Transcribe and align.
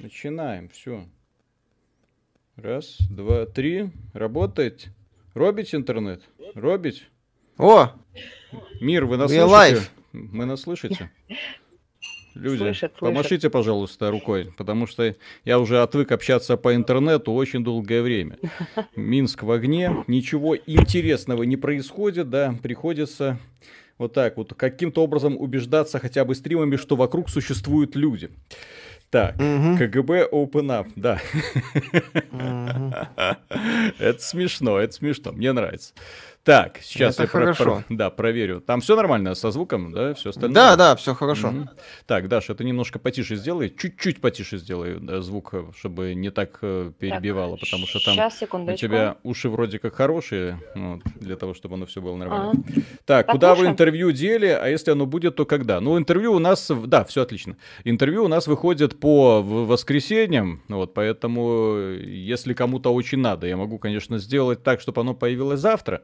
Начинаем, 0.00 0.70
все. 0.70 1.04
Раз, 2.56 2.96
два, 3.10 3.44
три. 3.44 3.90
Работает. 4.14 4.88
Робить 5.34 5.74
интернет? 5.74 6.22
Робить? 6.54 7.04
О! 7.58 7.92
Мир, 8.80 9.04
вы 9.04 9.18
нас 9.18 9.30
We 9.30 9.46
слышите? 9.46 9.76
live. 9.76 9.82
Мы 10.12 10.46
нас 10.46 10.62
слышите? 10.62 11.10
Люди, 12.34 12.58
слышит. 12.58 12.94
помашите, 12.94 13.50
пожалуйста, 13.50 14.10
рукой, 14.10 14.54
потому 14.56 14.86
что 14.86 15.14
я 15.44 15.58
уже 15.58 15.82
отвык 15.82 16.12
общаться 16.12 16.56
по 16.56 16.74
интернету 16.74 17.32
очень 17.32 17.62
долгое 17.62 18.00
время. 18.00 18.38
Минск 18.96 19.42
в 19.42 19.50
огне, 19.50 20.04
ничего 20.06 20.56
интересного 20.56 21.42
не 21.42 21.56
происходит, 21.56 22.30
да, 22.30 22.54
приходится 22.62 23.38
вот 23.98 24.14
так 24.14 24.38
вот 24.38 24.54
каким-то 24.54 25.04
образом 25.04 25.36
убеждаться 25.36 25.98
хотя 25.98 26.24
бы 26.24 26.34
стримами, 26.34 26.76
что 26.76 26.96
вокруг 26.96 27.28
существуют 27.28 27.96
люди. 27.96 28.30
Так, 29.10 29.34
Мгм. 29.40 29.76
КГБ 29.76 30.28
Open 30.30 30.66
Up, 30.70 30.86
да. 30.94 31.20
Мгм. 32.30 32.94
Это 33.98 34.18
смешно, 34.22 34.78
это 34.78 34.92
смешно, 34.92 35.32
мне 35.32 35.52
нравится. 35.52 35.94
Так, 36.42 36.78
сейчас 36.82 37.16
Это 37.16 37.24
я 37.24 37.28
про- 37.28 37.40
хорошо. 37.40 37.64
про- 37.64 37.84
да, 37.90 38.08
проверю. 38.08 38.62
Там 38.62 38.80
все 38.80 38.96
нормально 38.96 39.34
со 39.34 39.50
звуком, 39.50 39.92
да, 39.92 40.14
все 40.14 40.30
остальное? 40.30 40.54
Да, 40.54 40.76
да, 40.76 40.96
все 40.96 41.14
хорошо. 41.14 41.50
Мгм. 41.50 41.68
Так, 42.06 42.28
Даша, 42.28 42.54
ты 42.54 42.64
немножко 42.64 42.98
потише 42.98 43.36
сделай, 43.36 43.68
чуть-чуть 43.68 44.22
потише 44.22 44.56
сделай 44.56 44.96
да, 44.98 45.20
звук, 45.20 45.50
э, 45.52 45.64
чтобы 45.76 46.14
не 46.14 46.30
так 46.30 46.58
э, 46.62 46.92
перебивало, 46.98 47.56
потому 47.56 47.86
что 47.86 48.00
там 48.02 48.14
Сейчас, 48.14 48.42
у 48.42 48.72
тебя 48.72 49.16
уши 49.22 49.50
вроде 49.50 49.78
как 49.78 49.94
хорошие, 49.94 50.58
вот, 50.74 51.02
для 51.16 51.36
того, 51.36 51.52
чтобы 51.52 51.74
оно 51.74 51.84
все 51.84 52.00
было 52.00 52.16
нормально. 52.16 52.50
Ага. 52.52 52.62
Так, 53.04 53.26
Так, 53.26 53.32
куда 53.32 53.50
вы 53.50 53.56
слушаем. 53.56 53.72
интервью 53.72 54.10
дели, 54.12 54.46
а 54.46 54.66
если 54.66 54.92
оно 54.92 55.04
будет, 55.04 55.36
то 55.36 55.44
когда? 55.44 55.78
Ну, 55.80 55.98
интервью 55.98 56.32
у 56.32 56.38
нас, 56.38 56.70
да, 56.86 57.04
все 57.04 57.20
отлично. 57.20 57.58
Интервью 57.84 58.24
у 58.24 58.28
нас 58.28 58.46
выходит 58.46 58.98
по 58.98 59.42
воскресеньям, 59.42 60.62
вот, 60.70 60.94
поэтому, 60.94 61.74
э, 61.76 62.02
если 62.06 62.54
кому-то 62.54 62.94
очень 62.94 63.18
надо, 63.18 63.46
я 63.46 63.58
могу, 63.58 63.78
конечно, 63.78 64.18
сделать 64.18 64.62
так, 64.62 64.80
чтобы 64.80 65.02
оно 65.02 65.12
появилось 65.14 65.60
завтра, 65.60 66.02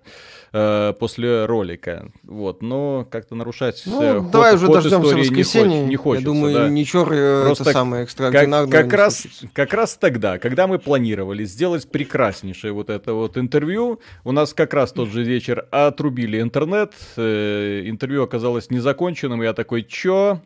э, 0.53 0.93
после 0.99 1.45
ролика, 1.47 2.11
вот, 2.23 2.63
но 2.63 3.07
как-то 3.11 3.35
нарушать 3.35 3.83
Ну, 3.87 4.03
э, 4.03 4.21
ход- 4.21 4.31
давай 4.31 4.55
уже 4.55 4.67
ход 4.67 4.75
дождемся 4.77 5.09
истории 5.09 5.15
не 5.23 5.29
воскресенья. 5.29 5.81
хоч- 5.83 5.89
не 5.91 5.97
хочется, 5.97 6.29
Я 6.29 6.35
думаю, 6.35 6.55
да. 6.55 6.69
ничего 6.69 7.05
Просто 7.05 7.65
это 7.65 7.73
самое 7.73 8.03
Как, 8.03 8.09
экстраординарного 8.09 8.71
как 8.71 8.87
не 8.87 8.91
раз, 8.97 9.27
как 9.53 9.75
раз 9.75 9.97
тогда, 9.97 10.39
когда 10.39 10.67
мы 10.67 10.79
планировали 10.79 11.45
сделать 11.45 11.89
прекраснейшее 11.91 12.73
вот 12.73 12.91
это 12.91 13.13
вот 13.15 13.37
интервью, 13.39 14.01
у 14.25 14.33
нас 14.33 14.55
как 14.55 14.75
раз 14.75 14.93
тот 14.93 15.09
же 15.11 15.23
вечер 15.23 15.67
отрубили 15.71 16.41
интернет, 16.41 16.93
э, 17.17 17.83
интервью 17.87 18.23
оказалось 18.23 18.71
незаконченным, 18.71 19.43
я 19.43 19.53
такой, 19.53 19.83
чё? 19.83 20.41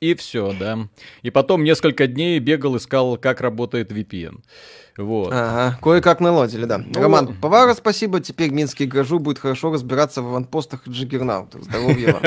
И 0.00 0.14
все, 0.14 0.54
да. 0.58 0.78
И 1.22 1.30
потом 1.30 1.64
несколько 1.64 2.06
дней 2.06 2.38
бегал, 2.38 2.76
искал, 2.76 3.16
как 3.16 3.40
работает 3.40 3.90
VPN. 3.90 4.40
Вот. 4.98 5.32
Ага, 5.32 5.78
кое-как 5.80 6.20
наладили, 6.20 6.66
да. 6.66 6.78
Ну, 6.78 7.00
Роман 7.00 7.34
Повара, 7.40 7.72
спасибо. 7.74 8.20
Теперь 8.20 8.50
Минский 8.50 8.84
Гажу 8.86 9.18
будет 9.18 9.38
хорошо 9.38 9.72
разбираться 9.72 10.20
в 10.20 10.26
аванпостах 10.26 10.86
и 10.86 10.90
джиггернаутах. 10.90 11.62
Здоровья 11.62 12.12
вам. 12.12 12.22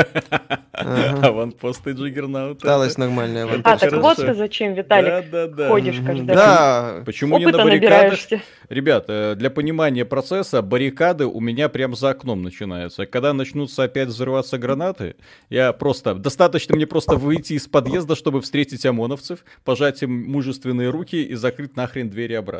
Ага. 0.78 1.28
Аванпосты 1.28 1.92
Джиггернаута. 1.92 2.58
Осталось 2.58 2.98
нормальная 2.98 3.44
А, 3.46 3.48
аванпост. 3.48 3.80
так 3.80 3.94
вот 4.02 4.18
ты 4.18 4.34
зачем, 4.34 4.74
Виталик, 4.74 5.30
Да, 5.32 5.48
да, 5.48 5.48
да. 5.48 5.70
ходишь 5.70 5.98
каждый 6.06 6.28
раз. 6.28 6.36
Да, 6.36 7.02
Почему 7.06 7.38
не 7.38 7.46
на 7.46 7.58
баррикадах? 7.58 8.20
Ребят, 8.70 9.06
э, 9.08 9.36
для 9.36 9.50
понимания 9.52 10.04
процесса, 10.06 10.62
баррикады 10.62 11.28
у 11.28 11.40
меня 11.40 11.70
прям 11.70 11.96
за 11.96 12.10
окном 12.10 12.42
начинаются. 12.44 13.06
Когда 13.06 13.32
начнутся 13.34 13.84
опять 13.84 14.10
взрываться 14.10 14.58
гранаты, 14.58 15.16
я 15.50 15.72
просто... 15.72 16.16
Достаточно 16.16 16.76
мне 16.76 16.88
просто 16.88 17.16
выйти 17.16 17.54
из 17.54 17.68
подъезда, 17.68 18.16
чтобы 18.16 18.42
встретить 18.42 18.86
ОМОНовцев, 18.86 19.46
пожать 19.64 20.02
им 20.04 20.30
мужественные 20.30 20.90
руки 20.90 21.24
и 21.24 21.36
закрыть 21.36 21.76
нахрен 21.76 22.10
двери 22.10 22.34
обратно. 22.34 22.55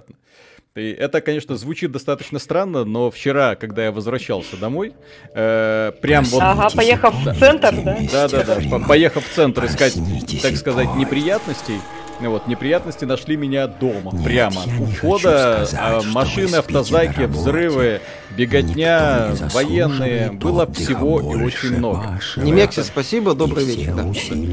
И 0.76 0.90
это, 0.92 1.22
конечно, 1.22 1.56
звучит 1.56 1.94
достаточно 1.94 2.38
странно, 2.38 2.84
но 2.84 3.10
вчера, 3.10 3.56
когда 3.56 3.86
я 3.86 3.92
возвращался 3.94 4.58
домой, 4.58 4.94
э, 5.34 5.94
прям 6.02 6.26
вот... 6.26 6.42
Ага, 6.44 6.68
поехав 6.76 7.16
в 7.16 7.40
центр, 7.40 7.74
да? 7.82 7.98
Да-да-да, 8.12 8.58
по- 8.70 8.86
поехав 8.86 9.26
в 9.26 9.34
центр 9.34 9.66
искать, 9.68 9.98
так 10.42 10.58
сказать, 10.58 10.94
неприятностей, 10.96 11.80
ну 12.20 12.32
вот, 12.32 12.48
неприятности 12.48 13.06
нашли 13.06 13.38
меня 13.38 13.68
дома, 13.68 14.12
прямо. 14.24 14.64
У 14.80 14.86
входа 14.86 15.66
а, 15.78 16.02
машины, 16.04 16.56
автозайки, 16.56 17.22
взрывы, 17.22 18.02
беготня, 18.36 19.32
военные. 19.54 20.32
Было 20.32 20.72
всего 20.72 21.20
и 21.20 21.44
очень 21.44 21.78
много. 21.78 22.20
Немекси, 22.36 22.82
спасибо, 22.82 23.34
добрый 23.34 23.66
вечер. 23.66 23.96
да. 23.96 24.04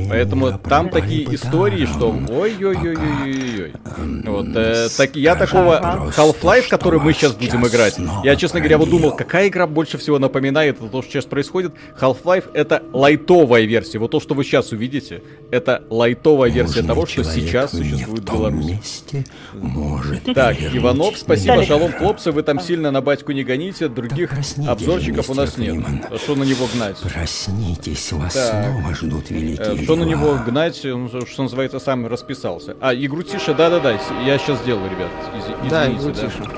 Поэтому 0.09 0.59
там 0.59 0.89
такие 0.89 1.35
истории, 1.35 1.87
что 1.87 2.11
ой-ой-ой-ой-ой-ой. 2.29 3.73
Вот, 4.25 4.47
э, 4.55 4.89
так, 4.97 5.17
я 5.17 5.35
такого 5.35 6.11
Half-Life, 6.17 6.69
который 6.69 7.01
мы 7.01 7.13
сейчас 7.13 7.33
будем 7.33 7.67
играть, 7.67 7.97
я, 8.25 8.37
честно 8.37 8.61
говоря, 8.61 8.79
вот 8.79 8.91
думал, 8.91 9.17
какая 9.17 9.49
игра 9.49 9.67
больше 9.67 9.99
всего 9.99 10.19
напоминает 10.19 10.79
то, 10.79 11.03
что 11.03 11.11
сейчас 11.11 11.25
происходит. 11.25 11.73
Half-Life 12.01 12.51
это 12.55 12.83
лайтовая 12.93 13.63
версия. 13.63 13.99
Вот 13.99 14.11
то, 14.11 14.21
что 14.21 14.35
вы 14.35 14.45
сейчас 14.45 14.73
увидите, 14.73 15.23
это 15.51 15.83
лайтовая 15.91 16.51
версия 16.51 16.83
того, 16.83 17.07
что 17.07 17.25
сейчас 17.25 17.73
существует 17.73 18.29
в 18.29 18.33
Беларуси. 18.33 19.25
Так, 20.35 20.57
Иванов, 20.61 21.19
спасибо, 21.19 21.65
шалом, 21.65 21.93
хлопцы, 21.93 22.33
вы 22.33 22.43
там 22.43 22.61
сильно 22.61 22.91
на 22.91 23.01
батьку 23.01 23.33
не 23.33 23.45
гоните, 23.45 23.72
других 23.81 24.31
обзорчиков 24.69 25.31
у 25.31 25.35
нас 25.35 25.57
нет. 25.59 25.85
А 26.11 26.19
Что 26.19 26.35
на 26.37 26.45
него 26.45 26.67
гнать? 26.73 26.97
Проснитесь, 26.99 28.13
вас 28.13 28.35
Так. 28.35 28.65
снова 28.67 28.95
ждут 28.95 29.31
Э, 29.31 29.35
великие 29.35 29.83
Что 29.85 29.97
на 29.97 30.05
дела. 30.05 30.11
него 30.11 30.39
гнать, 30.47 30.85
он, 30.87 31.09
что 31.27 31.43
называется, 31.43 31.79
сам 31.81 32.07
расписался. 32.07 32.77
А, 32.81 32.95
игру 32.95 33.23
тише, 33.23 33.55
да-да-да, 33.55 33.93
я 34.25 34.39
сейчас 34.39 34.61
сделаю, 34.61 34.91
ребят. 34.91 35.11
Из- 35.65 35.71
Да, 35.71 35.87
извините, 35.87 36.21
игру 36.21 36.31
тише. 36.31 36.51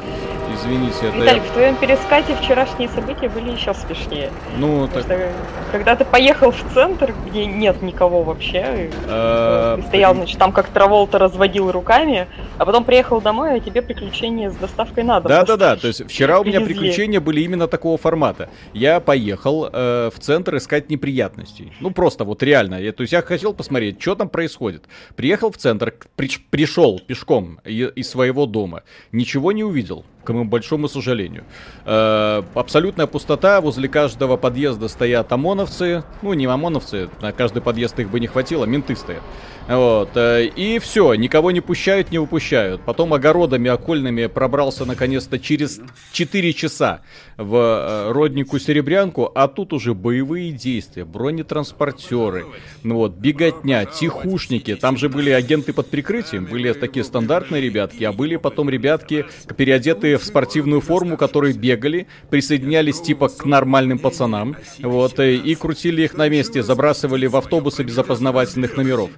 Извините, 0.53 1.09
это 1.09 1.17
Виталик, 1.17 1.43
я- 1.43 1.49
в 1.51 1.53
твоем 1.53 1.77
перескате 1.77 2.35
вчерашние 2.37 2.89
события 2.89 3.29
были 3.29 3.51
еще 3.51 3.75
смешнее. 3.75 4.31
Ну, 4.59 4.87
Потому 4.89 5.05
так... 5.05 5.19
что, 5.19 5.33
когда 5.73 5.97
ты 5.97 6.05
поехал 6.05 6.51
в 6.51 6.63
центр, 6.75 7.15
где 7.27 7.47
нет 7.47 7.83
никого 7.83 8.23
вообще, 8.23 8.89
и, 8.89 8.91
э, 9.07 9.77
и 9.79 9.83
стоял, 9.83 10.15
значит, 10.15 10.39
там 10.39 10.53
как 10.53 10.69
Траволта 10.69 11.19
разводил 11.19 11.71
руками, 11.73 12.27
а 12.59 12.65
потом 12.65 12.85
приехал 12.85 13.21
домой, 13.21 13.55
а 13.57 13.61
тебе 13.61 13.83
приключения 13.83 14.51
с 14.51 14.57
доставкой 14.57 15.05
на 15.05 15.21
дом. 15.21 15.29
Да-да-да, 15.31 15.77
то 15.77 15.87
есть 15.89 16.05
вчера 16.09 16.41
у 16.41 16.45
меня 16.45 16.61
Привезли. 16.61 16.75
приключения 16.75 17.21
были 17.21 17.41
именно 17.41 17.67
такого 17.69 17.97
формата. 17.99 18.49
Я 18.73 19.01
поехал 19.01 19.69
э, 19.73 20.11
в 20.15 20.19
центр 20.21 20.57
искать 20.57 20.91
неприятностей. 20.91 21.73
Ну, 21.81 21.91
просто 21.91 22.25
вот 22.25 22.43
реально. 22.43 22.81
Я, 22.81 22.93
то 22.93 23.03
есть 23.03 23.13
я 23.13 23.23
хотел 23.23 23.55
посмотреть, 23.55 24.01
что 24.01 24.15
там 24.15 24.29
происходит. 24.29 24.85
Приехал 25.17 25.51
в 25.51 25.57
центр, 25.57 25.95
приш- 26.17 26.41
пришел 26.51 27.01
пешком 27.01 27.61
из 27.65 28.09
своего 28.11 28.47
дома. 28.47 28.83
Ничего 29.13 29.53
не 29.53 29.65
увидел, 29.65 30.05
моему 30.35 30.49
большому 30.49 30.89
сожалению. 30.89 31.45
Э, 31.85 32.43
абсолютная 32.55 33.07
пустота. 33.07 33.61
Возле 33.61 33.89
каждого 33.89 34.37
подъезда 34.37 34.89
стоят 34.89 35.33
ОМОНовцы. 35.33 36.05
Ну, 36.23 36.33
не 36.35 36.47
ОМОНовцы, 36.47 37.09
на 37.21 37.33
каждый 37.33 37.63
подъезд 37.63 37.99
их 37.99 38.11
бы 38.11 38.21
не 38.21 38.27
хватило, 38.27 38.65
менты 38.65 38.97
стоят. 38.97 39.23
Вот, 39.67 40.11
э, 40.17 40.45
и 40.45 40.79
все, 40.79 41.15
никого 41.15 41.51
не 41.51 41.63
пущают, 41.63 42.11
не 42.11 42.19
выпущают. 42.19 42.83
Потом 42.83 43.15
огородами 43.15 43.71
окольными 43.71 44.27
пробрался 44.27 44.85
наконец-то 44.85 45.39
через 45.39 45.81
4 46.13 46.53
часа 46.53 47.01
в 47.39 47.57
э, 47.57 48.13
роднику 48.13 48.59
Серебрянку, 48.59 49.33
а 49.35 49.49
тут 49.49 49.73
уже 49.73 49.95
боевые 49.95 50.53
действия, 50.53 51.07
бронетранспортеры, 51.07 52.45
ну 52.83 52.97
вот, 52.97 53.15
беготня, 53.15 53.87
тихушники. 53.87 54.77
Там 54.77 54.99
же 54.99 55.09
были 55.09 55.31
агенты 55.31 55.73
под 55.73 55.89
прикрытием, 55.89 56.45
были 56.45 56.71
такие 56.75 57.03
стандартные 57.03 57.63
ребятки, 57.63 58.05
а 58.05 58.13
были 58.13 58.37
потом 58.37 58.69
ребятки, 58.69 59.25
переодетые 59.57 60.19
в 60.19 60.25
спортивную 60.25 60.83
форму, 60.83 61.17
которые 61.17 61.55
бегали, 61.55 62.07
присоединялись 62.29 63.01
типа 63.01 63.31
к 63.31 63.47
нормальным 63.47 63.99
пацанам, 63.99 64.57
вот, 64.81 65.19
э, 65.21 65.37
и 65.37 65.55
крутили 65.55 66.03
их 66.03 66.13
на 66.15 66.29
месте, 66.29 66.63
забрасывали 66.63 67.27
в 67.27 67.37
автобусы 67.37 67.83
без 67.83 67.97
опознавательных 67.97 68.77
номеров. 68.77 69.11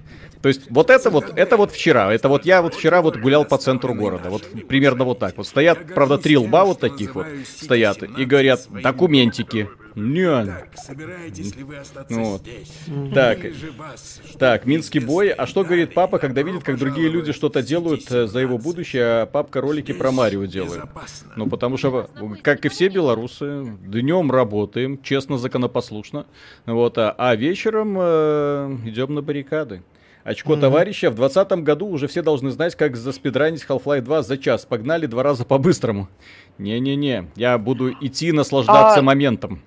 То 0.47 0.49
есть 0.49 0.61
вот 0.69 0.89
это 0.89 1.09
вот, 1.09 1.33
это 1.35 1.57
вот 1.57 1.73
вчера, 1.73 2.13
это 2.13 2.29
вот 2.29 2.45
я 2.45 2.61
вот 2.61 2.73
вчера 2.73 3.01
вот 3.01 3.17
гулял 3.17 3.43
по 3.43 3.57
центру 3.57 3.93
города, 3.93 4.29
вот 4.29 4.43
примерно 4.69 5.03
вот 5.03 5.19
так 5.19 5.35
вот. 5.35 5.45
Стоят, 5.45 5.93
правда, 5.93 6.17
три 6.17 6.37
лба 6.37 6.63
вот 6.63 6.79
таких 6.79 7.15
вот 7.15 7.25
стоят 7.45 8.01
и 8.01 8.23
говорят, 8.23 8.65
документики. 8.69 9.67
Не, 9.97 10.45
Собираетесь 10.75 11.55
ли 11.55 11.63
вы 11.63 11.77
остаться 11.77 12.13
Ну 12.13 12.23
вот. 12.23 12.41
здесь? 12.41 12.69
Так, 13.15 13.39
так, 14.37 14.65
Минский 14.67 14.99
бой. 14.99 15.29
А 15.29 15.47
что 15.47 15.63
говорит 15.63 15.95
папа, 15.95 16.19
когда 16.19 16.43
видит, 16.43 16.63
как 16.63 16.77
другие 16.77 17.09
люди 17.09 17.33
что-то 17.33 17.63
делают 17.63 18.09
э, 18.11 18.27
за 18.27 18.39
его 18.39 18.59
будущее, 18.59 19.03
а 19.03 19.25
папка 19.25 19.59
ролики 19.59 19.93
про 19.93 20.11
Марио 20.11 20.45
делает? 20.45 20.83
Ну, 21.35 21.49
потому 21.49 21.77
что, 21.77 22.11
как 22.43 22.63
и 22.67 22.69
все 22.69 22.89
белорусы, 22.89 23.65
днем 23.87 24.31
работаем, 24.31 25.01
честно, 25.01 25.39
законопослушно, 25.39 26.27
вот, 26.67 26.99
а, 26.99 27.15
а 27.17 27.35
вечером 27.35 27.97
э, 27.99 28.77
идем 28.85 29.15
на 29.15 29.23
баррикады. 29.23 29.81
Очко 30.27 30.57
товарища, 30.57 31.09
в 31.09 31.15
2020 31.15 31.63
году 31.63 31.87
уже 31.87 32.09
все 32.09 32.21
должны 32.21 32.51
знать, 32.51 32.75
как 32.75 32.97
заспидранить 32.97 33.63
Half-Life 33.65 34.01
2 34.01 34.23
за 34.23 34.37
час. 34.37 34.65
Погнали 34.65 35.05
два 35.05 35.23
раза 35.23 35.45
по-быстрому. 35.45 36.09
Не-не-не, 36.57 37.27
я 37.37 37.57
буду 37.57 37.93
идти 37.93 38.33
наслаждаться 38.33 38.99
А- 38.99 39.01
моментом. 39.01 39.61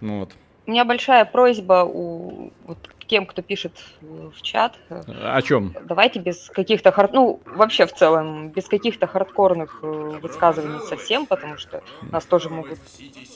Ну 0.00 0.20
Вот. 0.20 0.30
У 0.66 0.70
меня 0.70 0.86
большая 0.86 1.26
просьба 1.26 1.84
у 1.84 2.50
вот 2.66 2.78
тем, 3.14 3.26
кто 3.26 3.42
пишет 3.42 3.70
в 4.00 4.42
чат, 4.42 4.72
О 4.90 5.40
чем? 5.40 5.72
давайте 5.84 6.18
без 6.18 6.50
каких-то 6.50 6.90
хард... 6.90 7.12
ну 7.12 7.40
вообще 7.46 7.86
в 7.86 7.92
целом 7.94 8.48
без 8.48 8.64
каких-то 8.66 9.06
хардкорных 9.06 9.78
э, 9.82 9.86
высказываний 10.20 10.80
совсем, 10.88 11.26
потому 11.26 11.56
что 11.56 11.80
нас 12.10 12.24
тоже 12.24 12.50
могут 12.50 12.76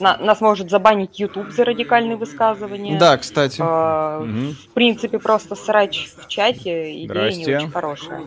на- 0.01 0.17
нас 0.19 0.41
может 0.41 0.69
забанить 0.69 1.21
YouTube 1.21 1.53
за 1.53 1.65
радикальные 1.65 2.17
высказывания. 2.17 2.99
Да, 2.99 3.17
кстати. 3.19 3.61
А, 3.65 4.19
Мгм. 4.23 4.55
В 4.55 4.75
принципе, 4.75 5.21
просто 5.21 5.55
срач 5.55 6.09
в 6.17 6.27
чате 6.27 6.93
идея 6.93 6.99
не 6.99 7.07
Здрасте. 7.07 7.57
очень 7.59 7.71
хорошая. 7.71 8.21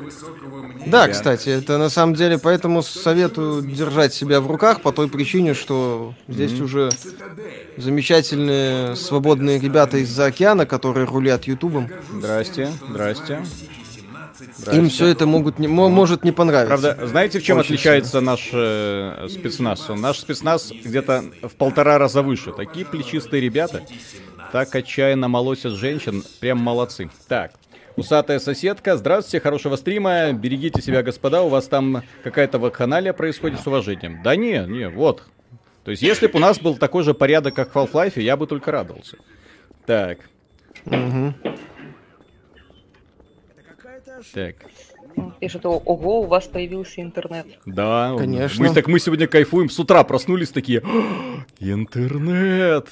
Да, 0.86 1.10
кстати, 1.10 1.50
это 1.50 1.78
на 1.78 1.90
самом 1.90 2.14
деле, 2.16 2.38
поэтому 2.40 2.82
советую 2.82 3.62
держать 3.62 4.14
себя 4.14 4.40
в 4.40 4.48
руках 4.50 4.82
по 4.82 4.94
той 4.94 5.10
причине, 5.10 5.54
что 5.54 6.14
здесь 6.30 6.54
Мгм. 6.54 6.64
уже 6.64 6.90
замечательные 7.76 8.96
свободные 8.96 9.60
ребята 9.60 9.98
из-за 9.98 10.26
океана, 10.28 10.66
которые 10.66 11.06
рулят 11.06 11.41
Ютубом. 11.48 11.90
Здрасте, 12.12 12.70
здрасте. 12.90 13.44
Им 14.72 14.90
все 14.90 15.08
это 15.08 15.26
могут 15.26 15.60
не, 15.60 15.68
мо- 15.68 15.90
может 15.90 16.24
не 16.24 16.32
понравиться. 16.32 16.68
Правда, 16.68 17.08
знаете, 17.08 17.40
в 17.40 17.44
чем 17.44 17.58
Очень 17.58 17.76
отличается 17.76 18.22
наш 18.22 18.50
э, 18.52 19.28
спецназ? 19.30 19.88
Наш 19.90 20.20
спецназ 20.20 20.72
где-то 20.72 21.26
в 21.44 21.56
полтора 21.56 21.98
раза 21.98 22.22
выше. 22.22 22.52
Такие 22.52 22.86
плечистые 22.86 23.42
ребята, 23.42 23.84
так 24.52 24.74
отчаянно 24.76 25.28
молосят 25.28 25.74
женщин, 25.74 26.24
прям 26.40 26.60
молодцы. 26.60 27.10
Так, 27.28 27.54
усатая 27.96 28.40
соседка, 28.40 28.98
здравствуйте, 28.98 29.42
хорошего 29.42 29.76
стрима, 29.76 30.32
берегите 30.34 30.82
себя, 30.82 31.04
господа, 31.04 31.44
у 31.44 31.50
вас 31.50 31.68
там 31.68 32.04
какая-то 32.24 32.58
вакханалия 32.60 33.14
происходит 33.14 33.60
с 33.60 33.68
уважением. 33.68 34.22
Да 34.24 34.36
не, 34.36 34.66
не, 34.68 34.90
вот. 34.90 35.24
То 35.84 35.92
есть, 35.92 36.04
если 36.04 36.28
бы 36.28 36.38
у 36.38 36.40
нас 36.40 36.60
был 36.60 36.76
такой 36.78 37.04
же 37.04 37.14
порядок, 37.14 37.56
как 37.56 37.74
в 37.74 37.78
Half-Life, 37.78 38.20
я 38.22 38.38
бы 38.38 38.46
только 38.48 38.72
радовался. 38.72 39.18
Так, 39.86 40.20
Мгм. 40.86 41.36
так. 44.34 44.56
Пишет, 45.40 45.66
«О- 45.66 45.82
ого, 45.86 46.22
у 46.22 46.26
вас 46.26 46.48
появился 46.48 47.02
интернет. 47.02 47.46
Да, 47.66 48.16
Конечно. 48.18 48.64
Мы, 48.64 48.74
так 48.74 48.88
мы 48.88 49.00
сегодня 49.00 49.28
кайфуем. 49.28 49.70
С 49.70 49.80
утра 49.80 50.04
проснулись 50.04 50.50
такие. 50.50 50.82
«А, 50.84 51.44
Интернет. 51.60 52.88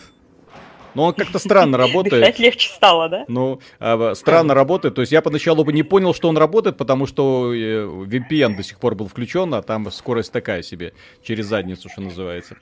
Но 0.96 1.06
он 1.06 1.14
как-то 1.14 1.40
странно 1.40 1.78
работает. 1.78 2.22
Дышать 2.24 2.40
легче 2.40 2.70
стало, 2.70 3.10
да? 3.10 3.26
Ну, 3.28 3.62
а, 3.80 4.14
странно 4.16 4.54
работает. 4.54 4.96
То 4.96 5.02
есть 5.02 5.12
я 5.12 5.22
поначалу 5.22 5.64
бы 5.64 5.72
не 5.72 5.84
понял, 5.84 6.14
что 6.14 6.28
он 6.28 6.38
работает, 6.38 6.78
потому 6.78 7.06
что 7.06 7.54
э, 7.54 7.86
VPN 7.86 8.58
до 8.58 8.64
сих 8.64 8.80
пор 8.80 8.96
был 8.96 9.08
включен, 9.08 9.54
а 9.54 9.62
там 9.62 9.90
скорость 9.92 10.32
такая 10.32 10.62
себе. 10.64 10.94
Через 11.24 11.46
задницу, 11.46 11.90
что 11.90 12.02
называется. 12.02 12.58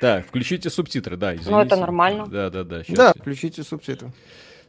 Так, 0.00 0.26
включите 0.26 0.70
субтитры, 0.70 1.16
да, 1.16 1.34
извините. 1.34 1.50
Ну, 1.50 1.60
это 1.60 1.76
нормально. 1.76 2.26
Да, 2.26 2.50
да, 2.50 2.62
да. 2.64 2.82
Да, 2.88 3.12
включите 3.16 3.62
субтитры. 3.62 4.12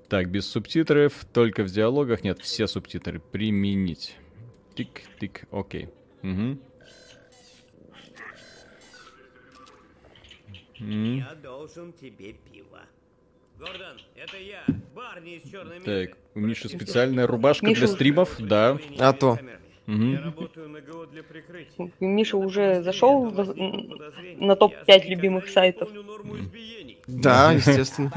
Так, 0.10 0.30
без 0.30 0.48
субтитров, 0.50 1.14
только 1.34 1.64
в 1.64 1.68
диалогах. 1.68 2.24
Нет, 2.24 2.40
все 2.42 2.66
субтитры 2.68 3.20
применить. 3.20 4.16
Тик-тик, 4.76 5.44
окей. 5.52 5.90
Мгм. 6.24 6.60
М, 10.80 11.18
Я 11.18 11.36
должен 11.44 11.94
тебе 11.94 12.34
пиво. 12.52 12.80
Гордон, 13.60 13.98
это 14.16 14.38
я, 14.38 14.64
Барни 14.96 15.36
из 15.36 15.52
черной 15.52 15.82
Так, 15.82 16.18
у 16.34 16.40
Миши 16.40 16.70
специальная 16.70 17.28
рубашка 17.28 17.66
Миша 17.66 17.82
для 17.82 17.88
стримов, 17.90 18.36
да. 18.40 18.78
А 18.98 19.12
то. 19.14 19.38
Я 19.86 19.94
Мгм. 19.94 20.24
работаю 20.24 20.70
на 20.70 20.82
ГО 20.82 21.08
для 21.08 21.24
прикрытия. 21.24 21.92
Миша 22.00 22.38
уже 22.38 22.82
зашел 22.84 23.26
в- 23.30 23.56
на 23.56 24.56
топ-5 24.56 25.08
любимых 25.10 25.50
сайтов. 25.50 25.90
Да, 27.10 27.52
естественно. 27.56 28.12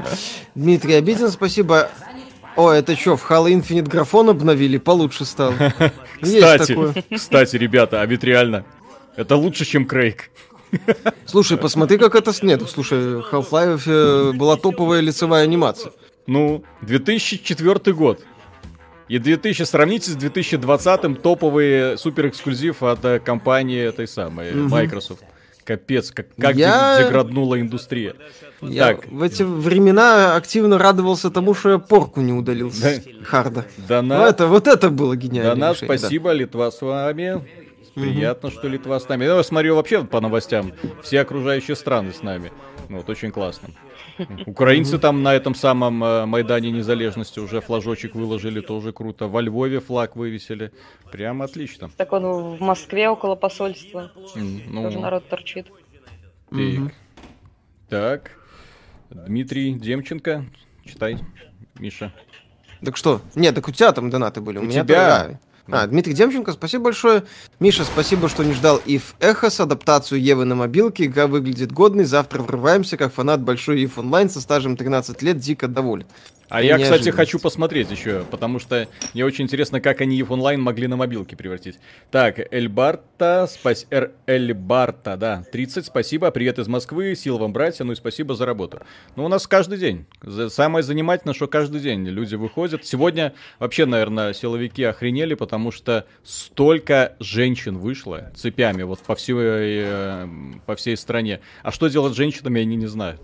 Дмитрий 0.55 0.93
Обидин, 0.93 1.29
спасибо. 1.29 1.89
О, 2.55 2.69
это 2.71 2.95
что, 2.95 3.17
в 3.17 3.29
Halo 3.29 3.47
Infinite 3.51 3.89
графон 3.89 4.29
обновили? 4.29 4.77
Получше 4.77 5.25
стало. 5.25 5.53
Есть 6.21 6.35
Кстати, 6.35 6.67
такое. 6.67 6.93
кстати, 7.15 7.55
ребята, 7.55 8.01
а 8.01 8.05
ведь 8.05 8.23
реально, 8.23 8.65
это 9.15 9.35
лучше, 9.35 9.65
чем 9.65 9.85
Крейг. 9.87 10.29
Слушай, 11.25 11.57
посмотри, 11.57 11.97
как 11.97 12.15
это... 12.15 12.31
Нет, 12.43 12.61
слушай, 12.69 12.97
Half-Life 13.31 13.83
э, 13.85 14.31
была 14.33 14.55
топовая 14.57 15.01
лицевая 15.01 15.43
анимация. 15.43 15.91
Ну, 16.25 16.63
2004 16.81 17.93
год. 17.93 18.21
И 19.07 19.19
2000, 19.19 19.63
сравните 19.63 20.11
с 20.11 20.15
2020 20.15 21.21
топовый 21.21 21.97
супер 21.97 22.27
эксклюзив 22.27 22.81
от 22.81 23.03
э, 23.05 23.19
компании 23.19 23.81
этой 23.81 24.07
самой. 24.07 24.53
Microsoft. 24.53 25.23
Капец, 25.63 26.11
как, 26.11 26.27
как 26.39 26.55
Я- 26.55 27.03
деграднула 27.03 27.59
индустрия. 27.59 28.15
Я 28.69 28.87
Так. 28.95 29.07
в 29.09 29.21
эти 29.21 29.43
времена 29.43 30.35
активно 30.35 30.77
радовался 30.77 31.29
тому, 31.29 31.53
что 31.53 31.71
я 31.71 31.77
порку 31.79 32.21
не 32.21 32.33
удалил 32.33 32.71
с 32.71 32.79
Да. 32.79 32.91
харда. 33.23 33.65
Донат, 33.87 34.19
Ну, 34.19 34.25
это, 34.25 34.47
вот 34.47 34.67
это 34.67 34.89
было 34.89 35.15
гениально. 35.15 35.51
донат, 35.55 35.75
решение, 35.75 35.89
да. 35.93 35.97
спасибо, 35.99 36.31
Литва 36.31 36.71
с 36.71 36.81
вами. 36.81 37.41
Приятно, 37.95 38.49
что 38.49 38.67
Литва 38.67 38.99
с 38.99 39.07
нами. 39.07 39.25
Я 39.25 39.43
смотрю 39.43 39.75
вообще 39.75 40.03
по 40.03 40.19
новостям, 40.19 40.71
все 41.03 41.21
окружающие 41.21 41.75
страны 41.75 42.11
с 42.11 42.23
нами. 42.23 42.51
Ну, 42.89 42.97
вот 42.97 43.09
очень 43.09 43.31
классно. 43.31 43.69
Украинцы 44.47 44.97
там 44.97 45.21
на 45.23 45.33
этом 45.35 45.53
самом 45.55 46.03
э, 46.03 46.25
Майдане 46.25 46.71
Незалежности 46.71 47.39
уже 47.39 47.61
флажочек 47.61 48.13
выложили, 48.15 48.61
тоже 48.61 48.91
круто. 48.93 49.27
Во 49.27 49.41
Львове 49.41 49.79
флаг 49.79 50.15
вывесили. 50.15 50.71
Прям 51.11 51.41
отлично. 51.43 51.89
Так 51.97 52.13
он 52.13 52.23
в 52.57 52.61
Москве 52.61 53.09
около 53.09 53.35
посольства. 53.35 54.11
Тоже 54.15 54.45
Ну, 54.69 54.89
народ 54.99 55.27
торчит. 55.29 55.67
Так. 56.49 56.93
Так. 57.89 58.31
Дмитрий 59.13 59.73
Демченко. 59.73 60.45
Читай, 60.85 61.19
Миша. 61.79 62.13
Так 62.83 62.97
что? 62.97 63.21
Нет, 63.35 63.55
так 63.55 63.67
у 63.67 63.71
тебя 63.71 63.91
там 63.91 64.09
донаты 64.09 64.41
были. 64.41 64.57
У, 64.57 64.61
У 64.61 64.65
меня 64.65 64.83
тебя. 64.83 65.27
то- 65.27 65.39
А, 65.71 65.87
Дмитрий 65.87 66.13
Демченко, 66.13 66.51
спасибо 66.51 66.85
большое. 66.85 67.23
Миша, 67.61 67.85
спасибо, 67.85 68.27
что 68.27 68.43
не 68.43 68.51
ждал 68.53 68.81
If 68.85 69.15
Эхос, 69.21 69.61
адаптацию 69.61 70.21
Евы 70.21 70.43
на 70.43 70.55
мобилке. 70.55 71.05
Игра 71.05 71.27
выглядит 71.27 71.71
годной. 71.71 72.03
Завтра 72.03 72.41
врываемся, 72.41 72.97
как 72.97 73.13
фанат 73.13 73.41
большой 73.41 73.81
If 73.85 73.91
Онлайн 73.97 74.29
со 74.29 74.41
стажем 74.41 74.75
13 74.75 75.21
лет. 75.21 75.37
Дико 75.37 75.69
доволен. 75.69 76.05
А 76.49 76.61
я, 76.61 76.77
кстати, 76.77 77.09
хочу 77.09 77.39
посмотреть 77.39 77.89
еще, 77.89 78.25
потому 78.29 78.59
что 78.59 78.87
мне 79.13 79.25
очень 79.25 79.45
интересно, 79.45 79.81
как 79.81 80.01
они 80.01 80.19
EVE 80.21 80.33
онлайн 80.33 80.61
могли 80.61 80.87
на 80.87 80.95
мобилке 80.95 81.35
превратить. 81.35 81.79
Так, 82.11 82.39
Эльбарта, 82.51 83.47
спас... 83.49 83.87
Эр... 83.89 84.11
Эльбарта, 84.27 85.17
да, 85.17 85.45
30, 85.51 85.85
спасибо, 85.85 86.29
привет 86.31 86.59
из 86.59 86.67
Москвы, 86.67 87.15
сил 87.15 87.37
вам, 87.37 87.53
братья, 87.53 87.83
ну 87.83 87.93
и 87.93 87.95
спасибо 87.95 88.35
за 88.35 88.45
работу. 88.45 88.81
Ну, 89.15 89.25
у 89.25 89.27
нас 89.27 89.47
каждый 89.47 89.77
день. 89.77 90.05
Самое 90.49 90.83
занимательное, 90.83 91.33
что 91.33 91.47
каждый 91.47 91.81
день 91.81 92.07
люди 92.07 92.35
выходят. 92.35 92.85
Сегодня 92.85 93.33
вообще, 93.59 93.85
наверное, 93.85 94.33
силовики 94.33 94.83
охренели, 94.83 95.33
потому 95.33 95.71
что 95.71 96.05
столько 96.23 97.15
женщин 97.19 97.77
вышло 97.77 98.31
цепями 98.35 98.83
вот 98.83 98.99
по 98.99 99.15
всей, 99.15 99.35
э, 99.35 100.27
по 100.65 100.75
всей 100.75 100.97
стране. 100.97 101.39
А 101.63 101.71
что 101.71 101.87
делать 101.87 102.13
с 102.13 102.15
женщинами, 102.15 102.61
они 102.61 102.75
не 102.75 102.87
знают. 102.87 103.21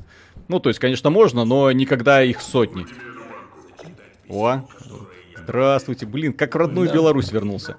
Ну, 0.48 0.60
то 0.60 0.70
есть, 0.70 0.80
конечно, 0.80 1.10
можно, 1.10 1.46
но 1.46 1.72
никогда 1.72 2.24
их 2.24 2.42
сотни. 2.42 2.86
О, 4.30 4.62
здравствуйте. 5.36 6.06
Блин, 6.06 6.34
как 6.34 6.54
в 6.54 6.58
родную 6.58 6.94
Беларусь 6.94 7.32
вернулся. 7.32 7.78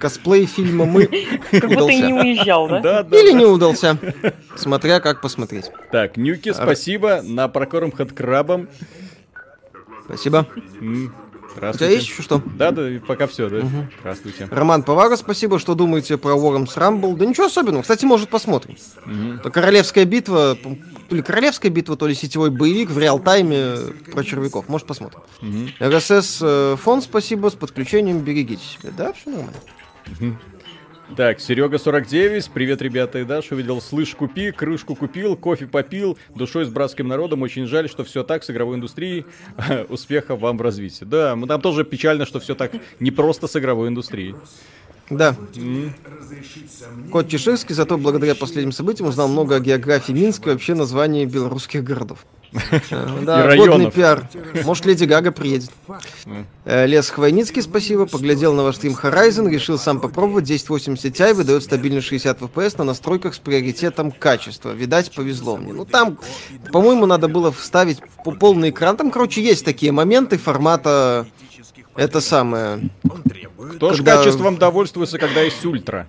Косплей 0.00 0.44
фильма 0.46 0.84
«Мы» 0.84 1.06
Как 1.52 1.68
будто 1.68 1.88
и 1.88 2.02
не 2.02 2.12
уезжал, 2.12 2.68
да? 2.68 2.80
Да, 2.80 3.02
да. 3.04 3.16
Или 3.16 3.32
не 3.32 3.44
удался. 3.44 3.96
Смотря 4.56 4.98
как 4.98 5.20
посмотреть. 5.20 5.70
Так, 5.92 6.16
Нюки, 6.16 6.52
спасибо. 6.52 7.22
На 7.22 7.46
прокорм 7.48 7.92
хэдкрабом. 7.92 8.68
Спасибо. 10.04 10.46
У 11.56 11.76
тебя 11.76 11.90
есть 11.90 12.06
еще 12.06 12.22
что? 12.22 12.42
Да, 12.56 12.70
да, 12.70 12.88
пока 13.06 13.26
все, 13.26 13.48
да. 13.48 13.62
Здравствуйте. 14.00 14.48
Роман 14.50 14.82
Повара, 14.82 15.16
спасибо, 15.16 15.58
что 15.58 15.74
думаете 15.74 16.18
про 16.18 16.32
Worms 16.32 16.76
Rumble. 16.76 17.16
Да 17.16 17.26
ничего 17.26 17.46
особенного. 17.46 17.82
Кстати, 17.82 18.04
может, 18.04 18.28
посмотрим. 18.28 18.76
Мгм. 19.04 19.36
Это 19.38 19.50
Королевская 19.50 20.04
битва, 20.04 20.56
то 21.08 21.14
ли 21.14 21.22
Королевская 21.22 21.70
битва, 21.70 21.96
то 21.96 22.06
ли 22.06 22.14
сетевой 22.14 22.50
боевик 22.50 22.90
в 22.90 22.98
реал-тайме 22.98 23.76
про 24.12 24.24
червяков. 24.24 24.68
Может, 24.68 24.86
посмотрим. 24.86 25.20
Мгм. 25.40 25.70
РСС 25.80 26.38
э, 26.42 26.76
фонд, 26.80 27.04
спасибо, 27.04 27.48
с 27.48 27.54
подключением 27.54 28.20
берегите 28.20 28.62
себя. 28.64 28.90
Да, 28.96 29.12
все 29.12 29.30
нормально. 29.30 30.38
Так, 31.16 31.38
Серега 31.38 31.78
49, 31.78 32.50
привет, 32.50 32.80
ребята, 32.80 33.18
и 33.18 33.24
Даш, 33.24 33.52
увидел, 33.52 33.80
слышь, 33.80 34.14
купи, 34.14 34.50
крышку 34.50 34.96
купил, 34.96 35.36
кофе 35.36 35.66
попил, 35.66 36.18
душой 36.34 36.64
с 36.64 36.70
братским 36.70 37.06
народом, 37.06 37.42
очень 37.42 37.66
жаль, 37.66 37.88
что 37.88 38.04
все 38.04 38.24
так 38.24 38.42
с 38.42 38.50
игровой 38.50 38.76
индустрией, 38.76 39.26
успехов 39.90 40.40
вам 40.40 40.56
в 40.56 40.62
развитии. 40.62 41.04
Да, 41.04 41.36
нам 41.36 41.60
тоже 41.60 41.84
печально, 41.84 42.24
что 42.24 42.40
все 42.40 42.54
так 42.54 42.72
не 43.00 43.10
просто 43.10 43.46
с 43.46 43.56
игровой 43.56 43.88
индустрией. 43.88 44.34
Да. 45.10 45.36
Кот 47.12 47.28
Чеширский, 47.28 47.74
зато 47.74 47.98
благодаря 47.98 48.34
последним 48.34 48.72
событиям 48.72 49.08
узнал 49.08 49.28
много 49.28 49.56
о 49.56 49.60
географии 49.60 50.12
Минска 50.12 50.50
и 50.50 50.52
вообще 50.54 50.74
названии 50.74 51.26
белорусских 51.26 51.84
городов. 51.84 52.24
Да, 52.90 53.42
годный 53.42 53.46
районов. 53.46 53.94
пиар. 53.94 54.28
Может, 54.64 54.86
Леди 54.86 55.04
Гага 55.04 55.32
приедет. 55.32 55.70
Э, 56.64 56.86
Лес 56.86 57.10
Хвойницкий, 57.10 57.62
спасибо. 57.62 58.06
Поглядел 58.06 58.54
на 58.54 58.62
ваш 58.62 58.76
стрим 58.76 58.92
Horizon, 58.94 59.50
решил 59.50 59.78
сам 59.78 60.00
попробовать. 60.00 60.44
1080 60.44 61.14
Ti 61.18 61.34
выдает 61.34 61.62
стабильно 61.64 62.00
60 62.00 62.40
FPS 62.40 62.74
на 62.78 62.84
настройках 62.84 63.34
с 63.34 63.38
приоритетом 63.38 64.12
качества. 64.12 64.70
Видать, 64.70 65.10
повезло 65.14 65.56
мне. 65.56 65.72
Ну, 65.72 65.84
там, 65.84 66.18
по-моему, 66.72 67.06
надо 67.06 67.28
было 67.28 67.50
вставить 67.52 67.98
по- 68.24 68.32
полный 68.32 68.70
экран. 68.70 68.96
Там, 68.96 69.10
короче, 69.10 69.42
есть 69.42 69.64
такие 69.64 69.92
моменты 69.92 70.38
формата... 70.38 71.26
Это 71.96 72.20
самое... 72.20 72.90
Кто 73.76 73.92
ж 73.92 73.98
Когда- 73.98 74.16
качеством 74.18 74.56
довольствуется, 74.58 75.18
когда 75.18 75.40
есть 75.42 75.64
ультра? 75.64 76.06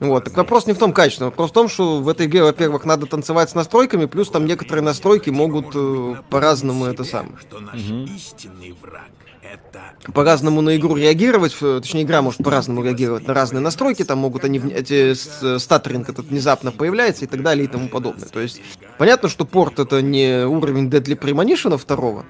Вот, 0.00 0.24
так 0.24 0.36
вопрос 0.36 0.66
не 0.66 0.72
в 0.72 0.78
том 0.78 0.92
качестве, 0.92 1.26
вопрос 1.26 1.50
в 1.50 1.54
том, 1.54 1.68
что 1.68 2.00
в 2.00 2.08
этой 2.08 2.26
игре, 2.26 2.42
во-первых, 2.42 2.84
надо 2.84 3.06
танцевать 3.06 3.50
с 3.50 3.54
настройками, 3.54 4.06
плюс 4.06 4.30
там 4.30 4.46
некоторые 4.46 4.82
настройки 4.82 5.30
могут 5.30 5.74
э, 5.74 6.16
по-разному 6.30 6.86
это 6.86 7.04
самое. 7.04 7.36
что 7.40 7.60
наш 7.60 7.80
истинный 7.80 8.74
враг 8.80 9.08
это 9.42 10.12
по-разному 10.12 10.60
на 10.60 10.76
игру 10.76 10.96
реагировать, 10.96 11.56
точнее, 11.58 12.02
игра 12.02 12.22
может 12.22 12.42
по-разному 12.42 12.82
реагировать 12.82 13.26
на 13.26 13.34
разные 13.34 13.60
настройки, 13.60 14.04
там 14.04 14.18
могут 14.18 14.44
они, 14.44 14.58
эти 14.58 15.14
статтеринг 15.58 16.08
этот 16.08 16.26
внезапно 16.26 16.72
появляется 16.72 17.24
и 17.24 17.28
так 17.28 17.42
далее 17.42 17.64
и 17.64 17.68
тому 17.68 17.88
подобное. 17.88 18.28
То 18.28 18.40
есть, 18.40 18.60
понятно, 18.98 19.28
что 19.28 19.44
порт 19.44 19.78
это 19.78 20.02
не 20.02 20.46
уровень 20.46 20.88
Deadly 20.88 21.18
Premonition 21.18 21.76
второго, 21.78 22.26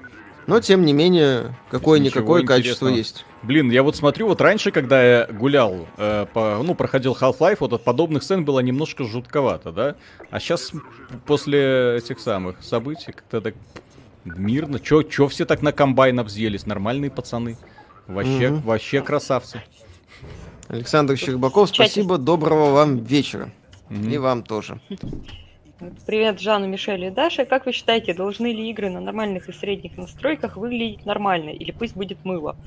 но, 0.49 0.59
тем 0.59 0.85
не 0.85 0.93
менее, 0.93 1.55
какое-никакое 1.69 2.43
качество 2.43 2.87
есть. 2.87 3.25
Блин, 3.43 3.71
я 3.71 3.83
вот 3.83 3.95
смотрю, 3.95 4.27
вот 4.27 4.41
раньше, 4.41 4.71
когда 4.71 5.01
я 5.01 5.27
гулял, 5.27 5.87
э, 5.97 6.25
по, 6.33 6.61
ну, 6.61 6.75
проходил 6.75 7.15
Half-Life, 7.19 7.57
вот 7.61 7.71
от 7.73 7.83
подобных 7.83 8.23
сцен 8.23 8.43
было 8.43 8.59
немножко 8.59 9.05
жутковато, 9.05 9.71
да? 9.71 9.95
А 10.29 10.39
сейчас, 10.39 10.73
после 11.25 11.97
этих 11.97 12.19
самых 12.19 12.61
событий, 12.61 13.13
как-то 13.13 13.39
так 13.39 13.55
мирно. 14.25 14.79
Чё, 14.79 15.03
чё 15.03 15.27
все 15.27 15.45
так 15.45 15.61
на 15.61 15.71
комбайнах 15.71 16.25
взъелись? 16.27 16.65
Нормальные 16.65 17.11
пацаны. 17.11 17.57
Вообще, 18.07 18.49
Мгм. 18.49 18.61
вообще 18.61 19.01
красавцы. 19.01 19.61
Александр 20.67 21.15
Щербаков, 21.15 21.69
спасибо, 21.69 22.17
доброго 22.17 22.71
вам 22.71 22.97
вечера. 22.97 23.51
Мгм. 23.89 24.09
И 24.09 24.17
вам 24.17 24.43
тоже. 24.43 24.81
Привет, 26.05 26.41
Жанну, 26.41 26.67
Мишель 26.67 27.05
и 27.05 27.09
Даша. 27.09 27.45
Как 27.45 27.65
вы 27.65 27.71
считаете, 27.71 28.13
должны 28.13 28.47
ли 28.47 28.69
игры 28.69 28.89
на 28.89 28.99
нормальных 28.99 29.47
и 29.47 29.53
средних 29.53 29.97
настройках 29.97 30.57
выглядеть 30.57 31.05
нормально, 31.05 31.51
или 31.51 31.71
пусть 31.71 31.95
будет 31.95 32.17
мыло? 32.25 32.57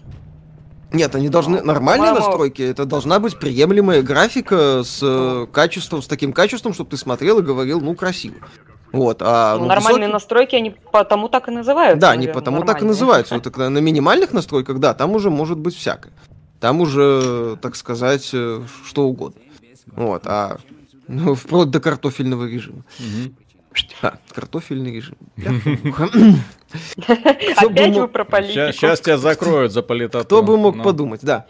Нет, 0.93 1.15
они 1.15 1.29
должны 1.29 1.63
нормальные 1.63 2.11
По-моему- 2.11 2.27
настройки. 2.27 2.63
Это 2.63 2.85
должна 2.87 3.19
быть 3.19 3.39
приемлемая 3.39 4.03
графика 4.03 4.83
с 4.85 5.01
э, 5.03 5.47
качеством, 5.53 6.01
с 6.03 6.07
таким 6.07 6.33
качеством, 6.33 6.73
чтобы 6.75 6.91
ты 6.91 6.97
смотрел 6.97 7.39
и 7.39 7.43
говорил, 7.43 7.81
ну 7.81 7.95
красиво. 7.95 8.37
Вот, 8.93 9.19
а 9.23 9.55
Ну, 9.57 9.63
ну, 9.63 9.67
нормальные 9.69 10.01
высокий- 10.01 10.13
настройки, 10.13 10.55
они 10.57 10.71
потому 10.91 11.29
так 11.29 11.49
и 11.49 11.51
называются. 11.51 12.01
Да, 12.01 12.11
они 12.11 12.27
наверное, 12.27 12.35
потому 12.41 12.57
так 12.59 12.65
и 12.65 12.69
нормальные. 12.69 12.89
называются. 12.89 13.35
Вот 13.35 13.57
на 13.57 13.79
минимальных 13.79 14.33
настройках, 14.33 14.79
да, 14.81 14.93
там 14.95 15.13
уже 15.15 15.31
может 15.31 15.59
быть 15.59 15.75
всякое. 15.75 16.13
Там 16.61 16.81
уже, 16.81 17.57
так 17.61 17.75
сказать, 17.77 18.31
э, 18.35 18.63
что 18.87 19.05
угодно. 19.07 19.41
Вот, 19.97 20.23
а 20.27 20.59
ну, 21.09 21.35
вплоть 21.35 21.71
до 21.71 21.81
картофельного 21.81 22.47
режима. 22.47 22.85
А, 24.03 24.19
картофельный 24.31 24.93
режим. 24.95 25.17
Опять 27.57 27.97
вы 27.97 28.09
про 28.09 28.25
политику. 28.25 28.73
Сейчас 28.73 29.01
тебя 29.01 29.19
закроют 29.19 29.73
за 29.73 29.83
политоту. 29.83 30.25
Кто 30.25 30.43
бы 30.43 30.57
мог 30.59 30.77
Ну. 30.77 30.83
подумать, 30.83 31.21
да. 31.23 31.47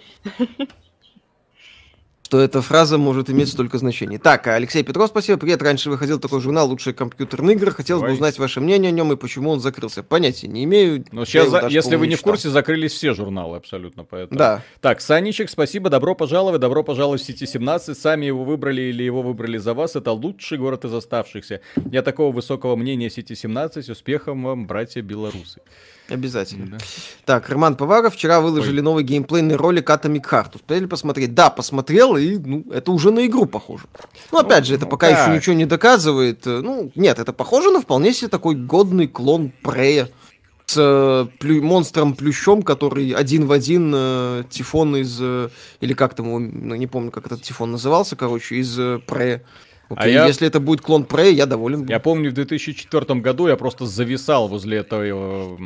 Что 2.33 2.41
эта 2.41 2.63
фраза 2.63 2.97
может 2.97 3.29
иметь 3.29 3.51
столько 3.51 3.77
значений. 3.77 4.17
Так, 4.17 4.47
Алексей 4.47 4.83
Петров, 4.83 5.09
спасибо. 5.11 5.39
Привет, 5.39 5.61
раньше 5.61 5.91
выходил 5.91 6.19
такой 6.19 6.41
журнал 6.41 6.67
«Лучшие 6.67 6.95
компьютерные 6.95 7.57
игры». 7.57 7.73
Хотелось 7.73 8.01
бы 8.01 8.09
Ой. 8.09 8.15
узнать 8.15 8.39
ваше 8.39 8.63
мнение 8.63 8.89
о 8.89 8.91
нем 8.91 9.13
и 9.13 9.17
почему 9.17 9.51
он 9.51 9.61
закрылся. 9.61 10.03
Понятия 10.03 10.49
не 10.49 10.65
имею. 10.65 11.05
Я 11.13 11.27
сейчас, 11.27 11.51
за- 11.51 11.67
если 11.69 11.97
вы 11.97 12.07
не 12.07 12.15
в 12.15 12.23
курсе, 12.23 12.49
закрылись 12.49 12.93
все 12.95 13.13
журналы 13.13 13.59
абсолютно, 13.59 14.05
поэтому. 14.05 14.39
Да. 14.39 14.63
Так, 14.81 15.03
Саничек, 15.03 15.51
спасибо, 15.51 15.91
добро 15.91 16.15
пожаловать, 16.15 16.59
добро 16.59 16.83
пожаловать 16.83 17.21
в 17.21 17.27
Сити 17.27 17.45
17. 17.45 17.99
Сами 17.99 18.25
его 18.25 18.45
выбрали 18.45 18.81
или 18.81 19.03
его 19.03 19.21
выбрали 19.21 19.59
за 19.59 19.75
вас. 19.75 19.95
Это 19.95 20.13
лучший 20.13 20.57
город 20.57 20.87
из 20.87 20.95
оставшихся. 20.95 21.61
Я 21.91 22.01
такого 22.01 22.33
высокого 22.33 22.77
мнения 22.77 23.11
Сити 23.11 23.35
17. 23.35 23.91
Успехом 23.91 24.43
вам, 24.43 24.67
братья 24.67 25.03
белорусы. 25.03 25.61
Обязательно. 26.09 26.79
Так, 27.25 27.49
Роман 27.49 27.77
Поваров, 27.77 28.15
вчера 28.15 28.41
выложили 28.41 28.81
новый 28.81 29.05
геймплейный 29.05 29.57
ролик 29.57 29.89
Atomic 29.89 30.25
Heart. 30.29 30.57
Успели 30.57 30.87
посмотреть? 30.87 31.35
Да, 31.35 31.49
посмотрел, 31.49 32.17
и 32.17 32.37
ну, 32.37 32.65
это 32.73 32.93
уже 32.93 33.11
на 33.11 33.25
игру 33.27 33.47
похоже. 33.47 33.85
Ну, 34.31 34.39
опять 34.39 34.67
же, 34.67 34.75
это 34.75 34.85
ну 34.85 34.91
пока 34.91 35.09
как? 35.09 35.27
еще 35.27 35.37
ничего 35.37 35.55
не 35.55 35.67
доказывает. 35.67 36.45
Ну, 36.45 36.91
нет, 36.95 37.19
это 37.19 37.33
похоже 37.33 37.71
на 37.71 37.81
вполне 37.81 38.13
себе 38.13 38.29
такой 38.29 38.57
годный 38.57 39.09
клон 39.09 39.53
Прея. 39.63 40.09
С 40.67 40.77
э, 40.79 41.27
плю- 41.39 41.63
монстром-плющом, 41.63 42.63
который 42.63 43.11
один 43.11 43.47
в 43.47 43.53
один 43.53 43.93
э, 43.95 44.45
Тифон 44.49 44.97
из... 44.97 45.19
э, 45.21 45.51
или 45.81 45.93
как 45.93 46.15
там 46.15 46.27
его, 46.27 46.39
ну, 46.39 46.75
не 46.75 46.87
помню, 46.87 47.11
как 47.11 47.27
этот 47.27 47.43
Тифон 47.43 47.73
назывался, 47.73 48.17
короче, 48.17 48.57
из 48.57 48.79
э, 48.79 48.99
Прея. 49.07 49.43
А 49.97 50.01
Окей, 50.03 50.15
я- 50.15 50.27
Если 50.27 50.47
это 50.47 50.61
будет 50.61 50.81
клон 50.81 51.05
Прея, 51.05 51.31
я 51.31 51.47
доволен. 51.47 51.81
буду. 51.81 51.93
Я 51.93 52.01
помню, 52.01 52.31
в 52.31 52.35
2004 52.35 53.21
году 53.21 53.49
я 53.49 53.57
просто 53.57 53.87
зависал 53.87 54.49
возле 54.49 54.79
этой, 54.79 55.11
э, 55.13 55.57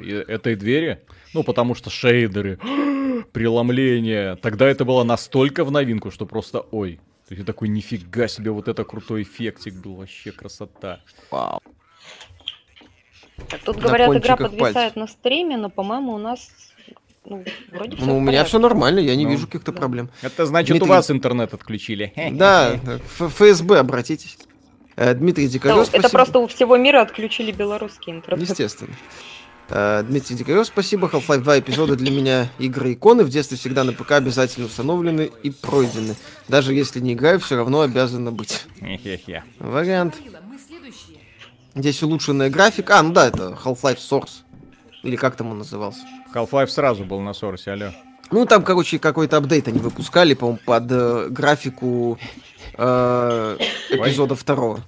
э, 0.00 0.24
этой 0.28 0.56
двери. 0.56 1.00
Ну, 1.34 1.42
потому 1.42 1.74
что 1.74 1.90
шейдеры, 1.90 2.58
преломление. 3.32 4.36
Тогда 4.36 4.66
это 4.68 4.84
было 4.84 5.04
настолько 5.04 5.64
в 5.64 5.70
новинку, 5.70 6.10
что 6.10 6.26
просто 6.26 6.60
ой. 6.70 7.00
То 7.28 7.32
есть 7.34 7.40
я 7.40 7.44
такой, 7.46 7.68
нифига 7.68 8.28
себе, 8.28 8.50
вот 8.50 8.68
это 8.68 8.84
крутой 8.84 9.22
эффектик 9.22 9.74
был, 9.74 9.94
вообще 9.96 10.30
красота. 10.30 11.00
Вау. 11.30 11.60
Так, 13.48 13.60
Тут 13.64 13.76
На 13.76 13.82
говорят, 13.82 14.16
игра 14.16 14.36
подвисает 14.36 14.74
пальцев. 14.74 14.96
на 14.96 15.06
стриме, 15.08 15.56
но, 15.56 15.68
по-моему, 15.70 16.12
у 16.12 16.18
нас 16.18 16.50
ну, 17.26 17.44
вроде 17.72 17.96
всё 17.96 18.06
Ну, 18.06 18.16
у 18.16 18.20
меня 18.20 18.26
порядке. 18.32 18.48
все 18.48 18.58
нормально, 18.58 18.98
я 19.00 19.16
не 19.16 19.24
Ну, 19.24 19.30
вижу 19.32 19.46
каких-то 19.46 19.72
проблем. 19.72 20.10
Это 20.22 20.46
значит, 20.46 20.70
Дмитрий- 20.70 20.84
у 20.86 20.88
вас 20.88 21.10
интернет 21.10 21.54
отключили. 21.54 22.12
Да, 22.32 22.78
ФСБ, 23.18 23.78
обратитесь. 23.78 24.38
Э, 24.96 25.14
Дмитрий 25.14 25.46
Да, 25.46 25.52
Дикарев, 25.54 25.78
это 25.78 25.86
спасибо. 25.88 26.08
просто 26.10 26.38
у 26.38 26.46
всего 26.46 26.76
мира 26.76 27.02
отключили 27.02 27.50
белорусский 27.52 28.12
интернет. 28.12 28.48
Естественно. 28.48 28.94
Э, 29.70 30.04
Дмитрий 30.06 30.36
Дикарев, 30.36 30.66
спасибо. 30.66 31.08
Half-Life 31.08 31.38
2 31.40 31.58
эпизода 31.60 31.96
для 31.96 32.10
меня 32.10 32.48
игры 32.58 32.92
иконы. 32.92 33.24
В 33.24 33.30
детстве 33.30 33.56
всегда 33.56 33.82
на 33.82 33.92
ПК 33.92 34.12
обязательно 34.12 34.66
установлены 34.66 35.30
и 35.42 35.50
пройдены. 35.50 36.14
Даже 36.48 36.74
если 36.74 37.00
не 37.00 37.14
играю, 37.14 37.40
все 37.40 37.56
равно 37.56 37.80
обязаны 37.80 38.30
быть. 38.30 38.66
Вариант. 39.58 40.16
Здесь 41.74 42.02
улучшенная 42.02 42.50
графика. 42.50 42.98
А, 43.00 43.02
ну 43.02 43.12
да, 43.12 43.26
это 43.26 43.58
Half-Life 43.64 43.98
Source. 43.98 44.42
Или 45.02 45.16
как 45.16 45.34
там 45.36 45.50
он 45.50 45.58
назывался. 45.58 46.00
Half-Life 46.34 46.68
сразу 46.68 47.04
был 47.04 47.20
на 47.20 47.32
сорсе, 47.34 47.72
алло. 47.72 47.90
Ну, 48.30 48.46
там, 48.46 48.62
короче, 48.64 48.98
какой-то 48.98 49.36
апдейт 49.36 49.68
они 49.68 49.78
выпускали, 49.78 50.34
по-моему, 50.34 50.58
под 50.64 50.90
э, 50.90 51.28
графику 51.30 52.18
э, 52.76 53.56
эпизода 53.90 54.34
второго. 54.34 54.80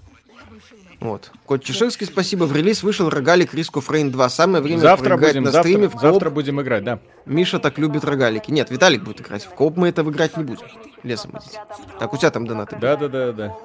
Вот. 1.01 1.31
Кот 1.45 1.63
Чеширский, 1.63 2.07
спасибо. 2.07 2.45
В 2.45 2.57
релиз 2.57 2.83
вышел 2.83 3.09
рогалик 3.11 3.55
of 3.55 3.87
Rain 3.89 4.11
2. 4.11 4.29
Самое 4.31 4.63
время 4.63 4.81
Завтра 4.81 5.17
будем, 5.17 5.45
на 5.45 5.51
завтра, 5.51 5.69
стриме 5.71 5.89
в 5.89 5.93
кооп. 5.93 6.03
завтра 6.03 6.31
будем 6.31 6.61
играть, 6.61 6.85
да. 6.85 6.99
Миша 7.27 7.59
так 7.59 7.79
любит 7.79 8.05
рогалики. 8.05 8.51
Нет, 8.51 8.71
Виталик 8.71 9.05
будет 9.05 9.21
играть. 9.21 9.45
В 9.45 9.51
кооп 9.51 9.77
мы 9.77 9.89
этого 9.89 10.11
играть 10.11 10.37
не 10.37 10.45
будем. 10.45 10.67
Лесом 11.03 11.33
идите. 11.33 11.61
Так, 11.99 12.13
у 12.13 12.17
тебя 12.17 12.31
там 12.31 12.47
донаты. 12.47 12.77
Да, 12.81 12.97
да, 12.97 13.09
да, 13.09 13.33
да. 13.33 13.57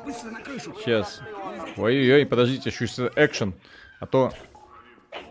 Сейчас. 0.83 1.21
Ой-ой-ой, 1.77 2.25
подождите, 2.25 2.69
еще 2.69 2.85
экшен. 3.15 3.53
А 3.99 4.05
то 4.05 4.33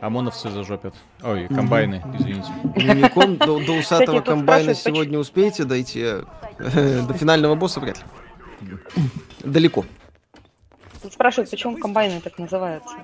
ОМОНовцы 0.01 0.51
зажопят. 0.51 0.95
Ой, 1.23 1.49
комбайны, 1.49 2.03
извините. 2.19 2.49
Юником 2.77 3.37
до, 3.37 3.59
до 3.65 3.73
усатого 3.73 4.21
комбайна 4.21 4.75
сегодня 4.75 5.19
успеете 5.19 5.65
дойти? 5.65 6.01
Э, 6.03 6.23
До 7.07 7.15
финального 7.15 7.55
босса 7.55 7.81
вряд 7.81 7.99
ли. 8.63 8.77
Далеко. 9.45 9.85
Тут 11.03 11.13
спрашивают, 11.13 11.51
почему 11.51 11.77
комбайны 11.79 12.21
так 12.21 12.39
называются. 12.39 12.95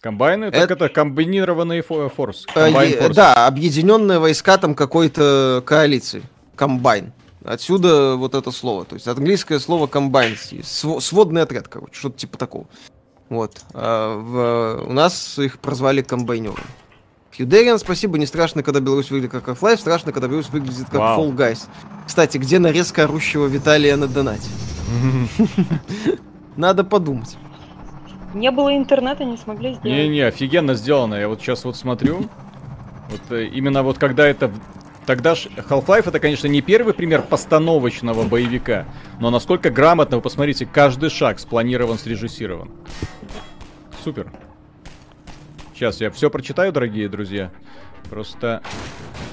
Комбайны? 0.00 0.50
Так 0.50 0.70
Это- 0.70 0.74
это 0.74 0.88
комбинированный 0.88 1.80
фо- 1.80 2.08
форс. 2.14 2.46
Э. 2.54 3.08
Да, 3.12 3.46
объединенные 3.46 4.18
войска 4.18 4.58
там 4.58 4.74
какой-то 4.74 5.62
коалиции. 5.64 6.22
Комбайн. 6.56 7.12
Отсюда 7.44 8.14
вот 8.16 8.34
это 8.34 8.50
слово. 8.50 8.84
То 8.84 8.94
есть 8.94 9.08
английское 9.08 9.58
слово 9.58 9.86
комбайн. 9.86 10.36
Св- 10.36 11.02
сводный 11.02 11.42
отряд, 11.42 11.68
короче, 11.68 11.94
что-то 11.94 12.18
типа 12.18 12.38
такого. 12.38 12.66
Вот. 13.28 13.62
А 13.72 14.16
в- 14.18 14.88
у 14.88 14.92
нас 14.92 15.38
их 15.38 15.58
прозвали 15.58 16.02
комбайнеры. 16.02 16.62
Хьюдериан, 17.36 17.78
спасибо. 17.78 18.16
Не 18.18 18.26
страшно, 18.26 18.62
когда 18.62 18.80
Беларусь 18.80 19.10
выглядит 19.10 19.32
как 19.32 19.48
Half-Life, 19.48 19.78
страшно, 19.78 20.12
когда 20.12 20.28
Беларусь 20.28 20.50
выглядит 20.50 20.86
как 20.90 21.00
Вау. 21.00 21.24
Fall 21.30 21.34
Guys. 21.36 21.66
Кстати, 22.06 22.38
где 22.38 22.58
нарезка 22.60 23.04
орущего 23.04 23.46
Виталия 23.46 23.96
на 23.96 24.06
донате? 24.06 24.48
Надо 26.56 26.84
подумать. 26.84 27.36
Не 28.34 28.50
было 28.50 28.76
интернета, 28.76 29.24
не 29.24 29.36
смогли 29.36 29.74
сделать. 29.74 29.84
Не-не, 29.84 30.20
офигенно 30.20 30.74
сделано. 30.74 31.14
Я 31.14 31.28
вот 31.28 31.40
сейчас 31.40 31.64
вот 31.64 31.76
смотрю. 31.76 32.28
Вот 33.10 33.20
э, 33.36 33.44
именно 33.48 33.82
вот 33.82 33.98
когда 33.98 34.26
это... 34.26 34.50
Тогда 35.06 35.34
ж 35.34 35.46
Half-Life 35.56 36.08
это, 36.08 36.18
конечно, 36.18 36.46
не 36.46 36.62
первый 36.62 36.94
пример 36.94 37.22
постановочного 37.22 38.22
боевика, 38.24 38.86
но 39.20 39.30
насколько 39.30 39.70
грамотно, 39.70 40.16
вы 40.16 40.22
посмотрите, 40.22 40.66
каждый 40.66 41.10
шаг 41.10 41.38
спланирован, 41.38 41.98
срежиссирован. 41.98 42.70
Супер. 44.02 44.32
Сейчас 45.74 46.00
я 46.00 46.10
все 46.10 46.30
прочитаю, 46.30 46.72
дорогие 46.72 47.08
друзья. 47.08 47.50
Просто 48.08 48.62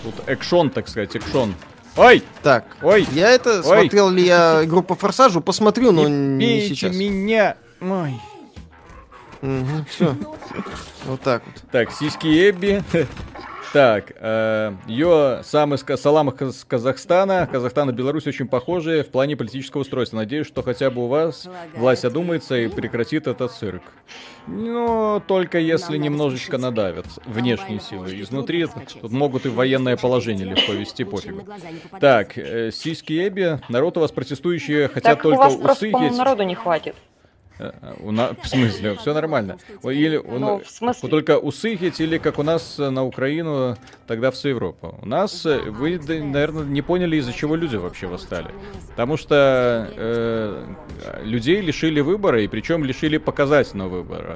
тут 0.04 0.16
экшон, 0.28 0.70
так 0.72 0.88
сказать, 0.88 1.16
экшон. 1.16 1.54
Ой! 1.96 2.24
Так, 2.42 2.78
Ой! 2.82 3.06
я 3.12 3.30
это, 3.30 3.60
Ой! 3.60 3.64
смотрел 3.64 4.10
ли 4.10 4.26
я 4.26 4.62
игру 4.66 4.82
по 4.82 4.96
Форсажу, 4.96 5.42
посмотрю, 5.42 5.92
но 5.92 6.08
не 6.08 6.38
Бейте 6.46 6.68
сейчас. 6.76 6.96
меня! 6.96 7.58
Ой. 7.82 8.20
все. 9.90 10.16
Вот 11.06 11.22
так 11.22 11.44
вот. 11.46 11.64
Так, 11.72 11.92
сиськи 11.92 12.50
Эбби. 12.50 12.84
Так, 13.74 14.12
э, 14.20 14.74
ее 14.88 15.42
сам 15.44 15.74
из 15.74 15.86
Салам 16.02 16.30
из 16.30 16.66
Казахстана. 16.66 17.48
Казахстан 17.50 17.90
и 17.90 17.94
Беларусь 17.94 18.28
очень 18.28 18.48
похожи 18.48 19.04
в 19.04 19.12
плане 19.12 19.38
политического 19.38 19.82
устройства. 19.82 20.18
Надеюсь, 20.18 20.46
что 20.46 20.62
хотя 20.62 20.90
бы 20.90 21.06
у 21.06 21.08
вас 21.08 21.48
власть 21.76 22.04
одумается 22.04 22.58
и 22.58 22.68
прекратит 22.68 23.28
этот 23.28 23.52
цирк. 23.54 23.84
Ну, 24.48 25.22
только 25.26 25.58
если 25.60 25.98
немножечко 25.98 26.58
надавят 26.58 27.06
внешние 27.26 27.80
силы. 27.80 28.20
Изнутри 28.20 28.68
тут 29.02 29.12
могут 29.12 29.46
и 29.46 29.50
военное 29.50 29.96
положение 29.96 30.48
легко 30.48 30.74
вести, 30.74 31.06
пофигу. 31.06 31.46
Так, 32.02 32.38
э, 32.38 32.72
сиськи 32.72 33.26
Эбби. 33.28 33.62
Народ 33.70 33.96
у 33.98 34.02
вас 34.02 34.12
протестующие 34.12 34.90
хотят 34.90 35.04
Так 35.04 35.20
у 35.20 35.30
только 35.30 35.38
вас 35.38 35.56
просто, 35.56 35.88
усы 35.88 36.04
есть. 36.04 36.18
народу 36.18 36.44
не 36.44 36.56
хватит. 36.56 36.96
Э, 37.62 37.94
У 38.00 38.12
на- 38.12 38.34
В 38.42 38.48
смысле, 38.48 38.96
все 38.96 39.14
нормально. 39.14 39.58
Или 39.84 40.18
Ну, 40.18 40.60
в 40.60 40.70
смысле? 40.70 41.10
только 41.10 41.38
усыхить, 41.38 42.00
или 42.02 42.18
как 42.18 42.40
у 42.40 42.44
нас 42.44 42.80
э, 42.80 42.90
на 42.90 43.04
Украину, 43.06 43.78
тогда 44.08 44.32
всю 44.32 44.50
Европу. 44.50 44.98
У 45.02 45.06
нас, 45.08 45.46
э, 45.46 45.60
вы, 45.70 46.00
наверное, 46.08 46.64
не 46.64 46.82
поняли, 46.82 47.18
из-за 47.18 47.34
чего 47.34 47.56
люди 47.56 47.76
вообще 47.76 48.08
восстали. 48.08 48.50
Потому 48.90 49.18
что 49.18 49.36
э, 49.96 50.66
людей 51.24 51.62
лишили 51.62 52.02
выбора, 52.02 52.42
и 52.42 52.48
причем 52.48 52.84
лишили 52.84 53.18
показательного 53.18 53.90
выбора. 53.90 54.36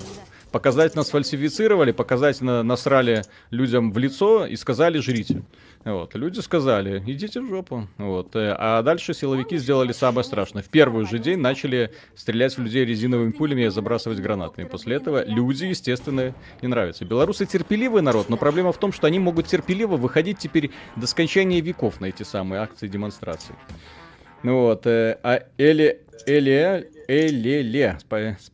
Показательно 0.56 1.04
сфальсифицировали, 1.04 1.92
показательно 1.92 2.64
насрали 2.64 3.24
людям 3.52 3.92
в 3.92 3.98
лицо 3.98 4.46
и 4.46 4.56
сказали 4.56 5.00
«жрите». 5.00 5.44
Вот. 5.84 6.16
Люди 6.16 6.40
сказали, 6.40 7.04
идите 7.06 7.42
в 7.42 7.50
жопу. 7.50 7.90
Вот. 7.98 8.38
э, 8.38 8.56
А 8.58 8.82
дальше 8.82 9.14
силовики 9.14 9.58
сделали 9.58 9.92
самое 9.92 10.24
страшное. 10.24 10.64
В 10.64 10.70
первый 10.70 11.06
же 11.08 11.20
день 11.20 11.40
начали 11.40 11.92
стрелять 12.16 12.58
в 12.58 12.62
людей 12.62 12.86
резиновыми 12.86 13.32
пулями 13.32 13.64
и 13.64 13.68
забрасывать 13.68 14.22
гранатами. 14.22 14.66
После 14.66 14.96
этого 14.96 15.26
люди, 15.26 15.66
естественно, 15.66 16.34
не 16.62 16.70
нравятся. 16.70 17.04
Белорусы 17.04 17.46
терпеливый 17.46 18.02
народ, 18.02 18.30
но 18.30 18.38
проблема 18.38 18.72
в 18.72 18.78
том, 18.78 18.94
что 18.94 19.08
они 19.08 19.20
могут 19.20 19.48
терпеливо 19.48 19.98
выходить 19.98 20.38
теперь 20.38 20.72
до 20.96 21.06
скончания 21.06 21.62
веков 21.62 22.00
на 22.00 22.06
эти 22.06 22.24
самые 22.24 22.62
акции 22.62 22.88
демонстрации. 22.88 23.56
Ну 24.44 24.62
вот, 24.62 24.86
э, 24.86 25.18
а 25.24 25.44
Эли, 25.58 26.02
Эли, 26.28 26.90
Элеле, 27.08 27.98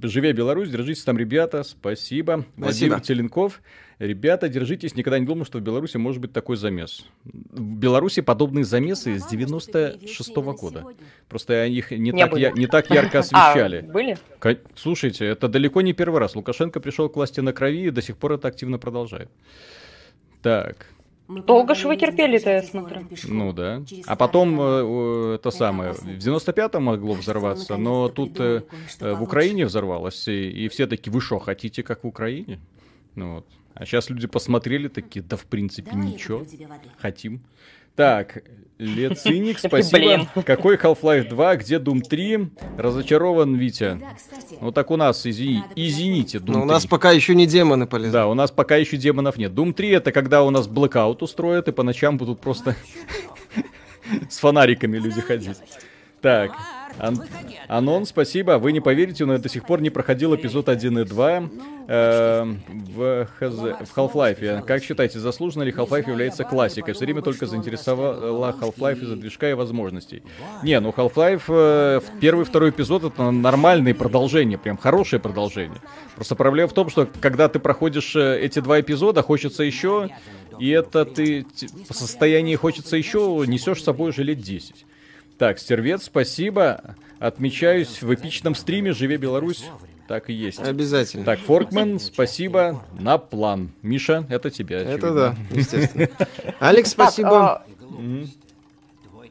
живе 0.02 0.34
Беларусь, 0.34 0.70
держитесь 0.70 1.04
там, 1.04 1.18
ребята, 1.18 1.64
спасибо. 1.64 2.46
Владимир 2.58 3.00
Теленков, 3.02 3.62
ребята, 4.00 4.50
держитесь, 4.50 4.96
никогда 4.96 5.20
не 5.20 5.26
думал, 5.26 5.46
что 5.46 5.60
в 5.60 5.62
Беларуси 5.62 5.98
может 5.98 6.22
быть 6.22 6.34
такой 6.34 6.58
замес. 6.58 7.06
В 7.24 7.62
Беларуси 7.78 8.22
подобные 8.22 8.64
замесы 8.66 9.20
с 9.20 9.26
96 9.28 10.36
года. 10.36 10.84
Просто 11.30 11.66
их 11.66 11.92
не, 11.92 12.12
Не 12.12 12.26
так, 12.26 12.38
я- 12.38 12.52
не 12.52 12.68
так 12.68 12.90
ярко 12.90 13.20
освещали. 13.20 13.86
А, 13.88 13.92
были? 13.92 14.18
Слушайте, 14.76 15.26
это 15.26 15.48
далеко 15.48 15.82
не 15.82 15.94
первый 15.94 16.20
раз. 16.20 16.36
Лукашенко 16.36 16.80
пришел 16.80 17.10
к 17.10 17.16
власти 17.16 17.40
на 17.40 17.54
крови 17.54 17.88
и 17.88 17.92
до 17.92 18.02
сих 18.02 18.18
пор 18.18 18.34
это 18.34 18.48
активно 18.48 18.80
продолжает. 18.80 19.30
Так, 20.42 20.88
Долго 21.40 21.76
ж 21.76 21.86
вы 21.86 21.98
терпели-то, 21.98 22.50
я 22.50 22.64
смотрю. 22.64 23.08
ну 23.28 23.54
да. 23.54 23.84
А 24.06 24.16
потом 24.16 24.60
э, 24.60 24.64
э, 24.64 25.36
это 25.36 25.52
самое, 25.52 25.94
в 25.94 26.06
95-м 26.06 26.84
могло 26.84 27.14
взорваться, 27.14 27.78
но 27.78 28.10
тут 28.10 28.40
э, 28.40 28.64
э, 29.00 29.14
в 29.14 29.24
Украине 29.24 29.66
взорвалось, 29.66 30.28
и, 30.28 30.66
и 30.66 30.68
все 30.70 30.88
такие, 30.88 31.12
вы 31.12 31.22
что, 31.22 31.40
хотите 31.40 31.84
как 31.84 32.04
в 32.04 32.08
Украине? 32.08 32.60
Ну 33.16 33.36
вот. 33.36 33.46
А 33.74 33.86
сейчас 33.86 34.10
люди 34.10 34.28
посмотрели 34.28 34.90
такие, 34.90 35.24
да 35.24 35.38
в 35.38 35.46
принципе 35.46 35.92
ничего, 35.96 36.46
хотим. 36.98 37.42
Так, 37.95 38.43
Лециник, 38.77 39.60
спасибо. 39.60 39.98
блин. 40.00 40.27
Какой 40.45 40.75
Half-Life 40.77 41.29
2, 41.29 41.55
где 41.57 41.75
Doom 41.77 42.01
3? 42.01 42.50
Разочарован, 42.77 43.55
Витя. 43.55 44.00
Ну 44.60 44.71
так 44.71 44.89
у 44.91 44.95
нас, 44.98 45.25
извини, 45.27 45.63
извините, 45.75 46.39
Doom 46.39 46.43
Но 46.48 46.53
Ну, 46.60 46.62
у 46.63 46.65
нас 46.65 46.83
3. 46.83 46.89
пока 46.89 47.12
еще 47.12 47.36
не 47.36 47.45
демоны 47.45 47.86
полезли. 47.86 48.13
Да, 48.13 48.27
у 48.27 48.33
нас 48.33 48.50
пока 48.50 48.77
еще 48.77 48.98
демонов 48.98 49.38
нет. 49.38 49.51
Doom 49.51 49.74
3 49.74 49.89
это 49.89 50.12
когда 50.12 50.43
у 50.43 50.50
нас 50.50 50.67
блэкаут 50.67 51.21
устроят, 51.21 51.67
и 51.67 51.71
по 51.71 51.83
ночам 51.83 52.17
будут 52.17 52.39
просто 52.41 52.75
с 54.29 54.39
фонариками 54.39 54.98
люди 54.98 55.21
ходить. 55.21 55.57
Так, 56.22 56.51
Ан- 57.00 57.24
Анон, 57.68 58.06
спасибо. 58.06 58.58
Вы 58.60 58.74
не 58.74 58.80
поверите, 58.80 59.26
но 59.26 59.34
я 59.34 59.39
до 59.39 59.50
сих 59.50 59.65
пор 59.65 59.82
не 59.82 59.89
проходил 59.89 60.36
эпизод 60.36 60.69
1 60.69 61.00
и 61.00 61.04
2 61.04 61.43
э, 61.88 62.43
в, 62.67 63.26
ХЗ 63.39 63.56
в 63.89 63.98
Half-Life. 63.98 64.62
Как 64.63 64.84
считаете, 64.84 65.19
заслуженно 65.19 65.63
ли 65.63 65.72
Half-Life 65.72 66.08
является 66.10 66.43
классикой? 66.43 66.93
Все 66.93 67.06
время 67.06 67.22
только 67.22 67.48
заинтересовала 67.48 68.56
Half-Life 68.60 69.02
из-за 69.02 69.15
движка 69.15 69.50
и 69.50 69.54
возможностей. 69.54 70.22
Не, 70.63 70.80
ну 70.80 70.93
Half-Life, 70.95 71.43
э, 71.48 72.02
первый 72.19 72.41
и 72.41 72.45
второй 72.45 72.69
эпизод 72.69 73.04
это 73.06 73.32
нормальные 73.32 73.95
продолжения, 73.95 74.58
прям 74.60 74.78
хорошее 74.78 75.19
продолжение. 75.19 75.82
Просто 76.15 76.36
проблема 76.36 76.69
в 76.69 76.74
том, 76.74 76.89
что 76.89 77.08
когда 77.19 77.48
ты 77.48 77.58
проходишь 77.60 78.15
э, 78.15 78.39
эти 78.41 78.60
два 78.60 78.80
эпизода, 78.80 79.24
хочется 79.24 79.63
еще, 79.63 80.10
и 80.60 80.69
это 80.69 81.06
ты 81.06 81.48
по 81.88 81.93
состоянии 81.95 82.56
хочется 82.56 82.95
еще, 82.95 83.43
несешь 83.48 83.82
с 83.82 83.86
собой 83.86 84.10
уже 84.10 84.24
лет 84.24 84.39
10. 84.39 84.86
Так, 85.41 85.58
Стервец, 85.58 86.04
спасибо. 86.04 86.95
Отмечаюсь 87.17 88.04
в 88.04 88.13
эпичном 88.13 88.54
стриме 88.54 88.91
«Живе 88.91 89.17
Беларусь». 89.17 89.65
Так 90.08 90.30
и 90.30 90.34
есть. 90.34 90.60
Обязательно. 90.60 91.25
Так, 91.25 91.39
Форкман, 91.39 91.99
спасибо. 91.99 92.86
На 92.99 93.17
план. 93.17 93.71
Миша, 93.82 94.23
это 94.30 94.51
тебе. 94.51 94.75
Это 94.75 94.93
очевидно. 94.93 95.15
да, 95.15 95.36
естественно. 95.49 96.10
Алекс, 96.60 96.93
Так, 96.93 97.08
спасибо. 97.10 97.63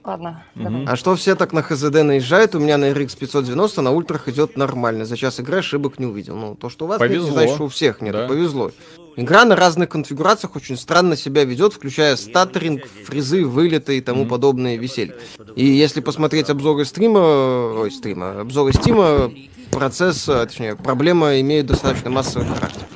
Ладно, 0.03 0.45
давай. 0.55 0.85
А 0.87 0.97
что 0.97 1.15
все 1.15 1.35
так 1.35 1.53
на 1.53 1.63
ХЗД 1.63 2.03
наезжают? 2.03 2.55
У 2.55 2.59
меня 2.59 2.79
на 2.79 2.91
RX 2.91 3.19
590 3.19 3.83
на 3.83 3.91
ультрах 3.91 4.29
идет 4.29 4.57
нормально. 4.57 5.05
За 5.05 5.17
час 5.17 5.41
игры 5.41 5.59
ошибок 5.59 5.99
не 5.99 6.07
увидел. 6.07 6.37
Ну, 6.37 6.55
то, 6.55 6.71
что 6.71 6.87
у 6.87 6.89
вас 6.89 6.99
нет, 7.01 7.11
Повезло. 7.11 7.29
не 7.29 7.33
значит, 7.35 7.55
что 7.55 7.65
у 7.65 7.69
всех 7.69 8.01
нет. 8.01 8.15
Да. 8.15 8.27
Повезло. 8.27 8.71
Игра 9.17 9.45
на 9.45 9.57
разных 9.57 9.91
конфигурациях 9.91 10.57
очень 10.57 10.79
странно 10.79 11.17
себя 11.17 11.45
ведет, 11.45 11.75
включая 11.75 12.17
статтеринг, 12.17 12.83
фризы, 13.05 13.45
вылеты 13.45 13.99
и 13.99 14.01
тому 14.01 14.25
подобное 14.25 14.77
веселье. 14.77 15.17
И 15.55 15.67
если 15.67 16.01
посмотреть 16.01 16.49
обзоры 16.49 16.87
стрима, 16.87 17.19
ой, 17.19 17.91
стрима, 17.91 18.41
обзоры 18.41 18.73
стима, 18.73 19.31
процесс, 19.71 20.27
а, 20.29 20.47
точнее, 20.47 20.77
проблема 20.77 21.39
имеет 21.41 21.67
достаточно 21.67 22.09
массовый 22.09 22.49
характер. 22.49 22.87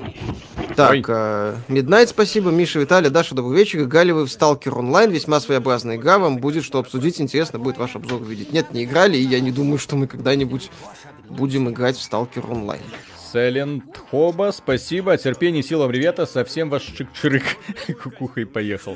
Так, 0.76 1.08
э, 1.08 1.56
Midnight, 1.68 2.08
спасибо, 2.08 2.50
Миша, 2.50 2.80
Виталий, 2.80 3.10
Даша, 3.10 3.34
добрый 3.34 3.58
вечер. 3.58 3.82
Играли 3.82 4.10
вы 4.10 4.26
в 4.26 4.28
Stalker 4.28 4.72
Online, 4.72 5.10
весьма 5.10 5.40
своеобразная 5.40 5.96
игра, 5.96 6.18
вам 6.18 6.38
будет 6.38 6.64
что 6.64 6.78
обсудить, 6.78 7.20
интересно 7.20 7.58
будет 7.58 7.78
ваш 7.78 7.94
обзор 7.94 8.22
увидеть. 8.22 8.52
Нет, 8.52 8.72
не 8.72 8.84
играли, 8.84 9.16
и 9.16 9.22
я 9.22 9.40
не 9.40 9.52
думаю, 9.52 9.78
что 9.78 9.96
мы 9.96 10.06
когда-нибудь 10.06 10.70
будем 11.28 11.70
играть 11.70 11.96
в 11.96 12.00
Stalker 12.00 12.48
Online. 12.48 12.82
Silent 13.32 13.82
Хоба, 14.10 14.52
спасибо. 14.52 15.16
Терпение, 15.16 15.62
силам, 15.64 15.90
ребята. 15.90 16.24
Совсем 16.24 16.70
ваш 16.70 16.82
чик-чирык 16.82 17.42
кукухой 18.02 18.46
поехал. 18.46 18.94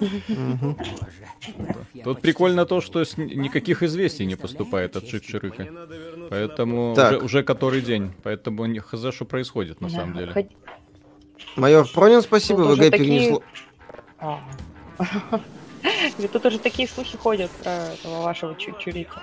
Тут 2.04 2.20
прикольно 2.20 2.64
то, 2.64 2.80
что 2.80 3.04
никаких 3.16 3.82
известий 3.82 4.26
не 4.26 4.36
поступает 4.36 4.94
от 4.94 5.04
чик-чирыка. 5.04 6.28
Поэтому 6.30 6.92
уже, 6.92 7.18
уже 7.18 7.42
который 7.42 7.80
день. 7.80 8.12
Поэтому 8.22 8.66
не 8.66 8.78
хз, 8.78 9.12
что 9.12 9.24
происходит 9.24 9.80
на 9.80 9.88
самом 9.88 10.16
деле. 10.16 10.48
Майор 11.56 11.86
Пронин, 11.92 12.22
спасибо, 12.22 12.62
Тут 12.64 12.72
ВГ 12.72 12.80
уже 12.80 12.90
такие- 12.90 13.18
перенесло... 13.18 13.42
А. 14.18 14.40
Тут 16.32 16.46
уже 16.46 16.58
такие 16.58 16.88
слухи 16.88 17.16
ходят 17.16 17.50
про 17.62 17.70
этого 17.94 18.22
вашего 18.22 18.54
чурика. 18.56 19.22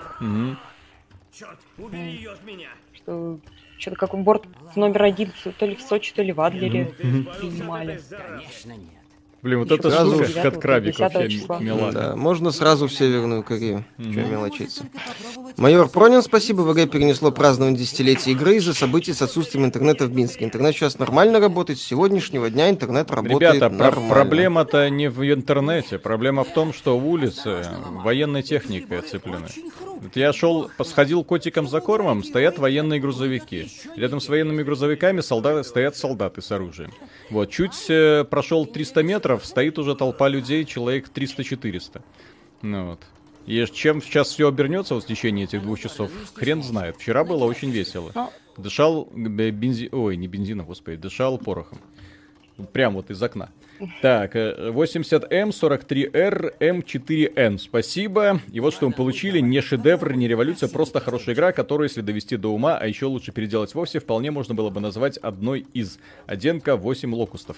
Черт, 1.34 1.60
убери 1.78 2.12
ее 2.12 2.32
от 2.32 2.44
меня. 2.46 2.70
что 2.94 3.40
что-то 3.78 3.98
как 3.98 4.14
он 4.14 4.24
борт 4.24 4.44
номер 4.78 5.04
один 5.04 5.34
то 5.60 5.66
ли 5.66 5.76
в 5.76 5.82
Сочи, 5.82 6.14
то 6.14 6.22
ли 6.24 6.32
в 6.32 6.40
Адлере 6.40 6.86
принимали. 6.86 8.02
Блин, 9.46 9.60
вот 9.60 9.72
это 9.72 9.92
сразу 9.92 10.16
девятого, 10.26 10.42
как 10.42 10.60
крабик 10.60 10.98
10 10.98 11.00
вообще 11.00 11.30
числа. 11.30 11.60
мила. 11.60 11.92
Да, 11.92 12.16
можно 12.16 12.50
сразу 12.50 12.88
в 12.88 12.92
Северную 12.92 13.44
Корею. 13.44 13.86
Че 14.00 14.24
мелочиться. 14.26 14.86
Майор 15.58 15.88
Пронин, 15.88 16.24
спасибо, 16.24 16.62
ВГ 16.62 16.90
перенесло 16.90 17.30
празднование 17.32 17.78
десятилетия 17.80 18.32
игры 18.32 18.56
из-за 18.56 18.74
событий 18.74 19.14
с 19.14 19.22
отсутствием 19.22 19.64
интернета 19.64 20.08
в 20.08 20.16
Минске. 20.16 20.46
Интернет 20.46 20.74
сейчас 20.76 20.98
нормально 20.98 21.40
работает, 21.40 21.78
с 21.78 21.84
сегодняшнего 21.84 22.50
дня 22.50 22.72
интернет 22.72 23.12
работает 23.12 23.54
Ребята, 23.54 23.70
про- 23.70 23.78
нормально. 23.86 24.10
проблема-то 24.16 24.90
не 24.90 25.12
в 25.12 25.22
интернете. 25.32 26.00
Проблема 26.00 26.44
в 26.44 26.52
том, 26.52 26.74
что 26.74 26.98
улицы 26.98 27.64
военной 27.92 28.42
техникой 28.42 28.98
оцеплены. 28.98 29.46
Я 30.14 30.34
шел, 30.34 30.70
сходил 30.84 31.24
котиком 31.24 31.68
за 31.68 31.82
кормом, 31.82 32.24
стоят 32.24 32.60
военные 32.60 33.00
грузовики. 33.00 33.68
Рядом 33.96 34.20
с 34.20 34.30
военными 34.30 34.64
грузовиками 34.64 35.22
солдаты, 35.22 35.64
стоят 35.64 35.96
солдаты 35.96 36.42
с 36.42 36.52
оружием. 36.52 36.92
Вот, 37.30 37.50
чуть 37.50 37.90
э, 37.90 38.24
прошел 38.24 38.66
300 38.66 39.04
метров, 39.04 39.46
стоит 39.46 39.80
уже 39.80 39.96
толпа 39.96 40.28
людей, 40.28 40.66
человек 40.66 41.10
300-400. 41.14 42.02
Ну 42.62 42.90
вот. 42.90 43.00
И 43.46 43.64
чем 43.72 44.02
сейчас 44.02 44.30
все 44.30 44.48
обернется 44.48 44.96
вот 44.96 45.04
в 45.04 45.08
течение 45.08 45.46
этих 45.46 45.62
двух 45.62 45.80
часов, 45.80 46.10
хрен 46.34 46.64
знает. 46.64 46.98
Вчера 46.98 47.24
было 47.24 47.46
очень 47.46 47.70
весело. 47.70 48.12
Ну. 48.16 48.32
Дышал 48.58 49.10
бензин... 49.14 49.90
Ой, 49.92 50.18
не 50.18 50.28
бензином, 50.28 50.66
господи, 50.66 50.98
дышал 50.98 51.38
порохом. 51.38 51.80
Прям 52.72 52.94
вот 52.94 53.10
из 53.10 53.22
окна. 53.22 53.50
Так, 54.02 54.36
э, 54.36 54.72
80М, 54.72 55.52
43R, 55.52 56.54
М4N. 56.60 57.58
Спасибо. 57.58 58.40
И 58.52 58.60
вот 58.60 58.74
что 58.74 58.88
мы 58.88 58.94
получили. 58.94 59.40
Не 59.40 59.62
шедевр, 59.62 60.14
не 60.14 60.28
революция, 60.28 60.70
просто 60.70 61.00
хорошая 61.02 61.36
игра, 61.36 61.52
которую, 61.52 61.90
если 61.90 62.02
довести 62.02 62.38
до 62.38 62.54
ума, 62.54 62.78
а 62.78 62.88
еще 62.88 63.08
лучше 63.08 63.32
переделать 63.34 63.74
вовсе, 63.76 64.00
вполне 64.00 64.32
можно 64.32 64.56
было 64.56 64.70
бы 64.70 64.80
назвать 64.80 65.18
одной 65.18 65.66
из. 65.74 66.00
1К 66.28 66.78
8 66.78 67.14
локустов. 67.14 67.58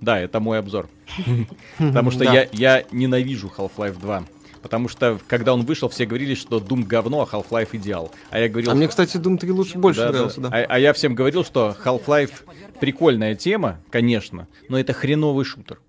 Да, 0.00 0.18
это 0.18 0.40
мой 0.40 0.58
обзор. 0.58 0.88
Потому 1.78 2.10
что 2.10 2.24
я 2.52 2.84
ненавижу 2.92 3.50
Half-Life 3.56 3.98
2. 3.98 4.24
Потому 4.64 4.88
что, 4.88 5.20
когда 5.28 5.52
он 5.52 5.66
вышел, 5.66 5.90
все 5.90 6.06
говорили, 6.06 6.34
что 6.34 6.56
Doom 6.56 6.84
говно, 6.86 7.20
а 7.20 7.26
Half-Life 7.26 7.68
идеал. 7.74 8.10
А 8.30 8.38
я 8.38 8.48
говорил, 8.48 8.70
А 8.70 8.74
мне, 8.74 8.88
кстати, 8.88 9.18
Doom 9.18 9.36
3 9.36 9.50
лучше 9.50 9.76
больше 9.76 10.00
да, 10.00 10.06
да. 10.06 10.12
нравился, 10.12 10.40
да. 10.40 10.48
А, 10.48 10.64
а 10.66 10.78
я 10.78 10.94
всем 10.94 11.14
говорил, 11.14 11.44
что 11.44 11.76
Half-Life 11.84 12.32
прикольная 12.80 13.34
тема, 13.34 13.78
конечно, 13.90 14.48
но 14.70 14.80
это 14.80 14.94
хреновый 14.94 15.44
шутер. 15.44 15.80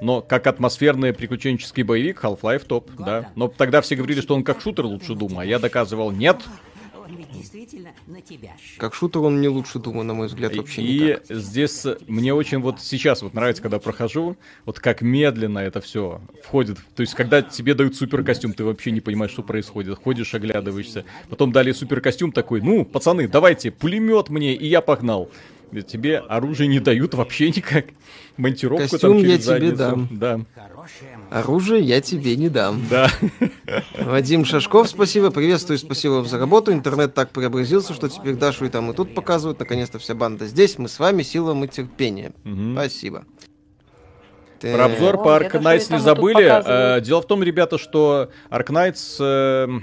Но 0.00 0.22
как 0.22 0.46
атмосферный 0.46 1.12
приключенческий 1.12 1.82
боевик 1.82 2.22
Half-Life 2.22 2.66
топ, 2.66 2.88
да. 2.96 3.30
Но 3.34 3.48
тогда 3.48 3.80
все 3.80 3.96
говорили, 3.96 4.20
что 4.20 4.36
он 4.36 4.44
как 4.44 4.60
шутер 4.60 4.84
лучше 4.84 5.16
Дума, 5.16 5.42
а 5.42 5.44
я 5.44 5.58
доказывал 5.58 6.12
нет. 6.12 6.36
Действительно 7.70 7.94
на 8.08 8.20
тебя 8.20 8.56
Как 8.78 8.94
шутер 8.94 9.20
он 9.20 9.40
не 9.40 9.46
лучше 9.48 9.78
Дума, 9.78 10.02
на 10.02 10.12
мой 10.12 10.26
взгляд, 10.26 10.56
вообще 10.56 10.82
И 10.82 10.98
никак. 10.98 11.22
здесь 11.28 11.86
мне 12.08 12.34
очень 12.34 12.58
вот 12.58 12.80
сейчас 12.80 13.22
вот 13.22 13.34
нравится, 13.34 13.62
когда 13.62 13.78
прохожу, 13.78 14.36
вот 14.66 14.80
как 14.80 15.02
медленно 15.02 15.60
это 15.60 15.80
все 15.80 16.20
входит. 16.42 16.78
То 16.96 17.02
есть, 17.02 17.14
когда 17.14 17.42
тебе 17.42 17.74
дают 17.74 17.94
супер 17.94 18.24
костюм, 18.24 18.54
ты 18.54 18.64
вообще 18.64 18.90
не 18.90 19.00
понимаешь, 19.00 19.30
что 19.30 19.42
происходит. 19.42 19.98
Ходишь, 20.02 20.34
оглядываешься. 20.34 21.04
Потом 21.28 21.52
дали 21.52 21.70
супер 21.70 22.00
костюм 22.00 22.32
такой, 22.32 22.60
ну, 22.60 22.84
пацаны, 22.84 23.28
давайте, 23.28 23.70
пулемет 23.70 24.30
мне, 24.30 24.54
и 24.54 24.66
я 24.66 24.80
погнал. 24.80 25.30
Ведь 25.72 25.86
Тебе 25.86 26.18
оружие 26.18 26.66
не 26.68 26.80
дают 26.80 27.14
вообще 27.14 27.48
никак. 27.48 27.86
Монтировку 28.36 28.88
Костюм 28.88 29.00
там 29.00 29.18
я 29.18 29.22
через 29.38 29.44
тебе 29.44 29.54
задницу. 29.54 29.76
дам. 29.76 30.08
Да, 30.10 30.40
Оружие 31.30 31.80
я 31.82 32.00
тебе 32.00 32.36
не 32.36 32.48
дам. 32.48 32.82
да. 32.90 33.08
Вадим 33.98 34.44
Шашков, 34.44 34.88
спасибо. 34.88 35.30
Приветствую, 35.30 35.78
спасибо 35.78 36.12
вам 36.14 36.26
за 36.26 36.38
работу. 36.38 36.72
Интернет 36.72 37.14
так 37.14 37.30
преобразился, 37.30 37.92
что 37.94 38.08
теперь 38.08 38.34
Дашу 38.34 38.64
и 38.64 38.68
там, 38.68 38.90
и 38.90 38.94
тут 38.94 39.14
показывают. 39.14 39.58
Наконец-то 39.60 39.98
вся 39.98 40.14
банда 40.14 40.46
здесь. 40.46 40.78
Мы 40.78 40.88
с 40.88 40.98
вами, 40.98 41.22
сила 41.22 41.54
мы 41.54 41.68
терпение. 41.68 42.32
Мгм. 42.44 42.74
Спасибо. 42.74 43.24
Про 44.60 44.86
обзор 44.86 45.14
О, 45.14 45.18
по 45.18 45.28
Ark 45.38 45.48
где-то 45.50 45.58
Knights 45.58 45.78
что-то 45.80 45.94
не 45.94 46.00
забыли. 46.00 46.96
Э, 46.96 47.00
Дело 47.00 47.22
в 47.22 47.26
том, 47.26 47.42
ребята, 47.42 47.78
что 47.78 48.30
Ark 48.50 48.66
Knights, 48.66 49.16
э, 49.18 49.66
да, 49.68 49.82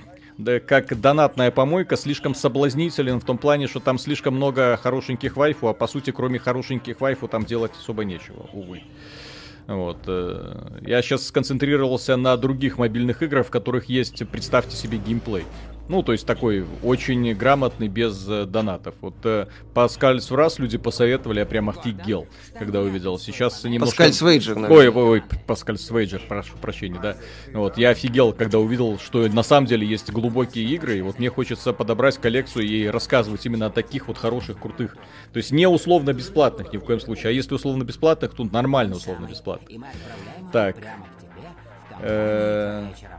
как 0.65 1.00
донатная 1.00 1.52
помойка, 1.52 1.97
слишком 1.97 2.36
соблазнителен 2.36 3.19
в 3.19 3.26
том 3.26 3.38
плане, 3.38 3.67
что 3.67 3.80
там 3.80 3.97
слишком 3.97 4.36
много 4.36 4.78
хорошеньких 4.78 5.36
вайфу, 5.36 5.67
а 5.67 5.73
по 5.73 5.88
сути, 5.88 6.12
кроме 6.12 6.39
хорошеньких 6.39 7.02
вайфу, 7.02 7.28
там 7.28 7.45
делать 7.45 7.71
особо 7.78 8.04
нечего, 8.04 8.50
увы. 8.54 8.84
Вот. 9.67 9.97
э, 10.08 10.80
Я 10.82 11.02
сейчас 11.02 11.28
сконцентрировался 11.28 12.15
на 12.15 12.38
других 12.38 12.78
мобильных 12.78 13.21
играх, 13.21 13.47
в 13.47 13.50
которых 13.50 13.86
есть, 13.86 14.28
представьте 14.30 14.78
себе, 14.78 14.97
геймплей. 14.97 15.43
Ну, 15.89 16.04
то 16.04 16.12
есть 16.12 16.26
такой 16.26 16.65
очень 16.84 17.34
грамотный, 17.34 17.88
без 17.88 18.28
э, 18.28 18.45
донатов. 18.45 18.95
Вот 19.02 19.15
э, 19.23 19.47
Паскаль 19.73 20.19
раз 20.30 20.60
люди 20.60 20.78
посоветовали, 20.78 21.39
я 21.39 21.45
прям 21.45 21.69
офигел, 21.69 22.28
когда 22.58 22.82
увидел. 22.82 23.17
Сейчас 23.19 23.63
немножко... 23.63 23.97
Паскаль 23.97 24.13
Свейджер, 24.13 24.56
наверное. 24.56 24.78
Ой, 24.78 24.89
ой, 24.89 25.04
ой, 25.04 25.23
Паскаль 25.45 25.78
Свейджер, 25.78 26.21
прошу 26.28 26.58
прощения, 26.58 27.00
да. 27.02 27.17
Вот, 27.54 27.78
я 27.78 27.89
офигел, 27.89 28.34
когда 28.34 28.60
увидел, 28.60 29.00
что 29.00 29.28
на 29.28 29.43
самом 29.43 29.67
деле 29.67 29.88
есть 29.88 30.12
глубокие 30.12 30.65
игры, 30.65 30.97
и 30.97 31.02
вот 31.02 31.19
мне 31.19 31.30
хочется 31.30 31.71
подобрать 31.71 32.17
коллекцию 32.17 32.65
и 32.65 32.88
рассказывать 32.88 33.45
именно 33.45 33.67
о 33.67 33.69
таких 33.69 34.08
вот 34.08 34.17
хороших, 34.17 34.60
крутых. 34.60 34.97
То 35.32 35.38
есть 35.38 35.52
не 35.52 35.67
условно 35.67 36.13
бесплатных 36.13 36.73
ни 36.73 36.78
в 36.78 36.82
коем 36.82 37.00
случае, 37.00 37.30
а 37.30 37.32
если 37.32 37.54
условно 37.54 37.84
бесплатных, 37.84 38.34
то 38.34 38.43
нормально 38.43 38.95
условно 38.95 39.28
бесплатных. 39.28 39.82
Так. 40.52 40.78
Э, 42.00 42.88
дочурки. 42.89 43.16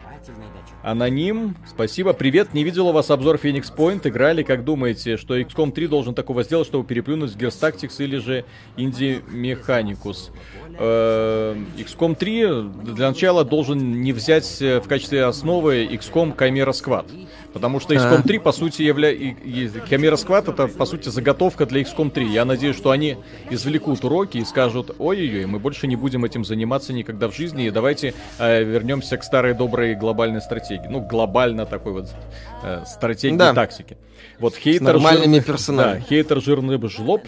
Аноним, 0.82 1.56
спасибо. 1.66 2.12
Привет, 2.12 2.54
не 2.54 2.64
видел 2.64 2.88
у 2.88 2.92
вас 2.92 3.10
обзор 3.10 3.36
Phoenix 3.36 3.74
Point. 3.74 4.08
Играли, 4.08 4.42
как 4.42 4.64
думаете, 4.64 5.16
что 5.16 5.38
XCOM 5.38 5.72
3 5.72 5.86
должен 5.88 6.14
такого 6.14 6.42
сделать, 6.42 6.66
чтобы 6.66 6.86
переплюнуть 6.86 7.34
Gears 7.36 7.60
Tactics 7.60 8.02
или 8.02 8.16
же 8.18 8.44
Indie 8.76 9.22
Mechanicus? 9.28 10.30
Э, 10.78 11.56
XCOM 11.78 12.14
3 12.14 12.46
для 12.94 13.08
начала 13.08 13.44
должен 13.44 14.00
не 14.00 14.12
взять 14.12 14.60
э, 14.60 14.80
в 14.80 14.88
качестве 14.88 15.24
основы 15.24 15.86
XCOM 15.86 16.36
Chimera 16.36 16.70
Squad. 16.72 17.06
Потому 17.52 17.80
что 17.80 17.94
XCOM 17.94 18.22
3, 18.22 18.38
по 18.38 18.52
сути, 18.52 18.82
является... 18.82 19.24
Chimera 19.24 20.14
Squad 20.14 20.50
это, 20.52 20.68
по 20.68 20.84
сути, 20.86 21.08
заготовка 21.08 21.66
для 21.66 21.80
XCOM 21.82 22.10
3. 22.10 22.26
Я 22.28 22.44
надеюсь, 22.44 22.76
что 22.76 22.90
они 22.90 23.16
извлекут 23.50 24.04
уроки 24.04 24.38
и 24.38 24.44
скажут, 24.44 24.94
ой-ой-ой, 24.98 25.46
мы 25.46 25.58
больше 25.58 25.86
не 25.86 25.96
будем 25.96 26.24
этим 26.24 26.44
заниматься 26.44 26.92
никогда 26.92 27.28
в 27.28 27.34
жизни, 27.34 27.66
и 27.66 27.70
давайте 27.70 28.14
э, 28.38 28.62
вернемся 28.62 29.16
к 29.16 29.24
старой 29.24 29.54
доброй 29.54 29.94
глобальной 29.94 30.40
стратегии. 30.40 30.86
Ну, 30.88 31.00
глобально 31.00 31.66
такой 31.66 31.92
вот 31.92 32.06
э, 32.62 32.84
стратегии 32.86 33.36
Да. 33.36 33.54
тактики. 33.54 33.96
Вот 34.38 34.54
хейтер... 34.54 34.82
нормальными 34.84 35.36
жир- 35.36 35.44
персонажами. 35.44 36.00
Да, 36.00 36.06
хейтер 36.06 36.40
жирный 36.40 36.88
жлоб. 36.88 37.26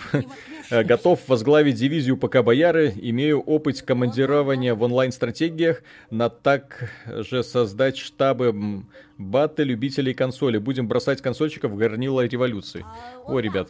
Э, 0.71 0.83
Готов 0.85 1.21
возглавить 1.29 1.77
дивизию 1.77 2.17
ПК 2.17 2.43
Бояры. 2.43 2.93
Имею 2.97 3.41
опыт 3.41 3.83
командирования 3.83 4.75
в 4.75 4.83
онлайн-стратегиях. 4.83 5.83
На 6.11 6.29
так 6.29 6.91
же 7.07 7.43
создать 7.43 7.97
штабы 7.99 8.85
баты 9.19 9.65
любителей 9.65 10.15
консоли. 10.15 10.59
Будем 10.59 10.89
бросать 10.89 11.21
консольщиков 11.21 11.73
в 11.73 11.77
горнило 11.77 12.25
революции. 12.27 12.85
Ой, 13.27 13.43
ребят, 13.43 13.69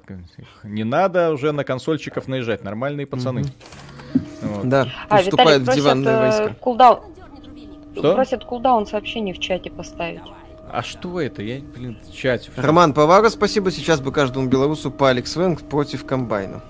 не 0.62 0.84
надо 0.84 1.32
уже 1.32 1.52
на 1.52 1.64
консольщиков 1.64 2.28
наезжать. 2.28 2.62
Нормальные 2.64 3.06
пацаны. 3.06 3.44
Вот. 4.42 4.68
Да, 4.68 4.88
А, 5.08 5.18
вступают 5.18 5.62
Виталик 5.62 5.62
в 5.62 5.64
просит 5.66 5.82
диванные 5.82 6.14
э, 6.14 6.20
войска. 6.20 6.54
кулдаун. 6.60 7.00
Что? 7.94 8.14
Просит 8.14 8.44
кулдаун 8.44 8.86
сообщений 8.86 9.32
в 9.32 9.38
чате 9.38 9.70
поставить. 9.70 10.22
А 10.72 10.83
что 10.83 11.20
это? 11.20 11.42
Я, 11.42 11.61
блин, 11.61 11.98
в 12.09 12.12
чате. 12.14 12.50
Роман 12.56 12.92
Повара, 12.94 13.28
спасибо. 13.28 13.70
Сейчас 13.70 14.00
бы 14.00 14.12
каждому 14.12 14.48
белорусу 14.48 14.90
по 14.90 15.09
Алекс 15.11 15.35
Венг 15.37 15.62
против 15.62 16.04
комбайна. 16.06 16.61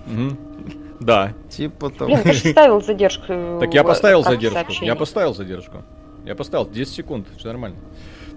Да. 1.00 1.32
Типа 1.48 1.90
того. 1.90 2.10
Блин, 2.12 2.22
ты 2.24 2.32
же 2.32 2.50
ставил 2.50 2.80
задержку. 2.82 3.24
э, 3.28 3.58
Так 3.60 3.74
я 3.74 3.82
в- 3.82 3.86
поставил 3.86 4.22
задержку. 4.22 4.72
Я 4.84 4.94
поставил 4.96 5.34
задержку. 5.34 5.82
Я 6.24 6.34
поставил 6.34 6.68
10 6.68 6.94
секунд, 6.94 7.26
все 7.38 7.48
нормально. 7.48 7.76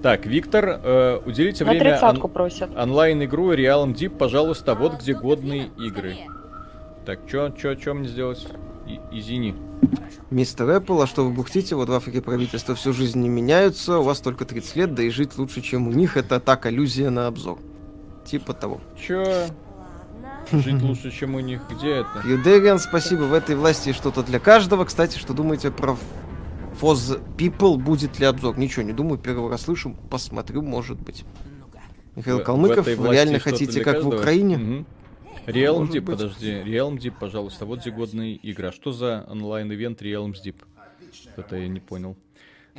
Так, 0.02 0.26
Виктор, 0.26 0.80
э, 0.84 1.20
уделите 1.26 1.64
На 1.66 1.72
время 1.72 2.00
он- 2.02 2.20
просят. 2.30 2.70
онлайн-игру 2.78 3.54
Realm 3.54 3.94
Deep, 3.94 4.18
пожалуйста, 4.18 4.76
вот 4.76 5.00
где 5.02 5.14
годные 5.14 5.70
игры. 5.78 6.16
Так, 7.06 7.20
чё, 7.30 7.50
чё, 7.50 7.76
чё 7.76 7.94
мне 7.94 8.08
сделать? 8.08 8.48
И- 8.88 9.00
извини. 9.12 9.56
Мистер 10.30 10.70
Apple, 10.70 11.04
а 11.04 11.08
что 11.08 11.24
вы 11.26 11.32
бухтите? 11.32 11.76
Вот 11.76 11.90
в 11.90 11.94
Африке 11.94 12.22
правительства 12.22 12.76
всю 12.76 12.94
жизнь 12.94 13.20
не 13.22 13.30
меняются, 13.30 14.00
у 14.00 14.04
вас 14.04 14.20
только 14.20 14.46
30 14.46 14.76
лет, 14.76 14.94
да 14.96 15.04
и 15.04 15.10
жить 15.10 15.38
лучше, 15.38 15.62
чем 15.62 15.88
у 15.88 15.92
них. 15.92 16.18
Это 16.18 16.40
так, 16.40 16.66
аллюзия 16.66 17.10
на 17.10 17.28
обзор. 17.28 17.60
Типа 18.26 18.54
того. 18.54 18.82
Чё? 19.00 19.46
Жить 20.52 20.82
лучше, 20.82 21.12
чем 21.12 21.36
у 21.36 21.40
них. 21.40 21.62
Где 21.70 21.98
это? 21.98 22.22
Юдериан, 22.28 22.80
спасибо. 22.80 23.24
В 23.24 23.34
этой 23.34 23.56
власти 23.56 23.94
что-то 23.94 24.24
для 24.24 24.40
каждого. 24.40 24.86
Кстати, 24.86 25.18
что 25.18 25.34
думаете 25.34 25.72
про 25.72 25.96
Foz 26.82 27.22
People? 27.38 27.78
Будет 27.78 28.20
ли 28.20 28.26
обзор? 28.26 28.58
Ничего 28.58 28.84
не 28.84 28.92
думаю, 28.94 29.18
первый 29.18 29.50
раз 29.50 29.62
слышу. 29.64 29.96
Посмотрю, 30.10 30.62
может 30.62 31.00
быть. 31.00 31.24
Михаил 32.16 32.40
В- 32.40 32.42
в 32.42 32.44
Калмыков, 32.44 32.88
этой 32.88 32.96
вы 32.96 33.12
реально 33.14 33.40
хотите, 33.40 33.82
как 33.82 33.94
в 33.96 33.98
каждого? 34.04 34.20
Украине? 34.20 34.58
Мгм. 34.58 34.86
Realm 35.48 35.88
Deep, 35.90 36.02
быть. 36.02 36.06
подожди. 36.06 36.52
Realm 36.52 36.98
Deep, 36.98 37.14
пожалуйста. 37.20 37.66
Вот 37.66 37.80
где 37.80 37.92
годная 37.92 38.38
игра. 38.42 38.72
Что 38.72 38.92
за 38.92 39.26
онлайн-ивент 39.30 40.02
Realm 40.02 40.32
Deep? 40.34 40.56
Это 41.36 41.58
я 41.58 41.68
не 41.68 41.80
понял. 41.80 42.16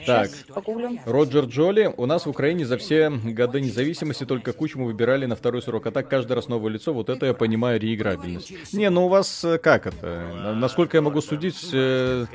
Так, 0.06 0.28
Погуглим. 0.52 0.98
Роджер 1.06 1.44
Джоли. 1.44 1.92
У 1.96 2.06
нас 2.06 2.26
в 2.26 2.28
Украине 2.28 2.66
за 2.66 2.78
все 2.78 3.10
годы 3.10 3.60
независимости 3.60 4.26
только 4.26 4.52
Кучму 4.52 4.86
выбирали 4.86 5.26
на 5.26 5.36
второй 5.36 5.62
срок. 5.62 5.86
А 5.86 5.92
так 5.92 6.08
каждый 6.08 6.32
раз 6.32 6.48
новое 6.48 6.72
лицо. 6.72 6.92
Вот 6.92 7.08
это 7.08 7.26
я 7.26 7.34
понимаю 7.34 7.78
реиграбельность. 7.78 8.72
Не, 8.72 8.90
ну 8.90 9.06
у 9.06 9.08
вас 9.08 9.44
э, 9.44 9.58
как 9.58 9.86
это? 9.86 10.32
На- 10.34 10.54
Насколько 10.54 10.96
я 10.96 11.00
могу 11.02 11.20
судить, 11.20 11.70
э, 11.72 12.26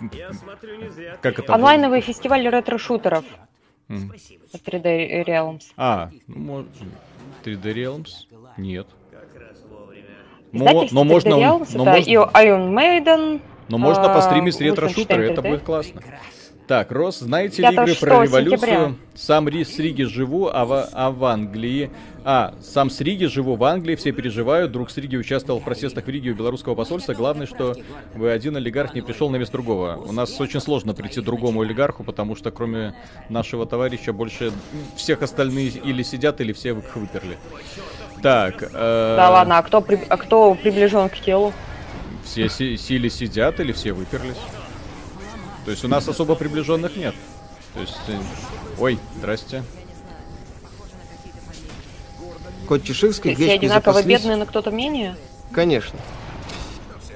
не 0.00 0.90
зря. 0.90 1.18
Как 1.20 1.38
это? 1.38 1.54
Онлайновый 1.54 2.00
фестиваль 2.00 2.46
ретро-шутеров 2.48 3.24
от 3.88 4.62
3D 4.62 5.24
Realms. 5.26 5.64
А, 5.76 6.10
ну, 6.26 6.38
может... 6.38 6.68
3D 7.44 7.74
Realms? 7.74 8.06
Нет. 8.56 8.86
Но, 10.52 10.86
но 10.90 11.04
можно... 11.04 11.30
3D 11.30 11.40
Realms, 11.40 11.68
но 11.74 11.84
можно- 11.84 12.10
и 12.10 12.14
Iron 12.14 12.70
Maiden. 12.72 13.40
Но 13.68 13.78
можно 13.78 14.04
а, 14.04 14.14
постримить 14.14 14.60
ретро-шутеры, 14.60 15.32
это 15.32 15.40
3D. 15.40 15.48
будет 15.48 15.62
классно. 15.62 16.02
Так, 16.66 16.92
Рос, 16.92 17.18
знаете 17.18 17.60
ли 17.60 17.68
5-6 17.68 17.82
игры 17.82 17.94
про 18.00 18.24
революцию? 18.24 18.58
сентября. 18.58 18.94
Сам 19.14 19.48
Ри 19.48 19.64
с 19.64 19.78
Риги 19.78 20.04
живу, 20.04 20.48
а 20.52 20.64
в, 20.64 20.88
а 20.92 21.10
в 21.10 21.24
Англии... 21.24 21.90
А, 22.26 22.54
сам 22.62 22.88
с 22.88 23.02
Риги 23.02 23.26
живу 23.26 23.56
в 23.56 23.64
Англии, 23.64 23.96
все 23.96 24.10
переживают. 24.10 24.72
Друг 24.72 24.90
с 24.90 24.96
Риги 24.96 25.14
участвовал 25.14 25.60
в 25.60 25.64
протестах 25.64 26.06
в 26.06 26.08
Риге 26.08 26.30
у 26.30 26.34
белорусского 26.34 26.74
посольства. 26.74 27.12
Главное, 27.12 27.46
что 27.46 27.74
вы 28.14 28.30
один 28.30 28.56
олигарх 28.56 28.94
не 28.94 29.02
пришел 29.02 29.28
на 29.28 29.36
место 29.36 29.52
другого. 29.52 29.96
У 29.96 30.10
нас 30.10 30.40
очень 30.40 30.60
сложно 30.60 30.94
прийти 30.94 31.20
другому 31.20 31.60
олигарху, 31.60 32.02
потому 32.02 32.34
что 32.34 32.50
кроме 32.50 32.94
нашего 33.28 33.66
товарища 33.66 34.14
больше 34.14 34.52
всех 34.96 35.20
остальные 35.20 35.68
или 35.68 36.02
сидят, 36.02 36.40
или 36.40 36.54
все 36.54 36.70
их 36.70 36.96
выперли. 36.96 37.36
Так, 38.24 38.62
э, 38.72 39.14
Да 39.18 39.28
ладно, 39.28 39.58
а 39.58 39.62
кто, 39.62 39.82
при- 39.82 40.02
а 40.08 40.16
кто 40.16 40.54
приближен 40.54 41.10
к 41.10 41.18
телу? 41.20 41.52
Все 42.24 42.48
си- 42.48 42.78
силе 42.78 43.10
сидят 43.10 43.60
или 43.60 43.70
все 43.72 43.92
выперлись. 43.92 44.38
То 45.66 45.70
есть 45.72 45.84
у 45.84 45.88
нас 45.88 46.08
особо 46.08 46.34
приближенных 46.34 46.96
нет. 46.96 47.14
То 47.74 47.80
есть... 47.82 47.98
э, 48.08 48.16
Ой, 48.78 48.98
здрасте. 49.18 49.62
Кот 52.66 52.82
Чеширский, 52.82 53.34
Все 53.34 53.52
одинаково 53.52 53.92
запаслись. 53.92 54.06
бедные, 54.22 54.36
но 54.36 54.46
кто-то 54.46 54.70
менее. 54.70 55.16
Конечно. 55.52 55.98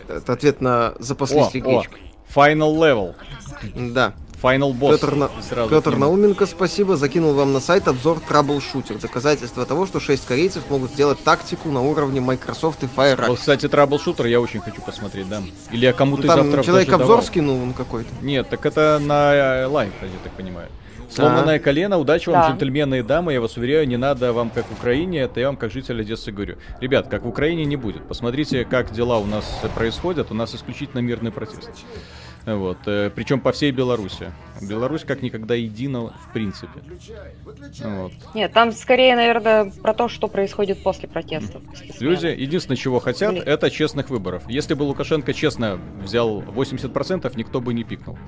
Это 0.08 0.34
ответ 0.34 0.60
на 0.60 0.92
запаслись 0.98 1.46
О, 1.46 1.50
ли 1.54 1.60
гречкой. 1.62 2.02
Final 2.34 2.76
level. 2.76 3.14
Да. 3.94 4.12
Final 4.42 4.72
boss. 4.72 4.92
Петр, 4.92 5.14
На- 5.16 5.28
Петр. 5.68 5.96
Науменко, 5.96 6.46
спасибо, 6.46 6.96
закинул 6.96 7.32
вам 7.34 7.52
на 7.52 7.60
сайт 7.60 7.88
обзор 7.88 8.18
Troubleshooter. 8.28 9.00
Доказательство 9.00 9.66
того, 9.66 9.84
что 9.86 9.98
6 9.98 10.26
корейцев 10.26 10.62
могут 10.70 10.92
сделать 10.92 11.18
тактику 11.24 11.70
на 11.70 11.80
уровне 11.82 12.20
MicroProse 12.20 12.84
и 12.84 12.86
Firaxis. 12.86 13.26
Вот, 13.28 13.38
кстати, 13.40 13.68
Troubleshooter 13.68 14.26
я 14.26 14.40
очень 14.40 14.60
хочу 14.60 14.80
посмотреть, 14.80 15.28
да. 15.28 15.42
Или 15.72 15.86
я 15.86 15.90
Ну, 15.90 15.96
кому-то 15.96 16.22
там 16.26 16.44
завтра 16.44 16.62
человек 16.62 16.88
обзор 16.92 17.08
давал. 17.08 17.22
скинул 17.22 17.60
он 17.62 17.72
какой-то. 17.72 18.10
Нет, 18.22 18.48
так 18.48 18.64
это 18.64 19.00
на 19.02 19.34
э, 19.34 19.66
live, 19.66 19.92
я 20.02 20.08
так 20.22 20.32
понимаю. 20.34 20.68
Сломанное 21.10 21.58
колено, 21.58 21.98
удачи 21.98 22.28
вам, 22.28 22.42
Да. 22.42 22.48
джентльмены 22.50 22.98
и 22.98 23.02
дамы, 23.02 23.32
я 23.32 23.40
вас 23.40 23.56
уверяю, 23.56 23.88
не 23.88 23.96
надо 23.96 24.34
вам 24.34 24.50
как 24.50 24.66
в 24.68 24.72
Украине, 24.72 25.20
это 25.22 25.40
я 25.40 25.46
вам 25.46 25.56
как 25.56 25.72
житель 25.72 26.00
Одессы 26.02 26.30
говорю. 26.30 26.56
Ребят, 26.82 27.08
как 27.08 27.22
в 27.24 27.28
Украине 27.28 27.64
не 27.64 27.76
будет. 27.76 28.06
Посмотрите, 28.06 28.66
как 28.66 28.92
дела 28.92 29.18
у 29.18 29.24
нас 29.24 29.44
происходят, 29.74 30.30
у 30.30 30.34
нас 30.34 30.54
исключительно 30.54 31.00
мирный 31.00 31.32
протест. 31.32 31.70
Вот, 32.56 32.78
причем 32.84 33.40
по 33.40 33.52
всей 33.52 33.72
Беларуси. 33.72 34.32
Беларусь 34.62 35.04
как 35.04 35.20
никогда 35.22 35.54
едина 35.54 36.06
в 36.06 36.32
принципе. 36.32 36.80
Вот. 37.84 38.12
Нет, 38.34 38.52
там 38.52 38.72
скорее, 38.72 39.14
наверное, 39.16 39.70
про 39.70 39.92
то, 39.92 40.08
что 40.08 40.28
происходит 40.28 40.82
после 40.82 41.08
протестов. 41.08 41.62
Люди 42.00 42.26
единственное, 42.26 42.76
чего 42.76 43.00
хотят, 43.00 43.32
Блин. 43.32 43.42
это 43.44 43.70
честных 43.70 44.08
выборов. 44.08 44.48
Если 44.48 44.72
бы 44.72 44.84
Лукашенко 44.84 45.34
честно 45.34 45.78
взял 46.02 46.40
80%, 46.40 47.30
никто 47.36 47.60
бы 47.60 47.74
не 47.74 47.84
пикнул. 47.84 48.18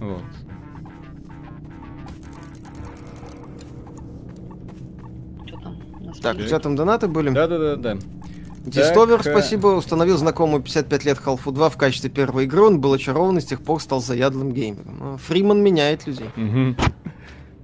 Вот. 0.00 0.22
Так, 6.20 6.36
у 6.36 6.42
тебя 6.42 6.58
там 6.58 6.74
донаты 6.74 7.06
были? 7.06 7.30
Да-да-да-да. 7.30 7.96
Дистовер, 7.96 7.96
Так, 7.96 8.25
э, 8.74 9.18
спасибо, 9.22 9.68
установил 9.68 10.16
знакомую 10.16 10.62
55 10.62 11.04
лет 11.04 11.18
Half-Life 11.24 11.52
2 11.52 11.70
в 11.70 11.76
качестве 11.76 12.10
первой 12.10 12.44
игры, 12.44 12.62
он 12.62 12.80
был 12.80 12.92
очарован 12.92 13.38
и 13.38 13.40
с 13.40 13.44
тех 13.44 13.62
пор 13.62 13.80
стал 13.80 14.00
заядлым 14.00 14.52
геймером. 14.52 14.96
Ну, 14.98 15.16
Фриман 15.18 15.62
меняет 15.62 16.06
людей. 16.06 16.28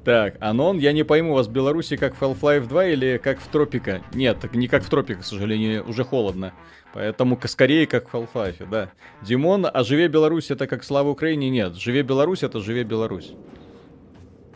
Так, 0.04 0.34
Анон, 0.40 0.78
я 0.78 0.92
не 0.92 1.04
пойму, 1.04 1.32
у 1.32 1.34
вас 1.36 1.46
в 1.46 1.52
Беларуси 1.52 1.96
как 1.96 2.16
в 2.16 2.22
Half-Life 2.22 2.66
2 2.66 2.86
или 2.86 3.20
как 3.22 3.38
в 3.38 3.46
Тропика? 3.46 4.02
Нет, 4.12 4.40
так 4.40 4.54
не 4.54 4.66
как 4.66 4.82
в 4.82 4.90
Тропика, 4.90 5.20
к 5.20 5.24
сожалению, 5.24 5.88
уже 5.88 6.02
холодно. 6.02 6.52
Поэтому 6.92 7.38
скорее 7.46 7.86
как 7.86 8.08
в 8.08 8.14
Half-Life, 8.14 8.68
да. 8.68 8.90
Димон, 9.22 9.66
а 9.72 9.84
живе 9.84 10.08
Беларусь 10.08 10.50
это 10.50 10.66
как 10.66 10.82
слава 10.82 11.08
Украине? 11.10 11.50
Нет, 11.50 11.76
живе 11.76 12.02
Беларусь 12.02 12.42
это 12.42 12.58
живе 12.58 12.82
Беларусь. 12.82 13.32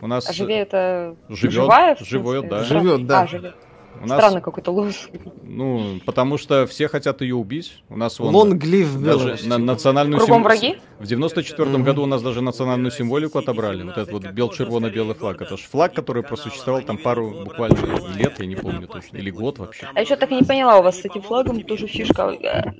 У 0.01 0.07
нас... 0.07 0.29
А 0.29 0.33
живее 0.33 0.61
это 0.61 1.15
Живет, 1.29 1.53
живая? 1.53 1.95
живет, 1.99 2.49
да. 2.49 2.63
Живет, 2.63 3.07
да. 3.07 3.21
А, 3.21 3.27
живет. 3.27 3.55
У 4.01 4.07
нас, 4.07 4.17
Странный 4.19 4.41
какой-то 4.41 4.71
лозунг. 4.71 4.95
Ну, 5.43 5.99
потому 6.05 6.37
что 6.37 6.65
все 6.67 6.87
хотят 6.87 7.21
ее 7.21 7.35
убить. 7.35 7.83
У 7.89 7.97
нас 7.97 8.19
вон... 8.19 8.33
Лонг 8.35 8.63
лив 8.63 8.99
Даже 9.01 9.37
на 9.47 9.57
национальную 9.57 10.19
Кругом 10.19 10.37
сим- 10.37 10.43
враги? 10.43 10.77
В 10.99 11.05
94 11.07 11.77
году 11.79 12.03
у 12.03 12.05
нас 12.05 12.21
даже 12.21 12.41
национальную 12.41 12.91
символику 12.91 13.39
отобрали. 13.39 13.83
Вот 13.83 13.97
этот 13.97 14.11
вот 14.11 14.25
бел-червоно-белый 14.31 15.15
флаг. 15.15 15.41
Это 15.41 15.57
же 15.57 15.63
флаг, 15.63 15.93
который 15.93 16.23
просуществовал 16.23 16.81
там 16.81 16.97
пару 16.97 17.29
буквально 17.43 17.77
лет, 18.15 18.39
я 18.39 18.45
не 18.45 18.55
помню 18.55 18.87
точно. 18.87 19.17
Или 19.17 19.29
год 19.31 19.59
вообще. 19.59 19.87
А 19.93 20.01
еще 20.01 20.15
так 20.15 20.31
и 20.31 20.35
не 20.35 20.43
поняла, 20.43 20.79
у 20.79 20.83
вас 20.83 20.99
с 21.01 21.05
этим 21.05 21.21
флагом 21.21 21.61
тоже 21.63 21.87
фишка. 21.87 22.31
Э, 22.41 22.71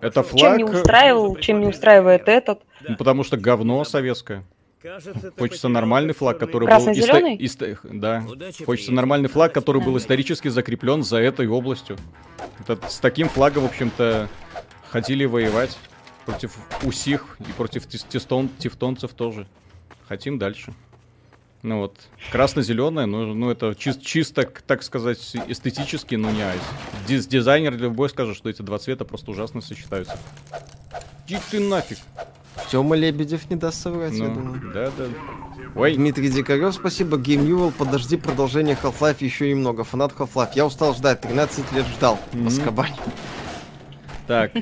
Это 0.00 0.22
пошел. 0.22 0.38
Чем 0.38 0.56
не 0.58 0.64
флаг, 0.64 0.74
устраивал, 0.76 1.36
чем 1.36 1.60
не 1.60 1.66
устраивает 1.68 2.28
этот. 2.28 2.60
ну, 2.88 2.96
потому 2.96 3.22
что 3.24 3.36
говно 3.36 3.84
советское. 3.84 4.44
Кажется, 4.82 5.32
Хочется 5.36 5.68
нормальный 5.68 6.12
флаг, 6.14 6.38
который 6.38 6.62
был... 6.62 6.66
Красно-зелёный? 6.68 7.36
исто- 7.38 7.78
Да. 7.82 8.22
Удачи, 8.28 8.64
Хочется 8.64 8.92
нормальный 8.92 9.28
флаг, 9.28 9.52
который 9.52 9.82
был 9.82 9.96
исторически 9.96 10.48
закреплен 10.48 11.02
за 11.02 11.16
этой 11.18 11.46
областью. 11.48 11.96
Это- 12.60 12.78
с 12.88 12.98
таким 12.98 13.28
флагом, 13.28 13.62
в 13.64 13.66
общем-то, 13.66 14.28
хотели 14.90 15.24
воевать 15.24 15.76
против 16.26 16.56
усих 16.82 17.36
и 17.40 17.52
против 17.52 17.86
тес- 17.88 18.04
тестон- 18.08 18.50
тевтонцев 18.58 19.12
тоже. 19.14 19.46
Хотим 20.08 20.38
дальше. 20.38 20.72
Ну 21.62 21.80
вот, 21.80 21.96
красно-зеленое, 22.30 23.06
ну, 23.06 23.34
ну 23.34 23.50
это 23.50 23.70
чис- 23.70 24.00
чисто, 24.00 24.42
так 24.44 24.82
сказать, 24.84 25.18
эстетически, 25.48 26.14
но 26.14 26.30
не 26.30 26.42
айс. 26.42 26.60
Диз- 27.08 27.26
дизайнер 27.26 27.74
любой 27.76 28.08
скажет, 28.10 28.36
что 28.36 28.48
эти 28.50 28.62
два 28.62 28.78
цвета 28.78 29.04
просто 29.04 29.30
ужасно 29.32 29.60
сочетаются. 29.62 30.16
Иди 31.26 31.38
ты 31.50 31.58
нафиг. 31.60 31.98
Тёма 32.70 32.96
Лебедев 32.96 33.48
не 33.50 33.56
даст 33.56 33.80
соврать, 33.82 34.14
я 34.14 34.28
Ну, 34.28 34.34
думаю. 34.34 34.72
да, 34.74 34.90
да. 34.96 35.04
Ой, 35.74 35.94
Дмитрий 35.94 36.28
Дикарев, 36.30 36.74
спасибо. 36.74 37.16
Гейм 37.18 37.70
подожди, 37.72 38.16
продолжение 38.16 38.76
Half-Life 38.82 39.16
еще 39.20 39.50
немного. 39.50 39.84
Фанат 39.84 40.12
Half-Life. 40.12 40.50
Я 40.54 40.66
устал 40.66 40.94
ждать, 40.94 41.20
13 41.20 41.70
лет 41.72 41.86
ждал. 41.86 42.18
Азкабане. 42.46 42.96
Так. 44.26 44.52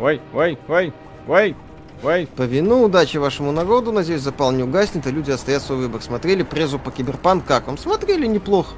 Ой, 0.00 0.20
ой, 0.32 0.58
ой, 0.68 0.92
ой, 1.26 1.56
ой. 2.04 2.28
По 2.36 2.42
вину, 2.42 2.84
удачи 2.84 3.16
вашему 3.16 3.50
народу. 3.50 3.90
Надеюсь, 3.92 4.22
запал 4.22 4.52
не 4.52 4.62
угаснет, 4.62 5.06
и 5.06 5.10
люди 5.10 5.32
отстоят 5.32 5.62
свой 5.62 5.78
выбор. 5.78 6.00
Смотрели 6.00 6.44
презу 6.44 6.78
по 6.78 6.90
Киберпанк, 6.92 7.44
как 7.44 7.66
вам? 7.66 7.76
Смотрели 7.76 8.26
неплохо. 8.26 8.74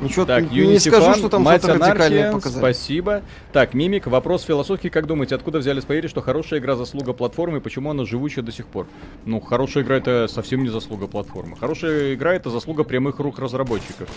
Ничего 0.00 0.24
Так, 0.24 0.50
не, 0.50 0.66
не 0.66 0.78
скажу, 0.78 0.96
Юнисифан, 0.96 1.14
что 1.14 1.28
там 1.28 1.42
мать 1.42 1.64
анархия, 1.64 2.32
показали. 2.32 2.60
спасибо. 2.60 3.22
Так, 3.52 3.74
Мимик, 3.74 4.06
вопрос 4.06 4.42
философский, 4.42 4.90
как 4.90 5.06
думаете, 5.06 5.34
откуда 5.34 5.58
взялись 5.58 5.84
поверить, 5.84 6.10
что 6.10 6.20
хорошая 6.20 6.60
игра 6.60 6.76
заслуга 6.76 7.12
платформы, 7.12 7.58
и 7.58 7.60
почему 7.60 7.90
она 7.90 8.04
живучая 8.04 8.44
до 8.44 8.52
сих 8.52 8.66
пор? 8.66 8.86
Ну, 9.24 9.40
хорошая 9.40 9.84
игра 9.84 9.96
это 9.96 10.26
совсем 10.28 10.62
не 10.62 10.68
заслуга 10.68 11.06
платформы. 11.06 11.56
Хорошая 11.56 12.14
игра 12.14 12.34
это 12.34 12.50
заслуга 12.50 12.84
прямых 12.84 13.18
рук 13.20 13.38
разработчиков. 13.38 14.08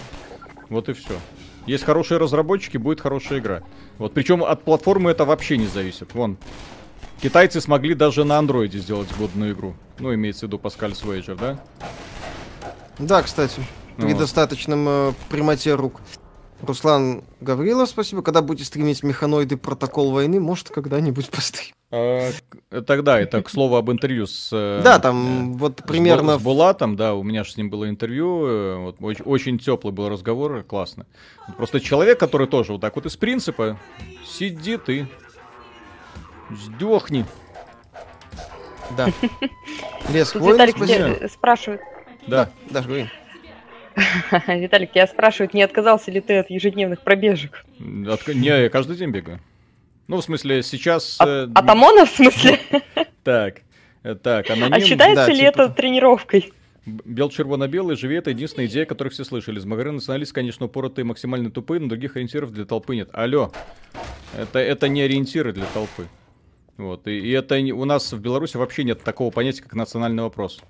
Вот 0.69 0.89
и 0.89 0.93
все. 0.93 1.13
Есть 1.65 1.83
хорошие 1.83 2.17
разработчики, 2.17 2.77
будет 2.77 3.01
хорошая 3.01 3.39
игра. 3.39 3.61
Вот, 3.97 4.13
причем 4.13 4.43
от 4.43 4.63
платформы 4.63 5.11
это 5.11 5.25
вообще 5.25 5.57
не 5.57 5.67
зависит. 5.67 6.13
Вон, 6.13 6.37
китайцы 7.21 7.61
смогли 7.61 7.93
даже 7.93 8.23
на 8.23 8.37
андроиде 8.37 8.79
сделать 8.79 9.09
годную 9.17 9.53
игру. 9.53 9.75
Ну, 9.99 10.13
имеется 10.13 10.45
в 10.45 10.49
виду 10.49 10.59
Паскаль 10.59 10.95
Свейджер, 10.95 11.35
да? 11.35 11.59
Да, 12.99 13.21
кстати, 13.21 13.61
при 13.97 14.13
Вот. 14.13 14.17
достаточном 14.19 14.85
э, 14.87 15.13
прямоте 15.29 15.73
рук. 15.75 15.99
Руслан 16.61 17.23
Гаврилов, 17.39 17.87
спасибо. 17.89 18.23
Когда 18.23 18.41
будете 18.41 18.65
стримить 18.65 19.03
механоиды 19.03 19.57
протокол 19.57 20.11
войны, 20.11 20.39
может, 20.39 20.69
когда-нибудь 20.69 21.29
постримим. 21.31 21.75
А, 21.91 22.31
Тогда 22.85 23.19
это 23.19 23.41
к 23.43 23.49
слову 23.49 23.75
об 23.75 23.89
интервью 23.91 24.25
с... 24.27 24.49
э, 24.51 24.81
Да, 24.83 24.97
там 24.99 25.53
вот 25.53 25.79
С 25.79 25.83
Бу- 25.83 25.87
примерно... 25.87 26.37
С 26.39 26.41
Булатом, 26.41 26.95
да, 26.95 27.13
у 27.13 27.21
меня 27.23 27.43
же 27.43 27.51
с 27.51 27.57
ним 27.57 27.69
было 27.69 27.87
интервью, 27.87 28.45
э, 28.47 28.75
вот, 28.77 28.97
очень, 28.99 29.23
очень 29.23 29.59
теплый 29.59 29.91
был 29.91 30.09
разговор, 30.09 30.63
классно. 30.63 31.05
Просто 31.57 31.79
человек, 31.79 32.19
который 32.19 32.47
тоже 32.47 32.71
вот 32.73 32.81
так 32.81 32.95
вот 32.95 33.05
из 33.05 33.15
принципа 33.15 33.77
сидит 34.25 34.89
и 34.89 35.05
сдохни. 36.49 37.25
Да. 38.97 39.07
Лес 40.09 40.33
Виталик 40.33 40.75
тебя 40.75 41.29
спрашивает. 41.29 41.81
Да. 42.27 42.49
Даже 42.69 42.87
говори. 42.87 43.09
Виталик, 44.47 44.91
тебя 44.91 45.07
спрашивают, 45.07 45.53
не 45.53 45.63
отказался 45.63 46.11
ли 46.11 46.21
ты 46.21 46.37
от 46.37 46.49
ежедневных 46.49 47.01
пробежек? 47.01 47.65
От- 48.07 48.27
не, 48.27 48.47
я 48.47 48.69
каждый 48.69 48.95
день 48.97 49.11
бегаю. 49.11 49.39
Ну, 50.07 50.17
в 50.17 50.23
смысле, 50.23 50.63
сейчас... 50.63 51.17
От, 51.19 51.27
э, 51.27 51.49
от 51.53 51.69
ОМОНа, 51.69 52.05
в 52.05 52.09
смысле? 52.09 52.59
Так, 53.23 53.55
э, 54.03 54.15
так, 54.15 54.49
аноним... 54.49 54.73
А 54.73 54.79
считается 54.79 55.27
да, 55.27 55.33
ли 55.33 55.39
типа 55.39 55.63
это 55.63 55.69
тренировкой? 55.69 56.53
Бел-червоно-белый 56.85 57.97
живи, 57.97 58.15
это 58.15 58.29
единственная 58.29 58.67
идея, 58.67 58.85
которую 58.85 59.11
все 59.11 59.25
слышали. 59.25 59.59
Из 59.59 59.65
Магары 59.65 59.91
националисты, 59.91 60.33
конечно, 60.33 60.67
упоротые 60.67 61.03
максимально 61.03 61.51
тупые, 61.51 61.81
но 61.81 61.89
других 61.89 62.15
ориентиров 62.15 62.53
для 62.53 62.63
толпы 62.63 62.95
нет. 62.95 63.09
Алло, 63.11 63.51
это, 64.37 64.59
это 64.59 64.87
не 64.87 65.01
ориентиры 65.01 65.51
для 65.51 65.65
толпы. 65.73 66.07
Вот, 66.77 67.05
и, 67.07 67.19
и 67.19 67.31
это 67.31 67.59
не- 67.59 67.73
у 67.73 67.83
нас 67.83 68.13
в 68.13 68.21
Беларуси 68.21 68.55
вообще 68.55 68.85
нет 68.85 69.03
такого 69.03 69.29
понятия, 69.29 69.63
как 69.63 69.73
национальный 69.73 70.23
вопрос. 70.23 70.61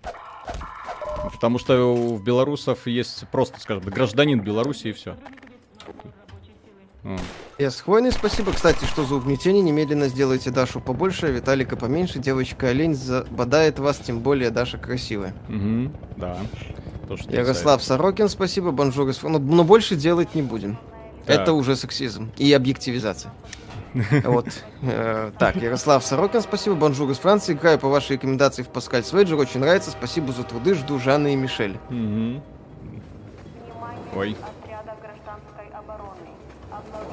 Потому 1.29 1.59
что 1.59 1.93
у 1.93 2.17
белорусов 2.17 2.87
есть 2.87 3.25
просто, 3.31 3.59
скажем, 3.59 3.83
гражданин 3.83 4.39
Беларуси 4.41 4.87
и 4.87 4.91
все. 4.93 5.15
Лес 7.57 7.81
Хвойный, 7.81 8.11
спасибо. 8.11 8.51
Кстати, 8.51 8.85
что 8.85 9.05
за 9.05 9.15
угнетение? 9.15 9.63
Немедленно 9.63 10.09
сделайте 10.09 10.51
Дашу 10.51 10.79
побольше, 10.79 11.31
Виталика 11.31 11.75
поменьше. 11.75 12.19
Девочка 12.19 12.67
олень 12.67 12.95
забодает 12.95 13.79
вас, 13.79 13.97
тем 13.97 14.19
более 14.19 14.51
Даша 14.51 14.77
красивая. 14.77 15.33
да. 16.17 16.37
То, 17.07 17.15
что 17.15 17.31
Ярослав 17.31 17.81
Сорокин, 17.81 18.27
спасибо. 18.27 18.71
Бонжур 18.71 19.13
но, 19.23 19.39
но 19.39 19.63
больше 19.63 19.95
делать 19.95 20.35
не 20.35 20.41
будем. 20.41 20.77
Так. 21.25 21.41
Это 21.41 21.53
уже 21.53 21.75
сексизм 21.75 22.29
и 22.37 22.51
объективизация. 22.51 23.31
Вот. 24.23 24.47
Э, 24.81 25.31
Так, 25.37 25.55
Ярослав 25.57 26.05
Сорокин, 26.05 26.41
спасибо. 26.41 26.75
Бонжур 26.75 27.09
из 27.09 27.17
Франции. 27.17 27.53
Играю 27.53 27.79
по 27.79 27.89
вашей 27.89 28.13
рекомендации 28.13 28.63
в 28.63 28.69
Pascal's 28.69 29.03
Wager. 29.03 29.37
Очень 29.37 29.59
нравится. 29.59 29.91
Спасибо 29.91 30.31
за 30.31 30.43
труды. 30.43 30.75
Жду 30.75 30.99
Жанны 30.99 31.33
и 31.33 31.35
Мишель. 31.35 31.77
Ой. 34.15 34.35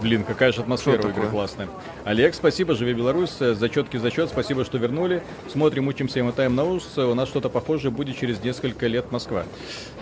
Блин, 0.00 0.24
какая 0.24 0.52
же 0.52 0.60
атмосфера 0.60 0.96
игры 0.96 1.12
такое? 1.12 1.30
классная. 1.30 1.68
Олег, 2.04 2.34
спасибо, 2.34 2.74
живи 2.74 2.92
Беларусь, 2.92 3.36
э, 3.40 3.54
за 3.54 3.68
четкий 3.70 3.96
зачет, 3.96 4.28
спасибо, 4.28 4.64
что 4.64 4.76
вернули. 4.76 5.22
Смотрим, 5.50 5.88
учимся 5.88 6.18
и 6.18 6.22
мотаем 6.22 6.54
на 6.54 6.64
ус. 6.64 6.98
У 6.98 7.14
нас 7.14 7.28
что-то 7.28 7.48
похожее 7.48 7.90
будет 7.90 8.18
через 8.18 8.42
несколько 8.42 8.86
лет 8.86 9.10
Москва. 9.12 9.44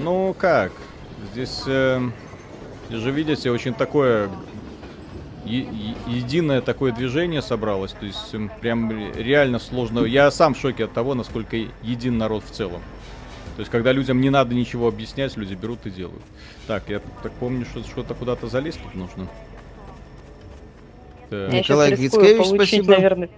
Ну 0.01 0.35
как? 0.37 0.73
Здесь 1.33 1.63
э, 1.67 2.01
же 2.91 3.11
видите, 3.13 3.51
очень 3.51 3.75
такое 3.75 4.29
единое 5.45 6.61
такое 6.61 6.93
движение 6.93 7.43
собралось. 7.43 7.93
То 7.93 8.07
есть 8.07 8.35
м, 8.35 8.51
прям 8.61 8.91
ре- 8.91 9.13
реально 9.23 9.59
сложно. 9.59 10.01
Я 10.01 10.31
сам 10.31 10.55
в 10.55 10.59
шоке 10.59 10.85
от 10.85 10.93
того, 10.93 11.15
насколько 11.15 11.57
един 11.83 12.19
народ 12.19 12.45
в 12.45 12.51
целом. 12.51 12.81
То 13.57 13.61
есть, 13.61 13.71
когда 13.71 13.93
людям 13.93 14.21
не 14.21 14.31
надо 14.31 14.55
ничего 14.55 14.89
объяснять, 14.89 15.37
люди 15.37 15.55
берут 15.55 15.85
и 15.87 15.91
делают. 15.91 16.23
Так, 16.67 16.85
я 16.89 17.01
так 17.23 17.33
помню, 17.33 17.67
что 17.67 17.83
что-то 17.83 18.15
куда-то 18.15 18.47
залезть 18.47 18.81
тут 18.83 18.95
нужно. 18.95 19.27
Так. 21.29 21.53
Я 21.53 21.59
Николай 21.59 21.95
Грицкевич, 21.95 22.47
спасибо. 22.47 22.93
наверное... 22.93 23.29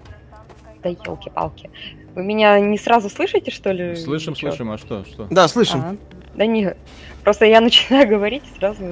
Да 0.83 0.91
елки-палки. 0.91 1.71
Вы 2.15 2.23
меня 2.23 2.61
не 2.61 2.79
сразу 2.79 3.09
слышите, 3.09 3.51
что 3.51 3.73
ли? 3.73 3.97
Слышим, 3.97 4.35
Ничего? 4.35 4.51
слышим, 4.51 4.71
а 4.71 4.79
что, 4.79 5.05
что? 5.05 5.27
Да, 5.31 5.49
слышим. 5.49 5.81
А, 5.81 5.97
да 6.35 6.47
не, 6.47 6.77
просто 7.25 7.47
я 7.47 7.61
начинаю 7.63 8.07
говорить 8.09 8.43
и 8.55 8.59
сразу 8.59 8.83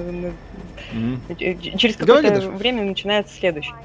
ч- 1.39 1.77
через 1.77 1.95
какое-то 1.95 2.49
время 2.49 2.83
начинается 2.83 3.33
следующее. 3.35 3.75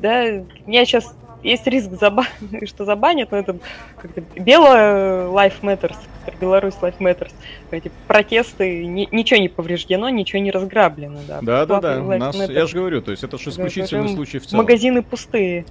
Да, 0.00 0.24
у 0.66 0.68
меня 0.68 0.84
сейчас 0.84 1.14
есть 1.42 1.66
риск, 1.66 1.90
заба... 1.98 2.24
что 2.66 2.84
забанят, 2.84 3.30
но 3.32 3.38
это 3.38 3.56
как-то 4.00 4.20
Белая 4.40 5.26
Life 5.26 5.60
Matters, 5.62 5.96
Беларусь 6.40 6.74
Life 6.80 6.98
Matters. 6.98 7.32
Эти 7.70 7.90
протесты, 8.06 8.84
ни- 8.86 9.08
ничего 9.10 9.40
не 9.40 9.48
повреждено, 9.48 10.08
ничего 10.08 10.40
не 10.40 10.50
разграблено. 10.50 11.18
Да, 11.26 11.40
Да, 11.42 11.66
да, 11.66 11.80
да. 11.80 11.96
Life 11.98 12.18
Нас, 12.18 12.36
Matters. 12.36 12.52
я 12.52 12.66
же 12.66 12.76
говорю, 12.76 13.00
то 13.02 13.10
есть 13.12 13.24
это 13.24 13.38
же 13.38 13.44
Да, 13.46 13.50
исключительный 13.50 14.04
прям 14.04 14.14
случай 14.14 14.38
в 14.38 14.46
целом. 14.46 14.64
Магазины 14.64 15.02
пустые. 15.02 15.64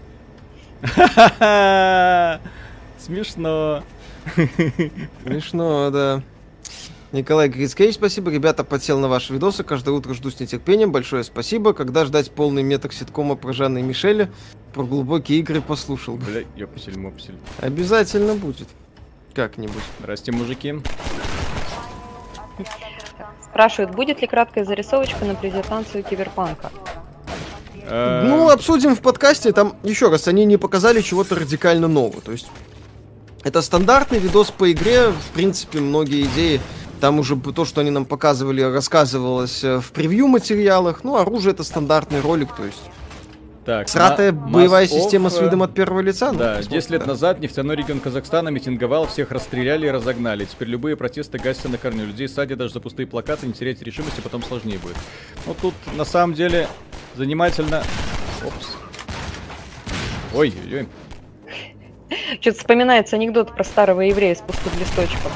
Смешно. 2.99 3.83
Смешно, 5.23 5.89
да. 5.91 6.21
Николай 7.11 7.49
Грицкевич, 7.49 7.95
спасибо. 7.95 8.31
Ребята, 8.31 8.63
подсел 8.63 8.97
на 8.97 9.09
ваши 9.09 9.33
видосы. 9.33 9.63
Каждое 9.63 9.91
утро 9.91 10.13
жду 10.13 10.31
с 10.31 10.39
нетерпением. 10.39 10.93
Большое 10.93 11.25
спасибо. 11.25 11.73
Когда 11.73 12.05
ждать 12.05 12.31
полный 12.31 12.63
меток 12.63 12.93
ситкома 12.93 13.35
про 13.35 13.51
Жанна 13.51 13.79
и 13.79 13.81
Мишеля? 13.81 14.31
Про 14.73 14.83
глубокие 14.83 15.39
игры 15.39 15.61
послушал. 15.61 16.15
Бля, 16.15 16.43
ёпсель, 16.55 16.97
мопсель. 16.97 17.35
Обязательно 17.59 18.35
будет. 18.35 18.69
Как-нибудь. 19.33 19.83
Здрасте, 19.99 20.31
мужики. 20.31 20.75
Спрашивают, 23.43 23.93
будет 23.93 24.21
ли 24.21 24.27
краткая 24.27 24.63
зарисовочка 24.63 25.25
на 25.25 25.35
презентацию 25.35 26.03
Киберпанка? 26.03 26.71
Э, 27.83 28.25
Ну, 28.25 28.49
обсудим 28.49 28.95
в 28.95 29.01
подкасте. 29.01 29.51
Там, 29.51 29.75
еще 29.83 30.09
раз, 30.09 30.29
они 30.29 30.45
не 30.45 30.55
показали 30.55 31.01
чего-то 31.01 31.35
радикально 31.35 31.89
нового. 31.89 32.21
То 32.21 32.31
есть, 32.31 32.47
это 33.43 33.61
стандартный 33.61 34.19
видос 34.19 34.51
по 34.51 34.71
игре. 34.71 35.09
В 35.09 35.33
принципе, 35.33 35.79
многие 35.79 36.23
идеи 36.27 36.61
там 37.01 37.19
уже 37.19 37.35
то, 37.35 37.65
что 37.65 37.81
они 37.81 37.89
нам 37.89 38.05
показывали, 38.05 38.61
рассказывалось 38.61 39.63
э, 39.63 39.79
в 39.81 39.91
превью 39.91 40.27
материалах. 40.27 41.03
Ну, 41.03 41.17
оружие 41.17 41.53
это 41.53 41.63
стандартный 41.63 42.21
ролик, 42.21 42.55
то 42.55 42.63
есть 42.63 42.81
Так, 43.65 43.89
сратая 43.89 44.31
Ма- 44.31 44.47
боевая 44.47 44.85
of, 44.85 44.89
система 44.89 45.29
с 45.29 45.37
э, 45.37 45.43
видом 45.43 45.63
от 45.63 45.73
первого 45.73 45.99
лица. 45.99 46.31
ну, 46.31 46.39
Да, 46.39 46.55
посмотрим, 46.57 46.79
10 46.79 46.89
лет 46.91 47.07
назад 47.07 47.39
нефтяной 47.39 47.75
регион 47.75 47.99
Казахстана 47.99 48.49
митинговал, 48.49 49.07
всех 49.07 49.31
расстреляли 49.31 49.87
и 49.87 49.89
разогнали. 49.89 50.45
Теперь 50.45 50.69
любые 50.69 50.95
протесты 50.95 51.39
гасятся 51.39 51.69
на 51.69 51.77
корню. 51.77 52.05
Людей 52.05 52.29
садят 52.29 52.59
даже 52.59 52.73
за 52.73 52.79
пустые 52.79 53.07
плакаты, 53.07 53.47
не 53.47 53.53
теряйте 53.53 53.83
решимости, 53.83 54.21
потом 54.21 54.43
сложнее 54.43 54.77
будет. 54.77 54.95
Вот 55.45 55.57
тут 55.57 55.73
на 55.97 56.05
самом 56.05 56.35
деле 56.35 56.67
занимательно... 57.15 57.83
Опс. 58.45 58.75
Ой-ой-ой. 60.33 60.87
Что-то 62.39 62.57
вспоминается 62.59 63.15
анекдот 63.15 63.55
про 63.55 63.63
старого 63.63 64.01
еврея 64.01 64.35
с 64.35 64.39
пустым 64.41 64.71
листочком. 64.79 65.31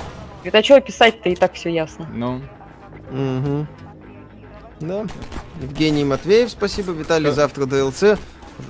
Говорит, 0.46 0.56
а 0.56 0.64
что 0.64 0.80
писать-то 0.80 1.30
и 1.30 1.36
так 1.36 1.54
все 1.54 1.70
ясно. 1.74 2.08
Ну, 2.14 2.42
Мгм. 3.10 3.68
Да. 4.80 5.06
Евгений 5.60 6.04
Матвеев, 6.04 6.52
спасибо. 6.52 6.92
Виталий, 6.92 7.30
Да. 7.30 7.34
завтра 7.34 7.66
ДЛЦ. 7.66 8.20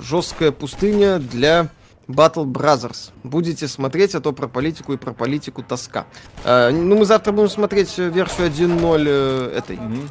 Жесткая 0.02 0.52
пустыня 0.52 1.20
для 1.20 1.68
Battle 2.08 2.46
Brothers. 2.46 3.12
Будете 3.24 3.68
смотреть, 3.68 4.16
а 4.16 4.22
то 4.22 4.32
про 4.32 4.48
политику 4.48 4.94
и 4.94 4.98
про 4.98 5.12
политику 5.12 5.64
тоска. 5.64 6.06
А, 6.46 6.70
ну, 6.72 6.98
мы 6.98 7.06
завтра 7.06 7.34
будем 7.34 7.50
смотреть 7.50 7.94
э, 8.00 8.08
версию 8.10 8.48
1.0 8.48 9.06
э, 9.08 9.58
этой. 9.58 9.76
мгм, 9.78 10.10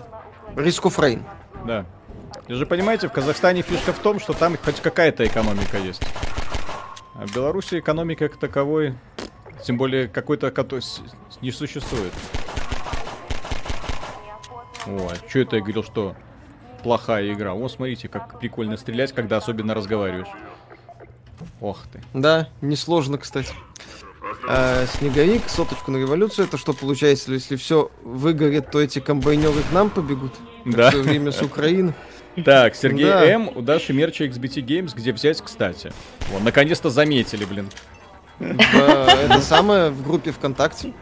Risk 0.57 0.83
of 0.83 0.98
Rain. 0.98 1.22
да. 1.66 1.87
Вы 2.46 2.57
же 2.57 2.66
понимаете, 2.66 3.09
в 3.09 3.12
Казахстане 3.12 3.62
фишка 3.62 3.94
в 3.94 3.98
том, 4.00 4.20
что 4.20 4.35
там 4.35 4.59
хоть 4.62 4.81
какая-то 4.83 5.27
экономика 5.27 5.79
есть. 5.79 6.03
А 7.14 7.27
в 7.27 7.35
Беларуси 7.35 7.79
экономика 7.79 8.29
как 8.29 8.38
таковой, 8.38 8.94
тем 9.62 9.76
более 9.76 10.08
какой-то 10.08 10.48
кото- 10.50 10.80
с- 10.80 11.02
не 11.40 11.50
существует. 11.52 12.12
О, 14.86 15.08
а 15.10 15.28
что 15.28 15.38
это 15.40 15.56
я 15.56 15.62
говорил, 15.62 15.82
что 15.82 16.14
плохая 16.82 17.32
игра? 17.32 17.54
О, 17.54 17.68
смотрите, 17.68 18.08
как 18.08 18.38
прикольно 18.38 18.76
стрелять, 18.76 19.12
когда 19.12 19.38
особенно 19.38 19.74
разговариваешь. 19.74 20.28
Ох 21.60 21.80
ты. 21.92 22.02
Да, 22.12 22.48
несложно, 22.60 23.18
кстати. 23.18 23.52
А, 24.46 24.84
снеговик, 24.86 25.48
соточку 25.48 25.90
на 25.90 25.96
революцию. 25.98 26.46
Это 26.46 26.58
что 26.58 26.72
получается, 26.72 27.32
если 27.32 27.56
все 27.56 27.90
выгорит, 28.02 28.70
то 28.70 28.80
эти 28.80 28.98
комбайнеры 28.98 29.62
к 29.62 29.72
нам 29.72 29.90
побегут? 29.90 30.32
Да. 30.64 30.90
Все 30.90 31.00
время 31.02 31.32
с 31.32 31.40
Украины. 31.42 31.94
Так, 32.44 32.74
Сергей 32.74 33.04
Да. 33.06 33.24
М. 33.24 33.48
У 33.54 33.62
Даши 33.62 33.92
мерча 33.92 34.24
XBT 34.24 34.62
Games, 34.64 34.92
где 34.94 35.12
взять, 35.12 35.40
кстати. 35.40 35.92
О, 36.34 36.40
наконец-то 36.40 36.90
заметили, 36.90 37.44
блин. 37.44 37.68
Это 38.40 39.40
самое 39.40 39.90
в 39.90 40.03
группе 40.03 40.33
ВКонтакте. 40.33 40.92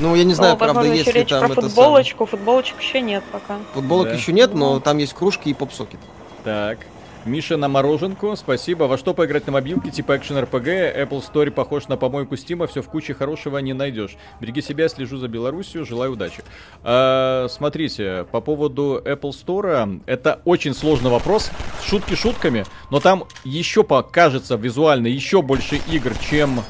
Ну, 0.00 0.14
я 0.16 0.24
не 0.24 0.34
знаю, 0.34 0.54
О, 0.54 0.56
правда, 0.56 0.82
есть 0.82 1.14
ли 1.14 1.24
там 1.24 1.38
про 1.40 1.46
это 1.46 1.54
самое. 1.54 1.68
футболочку. 1.68 2.26
Футболочек 2.26 2.80
еще 2.80 3.00
нет 3.00 3.22
пока. 3.30 3.58
Футболок 3.74 4.08
Да. 4.08 4.14
еще 4.14 4.32
нет, 4.32 4.52
но 4.54 4.80
там 4.80 4.98
есть 4.98 5.14
кружки 5.14 5.50
и 5.50 5.54
попсокет. 5.54 6.00
Так. 6.42 6.78
Миша 7.24 7.56
на 7.56 7.68
мороженку, 7.68 8.36
спасибо. 8.36 8.84
Во 8.84 8.98
что 8.98 9.14
поиграть 9.14 9.46
на 9.46 9.52
мобилке, 9.52 9.90
типа 9.90 10.18
экшен 10.18 10.36
RPG? 10.36 11.08
Apple 11.08 11.24
Store 11.24 11.50
похож 11.50 11.88
на 11.88 11.96
помойку 11.96 12.36
Стима, 12.36 12.66
все 12.66 12.82
в 12.82 12.88
куче 12.88 13.14
хорошего 13.14 13.58
не 13.58 13.72
найдешь. 13.72 14.16
Береги 14.40 14.60
себя, 14.60 14.88
слежу 14.88 15.16
за 15.16 15.28
Белоруссию, 15.28 15.86
желаю 15.86 16.12
удачи. 16.12 16.42
А, 16.82 17.46
смотрите, 17.48 18.26
по 18.30 18.42
поводу 18.42 19.00
Apple 19.02 19.30
Store, 19.30 20.02
это 20.04 20.40
очень 20.44 20.74
сложный 20.74 21.10
вопрос. 21.10 21.50
Шутки 21.82 22.14
шутками, 22.14 22.66
но 22.90 23.00
там 23.00 23.24
еще 23.44 23.84
покажется 23.84 24.56
визуально 24.56 25.06
еще 25.06 25.40
больше 25.40 25.80
игр, 25.90 26.12
чем 26.28 26.60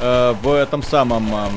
э, 0.00 0.34
в 0.42 0.52
этом 0.52 0.82
самом... 0.82 1.32
э, 1.32 1.48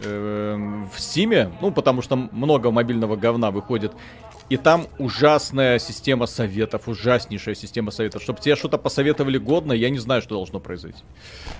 эм, 0.00 0.88
в 0.94 1.00
Стиме, 1.00 1.50
ну, 1.60 1.70
потому 1.70 2.02
что 2.02 2.16
много 2.16 2.70
мобильного 2.70 3.16
говна 3.16 3.50
выходит. 3.50 3.92
И 4.48 4.56
там 4.56 4.86
ужасная 4.98 5.80
система 5.80 6.26
советов, 6.26 6.82
ужаснейшая 6.86 7.56
система 7.56 7.90
советов. 7.90 8.22
Чтобы 8.22 8.40
тебе 8.40 8.54
что-то 8.54 8.78
посоветовали 8.78 9.38
годно, 9.38 9.72
я 9.72 9.90
не 9.90 9.98
знаю, 9.98 10.22
что 10.22 10.36
должно 10.36 10.60
произойти. 10.60 11.02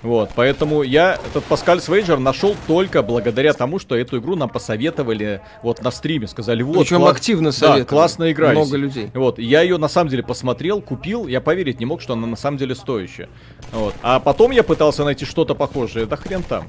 Вот, 0.03 0.31
поэтому 0.37 0.83
я 0.83 1.15
этот 1.15 1.43
Паскаль 1.45 1.81
Свейджер 1.81 2.19
нашел 2.19 2.55
только 2.69 3.03
благодаря 3.03 3.55
тому, 3.55 3.81
что 3.81 3.97
эту 3.97 4.19
игру 4.19 4.37
нам 4.37 4.49
посоветовали 4.49 5.41
вот 5.65 5.83
на 5.83 5.91
стриме. 5.91 6.29
Сказали, 6.29 6.63
вот, 6.63 6.79
Причем 6.79 6.99
класс- 6.99 7.17
активно 7.17 7.49
да, 7.49 7.53
советовали. 7.53 7.85
классная 7.85 8.33
игра. 8.33 8.51
Много 8.53 8.77
людей. 8.77 9.11
Вот, 9.15 9.41
я 9.41 9.63
ее 9.63 9.79
на 9.79 9.89
самом 9.89 10.11
деле 10.11 10.23
посмотрел, 10.23 10.81
купил, 10.81 11.27
я 11.27 11.41
поверить 11.41 11.81
не 11.81 11.87
мог, 11.87 12.01
что 12.01 12.13
она 12.13 12.29
на 12.29 12.37
самом 12.37 12.59
деле 12.59 12.77
стоящая. 12.77 13.29
Вот. 13.73 13.95
А 14.03 14.21
потом 14.21 14.53
я 14.53 14.63
пытался 14.63 15.05
найти 15.05 15.25
что-то 15.25 15.57
похожее, 15.57 16.07
да 16.07 16.15
хрен 16.15 16.45
там. 16.45 16.69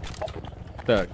Так. 0.88 1.10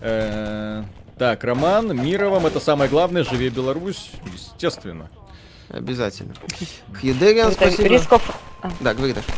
Э, 0.00 0.84
Так, 1.18 1.44
Роман, 1.44 1.96
мира 1.96 2.28
вам, 2.28 2.46
это 2.46 2.60
самое 2.60 2.90
главное, 2.90 3.24
живи 3.24 3.48
Беларусь, 3.48 4.10
естественно. 4.32 5.08
Обязательно. 5.68 6.34
Хьюдериан, 7.00 7.52
спасибо. 7.52 7.88
рисков... 7.88 8.36
Да, 8.80 8.94
говори 8.94 9.12
Даша. 9.12 9.28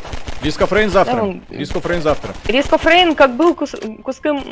Рисков 0.43 0.73
Рейн 0.73 0.91
завтра. 0.91 1.17
Да, 1.17 1.23
он- 1.23 1.43
Рисков 1.49 1.87
Рейн 1.87 2.03
завтра. 2.03 2.35
Рисков 2.47 2.85
Рейн 2.85 3.15
как 3.15 3.37
был 3.37 3.55
кус... 3.55 3.75
куском... 4.03 4.45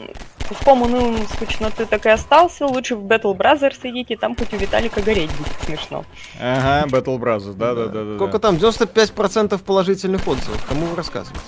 куском 0.48 0.82
унылым 0.82 1.26
скучноты, 1.34 1.84
так 1.84 2.06
и 2.06 2.08
остался. 2.08 2.66
Лучше 2.66 2.96
в 2.96 3.04
Battle 3.04 3.36
Brothers 3.36 3.78
идите, 3.82 4.16
там 4.16 4.34
хоть 4.34 4.54
у 4.54 4.56
Виталика 4.56 5.02
гореть 5.02 5.30
будет 5.32 5.52
смешно. 5.66 6.04
Ага, 6.40 6.86
Battle 6.88 7.18
Brothers, 7.18 7.54
да, 7.54 7.74
да, 7.74 7.86
да, 7.88 8.04
да. 8.04 8.14
Сколько 8.16 8.38
там? 8.38 8.56
95% 8.56 9.58
положительных 9.58 10.26
отзывов. 10.26 10.64
Кому 10.66 10.86
вы 10.86 10.96
рассказываете? 10.96 11.44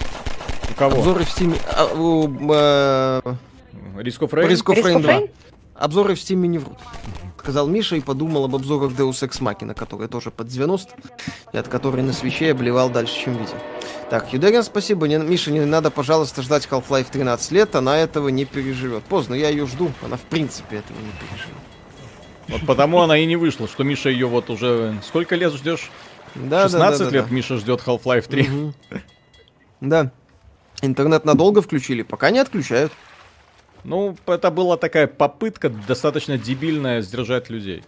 У 0.70 0.78
кого? 0.78 0.98
Обзоры 0.98 1.24
в 1.24 1.30
Стиме... 1.30 1.56
а, 1.72 1.86
у, 1.94 2.28
э, 2.52 3.20
Рисков 3.96 4.34
Рейн? 4.34 4.50
Risk 4.50 4.66
of 4.66 4.76
Risk 4.76 4.84
Rain 4.84 4.96
of 4.96 5.02
2. 5.02 5.20
Обзоры 5.74 6.14
в 6.14 6.20
Стиме 6.20 6.48
не 6.48 6.58
врут. 6.58 6.78
Сказал 7.38 7.66
Миша 7.66 7.96
и 7.96 8.00
подумал 8.00 8.46
об 8.46 8.54
обзорах 8.54 8.92
Deus 8.92 9.22
Ex 9.22 9.40
Machina, 9.40 9.74
которые 9.74 10.08
тоже 10.08 10.30
под 10.30 10.48
90, 10.48 10.94
и 11.52 11.58
от 11.58 11.68
которой 11.68 12.02
на 12.02 12.14
свече 12.14 12.52
обливал 12.52 12.88
дальше, 12.88 13.20
чем 13.20 13.34
видел. 13.34 13.58
Так, 14.08 14.32
Юдерин, 14.32 14.62
спасибо. 14.62 15.06
Не, 15.08 15.18
Миша, 15.18 15.50
не 15.50 15.60
надо, 15.64 15.90
пожалуйста, 15.90 16.40
ждать 16.40 16.66
Half-Life 16.70 17.08
13 17.10 17.52
лет, 17.52 17.74
она 17.76 17.98
этого 17.98 18.28
не 18.28 18.46
переживет. 18.46 19.04
Поздно, 19.04 19.34
я 19.34 19.50
ее 19.50 19.66
жду, 19.66 19.92
она 20.02 20.16
в 20.16 20.22
принципе 20.22 20.76
этого 20.76 20.96
не 20.96 21.12
переживет. 21.20 21.54
Вот 22.48 22.66
потому 22.66 23.02
она 23.02 23.18
и 23.18 23.26
не 23.26 23.36
вышла, 23.36 23.68
что 23.68 23.84
Миша 23.84 24.08
ее 24.08 24.26
вот 24.26 24.48
уже... 24.48 24.98
Сколько 25.02 25.34
лет 25.34 25.52
ждешь? 25.52 25.90
Да, 26.34 26.64
16 26.64 26.72
да, 26.72 27.04
да, 27.04 27.10
да, 27.10 27.16
лет 27.16 27.28
да. 27.28 27.34
Миша 27.34 27.58
ждет 27.58 27.82
Half-Life 27.84 28.28
3. 28.28 28.42
Мгм. 28.42 28.74
Да. 29.80 30.12
Интернет 30.82 31.24
надолго 31.24 31.62
включили, 31.62 32.02
пока 32.02 32.30
не 32.30 32.38
отключают. 32.38 32.92
Ну, 33.84 34.16
это 34.26 34.50
была 34.50 34.76
такая 34.76 35.06
попытка 35.06 35.68
достаточно 35.68 36.38
дебильная 36.38 37.02
сдержать 37.02 37.50
людей. 37.50 37.84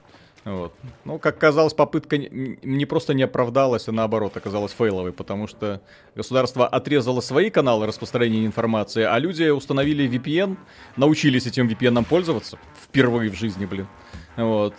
Вот. 0.47 0.73
Ну, 1.05 1.19
как 1.19 1.39
казалось, 1.39 1.75
попытка 1.75 2.19
не, 2.19 2.87
просто 2.87 3.15
не 3.15 3.25
оправдалась, 3.25 3.89
а 3.89 3.93
наоборот 3.93 4.37
оказалась 4.37 4.71
фейловой, 4.71 5.13
потому 5.13 5.49
что 5.49 5.81
государство 6.15 6.69
отрезало 6.69 7.21
свои 7.21 7.51
каналы 7.51 7.85
распространения 7.87 8.47
информации, 8.47 9.03
а 9.03 9.19
люди 9.19 9.49
установили 9.49 10.09
VPN, 10.09 10.57
научились 10.97 11.47
этим 11.47 11.67
VPN 11.67 12.05
пользоваться 12.05 12.59
впервые 12.81 13.29
в 13.29 13.35
жизни, 13.35 13.67
блин. 13.67 13.89
Вот. 14.37 14.75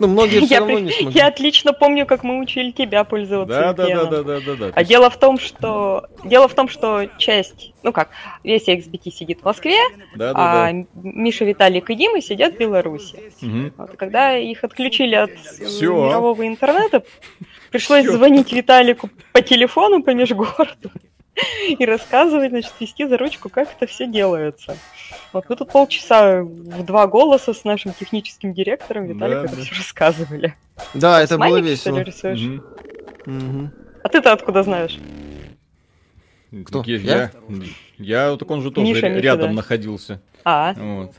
Ну, 0.00 0.08
многие 0.08 0.40
все 0.40 0.54
Я, 0.54 0.60
равно 0.60 0.78
не 0.78 0.90
смогли. 0.90 1.18
я 1.18 1.26
отлично 1.26 1.72
помню, 1.72 2.06
как 2.06 2.24
мы 2.24 2.40
учили 2.40 2.70
тебя 2.70 3.04
пользоваться 3.04 3.60
Да, 3.60 3.72
да, 3.72 3.86
да, 3.86 4.04
да, 4.06 4.22
да, 4.22 4.40
да, 4.40 4.54
да. 4.54 4.72
А 4.74 4.84
дело 4.84 5.10
в 5.10 5.18
том, 5.18 5.38
что 5.38 6.06
дело 6.24 6.48
в 6.48 6.54
том, 6.54 6.68
что 6.68 7.06
часть, 7.18 7.72
ну 7.82 7.92
как, 7.92 8.08
весь 8.42 8.66
XBT 8.68 9.10
сидит 9.10 9.40
в 9.40 9.44
Москве, 9.44 9.76
Да, 10.14 10.32
да, 10.32 10.34
а 10.34 10.72
да. 10.72 10.84
Миша, 10.94 11.44
Виталик 11.44 11.90
и 11.90 11.94
Дима 11.94 12.20
сидят 12.20 12.54
в 12.54 12.58
Беларуси. 12.58 13.18
Вот, 13.76 13.90
когда 13.96 14.36
их 14.36 14.64
отключили 14.64 15.14
от 15.14 15.30
мирового 15.60 16.46
интернета, 16.46 17.02
пришлось 17.70 18.06
звонить 18.06 18.52
Виталику 18.52 19.10
по 19.32 19.42
телефону 19.42 20.02
по 20.02 20.10
межгороду 20.10 20.90
и 21.68 21.84
рассказывать, 21.84 22.50
значит, 22.50 22.72
вести 22.80 23.06
за 23.06 23.16
ручку, 23.18 23.48
как 23.48 23.68
это 23.72 23.86
все 23.86 24.06
делается. 24.06 24.76
Вот 25.32 25.48
мы 25.48 25.56
тут 25.56 25.70
полчаса 25.70 26.42
в 26.42 26.84
два 26.84 27.06
голоса 27.06 27.54
с 27.54 27.64
нашим 27.64 27.92
техническим 27.92 28.52
директором 28.52 29.06
Виталик 29.06 29.36
Да, 29.38 29.44
это 29.44 29.56
да. 29.56 29.62
все 29.62 29.74
рассказывали. 29.76 30.54
Да, 30.94 31.22
это 31.22 31.38
было 31.38 31.48
что 31.48 31.58
ли, 31.58 31.70
весело. 31.70 31.98
рисуешь? 32.00 32.60
Мгм. 33.26 33.70
А 34.02 34.08
ты-то 34.08 34.32
откуда 34.32 34.62
знаешь? 34.62 34.98
Кто? 36.66 36.82
Я, 36.84 36.96
Я? 36.98 37.30
я, 37.98 38.36
так 38.36 38.50
он 38.50 38.60
же 38.62 38.70
тоже 38.72 38.86
Миша, 38.88 39.08
Миша, 39.08 39.20
рядом 39.20 39.50
да. 39.50 39.56
находился. 39.56 40.20
А, 40.44 40.74
Вот. 40.74 41.12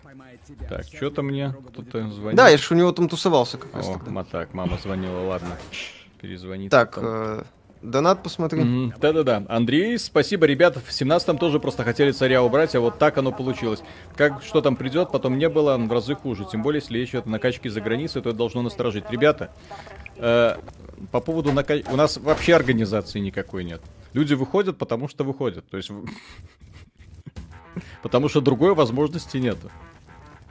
Так, 0.68 0.84
что-то 0.94 1.22
мне 1.22 1.56
кто-то 1.70 2.10
звонит. 2.10 2.36
Да, 2.36 2.50
я 2.50 2.58
же 2.58 2.74
у 2.74 2.78
него 2.78 2.92
там 2.92 3.08
тусовался 3.08 3.58
как 3.58 3.74
раз 3.74 3.88
О, 3.88 3.94
тогда. 3.94 4.24
так, 4.26 4.54
мама 4.54 4.78
звонила, 4.78 5.22
ладно. 5.22 5.58
Перезвонит. 6.20 6.70
Так, 6.72 6.96
потом. 6.96 7.10
э, 7.10 7.44
донат 7.82 8.24
посмотри. 8.24 8.62
Мгм, 8.62 8.94
Да-да-да. 9.00 9.44
Андрей, 9.50 9.98
спасибо, 9.98 10.46
ребят. 10.46 10.78
В 10.78 10.90
17-м 10.90 11.38
тоже 11.38 11.60
просто 11.60 11.84
хотели 11.84 12.12
царя 12.12 12.44
убрать, 12.44 12.76
а 12.76 12.80
вот 12.80 13.00
так 13.00 13.18
оно 13.18 13.32
получилось. 13.32 13.82
Как, 14.16 14.44
что 14.44 14.62
там 14.62 14.76
придет, 14.76 15.12
потом 15.12 15.38
не 15.38 15.50
было, 15.50 15.78
в 15.78 15.92
разы 15.92 16.16
хуже. 16.16 16.46
Тем 16.52 16.62
более, 16.62 16.82
если 16.82 16.98
речь 16.98 17.10
идет 17.10 17.26
о 17.28 17.30
накачке 17.30 17.70
за 17.70 17.82
границей, 17.82 18.22
то 18.22 18.30
это 18.30 18.38
должно 18.38 18.62
насторожить. 18.62 19.06
Ребята, 19.10 19.54
э, 20.18 20.56
по 21.12 21.20
поводу 21.20 21.52
накачки... 21.52 21.90
У 21.92 21.96
нас 21.96 22.18
вообще 22.18 22.56
организации 22.56 23.20
никакой 23.20 23.64
нет. 23.64 23.82
Люди 24.14 24.34
выходят, 24.34 24.78
потому 24.78 25.08
что 25.08 25.24
выходят. 25.24 25.68
То 25.70 25.78
есть... 25.78 25.92
Потому 28.04 28.28
что 28.28 28.42
другой 28.42 28.76
возможности 28.76 29.38
нету. 29.38 29.72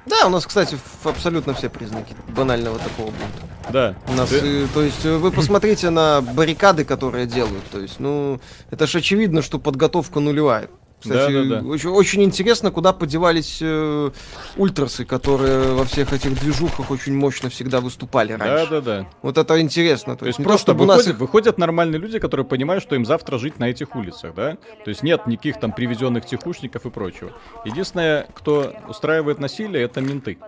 Да, 0.06 0.26
у 0.26 0.30
нас, 0.30 0.46
кстати, 0.46 0.78
абсолютно 1.04 1.54
все 1.54 1.68
признаки 1.68 2.14
банального 2.28 2.78
такого 2.78 3.06
бунта. 3.06 3.70
Да. 3.72 3.94
У 4.08 4.12
нас, 4.14 4.30
Ты- 4.30 4.64
э, 4.64 4.66
то 4.72 4.82
есть, 4.82 5.04
э, 5.04 5.16
вы 5.16 5.30
посмотрите 5.30 5.90
на 5.90 6.20
баррикады, 6.22 6.84
которые 6.84 7.26
делают. 7.26 7.64
То 7.70 7.80
есть, 7.80 8.00
ну, 8.00 8.40
это 8.70 8.86
ж 8.86 8.96
очевидно, 8.96 9.42
что 9.42 9.58
подготовка 9.58 10.20
нулевая. 10.20 10.68
Кстати, 11.00 11.32
Да-да-да. 11.32 11.66
Очень, 11.66 11.88
очень 11.90 12.22
интересно, 12.22 12.70
куда 12.70 12.92
подевались 12.92 13.58
э, 13.62 14.10
ультрасы, 14.56 15.04
которые 15.04 15.72
во 15.72 15.84
всех 15.84 16.12
этих 16.12 16.38
движухах 16.38 16.90
очень 16.90 17.14
мощно 17.14 17.48
всегда 17.48 17.80
выступали 17.80 18.32
раньше. 18.32 18.66
Да-да-да. 18.70 19.06
Вот 19.22 19.38
это 19.38 19.60
интересно. 19.60 20.14
То, 20.14 20.20
То 20.20 20.26
есть 20.26 20.36
то, 20.38 20.42
просто 20.44 20.72
чтобы 20.72 20.84
у 20.84 20.86
нас 20.86 20.98
выходят, 20.98 21.14
их- 21.14 21.20
выходят 21.20 21.58
нормальные 21.58 21.98
люди, 21.98 22.18
которые 22.18 22.44
понимают, 22.46 22.82
что 22.82 22.94
им 22.96 23.06
завтра 23.06 23.38
жить 23.38 23.58
на 23.58 23.70
этих 23.70 23.96
улицах, 23.96 24.34
да? 24.34 24.58
То 24.84 24.90
есть 24.90 25.02
нет 25.02 25.26
никаких 25.26 25.58
там 25.58 25.72
привезенных 25.72 26.26
тихушников 26.26 26.84
и 26.84 26.90
прочего. 26.90 27.32
Единственное, 27.64 28.26
кто 28.34 28.74
устраивает 28.88 29.38
насилие, 29.38 29.84
это 29.84 30.00
менты. 30.00 30.38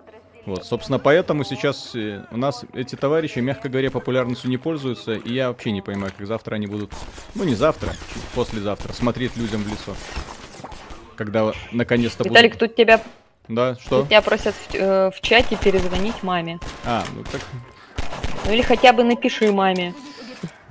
Вот, 0.45 0.65
собственно, 0.65 0.99
поэтому 0.99 1.45
сейчас 1.45 1.91
э, 1.95 2.25
у 2.29 2.35
нас 2.35 2.65
эти 2.73 2.95
товарищи, 2.95 3.39
мягко 3.39 3.69
говоря, 3.69 3.89
популярностью 3.89 4.49
не 4.49 4.57
пользуются, 4.57 5.13
и 5.13 5.31
я 5.33 5.47
вообще 5.47 5.71
не 5.71 5.81
понимаю, 5.81 6.11
как 6.17 6.27
завтра 6.27 6.55
они 6.55 6.67
будут, 6.67 6.91
ну 7.33 7.45
не 7.45 7.55
завтра, 7.55 7.93
послезавтра, 8.35 8.91
смотреть 8.91 9.37
людям 9.37 9.63
в 9.63 9.67
лицо. 9.69 9.95
Когда 11.15 11.51
наконец-то 11.71 12.23
Виталик, 12.23 12.53
будут... 12.53 12.69
тут 12.69 12.75
тебя, 12.75 13.01
Да, 13.47 13.75
что? 13.75 13.99
тут 14.01 14.07
тебя 14.09 14.21
просят 14.21 14.55
в, 14.55 14.75
э, 14.75 15.11
в 15.11 15.21
чате 15.21 15.57
перезвонить 15.57 16.23
маме. 16.23 16.59
А, 16.85 17.03
ну 17.15 17.23
так 17.23 17.41
Ну 18.45 18.53
или 18.53 18.61
хотя 18.61 18.93
бы 18.93 19.03
напиши 19.03 19.51
маме. 19.51 19.93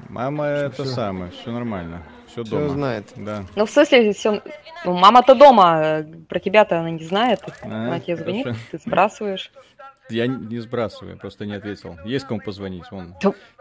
мама 0.09 0.47
это 0.47 0.85
всё. 0.85 0.95
самое, 0.95 1.31
все 1.33 1.51
нормально, 1.51 2.03
все 2.27 2.43
Всё 2.45 2.57
дома. 2.59 2.69
знает. 2.71 3.05
Да. 3.17 3.45
Ну, 3.57 3.67
в 3.67 3.71
смысле, 3.71 4.13
все... 4.13 4.43
Ну, 4.85 4.95
мама-то 4.99 5.35
дома, 5.37 5.81
э, 5.83 6.05
про 6.29 6.41
тебя-то 6.41 6.81
она 6.81 6.91
не 6.91 7.05
знает. 7.05 7.41
А, 7.63 7.67
она 7.67 8.01
тебе 8.01 8.17
звонит, 8.17 8.45
хорошо. 8.45 8.61
ты 8.73 8.79
сбрасываешь. 8.79 9.53
Я 10.11 10.27
не 10.27 10.59
сбрасываю, 10.59 11.17
просто 11.17 11.47
не 11.47 11.55
ответил. 11.55 11.97
Есть 12.05 12.27
кому 12.27 12.41
позвонить, 12.41 12.85
вон. 12.91 13.15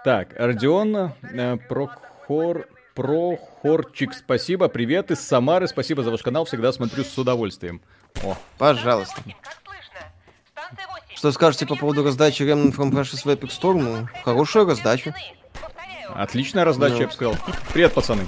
Так, 0.04 0.30
Родион, 0.36 1.14
э, 1.22 1.58
Прохор, 1.70 2.68
Прохорчик, 2.96 4.14
спасибо, 4.14 4.68
привет 4.68 5.12
из 5.12 5.22
Самары, 5.22 5.68
спасибо 5.68 6.04
за 6.04 6.12
ваш 6.12 6.22
канал, 6.24 6.44
всегда 6.44 6.74
смотрю 6.74 7.04
с 7.06 7.18
удовольствием. 7.18 7.82
О, 8.24 8.36
Пожалуйста. 8.58 9.22
Что 11.16 11.32
скажете 11.32 11.66
по 11.66 11.76
поводу 11.76 12.04
раздачи 12.04 12.42
Remnant 12.44 12.76
from 12.76 12.92
Precious 12.92 13.22
в 13.24 13.28
Epic 13.28 13.50
Store? 13.50 13.74
Ну, 13.80 14.08
хорошая 14.26 14.66
раздача. 14.66 15.16
отличная 16.14 16.66
раздача, 16.66 16.96
Ну. 16.96 17.00
я 17.02 17.08
бы 17.08 17.14
сказал. 17.14 17.36
Привет, 17.74 17.94
пацаны. 17.94 18.28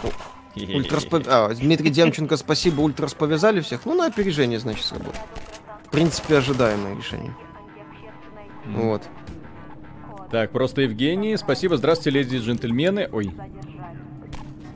Ультрас 0.55 1.05
пов- 1.05 1.27
а, 1.27 1.53
Дмитрий 1.53 1.89
Демченко, 1.89 2.37
спасибо, 2.37 2.81
Ультрас 2.81 3.13
повязали 3.15 3.59
всех. 3.59 3.85
Ну, 3.85 3.95
на 3.95 4.05
опережение, 4.05 4.59
значит, 4.59 4.85
сработал. 4.85 5.19
В 5.87 5.89
принципе, 5.89 6.37
ожидаемое 6.37 6.95
решение. 6.95 7.35
Вот. 8.67 9.01
Так, 10.31 10.51
просто 10.51 10.81
Евгений, 10.81 11.35
спасибо, 11.37 11.75
здравствуйте, 11.75 12.17
леди 12.19 12.35
и 12.37 12.39
джентльмены. 12.39 13.09
Ой. 13.11 13.33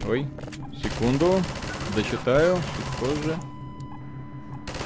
Ой, 0.08 0.26
секунду, 0.82 1.42
дочитаю, 1.96 2.56
чуть 2.56 2.98
позже. 3.00 3.36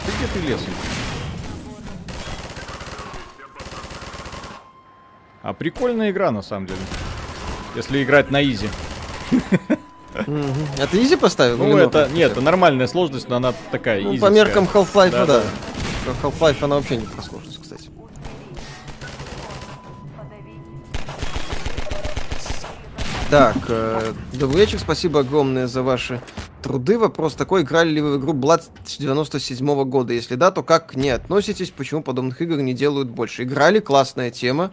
Ты 0.06 0.12
где 0.18 0.28
ты 0.34 0.48
лесом? 0.48 0.74
А 5.44 5.54
прикольная 5.54 6.12
игра, 6.12 6.32
на 6.32 6.42
самом 6.42 6.68
деле. 6.68 6.80
Если 7.76 8.04
играть 8.04 8.32
на 8.32 8.44
easy. 8.44 8.68
А 10.16 10.88
ты 10.90 11.04
easy 11.04 11.16
поставил? 11.16 11.58
Ну, 11.58 11.78
это, 11.78 12.10
нет, 12.12 12.32
это 12.32 12.42
нормальная 12.42 12.88
сложность, 12.88 13.30
но 13.30 13.38
она 13.38 13.54
такая 13.72 14.02
Ну, 14.02 14.12
easy. 14.14 14.20
по 14.20 14.28
меркам 14.30 14.66
Half-Life, 14.72 15.12
Да, 15.12 15.26
да. 15.26 15.42
Half-Life 16.24 16.64
она 16.64 16.76
вообще 16.76 16.98
не 16.98 17.06
про 17.06 17.22
сложность, 17.22 17.60
Так, 23.32 23.56
э, 23.70 24.14
добрый 24.34 24.60
вечер, 24.60 24.78
спасибо 24.78 25.22
огромное 25.22 25.66
за 25.68 25.84
ваши 25.84 26.22
труды. 26.62 27.00
Вопрос 27.00 27.34
такой, 27.34 27.62
играли 27.62 27.90
ли 27.90 28.02
вы 28.02 28.18
в 28.18 28.20
игру 28.20 28.34
Blood 28.34 28.64
97 29.00 29.86
года? 29.86 30.12
Если 30.12 30.36
да, 30.36 30.52
то 30.52 30.64
как 30.64 30.88
к 30.88 30.96
ней 30.96 31.12
относитесь? 31.12 31.70
Почему 31.72 32.04
подобных 32.04 32.42
игр 32.42 32.58
не 32.58 32.74
делают 32.74 33.10
больше? 33.10 33.44
Играли, 33.44 33.80
классная 33.80 34.32
тема. 34.32 34.72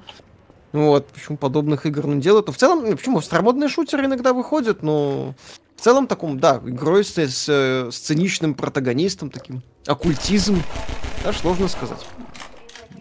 Вот, 0.73 1.07
почему 1.07 1.37
подобных 1.37 1.87
игр 1.87 2.05
не 2.09 2.21
делают? 2.21 2.49
Ну, 2.49 2.53
в 2.53 2.57
целом, 2.57 2.85
ну, 2.85 2.97
почему? 2.97 3.21
Старомодные 3.21 3.69
шутеры 3.69 4.07
иногда 4.07 4.33
выходят, 4.33 4.83
но 4.83 5.37
в 5.77 5.81
целом 5.81 6.09
таком, 6.09 6.41
да, 6.41 6.61
игрой 6.67 7.05
с, 7.05 7.17
с, 7.17 7.49
э, 7.49 7.91
сценичным 7.93 8.55
протагонистом, 8.55 9.31
таким 9.31 9.63
оккультизм. 9.87 10.61
Да, 11.23 11.33
сложно 11.33 11.69
сказать. 11.69 12.05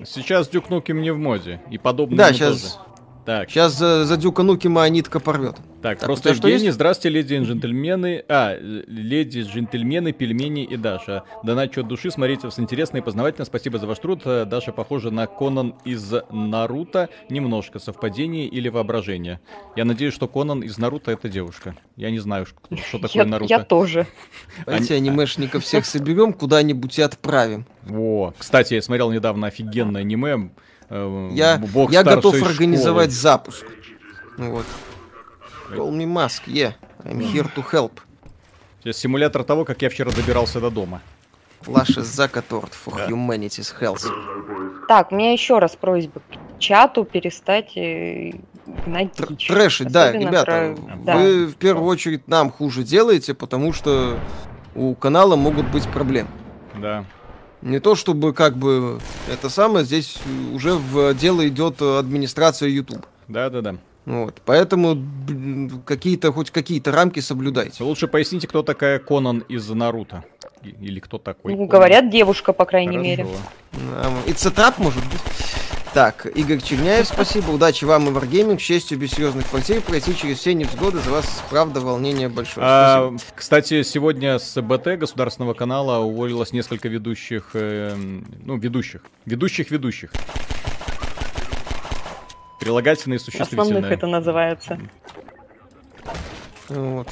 Сейчас 0.06 0.50
Дюк 0.50 0.70
Нукем 0.70 1.02
не 1.02 1.10
в 1.10 1.18
моде. 1.18 1.60
И 1.72 1.80
подобное 1.80 2.18
Да, 2.18 2.32
сейчас, 2.32 2.62
тоже. 2.62 2.87
Так, 3.28 3.50
сейчас 3.50 3.74
за, 3.78 4.06
за 4.06 4.16
Дюка 4.16 4.42
Нукима 4.42 4.88
нитка 4.88 5.20
порвет. 5.20 5.58
Так, 5.82 6.00
Так, 6.00 6.08
просто 6.08 6.30
Евгений, 6.30 6.64
есть? 6.68 6.76
здравствуйте, 6.76 7.10
леди 7.14 7.34
и 7.34 7.40
джентльмены. 7.44 8.24
А, 8.30 8.56
леди, 8.58 9.42
джентльмены, 9.42 10.14
пельмени 10.14 10.64
и 10.64 10.78
Даша. 10.78 11.24
Донат 11.44 11.78
от 11.78 11.90
души, 11.90 12.10
смотрите 12.10 12.48
вас 12.48 12.58
интересно 12.58 13.00
и 13.00 13.02
познавательно. 13.02 13.44
Спасибо 13.44 13.80
за 13.80 13.88
ваш 13.88 14.00
труд. 14.00 14.22
Э, 14.24 14.46
Даша 14.46 14.72
похожа 14.72 15.12
на 15.12 15.28
Конан 15.28 15.76
из 15.84 16.14
Наруто. 16.32 17.10
Немножко 17.30 17.80
совпадение 17.80 18.48
или 18.48 18.70
воображение. 18.70 19.42
Я 19.76 19.84
надеюсь, 19.84 20.14
что 20.14 20.30
Конан 20.30 20.62
из 20.62 20.78
Наруто 20.78 21.12
это 21.12 21.28
девушка. 21.28 21.76
Я 21.98 22.12
не 22.12 22.20
знаю, 22.20 22.46
что, 22.46 22.58
что 22.78 22.98
такое 23.02 23.24
Я, 23.24 23.26
Наруто. 23.26 23.54
я 23.54 23.62
тоже. 23.62 24.08
Давайте 24.66 24.96
анимешников 24.96 25.66
всех 25.66 25.86
соберем, 25.86 26.32
куда-нибудь 26.32 26.98
и 26.98 27.02
отправим. 27.02 27.66
Во. 27.84 28.34
Кстати, 28.38 28.76
я 28.76 28.82
смотрел 28.82 29.12
недавно 29.12 29.48
офигенное 29.48 30.00
аниме. 30.00 30.50
Э, 30.90 31.30
Я, 31.34 31.58
«Бог 31.58 31.92
я 31.92 32.04
готов 32.04 32.36
школы». 32.36 32.52
организовать 32.52 33.12
запуск. 33.12 33.66
Ну 34.38 34.52
Вот. 34.52 34.66
Call 35.72 35.92
me 35.92 36.06
Musk, 36.06 36.44
yeah. 36.48 36.74
I'm 37.04 37.20
here 37.20 37.50
to 37.56 37.64
help. 37.72 37.92
Сейчас 38.84 38.98
симулятор 38.98 39.44
того, 39.44 39.66
как 39.66 39.82
я 39.82 39.90
вчера 39.90 40.12
добирался 40.12 40.60
до 40.62 40.70
дома. 40.70 41.02
Flash 41.66 41.98
is 41.98 42.04
Zakatort 42.04 42.72
for 42.86 43.08
humanity's 43.10 43.74
health. 43.82 44.06
Так, 44.88 45.12
у 45.12 45.16
меня 45.16 45.34
еще 45.34 45.60
раз 45.60 45.76
просьба 45.76 46.22
к 46.22 46.60
чату 46.60 47.04
перестать 47.04 47.76
э, 47.76 48.32
гнать 48.86 49.10
Тр- 49.18 49.30
дичь. 49.30 49.48
Трэшить, 49.48 49.92
да, 49.92 50.12
ребята, 50.12 50.76
про- 50.78 50.96
да. 51.04 51.18
вы 51.18 51.48
в 51.48 51.56
первую 51.56 51.88
очередь 51.88 52.28
нам 52.28 52.52
хуже 52.52 52.84
делаете, 52.84 53.34
потому 53.34 53.74
что 53.74 54.18
у 54.76 54.94
канала 54.96 55.36
могут 55.36 55.68
быть 55.72 55.86
проблемы. 55.90 56.30
Да. 56.80 57.04
Не 57.62 57.80
то 57.80 57.96
чтобы 57.96 58.34
как 58.34 58.56
бы 58.56 59.00
это 59.32 59.50
самое, 59.50 59.86
здесь 59.86 60.18
уже 60.54 60.74
в 60.74 61.14
дело 61.16 61.48
идет 61.48 61.82
администрация 61.82 62.70
YouTube. 62.70 63.06
Да, 63.28 63.50
да, 63.50 63.62
да. 63.62 63.76
Вот, 64.06 64.42
поэтому 64.46 65.04
какие-то 65.86 66.32
хоть 66.32 66.50
какие-то 66.50 66.94
рамки 66.94 67.20
соблюдайте. 67.20 67.84
Лучше 67.84 68.08
поясните, 68.08 68.48
кто 68.48 68.64
такая 68.64 69.00
Конан 69.00 69.40
из 69.50 69.68
Наруто. 69.70 70.24
Или 70.64 71.00
кто 71.00 71.18
такой. 71.18 71.56
Ну, 71.56 71.66
говорят, 71.66 72.10
девушка, 72.10 72.54
по 72.54 72.66
крайней 72.66 72.98
Хорошо. 72.98 73.04
мере. 73.04 73.28
И 74.28 74.34
цитап 74.34 74.78
может 74.78 75.04
быть. 75.06 75.22
Так, 75.98 76.28
Игорь 76.28 76.62
Черняев, 76.62 77.08
спасибо. 77.08 77.50
Удачи 77.50 77.84
вам 77.84 78.08
и 78.08 78.12
Wargaming. 78.12 78.58
К 78.58 78.62
счастью, 78.62 79.00
без 79.00 79.14
серьезных 79.14 79.48
потерь 79.48 79.82
пройти 79.82 80.16
через 80.16 80.38
все 80.38 80.54
невзгоды. 80.54 81.00
За 81.00 81.10
вас, 81.10 81.44
правда, 81.50 81.82
волнение 81.82 82.30
большое. 82.30 82.68
А, 82.70 83.08
Спасибо. 83.10 83.32
кстати, 83.36 83.82
сегодня 83.82 84.38
с 84.38 84.62
БТ 84.62 85.00
государственного 85.00 85.56
канала 85.56 85.98
уволилось 85.98 86.54
несколько 86.54 86.88
ведущих, 86.88 87.50
э, 87.56 87.96
ну, 87.96 88.58
ведущих, 88.58 89.02
ведущих 89.26 89.72
ведущих. 89.72 90.12
Прилагательные 92.60 93.16
и 93.16 93.20
существительные. 93.20 93.64
Основных 93.64 93.92
это 93.92 94.06
называется. 94.06 94.80
Вот. 96.70 97.10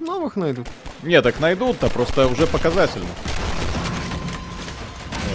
Новых 0.00 0.36
найдут. 0.36 0.66
Не, 1.02 1.22
так 1.22 1.40
найдут-то, 1.40 1.88
просто 1.88 2.26
уже 2.26 2.46
показательно. 2.46 3.08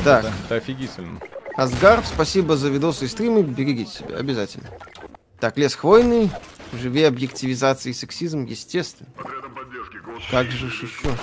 Так. 0.03 0.25
Это, 0.25 0.33
это 0.45 0.55
офигительно. 0.57 1.19
Асгар, 1.55 2.03
спасибо 2.05 2.57
за 2.57 2.69
видосы 2.69 3.05
и 3.05 3.07
стримы. 3.07 3.43
Берегите 3.43 3.91
себя, 3.91 4.17
обязательно. 4.17 4.69
Так, 5.39 5.57
лес 5.57 5.75
хвойный. 5.75 6.29
Живи 6.73 7.03
объективизация 7.03 7.91
и 7.91 7.93
сексизм, 7.93 8.45
естественно. 8.45 9.09
Как 10.31 10.49
же 10.49 10.69
ж 10.69 10.83
еще? 10.83 11.15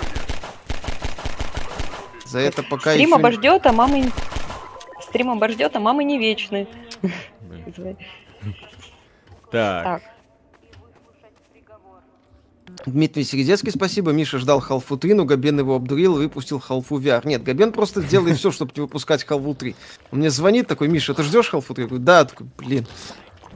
За 2.24 2.38
это 2.38 2.62
пока 2.62 2.92
Стрим 2.92 3.08
еще... 3.08 3.16
обождет, 3.16 3.66
а 3.66 3.72
мамы... 3.72 4.12
Стрим 5.02 5.30
обождет, 5.30 5.74
а 5.74 5.80
мамы 5.80 6.04
не 6.04 6.18
вечны. 6.18 6.68
Так. 9.50 10.02
Дмитрий 12.86 13.24
Середецкий, 13.24 13.70
спасибо. 13.70 14.10
Миша 14.12 14.38
ждал 14.38 14.60
халфу 14.60 14.96
3, 14.96 15.14
но 15.14 15.24
Габен 15.24 15.58
его 15.58 15.74
обдурил 15.74 16.16
и 16.16 16.22
выпустил 16.22 16.60
халфу 16.60 16.98
VR. 16.98 17.26
Нет, 17.26 17.42
Габен 17.42 17.72
просто 17.72 18.02
делает 18.02 18.38
все, 18.38 18.50
чтобы 18.50 18.72
не 18.74 18.82
выпускать 18.82 19.24
халфу 19.24 19.54
3. 19.54 19.76
Он 20.12 20.18
мне 20.18 20.30
звонит 20.30 20.66
такой, 20.66 20.88
Миша, 20.88 21.14
ты 21.14 21.22
ждешь 21.22 21.50
халфу 21.50 21.74
3? 21.74 21.84
Я 21.84 21.88
говорю, 21.88 22.04
да, 22.04 22.24
такой, 22.24 22.46
блин. 22.58 22.86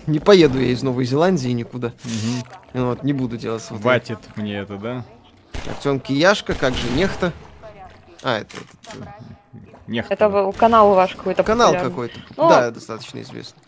Не 0.07 0.19
поеду 0.19 0.61
я 0.61 0.67
из 0.69 0.83
Новой 0.83 1.07
Зеландии 1.07 1.49
никуда. 1.49 1.93
Мгм. 2.05 2.87
Вот, 2.89 3.03
не 3.05 3.13
буду 3.15 3.39
делать 3.39 3.65
вот 3.71 3.81
Хватит 3.81 4.19
мне 4.37 4.59
это, 4.59 4.77
да? 4.77 5.05
Артем 5.67 6.01
Кияшка, 6.01 6.55
как 6.55 6.75
же 6.75 6.91
нехта. 6.91 7.33
А, 8.23 8.39
это, 8.39 8.57
этот, 8.57 9.03
э, 9.03 9.61
Нех. 9.87 10.07
это 10.11 10.53
канал 10.57 10.95
ваш 10.95 11.15
какой-то 11.15 11.43
канал 11.43 11.73
какой-то. 11.73 12.19
Ну, 12.37 12.49
да, 12.49 12.71
достаточно 12.71 13.21
известный. 13.21 13.63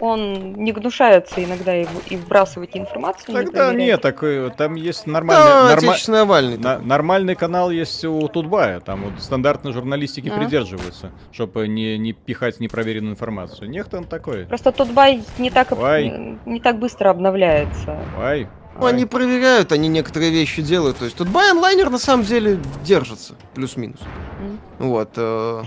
Он 0.00 0.54
не 0.54 0.72
гнушается 0.72 1.44
иногда 1.44 1.76
и, 1.76 1.86
и 2.08 2.16
вбрасывать 2.16 2.70
информацию. 2.74 3.36
не 3.36 3.44
Тогда 3.44 3.66
проверяя. 3.68 3.86
нет, 3.86 4.00
так 4.00 4.22
там 4.56 4.74
есть 4.74 5.06
нормальный, 5.06 5.44
Да, 5.44 5.76
норма- 5.76 6.22
овальный. 6.22 6.58
на- 6.58 6.78
нормальный 6.78 7.34
канал 7.34 7.70
есть 7.70 8.04
у 8.04 8.26
Тутбая, 8.28 8.80
там 8.80 9.02
вот 9.02 9.20
стандартной 9.22 9.72
журналистики 9.72 10.28
А. 10.28 10.38
придерживаются, 10.38 11.10
чтобы 11.32 11.68
не, 11.68 11.98
не 11.98 12.12
пихать 12.12 12.60
непроверенную 12.60 13.12
информацию. 13.12 13.68
Нехто 13.68 13.98
он 13.98 14.04
такой. 14.04 14.46
Просто 14.46 14.72
тот 14.72 14.88
бай 14.90 15.22
не 15.38 15.50
так, 15.50 15.72
Ой. 15.72 16.38
не 16.46 16.60
так 16.60 16.78
быстро 16.78 17.10
обновляется. 17.10 17.98
Ай, 18.18 18.48
Ну, 18.78 18.86
они 18.86 19.04
проверяют, 19.04 19.72
они 19.72 19.88
некоторые 19.88 20.30
вещи 20.30 20.62
делают. 20.62 20.98
То 20.98 21.04
есть 21.04 21.16
тут 21.16 21.28
байонлайнер 21.28 21.90
на 21.90 21.98
самом 21.98 22.24
деле 22.24 22.58
держится, 22.84 23.34
плюс-минус. 23.54 24.00
М. 24.40 24.60
Вот. 24.78 25.10
э, 25.16 25.62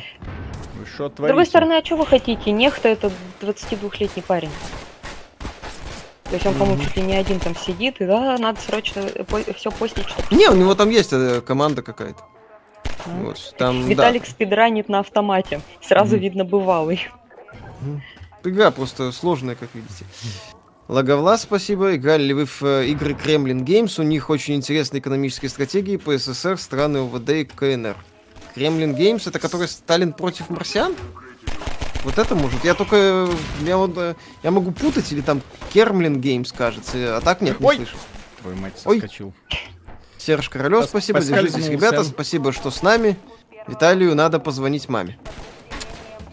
вы 0.79 0.85
что 0.85 1.09
С 1.09 1.11
другой 1.11 1.45
стороны, 1.45 1.73
а 1.73 1.85
что 1.85 1.95
вы 1.97 2.05
хотите? 2.05 2.51
Нехта 2.51 2.89
это 2.89 3.11
22-летний 3.41 4.21
парень. 4.23 4.49
То 6.23 6.37
есть 6.37 6.45
он, 6.47 6.55
по-моему, 6.55 6.81
чуть 6.81 6.95
ли 6.95 7.03
не 7.03 7.15
один 7.15 7.39
там 7.39 7.55
сидит, 7.55 8.01
и 8.01 8.05
да, 8.05 8.35
надо 8.39 8.59
срочно 8.59 9.03
все 9.55 9.69
постить, 9.69 10.07
чтобы... 10.07 10.35
Не, 10.35 10.49
у 10.49 10.55
него 10.55 10.73
там 10.73 10.89
есть 10.89 11.13
э, 11.13 11.41
команда 11.41 11.83
какая-то. 11.83 12.23
Вот, 13.05 13.53
там, 13.57 13.83
да. 13.83 13.87
Виталик 13.87 14.25
спидранит 14.25 14.89
на 14.89 14.99
автомате. 14.99 15.61
Сразу 15.81 16.15
Мгм. 16.15 16.23
видно 16.23 16.45
бывалый. 16.45 17.07
Игра 18.43 18.71
просто 18.71 19.11
сложная, 19.11 19.55
как 19.55 19.69
видите. 19.73 20.05
Логовлас, 20.87 21.43
спасибо. 21.43 21.95
Играли 21.95 22.23
ли 22.23 22.33
вы 22.33 22.45
в 22.45 22.61
э, 22.63 22.87
игры 22.87 23.13
Kremlin 23.13 23.63
Games? 23.63 23.99
У 23.99 24.03
них 24.03 24.29
очень 24.29 24.55
интересные 24.55 24.99
экономические 24.99 25.49
стратегии 25.49 25.97
по 25.97 26.17
СССР, 26.17 26.57
страны 26.57 26.97
ОВД 26.99 27.29
и 27.29 27.45
КНР. 27.45 27.95
Kremlin 28.53 28.93
Games 28.93 29.25
это 29.25 29.39
который 29.39 29.67
Сталин 29.67 30.11
против 30.13 30.49
марсиан? 30.49 30.93
Вот 32.03 32.17
это 32.17 32.35
может. 32.35 32.63
Я 32.65 32.73
только... 32.73 32.95
э, 32.97 33.29
Я, 33.61 33.77
вот, 33.77 33.93
э, 33.97 34.15
я 34.43 34.51
могу 34.51 34.71
путать, 34.71 35.09
или 35.13 35.21
там 35.21 35.41
Кермлин 35.73 36.19
Геймс, 36.19 36.51
кажется. 36.51 37.17
А 37.17 37.21
так 37.21 37.39
нет, 37.41 37.59
не 37.61 37.65
Ой. 37.65 37.75
слышу. 37.77 37.95
Твою 38.41 38.57
мать, 38.57 38.73
Ой. 38.85 38.99
соскочил. 38.99 39.33
Серж 40.17 40.49
Королёв, 40.49 40.83
Пос- 40.85 40.89
спасибо. 40.89 41.21
Держитесь, 41.21 41.67
ребята. 41.69 42.03
Спасибо, 42.03 42.51
что 42.51 42.71
с 42.71 42.81
нами. 42.83 43.17
Виталию 43.67 44.15
надо 44.15 44.39
позвонить 44.39 44.89
маме. 44.89 45.17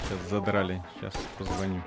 Сейчас 0.08 0.18
задрали, 0.30 0.82
сейчас 1.00 1.12
позвоню. 1.38 1.80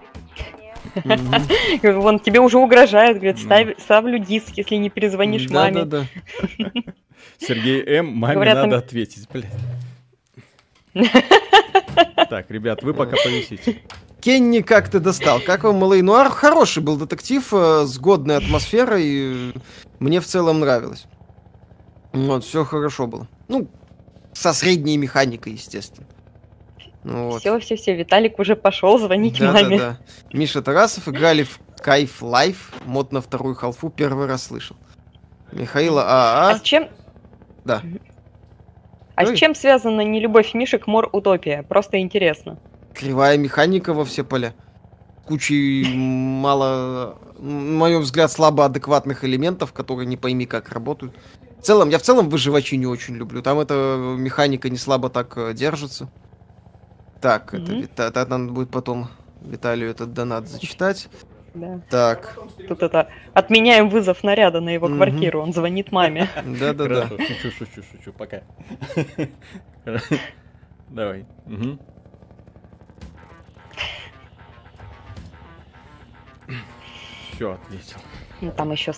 Вон 1.83 2.19
тебе 2.19 2.39
уже 2.39 2.57
угрожает, 2.57 3.17
говорит, 3.17 3.37
Ну. 3.39 3.43
ставь, 3.45 3.79
ставлю 3.79 4.19
диск, 4.19 4.49
если 4.57 4.75
не 4.75 4.89
перезвонишь 4.89 5.47
да, 5.47 5.53
маме. 5.65 5.85
да, 5.85 6.05
да. 6.57 6.81
Сергей 7.39 7.83
М. 7.85 8.07
Маме 8.15 8.33
Говорят, 8.35 8.55
надо 8.55 8.69
там- 8.71 8.79
ответить, 8.79 9.27
блядь. 9.31 9.51
Так, 12.29 12.49
ребят, 12.49 12.83
вы 12.83 12.93
пока 12.93 13.15
повисите. 13.23 13.81
Кенни, 14.21 14.61
как 14.61 14.89
ты 14.89 14.99
достал? 14.99 15.39
Как 15.41 15.63
вам 15.63 15.75
L.A. 15.77 16.01
Noire? 16.01 16.29
Хороший 16.29 16.81
был 16.81 16.95
детектив, 16.95 17.45
э, 17.53 17.83
с 17.85 17.97
годной 17.99 18.37
атмосферой. 18.37 19.53
Мне 19.99 20.21
в 20.21 20.25
целом 20.25 20.61
нравилось. 20.61 21.05
Вот, 22.13 22.45
все 22.45 22.63
хорошо 22.63 23.05
было. 23.07 23.27
Ну, 23.49 23.67
со 24.31 24.53
средней 24.53 24.95
механикой, 24.97 25.53
естественно. 25.53 26.07
Ну, 27.03 27.29
вот. 27.31 27.41
Все, 27.41 27.59
все, 27.59 27.75
все, 27.75 27.95
Виталик 27.95 28.39
уже 28.39 28.55
пошел 28.55 28.97
звонить 28.97 29.37
Да, 29.39 29.51
маме. 29.51 29.77
да, 29.77 29.97
да. 30.31 30.37
Миша 30.37 30.61
Тарасов 30.61 31.07
играли 31.09 31.43
в 31.43 31.59
Кайф 31.79 32.21
Лайф. 32.21 32.71
Мод 32.85 33.11
на 33.11 33.21
вторую 33.21 33.55
халфу 33.55 33.89
первый 33.89 34.25
раз 34.27 34.43
слышал. 34.45 34.77
Михаила 35.51 36.03
А 36.05 36.49
АА. 36.51 36.57
с 36.57 36.61
чем? 36.61 36.87
Да. 37.65 37.81
А 39.15 39.23
Ой. 39.23 39.35
с 39.35 39.39
чем 39.39 39.53
связана 39.53 40.01
нелюбовь 40.01 40.53
Миши 40.53 40.79
к 40.79 40.87
Мор 40.87 41.09
Утопия? 41.11 41.63
Просто 41.63 41.99
интересно. 41.99 42.57
Кривая 42.93 43.37
механика 43.37 43.93
во 43.93 44.05
все 44.05 44.23
поля. 44.23 44.53
Кучей 45.25 45.85
мало, 45.95 47.17
на 47.37 47.77
мой 47.77 47.97
взгляд, 47.99 48.31
слабо 48.31 48.65
адекватных 48.65 49.23
элементов, 49.23 49.71
которые 49.73 50.05
не 50.05 50.17
пойми 50.17 50.45
как 50.45 50.69
работают. 50.69 51.13
В 51.59 51.63
целом, 51.63 51.89
я 51.89 51.97
в 51.97 52.01
целом 52.01 52.29
выживачи 52.29 52.75
не 52.75 52.85
очень 52.87 53.15
люблю. 53.15 53.41
Там 53.41 53.59
эта 53.59 53.97
механика 54.17 54.69
не 54.69 54.77
слабо 54.77 55.09
так 55.09 55.33
э, 55.37 55.53
держится. 55.53 56.09
Так, 57.23 57.53
это, 57.53 57.71
Мгм. 57.71 57.81
Вита- 57.83 58.07
это 58.09 58.25
надо 58.25 58.51
будет 58.51 58.69
потом 58.69 59.07
Виталию 59.39 59.89
этот 59.89 60.11
донат 60.11 60.49
зачитать. 60.49 61.07
Да. 61.53 61.79
Так, 61.89 62.37
Тут 62.67 62.83
это 62.83 63.07
отменяем 63.33 63.87
вызов 63.87 64.25
наряда 64.25 64.59
на 64.59 64.71
его 64.71 64.87
квартиру. 64.89 65.39
Он 65.41 65.53
звонит 65.53 65.93
маме. 65.93 66.27
да-да-да. 66.59 67.07
Хорошо, 67.07 67.23
шучу, 67.23 67.51
шучу, 67.51 67.83
шучу, 67.89 68.11
пока. 68.11 68.41
Давай. 70.89 71.25
Все, 77.31 77.53
ответил. 77.53 77.97
Ну, 78.41 78.51
там 78.51 78.71
еще 78.73 78.91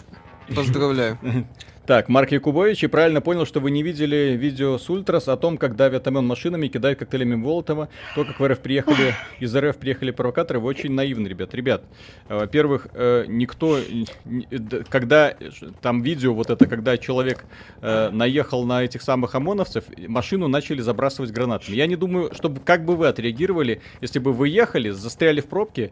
Поздравляю. 0.55 1.19
Так, 1.85 2.09
Марк 2.09 2.31
Якубович, 2.31 2.83
и 2.83 2.87
правильно 2.87 3.21
понял, 3.21 3.45
что 3.45 3.59
вы 3.59 3.69
не 3.69 3.83
видели 3.83 4.35
видео 4.35 4.79
с 4.79 4.89
Ультрас 4.89 5.27
о 5.27 5.37
том, 5.37 5.55
как 5.55 5.75
давят 5.75 6.07
Амен 6.07 6.25
машинами 6.25 6.65
и 6.65 6.69
кидают 6.69 6.97
коктейлями 6.97 7.35
Молотова. 7.35 7.89
То, 8.15 8.25
как 8.25 8.39
в 8.39 8.47
РФ 8.47 8.59
приехали, 8.59 9.13
из 9.39 9.55
РФ 9.55 9.77
приехали 9.77 10.09
провокаторы, 10.09 10.59
вы 10.59 10.67
очень 10.67 10.93
наивны, 10.93 11.27
ребят. 11.27 11.53
Ребят, 11.53 11.83
э, 12.27 12.39
во-первых, 12.39 12.87
э, 12.91 13.25
никто, 13.27 13.77
э, 13.77 14.63
когда 14.89 15.35
там 15.83 16.01
видео 16.01 16.33
вот 16.33 16.49
это, 16.49 16.65
когда 16.65 16.97
человек 16.97 17.45
наехал 17.81 18.65
на 18.65 18.83
этих 18.83 19.03
самых 19.03 19.35
ОМОНовцев, 19.35 19.83
машину 20.07 20.47
начали 20.47 20.81
забрасывать 20.81 21.29
гранатами. 21.29 21.75
Я 21.75 21.85
не 21.85 21.95
думаю, 21.95 22.33
чтобы 22.33 22.61
как 22.61 22.83
бы 22.83 22.95
вы 22.95 23.07
отреагировали, 23.07 23.81
если 24.01 24.17
бы 24.17 24.33
вы 24.33 24.49
ехали, 24.49 24.89
застряли 24.89 25.39
в 25.39 25.45
пробке, 25.45 25.91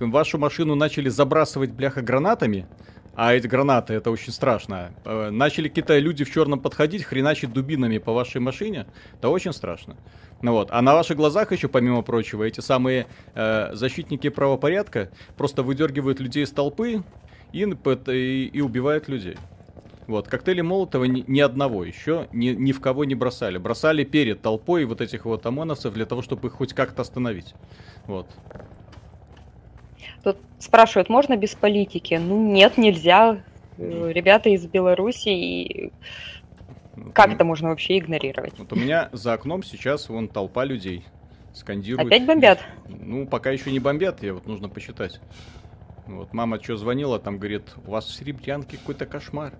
вашу 0.00 0.38
машину 0.38 0.74
начали 0.74 1.08
забрасывать 1.08 1.70
бляха 1.70 2.02
гранатами, 2.02 2.66
А 3.20 3.34
эти 3.34 3.48
гранаты, 3.48 3.94
это 3.94 4.12
очень 4.12 4.32
страшно. 4.32 4.92
Э, 5.04 5.30
Начали 5.30 5.66
какие-то 5.66 5.98
люди 5.98 6.22
в 6.22 6.32
черном 6.32 6.60
подходить, 6.60 7.02
хреначить 7.02 7.52
дубинами 7.52 7.98
по 7.98 8.12
вашей 8.12 8.40
машине. 8.40 8.86
Это 9.14 9.28
очень 9.28 9.52
страшно. 9.52 9.96
Ну 10.40 10.52
вот. 10.52 10.68
А 10.70 10.80
на 10.82 10.94
ваших 10.94 11.16
глазах 11.16 11.50
еще, 11.50 11.66
помимо 11.66 12.02
прочего, 12.02 12.44
эти 12.44 12.60
самые 12.60 13.08
э, 13.34 13.70
защитники 13.72 14.28
правопорядка 14.28 15.10
просто 15.36 15.64
выдергивают 15.64 16.20
людей 16.20 16.44
из 16.44 16.52
толпы 16.52 17.02
и, 17.52 17.64
и, 17.64 18.50
и 18.54 18.60
убивают 18.60 19.08
людей. 19.08 19.36
Вот, 20.06 20.28
коктейли 20.28 20.60
Молотова 20.60 21.02
ни, 21.02 21.24
ни 21.26 21.40
одного 21.40 21.82
еще 21.84 22.28
ни, 22.32 22.50
ни 22.50 22.70
в 22.70 22.80
кого 22.80 23.04
не 23.04 23.16
бросали. 23.16 23.58
Бросали 23.58 24.04
перед 24.04 24.42
толпой 24.42 24.84
вот 24.84 25.00
этих 25.00 25.24
вот 25.24 25.44
ОМОНовцев 25.44 25.92
для 25.92 26.06
того, 26.06 26.22
чтобы 26.22 26.46
их 26.46 26.54
хоть 26.54 26.72
как-то 26.72 27.02
остановить. 27.02 27.56
Вот. 28.06 28.28
Тут 30.24 30.38
спрашивают, 30.58 31.08
можно 31.08 31.36
без 31.36 31.54
политики? 31.54 32.14
Ну 32.14 32.52
нет, 32.52 32.76
нельзя. 32.78 33.40
Э, 33.78 34.10
Ребята 34.12 34.48
из 34.50 34.66
Беларуси, 34.66 35.28
и 35.28 35.92
Вот 36.96 37.12
как 37.14 37.28
у- 37.28 37.32
это 37.32 37.44
можно 37.44 37.68
вообще 37.68 37.98
игнорировать? 37.98 38.52
Вот 38.58 38.72
у 38.72 38.76
меня 38.76 39.08
за 39.12 39.32
окном 39.34 39.62
сейчас 39.62 40.08
вон 40.08 40.28
толпа 40.28 40.64
людей 40.64 41.04
скандирует. 41.54 42.08
Опять 42.08 42.26
бомбят? 42.26 42.58
Ну, 42.88 43.26
пока 43.26 43.50
еще 43.50 43.70
не 43.70 43.78
бомбят, 43.78 44.22
я 44.22 44.34
вот 44.34 44.46
нужно 44.46 44.68
посчитать. 44.68 45.20
Вот 46.08 46.32
мама 46.32 46.62
что 46.62 46.76
звонила, 46.76 47.18
там 47.18 47.38
говорит, 47.38 47.64
у 47.86 47.90
вас 47.90 48.06
в 48.06 48.14
Серебрянке 48.14 48.78
какой-то 48.78 49.04
кошмар. 49.04 49.52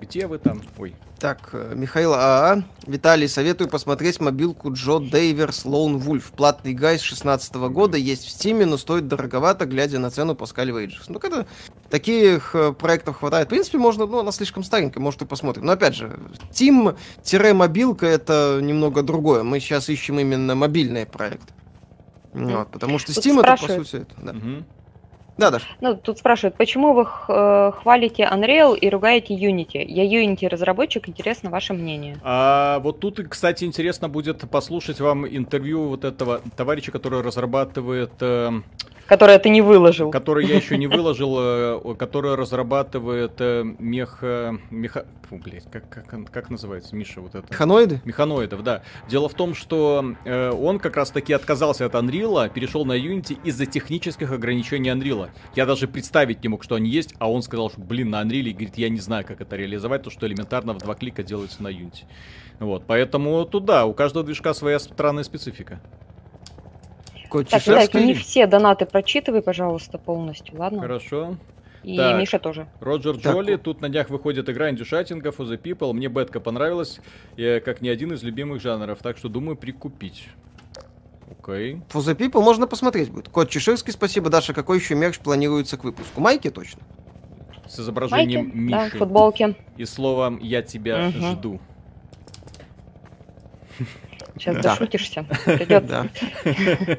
Где 0.00 0.26
вы 0.26 0.38
там? 0.38 0.62
Ой, 0.78 0.94
Так, 1.18 1.50
э, 1.52 1.74
Михаил 1.76 2.14
АА. 2.14 2.62
Виталий, 2.86 3.28
советую 3.28 3.68
посмотреть 3.68 4.18
мобилку 4.18 4.72
Джо 4.72 4.98
Дейверс 4.98 5.66
Lone 5.66 6.00
Wolf. 6.00 6.32
Платный 6.34 6.72
гай 6.72 6.98
с 6.98 7.02
16 7.02 7.54
года, 7.68 7.98
есть 7.98 8.24
в 8.24 8.30
Стиме, 8.30 8.64
но 8.64 8.78
стоит 8.78 9.08
дороговато, 9.08 9.66
глядя 9.66 9.98
на 9.98 10.10
цену 10.10 10.34
Паскаль 10.34 10.70
Вейджес. 10.70 11.10
Ну, 11.10 11.18
когда 11.18 11.44
таких 11.90 12.54
э, 12.54 12.72
проектов 12.72 13.18
хватает. 13.18 13.48
В 13.48 13.50
принципе, 13.50 13.76
можно, 13.76 14.06
ну, 14.06 14.20
она 14.20 14.32
слишком 14.32 14.62
старенькая, 14.62 15.00
может, 15.00 15.20
и 15.20 15.26
посмотрим. 15.26 15.66
Но, 15.66 15.72
опять 15.72 15.96
же, 15.96 16.18
Steam-мобилка 16.50 18.06
это 18.06 18.60
немного 18.62 19.02
другое. 19.02 19.42
Мы 19.42 19.60
сейчас 19.60 19.90
ищем 19.90 20.18
именно 20.18 20.54
мобильные 20.54 21.04
проекты. 21.04 21.52
Вот, 22.32 22.70
потому 22.70 22.98
что 22.98 23.12
Steam 23.12 23.40
это, 23.40 23.56
по 23.60 23.68
сути, 23.68 23.96
это, 23.96 24.14
да. 24.22 24.32
мгм. 24.32 24.64
Да, 25.40 25.50
Даш. 25.50 25.62
Ну, 25.80 25.96
тут 25.96 26.18
спрашивают, 26.18 26.54
почему 26.56 26.92
вы 26.92 27.06
х- 27.06 27.24
э, 27.32 27.72
хвалите 27.80 28.24
Unreal 28.30 28.76
и 28.76 28.90
ругаете 28.90 29.34
Unity? 29.34 29.82
Я 29.88 30.04
Unity 30.04 30.46
разработчик, 30.48 31.08
интересно 31.08 31.48
ваше 31.48 31.72
мнение. 31.72 32.18
А 32.22 32.78
вот 32.80 33.00
тут, 33.00 33.26
кстати, 33.26 33.64
интересно 33.64 34.10
будет 34.10 34.48
послушать 34.50 35.00
вам 35.00 35.26
интервью 35.26 35.88
вот 35.88 36.04
этого 36.04 36.42
товарища, 36.58 36.92
который 36.92 37.22
разрабатывает, 37.22 38.12
э, 38.20 38.50
Которое 39.10 39.40
ты 39.40 39.48
не 39.48 39.60
выложил. 39.60 40.12
который 40.12 40.46
я 40.46 40.54
еще 40.54 40.78
не 40.78 40.86
выложил, 40.86 41.36
э, 41.36 41.94
который 41.98 42.36
разрабатывает 42.36 43.32
э, 43.40 43.64
мех, 43.80 44.18
э, 44.22 44.52
меха, 44.70 45.04
фу, 45.28 45.36
блядь, 45.44 45.68
как, 45.68 45.88
как, 45.88 46.30
как 46.30 46.48
называется, 46.48 46.94
Миша, 46.94 47.20
вот 47.20 47.34
это? 47.34 47.52
Ханоиды? 47.52 48.00
Механоидов, 48.04 48.62
да. 48.62 48.82
Дело 49.08 49.28
в 49.28 49.34
том, 49.34 49.56
что 49.56 50.14
э, 50.24 50.52
он 50.52 50.78
как 50.78 50.96
раз 50.96 51.10
таки 51.10 51.32
отказался 51.32 51.86
от 51.86 51.94
Unreal, 51.94 52.52
перешел 52.54 52.84
на 52.84 52.96
Unity 52.96 53.36
из-за 53.42 53.66
технических 53.66 54.30
ограничений 54.30 54.90
Unreal. 54.90 55.30
Я 55.56 55.66
даже 55.66 55.88
представить 55.88 56.44
не 56.44 56.48
мог, 56.48 56.62
что 56.62 56.76
они 56.76 56.88
есть, 56.88 57.12
а 57.18 57.28
он 57.28 57.42
сказал, 57.42 57.68
что, 57.68 57.80
блин, 57.80 58.10
на 58.10 58.22
Unreal, 58.22 58.52
говорит, 58.52 58.78
я 58.78 58.90
не 58.90 59.00
знаю, 59.00 59.24
как 59.26 59.40
это 59.40 59.56
реализовать, 59.56 60.04
то, 60.04 60.10
что 60.10 60.28
элементарно 60.28 60.72
в 60.72 60.78
два 60.78 60.94
клика 60.94 61.24
делается 61.24 61.64
на 61.64 61.68
Unity. 61.68 62.04
Вот, 62.60 62.84
поэтому 62.86 63.44
туда, 63.44 63.86
у 63.86 63.92
каждого 63.92 64.24
движка 64.24 64.54
своя 64.54 64.78
странная 64.78 65.24
специфика. 65.24 65.80
Кот 67.30 67.48
Так, 67.48 67.62
Чеширский? 67.62 68.04
не 68.04 68.14
все 68.14 68.46
донаты 68.46 68.84
прочитывай, 68.86 69.40
пожалуйста, 69.40 69.96
полностью, 69.98 70.58
ладно? 70.58 70.80
Хорошо. 70.80 71.36
И 71.82 71.96
Так. 71.96 72.18
Миша 72.18 72.38
тоже. 72.38 72.66
Роджер 72.80 73.16
Так, 73.16 73.32
Джоли, 73.32 73.56
тут 73.56 73.80
на 73.80 73.88
днях 73.88 74.10
выходит 74.10 74.50
игра 74.50 74.68
Индюшатинга 74.68 75.30
For 75.30 75.46
the 75.48 75.56
People. 75.58 75.92
Мне 75.94 76.08
бетка 76.08 76.38
понравилась, 76.40 77.00
э, 77.38 77.60
как 77.60 77.80
ни 77.80 77.88
один 77.88 78.12
из 78.12 78.22
любимых 78.22 78.60
жанров, 78.60 78.98
так 79.00 79.16
что 79.16 79.28
думаю 79.30 79.56
прикупить. 79.56 80.28
Окей. 81.42 81.76
For 81.88 82.00
the 82.00 82.14
People 82.16 82.42
можно 82.42 82.66
посмотреть 82.66 83.10
будет. 83.10 83.28
Кот 83.30 83.48
Чеширский, 83.48 83.92
спасибо. 83.92 84.28
Даша, 84.28 84.52
какой 84.52 84.78
еще 84.78 84.94
мерч 84.94 85.20
планируется 85.20 85.78
к 85.78 85.84
выпуску? 85.84 86.20
Майки 86.20 86.50
точно? 86.50 86.82
С 87.66 87.78
Майки, 87.78 87.80
изображением 87.82 88.68
да, 88.70 88.84
Миши. 88.86 88.98
футболки. 88.98 89.54
И 89.78 89.84
словом 89.86 90.38
«Я 90.42 90.60
тебя 90.62 91.08
Мгм. 91.08 91.30
жду». 91.30 91.60
Сейчас 94.36 94.56
Да. 94.56 94.62
дошутишься. 94.62 95.24
Придется. 95.44 96.08
Да. 96.44 96.98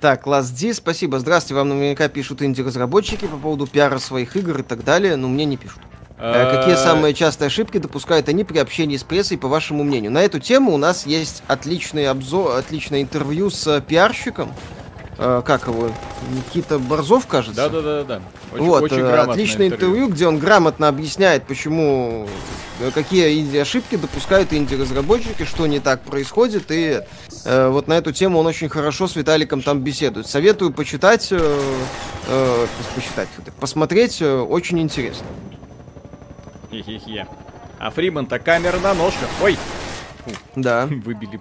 Так, 0.00 0.26
Last 0.26 0.58
D, 0.58 0.72
спасибо. 0.74 1.18
Здравствуйте, 1.18 1.54
вам 1.56 1.68
наверняка 1.70 2.08
пишут 2.08 2.42
инди-разработчики 2.42 3.26
по 3.26 3.36
поводу 3.36 3.66
пиара 3.66 3.98
своих 3.98 4.36
игр 4.36 4.60
и 4.60 4.62
так 4.62 4.84
далее, 4.84 5.16
но 5.16 5.28
мне 5.28 5.44
не 5.44 5.56
пишут. 5.56 5.80
Э, 6.18 6.56
Какие 6.56 6.74
Э, 6.74 6.78
самые 6.78 7.12
частые 7.12 7.46
ошибки 7.48 7.78
допускают 7.78 8.28
они 8.28 8.44
при 8.44 8.58
общении 8.58 8.96
с 8.96 9.02
прессой, 9.02 9.36
по 9.36 9.48
вашему 9.48 9.84
мнению? 9.84 10.12
На 10.12 10.22
эту 10.22 10.38
тему 10.40 10.72
у 10.72 10.78
нас 10.78 11.06
есть 11.06 11.42
отличный 11.48 12.08
обзор, 12.08 12.56
отличное 12.56 13.02
интервью 13.02 13.50
с 13.50 13.80
пиарщиком. 13.80 14.52
Э, 15.18 15.42
Как 15.44 15.66
его? 15.68 15.90
Никита 16.32 16.78
Борзов, 16.78 17.26
кажется? 17.26 17.54
Да-да-да-да. 17.68 18.20
Очень, 18.52 18.64
вот, 18.64 18.82
очень 18.82 18.98
э, 19.00 19.16
отличное 19.16 19.68
интервью. 19.68 20.08
где 20.08 20.26
он 20.26 20.38
грамотно 20.38 20.88
объясняет, 20.88 21.44
почему, 21.44 22.26
э, 22.80 22.90
какие 22.92 23.40
инди-ошибки 23.40 23.96
допускают 23.96 24.52
инди-разработчики, 24.52 25.44
что 25.44 25.66
не 25.66 25.80
так 25.80 26.00
происходит, 26.02 26.70
и 26.70 27.00
э, 27.44 27.68
вот 27.68 27.86
на 27.88 27.94
эту 27.94 28.12
тему 28.12 28.38
он 28.38 28.46
очень 28.46 28.68
хорошо 28.68 29.06
с 29.06 29.16
Виталиком 29.16 29.62
там 29.62 29.80
беседует. 29.80 30.26
Советую 30.26 30.72
почитать, 30.72 31.28
э, 31.30 31.60
э, 32.28 32.66
почитать, 32.94 33.28
посмотреть, 33.60 34.20
э, 34.20 34.36
очень 34.40 34.80
интересно. 34.80 35.26
Хе-хе-хе. 36.70 37.26
А 37.78 37.90
Фриман-то 37.90 38.38
камера 38.38 38.78
на 38.78 38.94
ножках. 38.94 39.28
Ой, 39.42 39.56
Да. 40.56 40.86
выбили. 40.90 41.40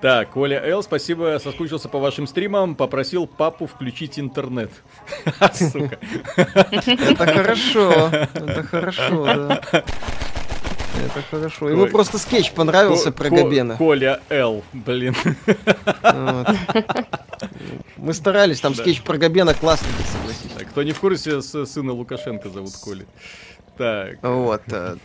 Так, 0.00 0.30
Коля 0.30 0.62
Л, 0.66 0.82
спасибо, 0.82 1.38
соскучился 1.42 1.88
по 1.88 1.98
вашим 1.98 2.26
стримам, 2.26 2.74
попросил 2.74 3.26
папу 3.26 3.66
включить 3.66 4.18
интернет. 4.18 4.70
Сука. 5.54 5.98
Это 6.36 7.26
хорошо, 7.26 8.10
это 8.34 8.62
хорошо, 8.62 9.24
да. 9.24 9.62
Это 9.72 11.22
хорошо. 11.30 11.70
Ему 11.70 11.86
просто 11.86 12.18
скетч 12.18 12.52
понравился 12.52 13.12
про 13.12 13.30
Габена. 13.30 13.76
Коля 13.76 14.20
Л, 14.28 14.62
блин. 14.72 15.14
Мы 17.96 18.12
старались, 18.12 18.60
там 18.60 18.74
скетч 18.74 19.02
про 19.02 19.16
Габена 19.18 19.54
классный, 19.54 19.88
согласись. 20.12 20.68
Кто 20.70 20.82
не 20.82 20.92
в 20.92 21.00
курсе, 21.00 21.40
сына 21.40 21.92
Лукашенко 21.92 22.48
зовут 22.48 22.72
Коля. 22.82 23.06
Так, 23.76 24.18
Вот. 24.22 24.62
э. 24.70 24.96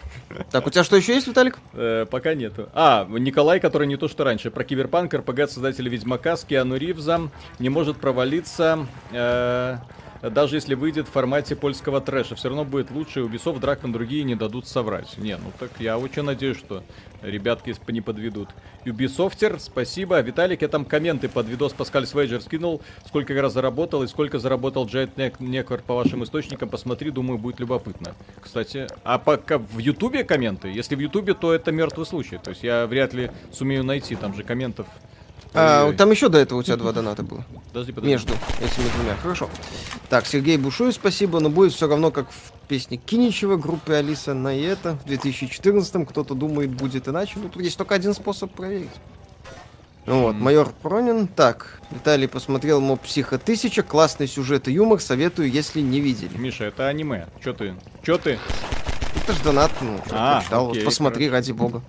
Так, 0.51 0.67
у 0.67 0.69
тебя 0.69 0.83
что 0.83 0.95
еще 0.95 1.15
есть, 1.15 1.27
Виталик? 1.27 1.57
э, 1.73 2.05
пока 2.09 2.35
нету. 2.35 2.69
А, 2.73 3.05
Николай, 3.09 3.59
который 3.59 3.87
не 3.87 3.97
то 3.97 4.07
что 4.07 4.23
раньше, 4.23 4.51
про 4.51 4.63
Киберпанк, 4.63 5.13
РПГ 5.13 5.39
от 5.39 5.51
создателя 5.51 5.89
Ведьмака 5.89 6.37
с 6.37 6.43
Киану 6.43 6.75
Ривзом 6.75 7.31
не 7.57 7.69
может 7.69 7.97
провалиться, 7.97 8.85
э, 9.11 9.77
даже 10.21 10.57
если 10.57 10.75
выйдет 10.75 11.07
в 11.07 11.11
формате 11.11 11.55
польского 11.55 11.99
трэша. 12.01 12.35
Все 12.35 12.49
равно 12.49 12.63
будет 12.65 12.91
лучше, 12.91 13.21
Ubisoft, 13.21 13.59
Дракон, 13.59 13.91
другие 13.91 14.23
не 14.23 14.35
дадут 14.35 14.67
соврать. 14.67 15.17
Не, 15.17 15.37
ну 15.37 15.51
так 15.57 15.71
я 15.79 15.97
очень 15.97 16.23
надеюсь, 16.23 16.57
что 16.57 16.83
ребятки 17.21 17.75
не 17.87 18.01
подведут. 18.01 18.49
Ubisoftер, 18.85 19.59
спасибо. 19.59 20.19
Виталик, 20.21 20.61
я 20.61 20.67
там 20.67 20.85
комменты 20.85 21.29
под 21.29 21.47
видос 21.47 21.73
Паскаль 21.73 22.05
Свейджер 22.05 22.41
скинул, 22.41 22.81
сколько 23.05 23.33
раз 23.39 23.53
заработал 23.53 24.03
и 24.03 24.07
сколько 24.07 24.39
заработал 24.39 24.85
Джайт 24.85 25.17
Неквар 25.39 25.81
по 25.81 25.95
вашим 25.95 26.23
источникам. 26.23 26.69
Посмотри, 26.69 27.11
думаю, 27.11 27.37
будет 27.37 27.59
любопытно. 27.59 28.15
Кстати, 28.41 28.87
а 29.03 29.17
пока 29.19 29.57
в 29.57 29.77
Ютубе 29.77 30.23
комменты? 30.23 30.69
Если 30.69 30.95
в 30.95 30.99
Ютубе, 30.99 31.33
то 31.33 31.53
это 31.53 31.71
мертвый 31.71 32.05
случай. 32.05 32.37
То 32.37 32.51
есть 32.51 32.63
я 32.63 32.85
вряд 32.87 33.13
ли 33.13 33.31
сумею 33.51 33.83
найти, 33.83 34.15
там 34.15 34.33
же 34.33 34.43
комментов. 34.43 34.87
А, 35.53 35.91
там 35.93 36.11
еще 36.11 36.29
до 36.29 36.37
этого 36.37 36.59
у 36.59 36.63
тебя 36.63 36.75
два 36.75 36.91
доната 36.91 37.23
было. 37.23 37.43
Подожди, 37.69 37.91
подожди. 37.91 38.11
Между 38.11 38.33
этими 38.59 38.87
двумя. 38.95 39.15
Хорошо. 39.21 39.49
Так, 40.09 40.25
Сергей 40.27 40.57
Бушуев, 40.57 40.93
спасибо, 40.93 41.39
но 41.39 41.49
будет 41.49 41.73
все 41.73 41.87
равно, 41.87 42.11
как 42.11 42.27
в 42.29 42.67
песне 42.67 42.97
Киничева, 42.97 43.55
группы 43.57 43.93
Алиса 43.93 44.33
на 44.33 44.55
это. 44.55 44.93
В 45.03 45.05
2014 45.05 46.07
кто-то 46.07 46.35
думает, 46.35 46.69
будет 46.71 47.07
иначе. 47.07 47.33
Ну, 47.37 47.49
тут 47.49 47.61
есть 47.63 47.77
только 47.77 47.95
один 47.95 48.13
способ 48.13 48.51
проверить. 48.51 48.89
Ну 50.05 50.23
Вот, 50.23 50.35
майор 50.35 50.71
Пронин. 50.81 51.27
Так, 51.27 51.81
Виталий 51.91 52.27
посмотрел 52.27 52.79
моб 52.81 53.01
Психо 53.01 53.35
1000, 53.35 53.83
классный 53.83 54.27
сюжет 54.27 54.67
и 54.67 54.71
юмор, 54.71 54.99
советую, 55.01 55.51
если 55.51 55.81
не 55.81 55.99
видели. 55.99 56.35
Миша, 56.37 56.65
это 56.65 56.87
аниме. 56.87 57.27
Чё 57.43 57.53
ты? 57.53 57.75
Чё 58.03 58.17
ты? 58.17 58.39
Это 59.23 59.33
ж 59.33 59.37
донат, 59.43 59.71
ну, 59.81 59.99
А, 60.11 60.37
прочитал, 60.37 60.65
вот 60.65 60.71
окей, 60.73 60.85
посмотри, 60.85 61.25
хорошо. 61.27 61.35
ради 61.35 61.51
бога. 61.51 61.81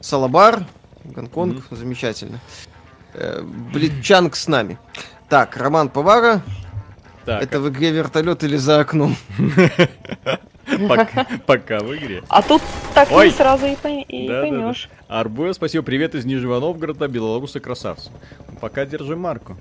Салабар, 0.00 0.64
Гонконг, 1.04 1.64
замечательно. 1.70 2.40
Э, 3.14 3.42
Блитчанг 3.42 4.36
с 4.36 4.46
нами. 4.48 4.78
Так, 5.28 5.56
Роман 5.56 5.88
Повара, 5.88 6.42
Так, 7.24 7.42
это 7.42 7.60
в 7.60 7.68
игре 7.68 7.90
вертолет 7.90 8.42
или 8.44 8.56
за 8.56 8.80
окном? 8.80 9.16
пока, 10.88 11.26
пока 11.46 11.78
в 11.80 11.94
игре. 11.96 12.22
А 12.28 12.42
тут 12.42 12.62
так 12.94 13.10
Ой. 13.10 13.26
не 13.28 13.32
сразу 13.34 13.66
и, 13.66 13.74
пой- 13.76 14.02
и 14.02 14.28
Да-да-да. 14.28 14.48
поймешь. 14.48 14.88
Арбуя, 15.08 15.52
спасибо, 15.52 15.84
привет 15.84 16.14
из 16.14 16.24
Нижнего 16.24 16.60
Новгорода, 16.60 17.08
белорусы 17.08 17.60
красавцы. 17.60 18.10
Пока 18.60 18.84
держим 18.86 19.20
марку. 19.20 19.56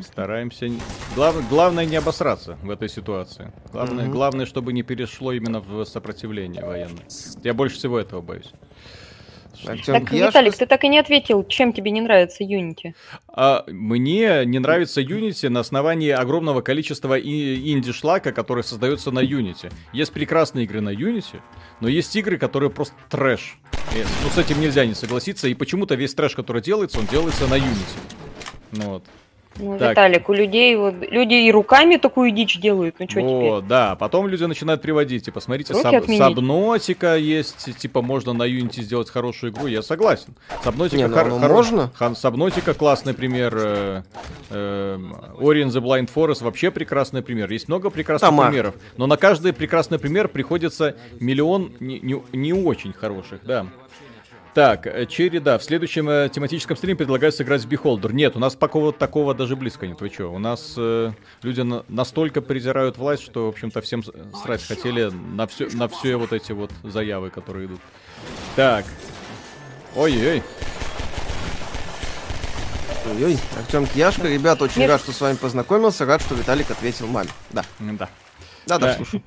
Стараемся... 0.00 0.68
не- 0.68 0.80
Глав- 1.14 1.46
Главное 1.48 1.84
не 1.84 1.96
обосраться 1.96 2.56
в 2.62 2.70
этой 2.70 2.88
ситуации. 2.88 3.52
Главное, 3.70 4.04
Мгм. 4.04 4.12
главное, 4.12 4.46
чтобы 4.46 4.72
не 4.72 4.82
перешло 4.82 5.32
именно 5.32 5.60
в 5.60 5.84
сопротивление 5.84 6.64
военное. 6.64 7.04
Я 7.42 7.52
больше 7.52 7.76
всего 7.76 7.98
этого 7.98 8.22
боюсь. 8.22 8.50
Артем 9.66 9.94
Так, 9.94 10.12
Виталик, 10.12 10.56
ты 10.56 10.66
так 10.66 10.84
и 10.84 10.88
не 10.88 10.98
ответил, 10.98 11.44
чем 11.44 11.72
тебе 11.72 11.90
не 11.90 12.00
нравится 12.00 12.44
Unity. 12.44 12.94
А 13.28 13.64
мне 13.68 14.44
не 14.44 14.58
нравится 14.58 15.00
Unity 15.02 15.48
на 15.48 15.60
основании 15.60 16.10
огромного 16.10 16.60
количества 16.60 17.18
и- 17.18 17.72
инди-шлака, 17.72 18.32
который 18.32 18.64
создается 18.64 19.10
на 19.10 19.20
Unity. 19.20 19.72
Есть 19.92 20.12
прекрасные 20.12 20.64
игры 20.64 20.80
на 20.80 20.90
Unity, 20.90 21.40
но 21.80 21.88
есть 21.88 22.14
игры, 22.16 22.38
которые 22.38 22.70
просто 22.70 22.94
трэш. 23.08 23.58
И, 23.94 23.98
ну, 24.22 24.30
с 24.30 24.38
этим 24.38 24.60
нельзя 24.60 24.86
не 24.86 24.94
согласиться, 24.94 25.48
и 25.48 25.54
почему-то 25.54 25.94
весь 25.94 26.14
трэш, 26.14 26.34
который 26.34 26.62
делается, 26.62 26.98
он 26.98 27.06
делается 27.06 27.46
на 27.48 27.54
Unity. 27.54 27.98
Ну 28.72 28.88
вот. 28.90 29.04
Ну, 29.58 29.78
Так. 29.78 29.90
Виталик, 29.90 30.28
у 30.28 30.32
людей 30.32 30.76
вот 30.76 30.94
люди 31.10 31.34
и 31.34 31.50
руками 31.52 31.96
такую 31.96 32.30
дичь 32.30 32.58
делают, 32.60 32.94
ну 32.98 33.06
что 33.08 33.20
теперь? 33.20 33.68
Да. 33.68 33.96
Потом 33.96 34.28
люди 34.28 34.44
начинают 34.44 34.80
приводить, 34.80 35.24
типа, 35.24 35.40
смотрите, 35.40 35.72
Руки 35.74 35.82
саб- 35.82 35.94
отменить. 35.96 36.22
Сабнотика 36.22 37.16
есть, 37.16 37.76
типа, 37.78 38.00
можно 38.00 38.32
на 38.32 38.44
Unity 38.44 38.80
сделать 38.82 39.10
хорошую 39.10 39.52
игру, 39.52 39.66
я 39.66 39.82
согласен. 39.82 40.34
Сабнотика 40.62 40.96
Не, 40.96 41.08
ну, 41.08 41.14
хор- 41.14 41.26
оно 41.26 41.38
хоро- 41.38 41.48
можно. 41.52 41.90
Хан- 41.98 42.14
Сабнотика 42.14 42.74
классный 42.74 43.12
пример. 43.12 43.52
э, 43.56 44.02
э, 44.50 44.98
Ori 45.40 45.64
and 45.64 45.70
the 45.70 45.80
Blind 45.82 46.08
Forest 46.14 46.44
вообще 46.44 46.70
прекрасный 46.70 47.20
пример. 47.22 47.50
Есть 47.50 47.68
много 47.68 47.90
прекрасных 47.90 48.30
Тамар. 48.30 48.48
примеров, 48.48 48.74
но 48.96 49.06
на 49.06 49.16
каждый 49.16 49.52
прекрасный 49.52 49.98
пример 49.98 50.28
приходится 50.28 50.96
миллион 51.18 51.72
не, 51.80 51.98
не- 52.00 52.22
не 52.32 52.52
очень 52.52 52.92
хороших, 52.92 53.40
да. 53.44 53.66
Так, 54.60 54.86
э, 54.86 55.06
Черри, 55.06 55.38
да, 55.38 55.56
в 55.56 55.62
следующем 55.64 56.06
э, 56.10 56.28
тематическом 56.30 56.76
стриме 56.76 56.94
предлагаю 56.94 57.32
сыграть 57.32 57.62
в 57.64 57.66
Beholder. 57.66 58.12
Нет, 58.12 58.36
у 58.36 58.38
нас 58.38 58.54
пока 58.56 58.78
вот 58.78 58.98
такого 58.98 59.32
даже 59.34 59.56
близко 59.56 59.86
нет. 59.86 59.98
Вы 60.02 60.10
что? 60.10 60.26
У 60.26 60.38
нас 60.38 60.74
э, 60.76 61.12
люди 61.42 61.62
на- 61.62 61.82
настолько 61.88 62.42
презирают 62.42 62.98
власть, 62.98 63.22
что, 63.22 63.46
в 63.46 63.48
общем-то, 63.48 63.80
всем 63.80 64.02
срать 64.34 64.62
хотели 64.62 65.04
на 65.08 65.46
все, 65.46 65.66
на 65.72 65.88
все 65.88 66.16
вот 66.16 66.34
эти 66.34 66.52
вот 66.52 66.70
заявы, 66.82 67.30
которые 67.30 67.68
идут. 67.68 67.80
Так. 68.54 68.84
Ой-ой. 69.96 70.42
Ой-ой, 73.14 73.38
Артем 73.56 73.86
Кияшка, 73.86 74.28
ребят, 74.28 74.60
очень 74.60 74.82
Нет. 74.82 74.90
рад, 74.90 75.00
что 75.00 75.12
с 75.12 75.20
вами 75.22 75.36
познакомился, 75.36 76.04
рад, 76.04 76.20
что 76.20 76.34
Виталик 76.34 76.70
ответил 76.70 77.06
маме. 77.06 77.30
Да, 77.48 77.64
Да. 77.78 77.92
да, 77.98 78.08
да, 78.66 78.78
Да. 78.78 78.94
слушай. 78.96 79.22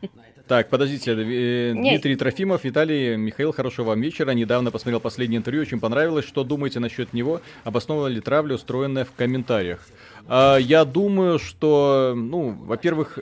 Так, 0.48 0.70
подождите, 0.70 1.14
э. 1.14 1.74
Дмитрий 1.74 2.18
Трофимов, 2.18 2.66
Виталий, 2.66 3.16
Михаил, 3.16 3.54
хорошего 3.54 3.90
вам 3.90 4.02
вечера. 4.02 4.32
Недавно 4.32 4.72
посмотрел 4.72 5.00
последнее 5.00 5.38
интервью, 5.38 5.62
очень 5.62 5.80
понравилось. 5.80 6.26
Что 6.26 6.44
думаете 6.44 6.80
насчет 6.80 7.14
него? 7.14 7.42
Обоснована 7.64 8.08
ли 8.08 8.20
травля, 8.20 8.56
устроенная 8.56 9.06
в 9.06 9.14
комментариях? 9.14 9.80
А, 10.28 10.58
я 10.58 10.84
думаю, 10.84 11.40
что, 11.40 12.14
ну, 12.16 12.52
во-первых, 12.52 13.20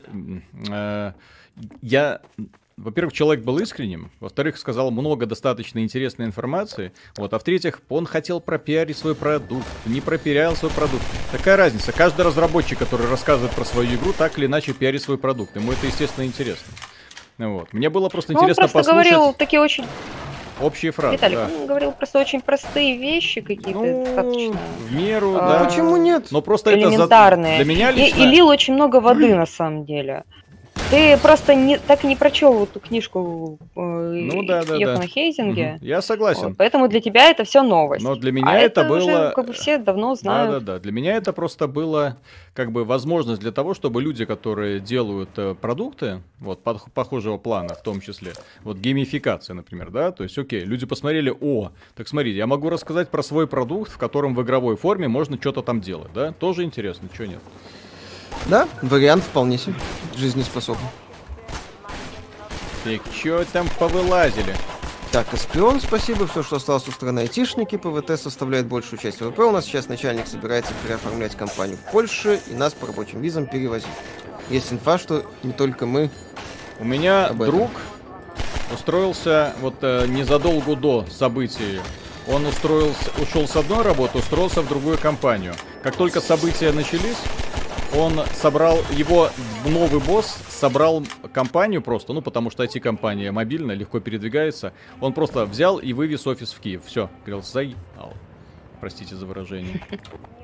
э, 0.69 1.13
я... 1.81 2.21
Во-первых, 2.77 3.13
человек 3.13 3.43
был 3.45 3.59
искренним, 3.59 4.09
во-вторых, 4.19 4.57
сказал 4.57 4.89
много 4.89 5.27
достаточно 5.27 5.77
интересной 5.79 6.25
информации, 6.25 6.93
вот, 7.15 7.31
а 7.31 7.37
в-третьих, 7.37 7.79
он 7.89 8.07
хотел 8.07 8.39
пропиарить 8.39 8.97
свой 8.97 9.13
продукт, 9.13 9.67
не 9.85 10.01
пропиарил 10.01 10.55
свой 10.55 10.71
продукт. 10.71 11.03
Такая 11.31 11.57
разница, 11.57 11.91
каждый 11.91 12.25
разработчик, 12.25 12.79
который 12.79 13.07
рассказывает 13.07 13.53
про 13.53 13.65
свою 13.65 13.97
игру, 13.97 14.13
так 14.17 14.39
или 14.39 14.47
иначе 14.47 14.73
пиарит 14.73 15.03
свой 15.03 15.19
продукт, 15.19 15.55
ему 15.57 15.73
это, 15.73 15.85
естественно, 15.85 16.25
интересно. 16.25 16.73
Ну 17.37 17.57
Вот. 17.57 17.73
Мне 17.73 17.89
было 17.89 18.09
просто 18.09 18.33
Ну, 18.33 18.39
он 18.39 18.45
интересно 18.45 18.63
просто 18.67 18.77
послушать 18.79 19.11
говорил 19.11 19.33
такие 19.33 19.61
очень... 19.61 19.85
общие 20.61 20.91
фразы. 20.91 21.15
Виталик, 21.15 21.37
да. 21.39 21.49
он 21.61 21.67
говорил 21.67 21.91
просто 21.91 22.19
очень 22.19 22.41
простые 22.41 22.97
вещи 22.97 23.41
какие-то, 23.41 23.79
Ну, 23.79 24.05
достаточно 24.05 24.57
в 24.79 24.93
меру, 24.93 25.35
А, 25.37 25.59
да. 25.59 25.65
Почему 25.65 25.97
нет? 25.97 26.27
Но 26.31 26.41
просто 26.41 26.71
это 26.71 26.81
за- 26.89 26.95
элементарные. 26.95 27.55
для 27.57 27.65
меня 27.65 27.91
И- 27.91 27.95
лично... 27.95 28.19
И, 28.19 28.25
лил 28.25 28.47
очень 28.47 28.73
много 28.75 28.97
воды 28.99 29.33
на 29.35 29.45
самом 29.45 29.85
деле. 29.85 30.23
Ты 30.91 31.17
просто 31.17 31.55
не, 31.55 31.77
так 31.77 32.03
и 32.03 32.07
не 32.07 32.17
прочел 32.17 32.63
эту 32.65 32.81
книжку 32.81 33.57
э, 33.77 33.79
Ну 33.79 34.43
да, 34.43 34.65
да, 34.65 34.75
Йохана 34.75 34.99
да. 34.99 35.07
Хейзинге. 35.07 35.75
Мгм. 35.77 35.85
Я 35.87 36.01
согласен. 36.01 36.49
Вот, 36.49 36.57
поэтому 36.57 36.89
для 36.89 36.99
тебя 36.99 37.29
это 37.29 37.45
все 37.45 37.63
новость. 37.63 38.03
Но 38.03 38.15
для 38.15 38.33
меня 38.33 38.49
А 38.49 38.57
это, 38.57 38.81
уже 38.81 38.89
было... 39.05 39.31
как 39.33 39.47
бы 39.47 39.53
все 39.53 39.77
давно 39.77 40.09
Да, 40.09 40.15
знают. 40.15 40.51
да, 40.65 40.73
да. 40.73 40.79
Для 40.79 40.91
меня 40.91 41.15
это 41.15 41.31
просто 41.31 41.67
было 41.67 42.17
как 42.53 42.73
бы 42.73 42.83
возможность 42.83 43.39
для 43.39 43.53
того, 43.53 43.73
чтобы 43.73 44.01
люди, 44.01 44.25
которые 44.25 44.81
делают 44.81 45.29
э, 45.37 45.55
продукты, 45.55 46.21
вот 46.39 46.61
под- 46.61 46.91
похожего 46.93 47.37
плана, 47.37 47.73
в 47.73 47.81
том 47.83 48.01
числе, 48.01 48.33
вот 48.65 48.75
геймификация, 48.75 49.53
например, 49.53 49.91
да, 49.91 50.11
то 50.11 50.23
есть, 50.23 50.37
окей, 50.37 50.65
люди 50.65 50.85
посмотрели, 50.85 51.33
о, 51.39 51.71
так 51.95 52.09
смотрите, 52.09 52.37
я 52.37 52.47
могу 52.47 52.69
рассказать 52.69 53.07
про 53.07 53.23
свой 53.23 53.47
продукт, 53.47 53.89
в 53.93 53.97
котором 53.97 54.35
в 54.35 54.41
игровой 54.43 54.75
форме 54.75 55.07
можно 55.07 55.37
что-то 55.39 55.61
там 55.61 55.79
делать, 55.79 56.11
да, 56.13 56.33
тоже 56.33 56.63
интересно, 56.63 57.07
что 57.13 57.25
нет. 57.27 57.39
Да, 58.47 58.67
вариант 58.81 59.23
вполне 59.23 59.57
себе 59.57 59.75
жизнеспособный. 60.15 60.87
Так, 62.83 63.01
что 63.13 63.45
там 63.45 63.67
повылазили? 63.77 64.55
Так, 65.11 65.33
Эспион, 65.33 65.81
спасибо. 65.81 66.25
Все, 66.25 66.41
что 66.41 66.55
осталось 66.55 66.87
у 66.87 66.91
страны 66.91 67.19
айтишники, 67.19 67.75
ПВТ 67.75 68.19
составляет 68.19 68.67
большую 68.67 68.97
часть 68.97 69.19
ВВП. 69.19 69.43
У 69.43 69.51
нас 69.51 69.65
сейчас 69.65 69.89
начальник 69.89 70.25
собирается 70.25 70.73
переоформлять 70.83 71.35
компанию 71.35 71.77
в 71.77 71.91
Польше 71.91 72.39
и 72.47 72.53
нас 72.53 72.73
по 72.73 72.87
рабочим 72.87 73.21
визам 73.21 73.45
перевозить. 73.45 73.87
Есть 74.49 74.71
инфа, 74.71 74.97
что 74.97 75.25
не 75.43 75.51
только 75.51 75.85
мы. 75.85 76.09
У 76.79 76.85
меня 76.85 77.29
друг 77.33 77.69
устроился 78.73 79.53
вот 79.59 79.75
э, 79.81 80.07
незадолго 80.07 80.75
до 80.75 81.05
событий. 81.11 81.81
Он 82.27 82.45
устроился, 82.45 83.11
ушел 83.21 83.47
с 83.47 83.55
одной 83.55 83.83
работы, 83.83 84.19
устроился 84.19 84.61
в 84.61 84.67
другую 84.69 84.97
компанию. 84.97 85.53
Как 85.83 85.95
только 85.97 86.21
события 86.21 86.71
начались, 86.71 87.17
он 87.97 88.21
собрал, 88.33 88.77
его 88.91 89.29
новый 89.65 89.99
босс 89.99 90.37
собрал 90.49 91.03
компанию 91.33 91.81
просто, 91.81 92.13
ну 92.13 92.21
потому 92.21 92.49
что 92.49 92.63
IT-компания 92.63 93.31
мобильная, 93.31 93.75
легко 93.75 93.99
передвигается. 93.99 94.73
Он 94.99 95.13
просто 95.13 95.45
взял 95.45 95.77
и 95.77 95.93
вывез 95.93 96.25
офис 96.27 96.53
в 96.53 96.59
Киев. 96.59 96.83
Все, 96.85 97.09
говорил, 97.25 97.43
заебал. 97.43 98.13
Простите 98.79 99.15
за 99.15 99.25
выражение. 99.25 99.81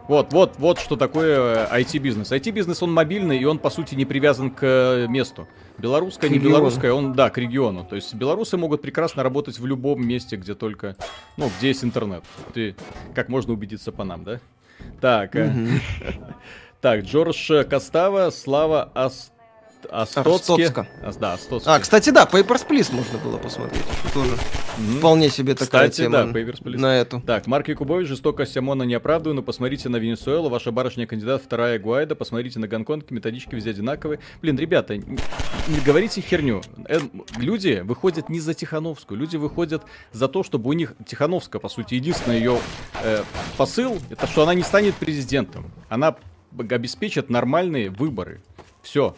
Вот, 0.07 0.31
вот, 0.31 0.55
вот 0.57 0.79
что 0.79 0.95
такое 0.95 1.67
э, 1.69 1.81
IT-бизнес. 1.81 2.31
IT-бизнес, 2.31 2.81
он 2.81 2.93
мобильный, 2.93 3.37
и 3.37 3.43
он, 3.43 3.59
по 3.59 3.69
сути, 3.69 3.93
не 3.93 4.05
привязан 4.05 4.51
к 4.51 4.59
э, 4.63 5.05
месту. 5.09 5.49
Белорусская, 5.77 6.29
не 6.29 6.39
белорусская, 6.39 6.93
он, 6.93 7.11
да, 7.11 7.29
к 7.29 7.37
региону. 7.37 7.83
То 7.83 7.97
есть 7.97 8.13
белорусы 8.13 8.55
могут 8.55 8.81
прекрасно 8.81 9.21
работать 9.21 9.59
в 9.59 9.65
любом 9.65 10.07
месте, 10.07 10.37
где 10.37 10.55
только, 10.55 10.95
ну, 11.35 11.51
где 11.57 11.67
есть 11.67 11.83
интернет. 11.83 12.23
Ты, 12.53 12.77
как 13.13 13.27
можно 13.27 13.51
убедиться 13.51 13.91
по 13.91 14.05
нам, 14.05 14.23
да? 14.23 14.39
Так, 15.01 15.35
э, 15.35 15.51
так, 16.81 17.03
Джордж 17.03 17.63
Костава, 17.63 18.29
Слава 18.29 18.91
Аст... 18.93 19.31
Астоцки. 19.89 20.73
Да, 21.19 21.33
Астоцки. 21.33 21.69
А, 21.69 21.79
кстати, 21.79 22.09
да, 22.09 22.27
Papers, 22.29 22.67
Please 22.67 22.93
можно 22.93 23.17
было 23.19 23.37
посмотреть. 23.37 23.83
Тоже 24.13 24.35
Мгм. 24.77 24.97
вполне 24.99 25.29
себе 25.29 25.53
такая 25.55 25.89
Кстати, 25.89 26.07
тема 26.07 26.23
да, 26.23 26.39
Papers, 26.39 26.61
Please. 26.61 26.77
на 26.77 26.97
эту. 26.97 27.21
Так, 27.21 27.47
Марк 27.47 27.67
Якубович, 27.67 28.07
жестокость 28.07 28.55
ОМОНа 28.57 28.83
не 28.83 28.95
оправдываю, 28.95 29.35
но 29.35 29.41
посмотрите 29.41 29.89
на 29.89 29.97
Венесуэлу, 29.97 30.49
ваша 30.49 30.71
барышня 30.71 31.07
кандидат 31.07 31.41
вторая 31.43 31.79
Гуайда, 31.79 32.15
посмотрите 32.15 32.59
на 32.59 32.67
Гонконг, 32.67 33.09
методички 33.11 33.55
везде 33.55 33.71
одинаковые. 33.71 34.19
Блин, 34.41 34.57
ребята, 34.57 34.97
не 34.97 35.79
говорите 35.85 36.21
херню. 36.21 36.61
Э, 36.87 36.99
люди 37.37 37.81
выходят 37.83 38.29
не 38.29 38.39
за 38.39 38.53
Тихановскую, 38.53 39.19
люди 39.19 39.37
выходят 39.37 39.83
за 40.11 40.27
то, 40.27 40.43
чтобы 40.43 40.69
у 40.69 40.73
них 40.73 40.93
Тихановская, 41.05 41.59
по 41.59 41.69
сути, 41.69 41.95
единственный 41.95 42.37
ее 42.37 42.59
э, 43.03 43.23
посыл, 43.57 43.99
это 44.09 44.27
что 44.27 44.43
она 44.43 44.53
не 44.53 44.63
станет 44.63 44.95
президентом. 44.95 45.71
Она 45.89 46.15
обеспечит 46.69 47.29
нормальные 47.29 47.89
выборы. 47.89 48.41
Все. 48.81 49.15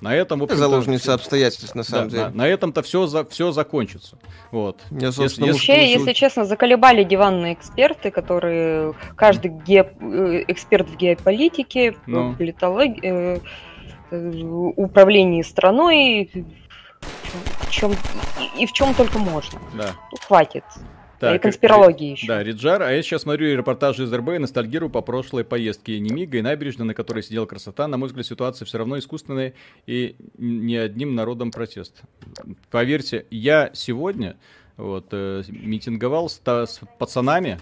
На 0.00 0.14
этом, 0.14 0.40
в 0.46 0.50
Заложница 0.50 1.12
обстоятельств, 1.12 1.74
на 1.74 1.82
да, 1.82 1.88
самом 1.88 2.04
на, 2.06 2.10
деле. 2.10 2.28
на 2.30 2.48
этом-то 2.48 2.82
все, 2.82 3.06
за, 3.06 3.22
все 3.26 3.52
закончится. 3.52 4.16
Вот. 4.50 4.80
Я, 4.90 5.08
Если- 5.08 5.42
Вообще, 5.42 5.92
если 5.92 6.14
честно, 6.14 6.46
заколебали 6.46 7.04
диванные 7.04 7.52
эксперты, 7.52 8.10
которые 8.10 8.94
каждый 9.14 9.50
ге- 9.50 9.92
э, 10.00 10.44
эксперт 10.48 10.88
в 10.88 10.96
геополитике, 10.96 11.96
Ну. 12.06 12.34
политологии, 12.34 13.00
э, 13.02 13.40
э, 14.10 14.42
управлении 14.76 15.42
страной, 15.42 16.30
в 17.60 17.70
чем, 17.70 17.92
и, 18.56 18.62
и 18.62 18.66
в 18.66 18.72
чем 18.72 18.94
только 18.94 19.18
можно. 19.18 19.60
Да. 19.74 19.90
Ну, 20.12 20.18
хватит. 20.26 20.64
Так, 21.20 21.36
и 21.36 21.38
конспирологии 21.38 22.12
еще. 22.12 22.26
Да, 22.26 22.42
Риджар, 22.42 22.82
а 22.82 22.90
я 22.92 23.02
сейчас 23.02 23.22
смотрю 23.22 23.54
репортажи 23.54 24.04
из 24.04 24.12
РБ 24.12 24.30
и 24.30 24.38
ностальгирую 24.38 24.88
по 24.88 25.02
прошлой 25.02 25.44
поездке. 25.44 26.00
Немига, 26.00 26.38
и 26.38 26.42
набережная, 26.42 26.86
на 26.86 26.94
которой 26.94 27.22
сидела 27.22 27.44
красота. 27.44 27.86
На 27.88 27.98
мой 27.98 28.08
взгляд, 28.08 28.24
ситуация 28.24 28.64
все 28.64 28.78
равно 28.78 28.98
искусственная 28.98 29.52
и 29.86 30.16
не 30.38 30.76
одним 30.76 31.14
народом 31.14 31.50
протест. 31.50 32.00
Поверьте, 32.70 33.26
я 33.30 33.70
сегодня 33.74 34.36
вот, 34.78 35.08
э, 35.12 35.42
митинговал 35.48 36.30
с, 36.30 36.40
с 36.42 36.80
пацанами, 36.98 37.60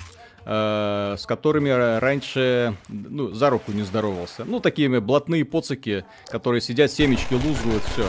э, 0.48 1.16
с 1.18 1.26
которыми 1.26 1.68
ра- 1.68 1.98
раньше 1.98 2.74
ну, 2.88 3.32
за 3.32 3.50
руку 3.50 3.72
не 3.72 3.82
здоровался. 3.82 4.44
Ну, 4.44 4.60
такие 4.60 5.00
блатные 5.00 5.44
поцики, 5.44 6.04
которые 6.28 6.60
сидят, 6.62 6.90
семечки 6.90 7.34
лузгают, 7.34 7.82
все. 7.92 8.06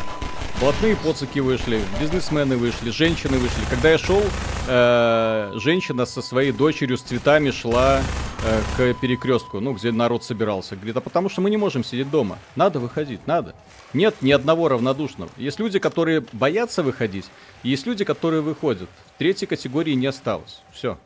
Блатные 0.61 0.95
поцики 0.95 1.39
вышли, 1.39 1.81
бизнесмены 1.99 2.57
вышли, 2.57 2.89
женщины 2.89 3.37
вышли. 3.37 3.61
Когда 3.69 3.91
я 3.91 3.97
шел, 3.97 4.21
э, 4.67 5.51
женщина 5.55 6.05
со 6.05 6.21
своей 6.21 6.51
дочерью 6.51 6.97
с 6.97 7.01
цветами 7.01 7.51
шла 7.51 7.99
э, 8.43 8.61
к 8.75 8.99
перекрестку, 8.99 9.59
ну, 9.59 9.73
где 9.73 9.91
народ 9.91 10.23
собирался. 10.23 10.75
Говорит, 10.75 10.97
а 10.97 11.01
потому 11.01 11.29
что 11.29 11.41
мы 11.41 11.49
не 11.49 11.57
можем 11.57 11.83
сидеть 11.83 12.09
дома. 12.09 12.39
Надо 12.55 12.79
выходить, 12.79 13.25
надо. 13.27 13.53
Нет 13.93 14.15
ни 14.21 14.31
одного 14.31 14.69
равнодушного. 14.69 15.29
Есть 15.37 15.59
люди, 15.59 15.79
которые 15.79 16.23
боятся 16.33 16.83
выходить, 16.83 17.25
и 17.63 17.69
есть 17.69 17.85
люди, 17.85 18.05
которые 18.05 18.41
выходят. 18.41 18.89
Третьей 19.17 19.47
категории 19.47 19.93
не 19.93 20.07
осталось. 20.07 20.61
Все. 20.71 20.97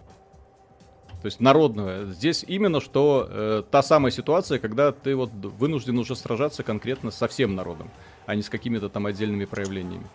То 1.23 1.27
есть 1.27 1.39
народного. 1.39 2.03
Здесь 2.07 2.43
именно 2.45 2.81
что 2.81 3.25
э, 3.29 3.63
та 3.71 3.81
самая 3.81 4.11
ситуация, 4.11 4.59
когда 4.59 4.91
ты 4.91 5.15
вот 5.15 5.31
вынужден 5.31 5.97
уже 5.97 6.17
сражаться 6.17 6.63
конкретно 6.63 7.11
со 7.11 7.29
всем 7.29 7.55
народом, 7.55 7.89
а 8.25 8.35
не 8.35 8.41
с 8.41 8.49
какими-то 8.49 8.89
там 8.89 9.05
отдельными 9.05 9.45
проявлениями. 9.45 10.05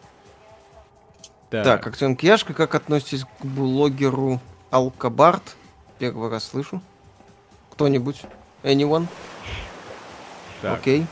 Так, 1.49 1.87
акцент 1.87 2.23
Яшка, 2.23 2.53
как 2.53 2.75
относитесь 2.75 3.25
к 3.25 3.45
блогеру 3.47 4.39
Алкабарт? 4.71 5.57
Первый 5.99 6.29
раз 6.29 6.45
слышу. 6.45 6.83
Кто-нибудь? 7.71 8.21
Anyone? 8.63 9.07
Так. 10.61 10.81
Окей. 10.81 11.07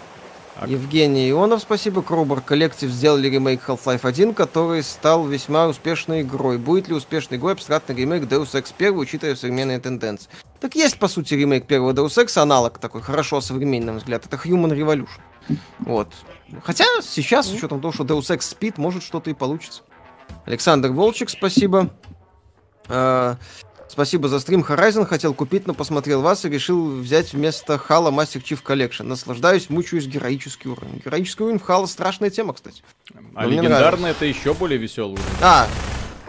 А- 0.59 0.67
Евгений 0.67 1.31
Ионов, 1.31 1.61
спасибо. 1.61 2.03
Крубер 2.03 2.41
Коллектив 2.41 2.91
сделали 2.91 3.29
ремейк 3.29 3.61
Half-Life 3.69 4.07
1, 4.07 4.33
который 4.33 4.83
стал 4.83 5.27
весьма 5.27 5.67
успешной 5.67 6.23
игрой. 6.23 6.57
Будет 6.57 6.89
ли 6.89 6.95
успешной 6.95 7.39
игрой 7.39 7.53
абстрактный 7.53 7.95
ремейк 7.95 8.25
Deus 8.25 8.53
Ex 8.53 8.73
1, 8.77 8.97
учитывая 8.97 9.37
современные 9.37 9.79
тенденции? 9.81 10.31
Так 10.61 10.75
есть, 10.75 10.99
по 10.99 11.09
сути, 11.09 11.35
ремейк 11.35 11.67
первого 11.67 11.93
Deus 11.93 12.17
Ex, 12.17 12.41
аналог 12.41 12.79
такой, 12.79 13.03
хорошо 13.03 13.43
современный, 13.43 13.87
на 13.87 13.93
мой 13.93 14.01
взгляд. 14.01 14.25
Это 14.25 14.37
Human 14.37 14.71
Revolution. 14.71 15.57
Вот. 15.81 16.09
Хотя 16.63 16.85
сейчас, 17.03 17.49
с 17.49 17.53
учетом 17.53 17.81
того, 17.81 17.93
что 17.93 18.05
Deus 18.05 18.35
Ex 18.35 18.41
спит, 18.41 18.79
может 18.79 19.03
что-то 19.03 19.29
и 19.29 19.35
получится. 19.35 19.83
Александр 20.47 20.91
Волчек, 20.91 21.29
спасибо. 21.29 21.91
А, 22.89 23.37
Спасибо 23.89 24.28
за 24.28 24.41
стрим. 24.41 24.61
Horizon 24.68 25.07
хотел 25.07 25.32
купить, 25.32 25.66
но 25.66 25.72
посмотрел 25.72 26.20
вас 26.20 26.45
и 26.45 26.49
решил 26.49 26.97
взять 27.01 27.32
вместо 27.32 27.78
Хала 27.78 28.11
Master 28.11 28.43
Chief 28.43 28.59
Collection. 28.62 29.05
Наслаждаюсь, 29.05 29.70
мучаюсь 29.70 30.07
героический 30.07 30.68
уровень. 30.68 31.01
Героический 31.05 31.45
уровень 31.45 31.59
в 31.61 31.62
Хала 31.62 31.87
страшная 31.87 32.30
тема, 32.30 32.53
кстати. 32.53 32.82
А 33.34 33.43
Но 33.45 33.49
легендарный 33.49 34.11
это 34.11 34.24
еще 34.26 34.55
более 34.55 34.78
веселый. 34.78 35.12
уровень. 35.14 35.37
А, 35.41 35.66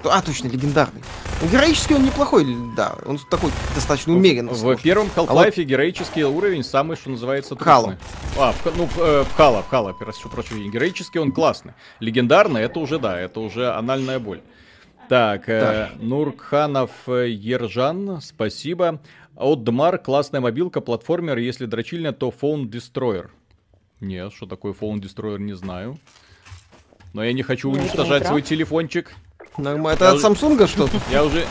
а 0.06 0.22
точно, 0.22 0.48
легендарный. 0.48 1.02
Ну, 1.42 1.50
героический 1.50 1.96
он 1.96 2.04
неплохой, 2.06 2.46
да. 2.76 2.96
Он 3.06 3.20
такой 3.30 3.52
достаточно 3.76 4.14
умеренно. 4.14 4.52
В 4.52 4.58
сложный. 4.58 4.82
первом 4.84 5.10
А 5.16 5.22
вот- 5.24 5.48
Half-Life 5.48 5.64
героический 5.64 6.24
уровень 6.24 6.64
самый, 6.64 6.96
что 6.96 7.10
называется, 7.10 7.50
трудный. 7.56 7.66
Хало. 7.66 7.98
А, 8.38 8.52
в, 8.54 8.78
ну, 8.78 8.88
э, 8.98 9.24
в 9.24 9.34
Хала, 9.36 9.62
в 9.64 9.68
Хала, 9.70 9.94
прошу 9.94 10.30
прощения. 10.30 10.70
Героический 10.70 11.20
он 11.20 11.32
классный. 11.32 11.74
Легендарный, 12.00 12.62
это 12.62 12.80
уже, 12.80 12.98
да, 13.00 13.20
это 13.20 13.40
уже 13.40 13.72
анальная 13.74 14.20
боль. 14.20 14.42
Так, 15.10 15.48
э, 15.48 15.90
Нуркханов 16.00 16.92
э, 17.08 17.30
Ержан, 17.30 18.20
спасибо. 18.22 19.00
Отдмар, 19.36 19.98
классная 20.00 20.42
мобилка, 20.42 20.82
платформер, 20.82 21.38
если 21.38 21.66
дрочильня, 21.66 22.12
то 22.12 22.34
Phone 22.42 22.66
Destroyer. 22.70 23.30
Нет, 24.02 24.34
что 24.34 24.46
такое 24.48 24.74
Phone 24.74 25.00
Destroyer, 25.00 25.40
не 25.40 25.54
знаю. 25.54 25.98
Но 27.14 27.24
я 27.24 27.32
не 27.34 27.44
хочу 27.44 27.72
Ну, 27.72 27.80
уничтожать 27.80 28.22
игра. 28.24 28.30
свой 28.30 28.42
телефончик. 28.42 29.14
Нормально. 29.58 29.96
Это 29.96 30.06
Я 30.06 30.10
от 30.12 30.16
уже- 30.16 30.24
Самсунга 30.24 30.68
что-то? 30.68 30.98
Я 31.12 31.24
уже... 31.24 31.46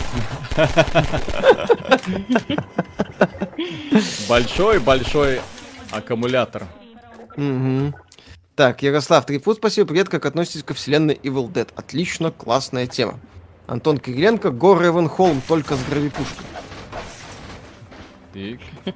Большой-большой 4.29 5.41
аккумулятор. 5.91 6.65
Так, 8.55 8.83
Ярослав 8.83 9.27
Трифуд, 9.27 9.59
спасибо. 9.59 9.89
Привет, 9.89 10.09
как 10.09 10.25
относитесь 10.25 10.63
ко 10.63 10.73
вселенной 10.75 11.15
Evil 11.23 11.51
Dead? 11.53 11.69
Отлично, 11.77 12.31
классная 12.31 12.87
тема. 12.87 13.19
Антон 13.67 13.99
Кириленко, 13.99 14.51
Гор 14.51 14.83
Холм 15.09 15.43
только 15.47 15.75
с 15.75 15.85
гравипушкой. 15.85 16.47
Так. 18.33 18.95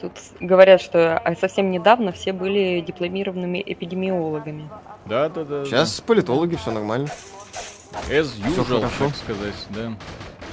Тут 0.00 0.12
говорят, 0.40 0.80
что 0.80 1.16
а, 1.16 1.34
совсем 1.36 1.70
недавно 1.70 2.12
все 2.12 2.32
были 2.32 2.80
дипломированными 2.80 3.62
эпидемиологами. 3.64 4.68
Да, 5.06 5.28
да, 5.28 5.44
да. 5.44 5.64
Сейчас 5.64 6.00
политологи, 6.00 6.56
все 6.56 6.72
нормально. 6.72 7.08
да. 7.08 8.14
As 8.14 8.26
usual, 8.44 8.64
хорошо. 8.80 9.06
так 9.06 9.16
сказать, 9.16 9.66
да. 9.70 9.92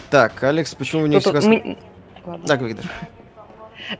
Так, 0.09 0.43
Алекс, 0.43 0.75
почему 0.75 1.01
вы 1.01 1.09
не 1.09 1.19
Тут, 1.19 1.35
всегда... 1.35 1.55
м- 1.55 1.77
Ладно. 2.25 2.43
Да, 2.47 2.57
говори, 2.57 2.75
Даша. 2.75 2.89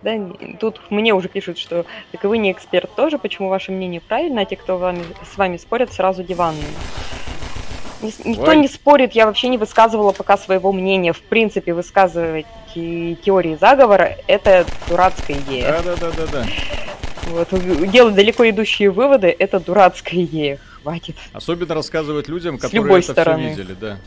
Да, 0.03 0.11
тут 0.59 0.79
мне 0.91 1.13
уже 1.13 1.27
пишут, 1.27 1.57
что 1.57 1.85
так 2.11 2.23
и 2.23 2.27
вы 2.27 2.37
не 2.37 2.51
эксперт 2.51 2.93
тоже, 2.95 3.17
почему 3.17 3.49
ваше 3.49 3.71
мнение 3.71 3.99
правильно, 3.99 4.41
а 4.41 4.45
те, 4.45 4.55
кто 4.55 4.77
вами, 4.77 5.03
с 5.33 5.37
вами 5.37 5.57
спорят, 5.57 5.91
сразу 5.91 6.23
диванные. 6.23 6.63
Ни- 8.01 8.29
Никто 8.29 8.49
Ой. 8.51 8.57
не 8.57 8.67
спорит, 8.67 9.13
я 9.13 9.25
вообще 9.25 9.47
не 9.47 9.57
высказывала 9.57 10.11
пока 10.11 10.37
своего 10.37 10.71
мнения. 10.71 11.13
В 11.13 11.21
принципе, 11.21 11.73
высказывать 11.73 12.45
те- 12.73 13.15
теории 13.15 13.55
заговора– 13.59 14.17
это 14.27 14.65
дурацкая 14.89 15.37
идея. 15.37 15.81
Да, 15.83 15.95
да, 15.95 15.95
да, 15.95 16.11
да, 16.17 16.27
да. 16.31 16.45
Вот, 17.27 17.89
делать 17.91 18.15
далеко 18.15 18.49
идущие 18.49 18.89
выводы– 18.89 19.27
это 19.39 19.59
дурацкая 19.59 20.21
идея. 20.23 20.59
Хватит. 20.81 21.15
Особенно 21.33 21.75
рассказывать 21.75 22.27
людям, 22.27 22.57
С 22.57 22.61
которые 22.63 22.81
любой 22.83 22.99
это 23.01 23.11
стороны. 23.11 23.51
все 23.53 23.61
видели, 23.61 23.75
да. 23.79 23.97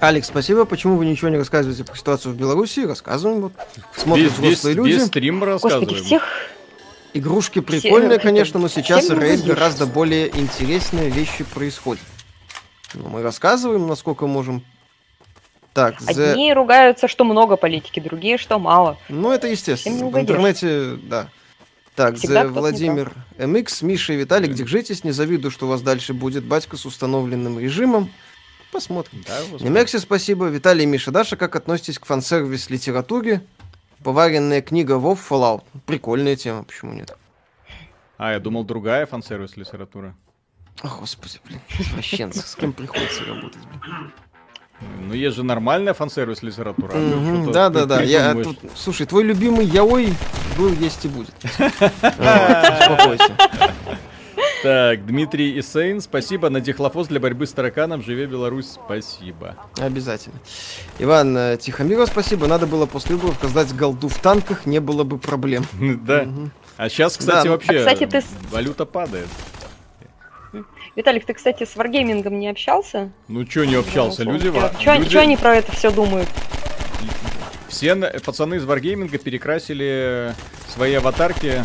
Алекс, 0.00 0.26
спасибо. 0.26 0.64
Почему 0.64 0.96
вы 0.96 1.06
ничего 1.06 1.28
не 1.28 1.36
рассказываете 1.36 1.84
про 1.84 1.94
ситуацию 1.96 2.32
в 2.34 2.36
Беларуси? 2.36 2.80
Рассказываем. 2.80 3.42
Вот. 3.42 3.52
Смотрят 3.94 4.32
весь, 4.38 4.58
взрослые 4.58 4.74
люди. 4.74 4.92
весь 4.94 5.06
стрим 5.06 5.38
мы 5.38 5.46
Господи, 5.46 5.74
рассказываем. 5.74 6.04
всех 6.04 6.22
Игрушки 7.14 7.60
прикольные, 7.60 8.16
это- 8.16 8.24
конечно, 8.24 8.58
но 8.58 8.68
сейчас 8.68 9.10
рейд 9.10 9.44
гораздо 9.44 9.86
более 9.86 10.28
интересные 10.28 11.10
вещи 11.10 11.44
происходят. 11.44 12.04
Ну, 12.94 13.08
мы 13.08 13.22
рассказываем, 13.22 13.86
насколько 13.86 14.26
можем. 14.26 14.64
Так, 15.72 16.00
The... 16.02 16.32
одни 16.32 16.52
ругаются, 16.52 17.08
что 17.08 17.24
много 17.24 17.56
политики, 17.56 17.98
другие, 18.00 18.36
что 18.36 18.58
мало. 18.58 18.98
Ну, 19.08 19.32
это 19.32 19.46
естественно. 19.48 20.06
В 20.08 20.18
интернете, 20.18 20.98
да. 21.02 21.28
Так, 21.94 22.16
Всегда 22.16 22.46
Владимир 22.46 23.12
МХ, 23.38 23.82
Миша 23.82 24.14
и 24.14 24.16
Виталик, 24.16 24.54
держитесь, 24.54 25.04
не 25.04 25.12
завидую, 25.12 25.50
что 25.50 25.66
у 25.66 25.68
вас 25.68 25.82
дальше 25.82 26.14
будет 26.14 26.44
батька 26.44 26.78
с 26.78 26.86
установленным 26.86 27.58
режимом. 27.58 28.10
Посмотрим. 28.70 29.22
Да. 29.26 29.38
Немекси, 29.60 29.98
спасибо. 29.98 30.46
Виталий 30.46 30.84
и 30.84 30.86
Миша 30.86 31.10
Даша, 31.10 31.36
как 31.36 31.54
относитесь 31.54 31.98
к 31.98 32.06
фан-сервис 32.06 32.70
литературе? 32.70 33.42
Поваренная 34.02 34.62
книга 34.62 34.98
Вов 34.98 35.30
Fallout. 35.30 35.62
Прикольная 35.86 36.36
тема, 36.36 36.64
почему 36.64 36.92
нет? 36.92 37.16
А, 38.18 38.32
я 38.32 38.40
думал, 38.40 38.64
другая 38.64 39.06
фан-сервис 39.06 39.56
литература. 39.56 40.14
О, 40.82 40.88
господи, 40.88 41.38
блин, 41.44 41.60
извращенцы, 41.78 42.40
с 42.40 42.56
кем 42.56 42.72
приходится 42.72 43.24
работать, 43.24 43.60
блин. 43.82 44.12
Ну, 45.00 45.14
есть 45.14 45.36
же 45.36 45.44
нормальная 45.44 45.94
фан-сервис 45.94 46.42
литература. 46.42 46.92
Да-да-да, 47.52 48.02
я 48.02 48.34
тут, 48.34 48.58
слушай, 48.74 49.06
твой 49.06 49.22
любимый 49.24 49.66
яой 49.66 50.14
был, 50.56 50.72
есть 50.72 51.04
и 51.04 51.08
будет. 51.08 51.34
Успокойся. 51.44 53.36
Так, 54.62 55.04
Дмитрий 55.06 55.58
Исейн, 55.58 56.00
спасибо. 56.00 56.48
На 56.48 56.60
дихлофос 56.60 57.08
для 57.08 57.18
борьбы 57.18 57.46
с 57.46 57.52
тараканом. 57.52 58.02
Живе 58.02 58.26
Беларусь, 58.26 58.68
спасибо. 58.72 59.56
Обязательно. 59.78 60.36
Иван 61.00 61.36
э, 61.36 61.56
Тихомиров, 61.60 62.08
спасибо. 62.08 62.46
Надо 62.46 62.66
было 62.68 62.86
после 62.86 63.16
выборов 63.16 63.42
раздать 63.42 63.74
голду 63.76 64.08
в 64.08 64.18
танках, 64.18 64.64
не 64.66 64.78
было 64.80 65.02
бы 65.04 65.18
проблем. 65.18 65.64
Да. 66.04 66.26
А 66.76 66.88
сейчас, 66.88 67.16
кстати, 67.16 67.44
Да. 67.46 67.50
вообще 67.52 67.72
А, 67.76 67.78
кстати, 67.80 68.06
ты 68.06 68.20
с- 68.20 68.26
валюта 68.50 68.86
падает. 68.86 69.26
Виталик, 70.94 71.24
ты, 71.24 71.34
кстати, 71.34 71.64
с 71.64 71.74
варгеймингом 71.76 72.38
не 72.38 72.48
общался? 72.48 73.10
Ну, 73.28 73.44
чё 73.44 73.64
не 73.64 73.74
общался? 73.76 74.22
Люди, 74.22 74.46
люди- 74.48 75.16
они 75.16 75.36
про 75.36 75.56
это 75.56 75.72
все 75.72 75.90
думают? 75.90 76.28
Все 77.68 77.94
пацаны 77.96 78.56
из 78.56 78.64
Wargaming 78.64 79.16
перекрасили 79.18 80.34
свои 80.68 80.92
аватарки 80.94 81.64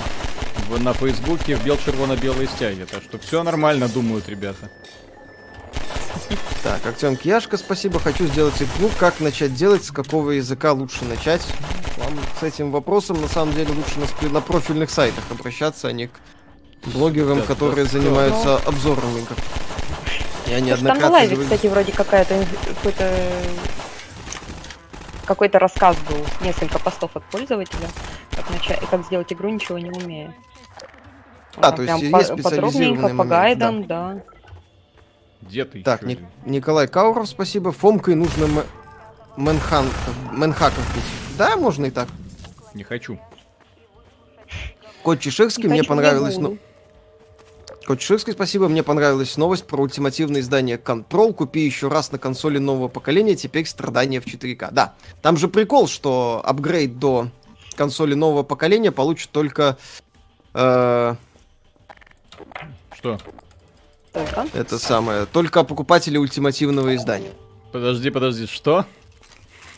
в- 0.67 0.81
на 0.81 0.93
Фейсбуке 0.93 1.55
в 1.55 1.63
бел-червоно-белые 1.63 2.47
стяги. 2.47 2.85
Так 2.89 3.03
что 3.03 3.17
все 3.19 3.43
нормально, 3.43 3.87
думают 3.87 4.27
ребята. 4.29 4.69
Так, 6.63 6.85
Артем 6.85 7.15
Кияшко, 7.15 7.57
спасибо. 7.57 7.99
Хочу 7.99 8.25
сделать 8.27 8.61
игру. 8.61 8.89
Как 8.99 9.19
начать 9.19 9.53
делать? 9.53 9.85
С 9.85 9.91
какого 9.91 10.31
языка 10.31 10.73
лучше 10.73 11.05
начать? 11.05 11.45
Вам 11.97 12.13
с 12.39 12.43
этим 12.43 12.71
вопросом 12.71 13.21
на 13.21 13.27
самом 13.27 13.53
деле 13.53 13.71
лучше 13.73 13.99
на, 14.21 14.29
на 14.29 14.41
профильных 14.41 14.89
сайтах 14.89 15.23
обращаться, 15.31 15.87
а 15.87 15.91
не 15.91 16.07
к 16.07 16.11
блогерам, 16.85 17.39
Да, 17.39 17.45
которые 17.45 17.85
да, 17.85 17.91
занимаются 17.91 18.57
обзором 18.57 19.17
игр. 19.17 19.35
Я 20.47 20.55
Там 20.57 20.61
на 20.61 20.67
неоднократно 20.67 21.09
лайве, 21.09 21.37
кстати, 21.37 21.67
вроде 21.67 21.91
какая-то 21.91 22.45
какой-то 22.75 23.11
какой-то 25.25 25.59
рассказ 25.59 25.97
был, 26.09 26.25
несколько 26.41 26.79
постов 26.79 27.11
от 27.15 27.23
пользователя, 27.25 27.89
как, 28.31 28.49
начать, 28.49 28.79
как 28.89 29.05
сделать 29.05 29.31
игру, 29.33 29.49
ничего 29.49 29.77
не 29.77 29.91
умея. 29.91 30.33
А, 31.57 31.71
то 31.71 31.81
есть 31.81 32.01
есть 32.01 32.29
по- 32.35 32.41
подробненько, 32.43 33.09
по 33.09 33.23
гайдам, 33.23 33.87
да. 33.87 34.23
Где 35.41 35.65
ты? 35.65 35.81
Так, 35.83 36.01
Ник-? 36.03 36.19
Николай 36.45 36.87
Кауров, 36.87 37.27
спасибо. 37.27 37.71
Фомкой 37.71 38.15
нужно 38.15 38.47
мэнхан- 39.37 39.89
мэнхаков 40.31 40.95
бить. 40.95 41.03
Да, 41.37 41.55
можно 41.55 41.85
и 41.85 41.91
так. 41.91 42.07
Не 42.73 42.83
хочу. 42.83 43.19
Кот 45.03 45.19
Чеширский, 45.19 45.67
мне 45.67 45.79
Хочу, 45.79 45.89
понравилось... 45.89 46.37
Ну. 46.37 46.57
Кот 47.85 47.99
Чеширский, 47.99 48.33
спасибо, 48.33 48.67
мне 48.67 48.83
понравилась 48.83 49.37
новость 49.37 49.65
про 49.65 49.81
ультимативное 49.81 50.41
издание 50.41 50.77
Control. 50.77 51.33
Купи 51.33 51.61
еще 51.61 51.87
раз 51.87 52.11
на 52.11 52.17
консоли 52.17 52.57
нового 52.57 52.89
поколения, 52.89 53.35
теперь 53.35 53.65
страдания 53.65 54.19
в 54.19 54.25
4К. 54.25 54.69
Да, 54.71 54.95
там 55.21 55.37
же 55.37 55.47
прикол, 55.47 55.87
что 55.87 56.41
апгрейд 56.43 56.99
до 56.99 57.29
консоли 57.77 58.15
нового 58.15 58.43
поколения 58.43 58.91
получит 58.91 59.29
только... 59.31 59.77
э, 60.53 61.15
Что? 62.97 63.19
А? 64.13 64.47
это 64.53 64.79
самое, 64.79 65.25
только 65.25 65.63
покупатели 65.63 66.17
ультимативного 66.17 66.95
издания. 66.95 67.31
Подожди, 67.71 68.09
подожди, 68.09 68.47
что? 68.47 68.85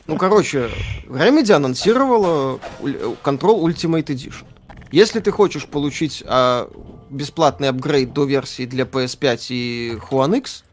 Ну, 0.07 0.17
короче, 0.17 0.69
Remedy 1.07 1.51
анонсировала 1.51 2.59
Control 2.81 3.61
Ultimate 3.63 4.05
Edition. 4.05 4.45
Если 4.91 5.19
ты 5.19 5.31
хочешь 5.31 5.67
получить 5.67 6.23
а, 6.25 6.71
бесплатный 7.09 7.69
апгрейд 7.69 8.13
до 8.13 8.23
версии 8.25 8.65
для 8.65 8.85
PS5 8.85 9.45
и 9.49 9.97
One 10.09 10.37
X, 10.37 10.63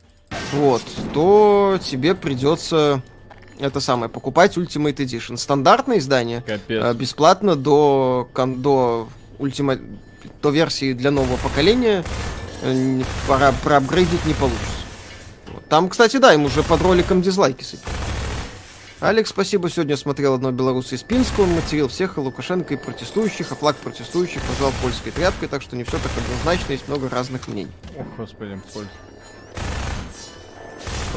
вот, 0.53 0.83
то 1.13 1.79
тебе 1.83 2.15
придется 2.15 3.03
это 3.59 3.81
самое 3.81 4.09
покупать 4.09 4.57
Ultimate 4.57 4.97
Edition. 4.97 5.37
Стандартное 5.37 5.99
издание 5.99 6.43
Капец. 6.43 6.83
а, 6.83 6.95
бесплатно 6.95 7.57
до, 7.57 8.29
кон- 8.33 8.63
до, 8.63 9.09
ультима... 9.39 9.79
до 10.43 10.51
версии 10.51 10.93
для 10.93 11.11
нового 11.11 11.37
поколения 11.37 12.05
э, 12.63 13.03
пора 13.27 13.53
проапгрейдить 13.63 14.25
не 14.27 14.35
получится. 14.35 14.61
Вот. 15.53 15.67
Там, 15.69 15.89
кстати, 15.89 16.17
да, 16.19 16.33
им 16.35 16.45
уже 16.45 16.63
под 16.63 16.81
роликом 16.83 17.23
дизлайки 17.23 17.63
сыпят. 17.63 17.87
Алекс, 18.99 19.29
спасибо. 19.29 19.69
Сегодня 19.69 19.97
смотрел 19.97 20.35
одного 20.35 20.55
белоруса 20.55 20.95
из 20.95 21.03
Пинска. 21.03 21.41
Он 21.41 21.51
материл 21.51 21.89
всех 21.89 22.17
и 22.17 22.21
Лукашенко, 22.21 22.75
и 22.75 22.77
протестующих, 22.79 23.53
а 23.53 23.55
флаг 23.55 23.77
протестующих 23.77 24.41
назвал 24.49 24.73
польской 24.83 25.13
тряпкой, 25.13 25.49
так 25.49 25.61
что 25.61 25.77
не 25.77 25.85
все 25.85 25.99
так 25.99 26.11
однозначно, 26.17 26.73
есть 26.73 26.89
много 26.89 27.09
разных 27.11 27.47
мнений. 27.47 27.71
Ох, 27.99 28.07
господи, 28.17 28.59
Поль. 28.73 28.87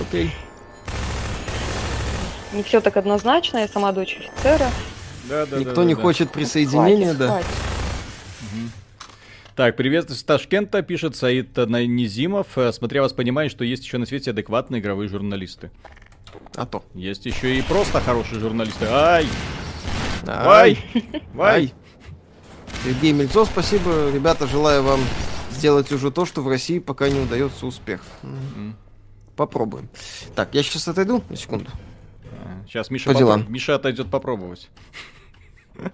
Окей. 0.01 0.35
Не 2.51 2.63
все 2.63 2.81
так 2.81 2.97
однозначно, 2.97 3.59
я 3.59 3.67
сама 3.67 3.91
дочь 3.91 4.17
офицера. 4.17 4.69
Да, 5.25 5.45
да, 5.45 5.57
Никто 5.57 5.75
да, 5.75 5.83
не 5.85 5.95
да. 5.95 6.01
хочет 6.01 6.31
присоединения, 6.31 7.13
Хватит, 7.13 7.17
да. 7.19 7.27
хватит. 7.27 7.47
Так, 9.59 9.75
привет 9.75 10.09
из 10.09 10.23
Ташкента, 10.23 10.81
пишет 10.83 11.17
Саид 11.17 11.57
Низимов. 11.57 12.57
Э, 12.57 12.71
Смотря 12.71 13.01
вас 13.01 13.11
понимает, 13.11 13.51
что 13.51 13.65
есть 13.65 13.83
еще 13.83 13.97
на 13.97 14.05
свете 14.05 14.31
адекватные 14.31 14.79
игровые 14.79 15.09
журналисты. 15.09 15.69
А 16.55 16.65
то. 16.65 16.85
Есть 16.93 17.25
еще 17.25 17.59
и 17.59 17.61
просто 17.61 17.99
хорошие 17.99 18.39
журналисты. 18.39 18.85
Ай! 18.85 19.27
Ай! 20.25 20.77
Вай! 21.33 21.33
ай. 21.39 21.73
Сергей 22.85 23.11
Мельцов, 23.11 23.49
спасибо. 23.49 24.09
Ребята, 24.13 24.47
желаю 24.47 24.81
вам 24.81 25.01
сделать 25.51 25.91
уже 25.91 26.09
то, 26.09 26.25
что 26.25 26.41
в 26.41 26.47
России 26.47 26.79
пока 26.79 27.09
не 27.09 27.19
удается 27.19 27.65
успех. 27.65 28.01
Попробуем. 29.35 29.89
Так, 30.35 30.55
я 30.55 30.63
сейчас 30.63 30.87
отойду 30.87 31.21
на 31.29 31.35
секунду. 31.35 31.69
Сейчас 32.65 32.89
Миша, 32.89 33.11
По 33.11 33.19
попро- 33.19 33.49
Миша 33.49 33.75
отойдет 33.75 34.09
попробовать. 34.09 34.69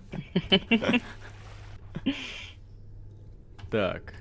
Так. 3.75 4.13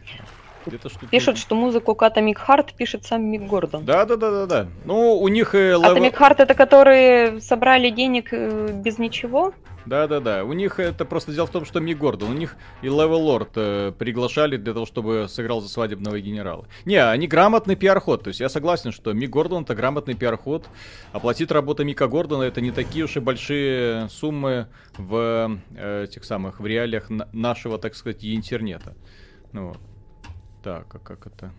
Где-то 0.66 0.88
что-то... 0.88 1.07
Пишут, 1.07 1.38
что 1.38 1.55
музыку 1.55 1.94
к 1.94 2.02
Atomic 2.02 2.38
Heart 2.48 2.74
пишет 2.76 3.05
сам 3.05 3.22
Мик 3.24 3.42
Гордон. 3.42 3.84
Да, 3.84 4.05
да, 4.05 4.16
да, 4.16 4.30
да, 4.30 4.46
да. 4.46 4.66
Ну, 4.84 5.16
у 5.20 5.28
них 5.28 5.55
э, 5.55 5.74
лев- 5.74 5.84
Atomic 5.96 6.14
Heart 6.18 6.36
это 6.38 6.55
которые 6.55 7.40
собрали 7.40 7.90
денег 7.90 8.32
э, 8.32 8.72
без 8.72 8.98
ничего? 8.98 9.52
Да, 9.86 10.09
да, 10.09 10.18
да. 10.20 10.44
У 10.44 10.55
них 10.55 10.80
это 10.80 11.05
просто 11.05 11.32
дело 11.32 11.46
в 11.46 11.50
том, 11.50 11.66
что 11.66 11.78
Мик 11.78 11.98
Гордон, 11.98 12.30
у 12.30 12.34
них 12.34 12.57
и 12.82 12.86
Левел 12.86 13.20
Лорд 13.20 13.50
э, 13.57 13.92
приглашали 13.96 14.57
для 14.57 14.72
того, 14.72 14.86
чтобы 14.86 15.26
сыграл 15.28 15.61
за 15.61 15.68
свадебного 15.68 16.18
генерала. 16.18 16.64
Не, 16.86 16.96
они 16.96 17.28
грамотный 17.28 17.76
пиар-ход. 17.76 18.24
То 18.24 18.28
есть 18.28 18.40
я 18.40 18.48
согласен, 18.48 18.90
что 18.90 19.12
Мик 19.12 19.28
Гордон 19.30 19.64
это 19.64 19.74
грамотный 19.74 20.14
пиар-ход. 20.14 20.66
Оплатить 21.12 21.52
работу 21.52 21.84
Мика 21.84 22.09
Гордона 22.09 22.44
это 22.44 22.61
не 22.62 22.70
такие 22.72 23.05
уж 23.05 23.16
и 23.18 23.20
большие 23.20 24.09
суммы 24.09 24.66
в 24.96 25.59
э, 25.76 26.05
этих 26.05 26.24
самых, 26.24 26.59
в 26.59 26.66
реалиях 26.66 27.11
на- 27.11 27.28
нашего, 27.34 27.78
так 27.78 27.94
сказать, 27.94 28.24
интернета. 28.24 28.94
Ну 29.55 29.68
вот. 29.68 29.78
Так, 30.62 30.92
а 30.94 30.98
как 30.98 31.26
это? 31.26 31.52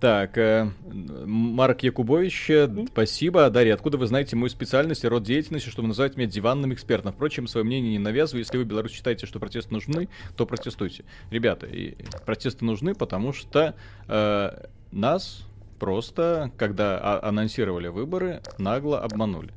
Так, 0.00 0.38
э, 0.38 0.70
Марк 0.86 1.82
Якубович, 1.82 2.50
э, 2.50 2.86
спасибо. 2.92 3.50
Дарья, 3.50 3.74
откуда 3.74 3.98
вы 3.98 4.06
знаете 4.06 4.36
мою 4.36 4.48
специальность 4.48 5.02
и 5.02 5.08
род 5.08 5.24
деятельности, 5.24 5.70
чтобы 5.70 5.88
называть 5.88 6.16
меня 6.16 6.28
диванным 6.28 6.72
экспертом? 6.72 7.12
Впрочем, 7.12 7.48
свое 7.48 7.66
мнение 7.66 7.90
не 7.90 7.98
навязываю. 7.98 8.42
Если 8.44 8.56
вы, 8.56 8.64
Беларусь, 8.64 8.92
считаете, 8.92 9.26
что 9.26 9.40
протесты 9.40 9.74
нужны, 9.74 10.08
то 10.36 10.46
протестуйте. 10.46 11.04
Ребята, 11.32 11.66
и 11.66 11.96
протесты 12.24 12.64
нужны, 12.64 12.94
потому 12.94 13.32
что 13.32 13.74
э, 14.06 14.66
нас 14.92 15.44
просто, 15.80 16.52
когда 16.56 16.96
а- 17.02 17.28
анонсировали 17.28 17.88
выборы, 17.88 18.40
нагло 18.58 19.00
обманули. 19.00 19.52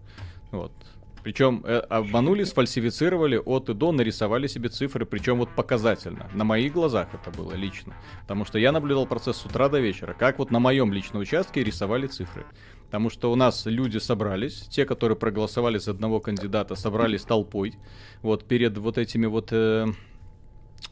Вот. 0.50 0.72
Причем 1.24 1.64
э, 1.66 1.78
обманули, 1.78 2.44
сфальсифицировали 2.44 3.38
от 3.38 3.70
и 3.70 3.74
до, 3.74 3.92
нарисовали 3.92 4.48
себе 4.48 4.70
цифры, 4.70 5.06
причем 5.06 5.38
вот 5.38 5.50
показательно. 5.56 6.30
На 6.34 6.44
моих 6.44 6.74
глазах 6.74 7.10
это 7.14 7.36
было 7.36 7.54
лично. 7.54 7.96
Потому 8.22 8.46
что 8.46 8.58
я 8.58 8.72
наблюдал 8.72 9.06
процесс 9.06 9.38
с 9.38 9.46
утра 9.46 9.70
до 9.70 9.80
вечера, 9.80 10.14
как 10.14 10.40
вот 10.40 10.52
на 10.52 10.60
моем 10.60 10.92
личном 10.92 11.22
участке 11.22 11.64
рисовали 11.64 12.08
цифры. 12.08 12.46
Потому 12.86 13.10
что 13.10 13.32
у 13.32 13.36
нас 13.36 13.66
люди 13.66 14.00
собрались, 14.00 14.68
те, 14.70 14.86
которые 14.86 15.18
проголосовали 15.18 15.78
за 15.78 15.92
одного 15.92 16.20
кандидата, 16.20 16.76
собрались 16.76 17.24
толпой, 17.24 17.76
вот 18.22 18.46
перед 18.46 18.78
вот 18.78 18.98
этими 18.98 19.28
вот 19.28 19.50
э, 19.52 19.88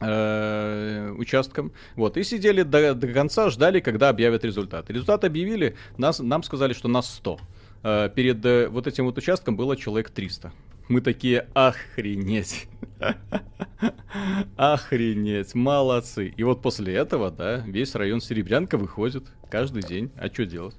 э, 0.00 1.10
участком. 1.18 1.72
Вот, 1.96 2.16
и 2.16 2.22
сидели 2.22 2.62
до, 2.62 2.94
до 2.94 3.08
конца, 3.08 3.50
ждали, 3.50 3.80
когда 3.80 4.08
объявят 4.08 4.44
результат. 4.44 4.90
Результат 4.90 5.24
объявили, 5.24 5.76
нас, 5.98 6.20
нам 6.20 6.42
сказали, 6.42 6.72
что 6.72 6.88
нас 6.88 7.12
100. 7.16 7.38
Э, 7.82 8.10
перед 8.14 8.44
э, 8.44 8.68
вот 8.68 8.86
этим 8.86 9.06
вот 9.06 9.16
участком 9.18 9.56
было 9.56 9.76
человек 9.76 10.10
300. 10.10 10.52
Мы 10.88 11.00
такие, 11.00 11.46
охренеть. 11.54 12.66
Охренеть, 14.56 15.54
молодцы. 15.54 16.34
И 16.36 16.42
вот 16.42 16.62
после 16.62 16.94
этого, 16.94 17.30
да, 17.30 17.58
весь 17.66 17.94
район 17.94 18.20
Серебрянка 18.20 18.76
выходит 18.76 19.24
каждый 19.48 19.82
день. 19.82 20.10
А 20.16 20.26
что 20.26 20.44
делать? 20.44 20.74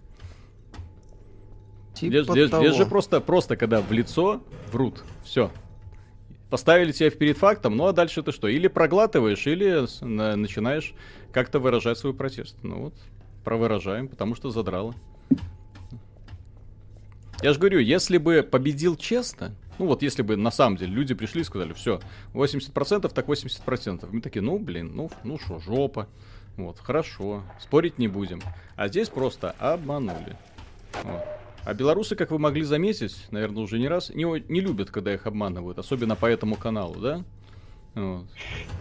Типа 1.93 2.11
Здесь, 2.11 2.27
здесь- 2.27 2.49
здесь 2.49 2.75
же 2.75 2.85
просто, 2.85 3.21
просто, 3.21 3.55
когда 3.55 3.81
в 3.81 3.91
лицо 3.91 4.43
врут. 4.71 5.03
Все. 5.23 5.51
Поставили 6.49 6.91
тебя 6.91 7.09
перед 7.09 7.37
фактом, 7.37 7.77
ну 7.77 7.85
а 7.87 7.93
дальше 7.93 8.21
ты 8.21 8.33
что? 8.33 8.49
Или 8.49 8.67
проглатываешь, 8.67 9.47
или 9.47 9.85
начинаешь 10.03 10.93
как-то 11.31 11.59
выражать 11.59 11.97
свой 11.97 12.13
протест. 12.13 12.57
Ну 12.63 12.79
вот, 12.81 12.93
провыражаем, 13.45 14.09
потому 14.09 14.35
что 14.35 14.51
задрало. 14.51 14.93
Я 17.41 17.53
же 17.53 17.59
говорю, 17.59 17.79
если 17.79 18.17
бы 18.17 18.43
победил 18.43 18.95
честно, 18.95 19.55
ну 19.79 19.87
вот 19.87 20.03
если 20.03 20.21
бы 20.21 20.37
на 20.37 20.51
самом 20.51 20.77
деле 20.77 20.91
люди 20.93 21.15
пришли 21.15 21.41
и 21.41 21.43
сказали, 21.43 21.73
все, 21.73 21.99
80% 22.33 23.11
так 23.13 23.27
80%. 23.27 24.07
Мы 24.11 24.21
такие, 24.21 24.41
ну 24.41 24.59
блин, 24.59 24.91
ну 24.95 25.09
ну 25.23 25.39
что, 25.39 25.59
жопа. 25.59 26.07
Вот, 26.57 26.79
хорошо, 26.79 27.43
спорить 27.59 27.97
не 27.97 28.07
будем. 28.07 28.41
А 28.75 28.87
здесь 28.89 29.09
просто 29.09 29.51
обманули. 29.57 30.37
Вот. 31.03 31.23
А 31.63 31.73
белорусы, 31.73 32.15
как 32.15 32.31
вы 32.31 32.39
могли 32.39 32.63
заметить, 32.63 33.27
наверное, 33.31 33.63
уже 33.63 33.79
не 33.79 33.87
раз, 33.87 34.09
не, 34.09 34.23
не 34.51 34.61
любят, 34.61 34.91
когда 34.91 35.13
их 35.13 35.27
обманывают, 35.27 35.77
особенно 35.79 36.15
по 36.15 36.25
этому 36.25 36.55
каналу, 36.55 36.99
да? 36.99 37.23
Вот. 37.95 38.25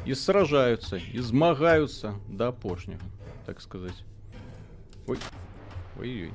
И 0.04 0.14
сражаются, 0.14 0.96
и 0.96 1.18
змагаются 1.18 2.14
до 2.28 2.48
опошнего, 2.48 3.00
так 3.46 3.60
сказать. 3.60 4.04
Ой. 5.06 5.18
Ой-ой. 5.98 6.32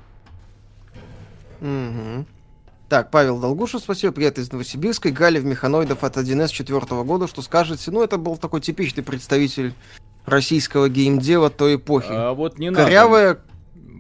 Мгм. 1.59 2.25
Так, 2.87 3.09
Павел 3.09 3.39
Долгушев, 3.39 3.81
спасибо, 3.81 4.13
привет 4.13 4.37
из 4.37 4.51
Новосибирска. 4.51 5.09
Играли 5.09 5.39
в 5.39 5.45
механоидов 5.45 6.03
от 6.03 6.17
1С 6.17 6.49
четвертого 6.49 7.03
года, 7.03 7.27
что 7.27 7.41
скажете? 7.41 7.89
Ну, 7.89 8.03
это 8.03 8.17
был 8.17 8.37
такой 8.37 8.61
типичный 8.61 9.03
представитель 9.03 9.73
российского 10.25 10.87
геймдева 10.87 11.49
той 11.49 11.75
эпохи. 11.75 12.11
А 12.11 12.33
вот 12.33 12.59
не 12.59 12.69
надо. 12.69 12.85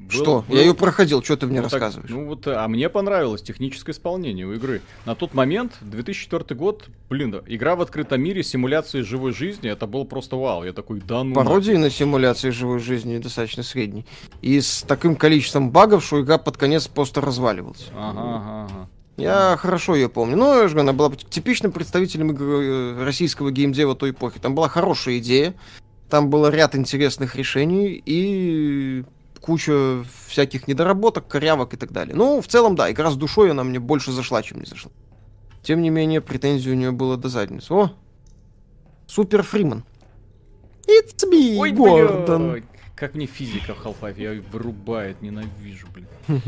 Был- 0.05 0.11
что? 0.11 0.45
был- 0.47 0.55
Я 0.55 0.61
ее 0.63 0.73
проходил, 0.73 1.23
что 1.23 1.35
ты 1.37 1.47
мне 1.47 1.61
Ну, 1.61 1.63
так, 1.69 1.73
рассказываешь? 1.73 2.09
ну 2.09 2.25
вот, 2.27 2.47
а 2.47 2.67
мне 2.67 2.89
понравилось 2.89 3.41
техническое 3.41 3.91
исполнение 3.91 4.45
у 4.45 4.53
игры. 4.53 4.81
На 5.05 5.15
тот 5.15 5.33
момент, 5.33 5.73
2004 5.81 6.55
год, 6.55 6.87
блин, 7.09 7.31
да, 7.31 7.41
игра 7.47 7.75
в 7.75 7.81
открытом 7.81 8.21
мире, 8.21 8.43
симуляции 8.43 9.01
живой 9.01 9.33
жизни, 9.33 9.69
это 9.69 9.87
был 9.87 10.05
просто 10.05 10.35
вау. 10.35 10.63
Я 10.63 10.73
такой, 10.73 10.99
да 11.01 11.23
ну 11.23 11.33
Пародии 11.35 11.73
на 11.73 11.89
симуляции 11.89 12.49
живой 12.51 12.79
жизни 12.79 13.17
достаточно 13.17 13.63
средней. 13.63 14.05
И 14.41 14.61
с 14.61 14.83
таким 14.87 15.15
количеством 15.15 15.71
багов, 15.71 16.03
что 16.05 16.21
игра 16.21 16.37
под 16.37 16.57
конец 16.57 16.87
просто 16.87 17.21
разваливалась. 17.21 17.87
Ага, 17.95 18.19
ага, 18.19 18.67
ага. 18.71 18.89
Я 19.17 19.55
хорошо 19.57 19.95
ее 19.95 20.09
помню. 20.09 20.35
Ну, 20.35 20.61
я 20.61 20.67
же 20.67 20.77
она 20.79 20.91
была 20.91 21.09
типичным 21.15 21.71
представителем 21.71 22.31
игры, 22.31 22.65
э, 22.99 23.03
российского 23.05 23.49
геймдева 23.49 23.95
той 23.95 24.11
эпохи. 24.11 24.39
Там 24.39 24.55
была 24.55 24.67
хорошая 24.67 25.19
идея, 25.19 25.53
там 26.09 26.29
был 26.29 26.47
ряд 26.49 26.75
интересных 26.75 27.35
решений 27.37 28.01
и 28.05 29.05
куча 29.45 30.03
всяких 30.27 30.67
недоработок, 30.67 31.27
корявок 31.27 31.73
и 31.75 31.77
так 31.77 31.91
далее. 31.91 32.15
Ну, 32.15 32.41
в 32.41 32.47
целом, 32.47 32.75
да, 32.75 32.91
игра 32.91 33.11
с 33.11 33.15
душой, 33.15 33.51
она 33.51 33.63
мне 33.63 33.79
больше 33.79 34.11
зашла, 34.11 34.41
чем 34.41 34.59
не 34.59 34.65
зашла. 34.65 34.91
Тем 35.61 35.81
не 35.83 35.91
менее, 35.91 36.19
претензий 36.19 36.71
у 36.71 36.75
нее 36.75 36.91
было 36.91 37.15
до 37.15 37.29
задницы. 37.29 37.71
О! 37.73 37.91
Супер 39.07 39.43
Фриман. 39.43 39.83
It's 40.87 41.29
me, 41.31 41.57
Ой, 41.59 41.71
Гордон. 41.71 42.51
блядь. 42.51 42.63
Как 42.95 43.13
мне 43.13 43.25
физика 43.27 43.75
в 43.75 43.85
Half-Life, 43.85 44.19
я 44.19 44.41
вырубает, 44.51 45.21
ненавижу, 45.21 45.87
блин. 45.93 46.07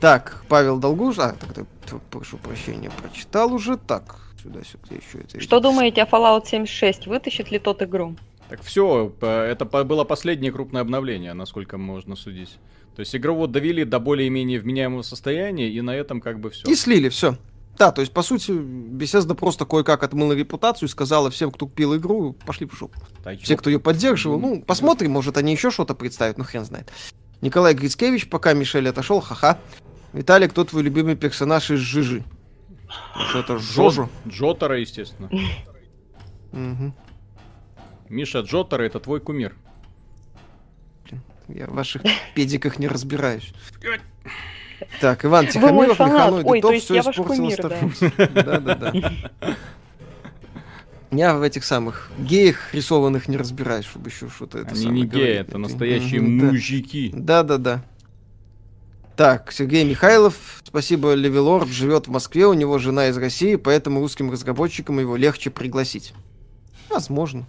Так, 0.00 0.44
Павел 0.48 0.78
Долгуш... 0.78 1.18
А, 1.18 1.32
тогда, 1.34 1.62
т- 1.86 2.00
прошу 2.10 2.38
прощения, 2.38 2.90
прочитал 3.02 3.52
уже. 3.52 3.76
Так, 3.76 4.16
сюда-сюда 4.42 4.94
еще 4.94 5.18
это... 5.18 5.38
Что 5.40 5.60
думаете 5.60 6.02
о 6.02 6.06
Fallout 6.06 6.46
76? 6.46 7.06
Вытащит 7.06 7.50
ли 7.50 7.58
тот 7.58 7.82
игру? 7.82 8.16
Так 8.50 8.62
все, 8.62 9.14
это 9.20 9.64
было 9.64 10.04
последнее 10.04 10.52
крупное 10.52 10.82
обновление, 10.82 11.32
насколько 11.32 11.78
можно 11.78 12.16
судить. 12.16 12.58
То 12.96 13.00
есть 13.00 13.14
игру 13.14 13.36
вот 13.36 13.52
довели 13.52 13.84
до 13.84 14.00
более-менее 14.00 14.58
вменяемого 14.60 15.02
состояния, 15.02 15.70
и 15.70 15.80
на 15.80 15.94
этом 15.94 16.20
как 16.20 16.40
бы 16.40 16.50
все. 16.50 16.68
И 16.68 16.74
слили, 16.74 17.08
все. 17.08 17.38
Да, 17.78 17.92
то 17.92 18.02
есть, 18.02 18.12
по 18.12 18.22
сути, 18.22 18.50
Bethesda 18.50 19.34
просто 19.34 19.64
кое-как 19.64 20.02
отмыла 20.02 20.32
репутацию 20.32 20.88
и 20.88 20.90
сказала 20.90 21.30
всем, 21.30 21.50
кто 21.50 21.66
купил 21.66 21.96
игру, 21.96 22.34
пошли 22.44 22.66
в 22.66 22.74
жопу. 22.74 23.00
Все, 23.40 23.56
кто 23.56 23.70
ее 23.70 23.78
поддерживал, 23.78 24.38
ну, 24.38 24.62
посмотрим, 24.62 25.12
может, 25.12 25.38
они 25.38 25.52
еще 25.52 25.70
что-то 25.70 25.94
представят, 25.94 26.36
ну, 26.36 26.44
хрен 26.44 26.64
знает. 26.64 26.92
Николай 27.40 27.72
Грицкевич, 27.72 28.28
пока 28.28 28.52
Мишель 28.52 28.88
отошел, 28.88 29.20
ха-ха. 29.20 29.58
Виталий, 30.12 30.48
кто 30.48 30.64
твой 30.64 30.82
любимый 30.82 31.14
персонаж 31.14 31.70
из 31.70 31.78
Жижи? 31.78 32.24
Что 33.28 33.38
это, 33.38 33.58
Жожо? 33.58 34.10
Джотара, 34.26 34.78
естественно. 34.78 35.30
Мгм. 36.50 36.92
Миша 38.10 38.40
Джотара 38.40 38.82
это 38.82 38.98
твой 38.98 39.20
кумир. 39.20 39.54
Я 41.48 41.66
в 41.66 41.74
ваших 41.74 42.02
педиках 42.34 42.78
не 42.78 42.88
разбираюсь. 42.88 43.52
Так, 45.00 45.24
Иван 45.24 45.46
Тихомиров, 45.46 45.96
фанат. 45.96 46.32
Механоид 46.32 46.46
Ой, 46.46 46.58
и 46.58 46.60
то 46.60 46.68
топ 46.68 46.74
есть 46.74 46.84
все 46.86 46.94
я 46.96 47.02
ваш 47.02 47.18
испортило 47.18 47.36
кумир, 47.36 47.62
да. 47.62 47.68
Starfield. 47.68 48.32
Да-да-да. 48.44 49.56
Я 51.12 51.34
в 51.36 51.42
этих 51.42 51.64
самых 51.64 52.10
геях 52.18 52.72
рисованных 52.72 53.28
не 53.28 53.36
разбираюсь, 53.36 53.84
чтобы 53.84 54.10
еще 54.10 54.28
что-то 54.28 54.58
это 54.58 54.74
Они 54.74 54.86
не 54.86 55.06
геи, 55.06 55.38
это 55.38 55.58
настоящие 55.58 56.20
мужики. 56.20 57.10
Да-да-да. 57.14 57.84
Так, 59.16 59.52
Сергей 59.52 59.84
Михайлов, 59.84 60.62
спасибо, 60.64 61.12
Левелорд 61.12 61.68
живет 61.68 62.06
в 62.08 62.10
Москве, 62.10 62.46
у 62.46 62.54
него 62.54 62.78
жена 62.78 63.08
из 63.08 63.18
России, 63.18 63.56
поэтому 63.56 64.00
русским 64.00 64.30
разработчикам 64.30 64.98
его 64.98 65.16
легче 65.16 65.50
пригласить. 65.50 66.14
Возможно. 66.88 67.44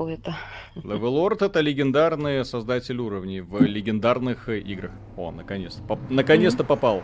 Кто 0.00 0.08
это? 0.08 0.34
Левелорд 0.76 1.42
это 1.42 1.60
легендарный 1.60 2.42
создатель 2.46 2.98
уровней 2.98 3.42
в 3.42 3.60
легендарных 3.60 4.48
играх. 4.48 4.92
О, 5.18 5.30
наконец-то. 5.30 5.82
Поп- 5.82 6.08
наконец-то 6.08 6.64
попал. 6.64 7.02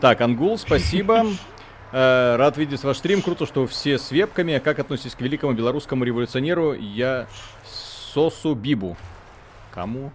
Так, 0.00 0.20
Ангул, 0.20 0.58
спасибо. 0.58 1.24
Э, 1.94 2.36
рад 2.36 2.56
видеть 2.56 2.82
ваш 2.84 2.96
стрим. 2.96 3.20
Круто, 3.20 3.44
что 3.44 3.66
все 3.66 3.98
с 3.98 4.10
вебками. 4.10 4.58
Как 4.64 4.78
относитесь 4.78 5.14
к 5.14 5.20
великому 5.20 5.52
белорусскому 5.52 6.04
революционеру 6.04 6.72
Я 6.72 7.26
Сосу 7.66 8.54
Бибу? 8.54 8.96
Кому? 9.70 10.10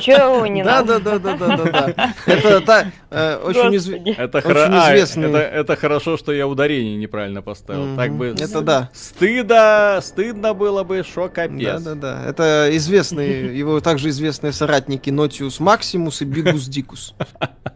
Чего 0.00 0.46
не 0.46 0.64
Да, 0.64 0.82
надо? 0.82 0.98
да, 0.98 1.18
да, 1.18 1.34
да, 1.36 1.56
да, 1.56 1.64
да, 1.64 1.92
да. 1.96 2.14
Это 2.26 2.60
та, 2.60 2.92
э, 3.10 3.36
очень. 3.36 4.12
Это, 4.16 4.38
а, 4.44 4.92
известный. 4.92 5.28
это, 5.28 5.38
это 5.38 5.76
хорошо, 5.76 6.16
что 6.16 6.32
я 6.32 6.48
ударение 6.48 6.96
неправильно 6.96 7.40
поставил. 7.40 7.96
Так 7.96 8.12
бы 8.14 8.34
Это 8.38 8.62
да. 8.62 8.90
стыдно, 8.92 10.00
стыдно 10.02 10.54
было 10.54 10.82
бы, 10.82 11.04
шо 11.04 11.28
капец. 11.28 11.82
Да, 11.82 11.94
да, 11.94 11.94
да. 11.94 12.24
Это 12.28 12.68
известные, 12.72 13.56
его 13.56 13.80
также 13.80 14.08
известные 14.08 14.52
соратники 14.52 15.10
Нотиус 15.10 15.60
Максимус 15.60 16.20
и 16.22 16.24
Бигус 16.24 16.66
Дикус. 16.66 17.14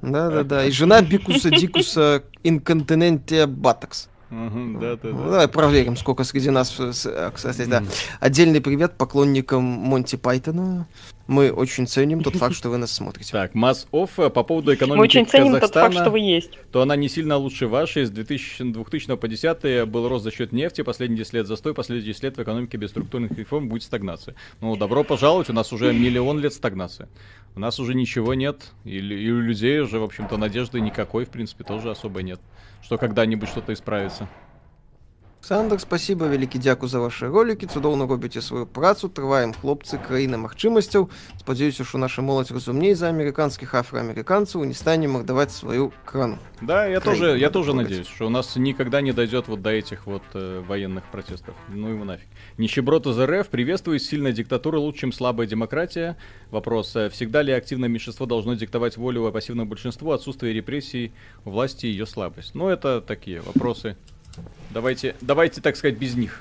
Да, 0.03 0.31
да, 0.31 0.43
да. 0.43 0.65
И 0.65 0.71
жена 0.73 1.01
Бикуса 1.01 1.51
Дикуса 1.51 2.23
Инконтинентия 2.43 3.47
Батакс. 3.47 4.09
Мгм, 4.31 4.81
да, 4.81 4.97
да, 4.97 5.09
Ну, 5.11 5.19
да. 5.19 5.31
давай 5.31 5.49
проверим, 5.49 5.97
сколько 5.97 6.25
среди 6.25 6.51
нас. 6.51 6.75
э, 6.81 6.91
а, 7.07 7.31
Кстати, 7.31 7.67
да. 7.67 7.85
Отдельный 8.19 8.61
привет 8.61 8.95
поклонникам 8.99 9.63
Монти 9.63 10.17
Пайтона. 10.17 10.89
Мы 11.27 11.51
очень 11.51 11.87
ценим 11.87 12.23
тот 12.23 12.37
факт, 12.37 12.55
что 12.55 12.69
вы 12.69 12.77
нас 12.77 12.93
смотрите. 12.93 13.33
Так, 13.33 13.55
Mass 13.55 13.87
Off 13.93 14.11
э, 14.19 14.29
по 14.29 14.43
поводу 14.43 14.75
экономики 14.75 14.99
Мы 14.99 15.05
очень 15.05 15.27
ценим 15.27 15.53
тот 15.53 15.61
Казахстана. 15.63 15.91
факт, 15.91 16.03
что 16.03 16.11
вы 16.11 16.21
есть. 16.21 16.51
то 16.71 16.83
она 16.83 16.97
не 16.97 17.09
сильно 17.09 17.37
лучше 17.37 17.67
вашей. 17.67 18.05
С 18.05 18.11
2000, 18.11 18.73
2000 18.73 19.17
по 19.17 19.27
10 19.27 19.89
был 19.89 20.09
рост 20.09 20.25
за 20.25 20.31
счет 20.31 20.53
нефти, 20.53 20.83
последние 20.83 21.19
10 21.19 21.33
лет 21.33 21.47
застой, 21.47 21.73
последние 21.73 22.13
10 22.13 22.23
лет 22.25 22.37
в 22.37 22.43
экономике 22.43 22.77
без 22.77 22.91
структурных 22.91 23.33
реформ 23.39 23.69
будет 23.69 23.85
стагнация. 23.85 24.35
Ну, 24.61 24.77
добро 24.77 25.03
пожаловать, 25.03 25.49
у 25.49 25.55
нас 25.55 25.73
уже 25.73 25.93
миллион 25.95 26.41
лет 26.41 26.53
стагнации. 26.53 27.09
У 27.57 27.61
нас 27.61 27.79
уже 27.81 27.95
ничего 27.95 28.35
нет, 28.35 28.73
и, 28.85 28.99
и 28.99 29.31
у 29.31 29.41
людей 29.41 29.79
уже, 29.81 29.99
в 30.01 30.03
общем-то, 30.03 30.37
надежды 30.37 30.81
никакой, 30.81 31.25
в 31.25 31.31
принципе, 31.31 31.65
тоже 31.65 31.91
особо 31.91 32.21
нет. 32.23 32.41
Что 32.83 32.99
когда-нибудь 32.99 33.49
что-то 33.49 33.73
исправится. 33.73 34.29
Олександр, 35.44 35.80
спасибо, 35.80 36.28
великий 36.28 36.62
дяку 36.62 36.88
за 36.88 37.00
ваші 37.00 37.26
ролики. 37.26 37.66
Цудовно 37.68 38.08
робите 38.08 38.42
свою 38.42 38.66
працю. 38.66 39.08
Триваємо, 39.10 39.54
хлопці, 39.62 39.98
країна 40.08 40.38
магчимостів. 40.38 41.10
Сподіваюся, 41.40 41.86
що 41.86 41.98
наша 41.98 42.22
молодь 42.22 42.52
розумніє 42.52 42.96
за 42.96 43.10
американських 43.10 43.74
афроамериканців 43.74 44.64
і 44.64 44.68
не 44.68 44.74
стане 44.74 45.08
мордовать 45.08 45.52
свою 45.52 45.92
крану. 46.06 46.38
Да, 46.62 46.88
я 46.88 47.00
Крайне 47.00 47.20
тоже, 47.20 47.40
я 47.40 47.48
надо 47.48 47.54
тоже 47.54 47.72
трогать. 47.72 47.90
надеюсь, 47.90 48.08
что 48.08 48.28
у 48.28 48.30
нас 48.30 48.56
никогда 48.58 49.02
не 49.02 49.14
дойдет 49.14 49.48
вот 49.48 49.62
до 49.62 49.70
этих 49.70 50.06
вот 50.06 50.22
э, 50.34 50.62
военных 50.68 51.04
протестов. 51.12 51.56
Ну 51.74 51.88
его 51.90 52.06
нафиг. 52.06 52.28
Нищеброд 52.58 53.08
из 53.08 53.20
РФ 53.20 53.48
приветствует 53.48 54.04
сильная 54.04 54.34
диктатура 54.34 54.78
лучше, 54.78 55.00
чем 55.00 55.12
слабая 55.12 55.48
демократия. 55.48 56.16
Вопрос, 56.52 56.96
э, 56.96 57.10
всегда 57.10 57.42
ли 57.44 57.54
активное 57.54 57.90
меньшинство 57.90 58.26
должно 58.26 58.54
диктовать 58.56 58.98
волю, 58.98 59.26
а 59.26 59.32
пассивное 59.32 59.66
большинство, 59.66 60.12
отсутствие 60.12 60.54
репрессий 60.54 61.12
у 61.46 61.52
власти 61.52 61.86
и 61.88 61.90
ее 61.90 62.06
слабость? 62.06 62.56
Ну 62.56 62.68
это 62.68 63.02
такие 63.02 63.42
вопросы. 63.42 63.96
Давайте, 64.71 65.15
давайте, 65.21 65.61
так 65.61 65.77
сказать, 65.77 65.97
без 65.97 66.15
них. 66.15 66.41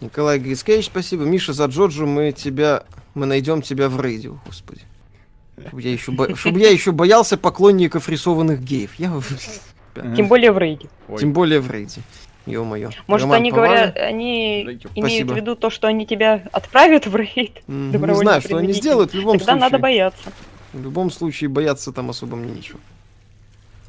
Николай 0.00 0.38
Грицкевич, 0.38 0.86
спасибо. 0.86 1.24
Миша, 1.24 1.52
за 1.52 1.66
Джоджу 1.66 2.06
мы 2.06 2.32
тебя... 2.32 2.84
Мы 3.14 3.26
найдем 3.26 3.62
тебя 3.62 3.88
в 3.88 4.00
рейде, 4.00 4.30
господи. 4.46 4.82
Чтобы 5.58 5.82
я 5.82 5.92
еще, 5.92 6.12
бо- 6.12 6.36
чтоб 6.36 6.56
я 6.56 6.70
еще 6.70 6.92
боялся 6.92 7.36
поклонников 7.36 8.08
рисованных 8.08 8.62
геев. 8.62 8.94
Я... 8.98 9.12
Тем 10.14 10.28
более 10.28 10.52
в 10.52 10.58
рейде. 10.58 10.88
Ой, 11.08 11.18
Тем 11.18 11.32
более 11.32 11.60
в 11.60 11.68
рейде. 11.70 12.00
Ё-моё. 12.46 12.90
Может, 13.08 13.24
Роман 13.24 13.40
они 13.40 13.50
говорят, 13.50 13.96
они 13.96 14.78
Спасибо. 14.80 15.00
имеют 15.06 15.30
в 15.30 15.34
виду 15.36 15.56
то, 15.56 15.68
что 15.68 15.86
они 15.88 16.06
тебя 16.06 16.44
отправят 16.52 17.06
в 17.06 17.14
рейд. 17.16 17.60
Мгм, 17.66 18.06
Не 18.06 18.14
знаю, 18.14 18.40
что 18.40 18.56
они 18.58 18.72
сделают. 18.72 19.10
В 19.12 19.14
любом 19.16 19.38
Тогда 19.38 19.52
случае, 19.54 19.60
надо 19.70 19.78
бояться. 19.78 20.32
в 20.72 20.82
любом 20.82 21.10
случае 21.10 21.50
бояться 21.50 21.92
там 21.92 22.08
особо 22.10 22.36
мне 22.36 22.52
нечего. 22.52 22.78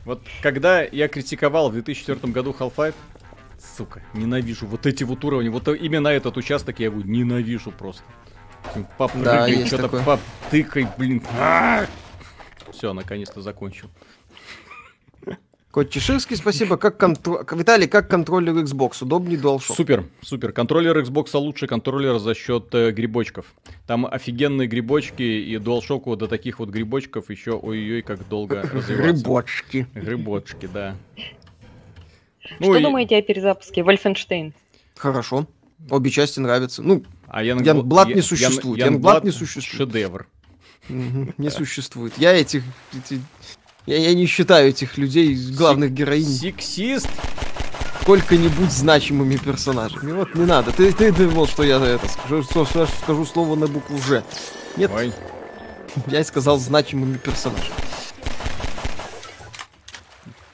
Вот 0.10 0.24
когда 0.42 0.82
я 0.82 1.08
критиковал 1.08 1.70
в 1.70 1.74
2004 1.74 2.34
году 2.34 2.56
Half-Life, 2.58 2.96
сука, 3.78 4.02
ненавижу 4.16 4.66
вот 4.66 4.88
эти 4.88 5.04
вот 5.04 5.24
уровни, 5.24 5.50
вот 5.50 5.68
именно 5.68 6.08
этот 6.08 6.36
участок 6.36 6.80
я 6.80 6.86
его 6.86 7.00
ненавижу 7.04 7.72
просто. 7.72 8.02
Попрыгай, 8.98 9.52
есть 9.52 9.68
что-то 9.68 9.84
такое. 9.84 10.04
потыкай, 10.04 10.88
блин. 10.98 11.22
Все, 12.72 12.92
наконец-то 12.94 13.44
закончил. 13.44 13.92
Кот 15.80 15.92
Чеширский, 15.92 16.36
спасибо. 16.36 16.76
Как 16.76 16.98
контро... 16.98 17.46
Виталий, 17.54 17.88
как 17.88 18.10
контроллер 18.10 18.54
Xbox? 18.54 19.02
Удобнее 19.02 19.40
DualShock? 19.40 19.76
Супер, 19.76 20.04
супер. 20.22 20.52
Контроллер 20.52 20.98
Xbox 20.98 21.30
лучший 21.38 21.70
контроллер 21.70 22.20
за 22.20 22.36
счет 22.36 22.68
э, 22.76 22.92
грибочков. 22.92 23.46
Там 23.88 24.06
офигенные 24.06 24.68
грибочки, 24.68 25.22
и 25.22 25.56
DualShock 25.56 26.18
до 26.18 26.28
таких 26.28 26.60
вот 26.60 26.68
грибочков 26.68 27.30
еще 27.30 27.52
ой-ой, 27.52 28.02
как 28.02 28.28
долго 28.28 28.62
развиваться. 28.62 28.94
Грибочки. 28.94 29.88
Грибочки, 29.96 30.66
да. 30.66 30.98
Что 32.42 32.56
Ну 32.60 32.76
и- 32.76 32.84
думаете 32.84 33.16
о 33.16 33.22
перезапуске 33.22 33.80
Wolfenstein? 33.80 34.52
Хорошо. 34.98 35.48
Обе 35.90 36.10
части 36.10 36.42
нравятся. 36.42 36.84
Ну, 36.84 37.06
А 37.30 37.42
Young 37.42 37.64
Youngblood 37.64 38.14
не 38.16 38.22
существует. 38.22 38.82
Youngblood 38.82 39.22
Youngblood 39.22 39.24
не 39.24 39.32
существует. 39.32 39.94
Шедевр. 39.94 40.28
не 40.90 41.50
существует. 41.50 42.18
Я 42.18 42.34
этих... 42.34 42.64
Я, 43.90 43.98
я 43.98 44.14
не 44.14 44.28
считаю 44.28 44.70
этих 44.70 45.00
людей 45.00 45.36
главных 45.58 45.92
героинь 45.92 46.24
Сексист? 46.24 47.10
сколько-нибудь 48.04 48.72
значимыми 48.72 49.36
персонажами. 49.38 50.12
Вот 50.12 50.36
не 50.36 50.46
надо. 50.46 50.72
Ты, 50.72 50.94
ты 50.94 51.12
думал, 51.12 51.48
что 51.48 51.64
я 51.64 51.78
это 51.78 52.08
скажу, 52.08 52.44
что- 52.44 52.66
что- 52.66 52.86
скажу 52.86 53.26
слово 53.26 53.56
на 53.56 53.66
букву 53.66 53.98
Ж. 54.00 54.22
Нет, 54.78 54.92
Ой. 54.94 55.12
я 56.08 56.24
сказал 56.24 56.60
значимыми 56.60 57.18
персонажами. 57.18 57.74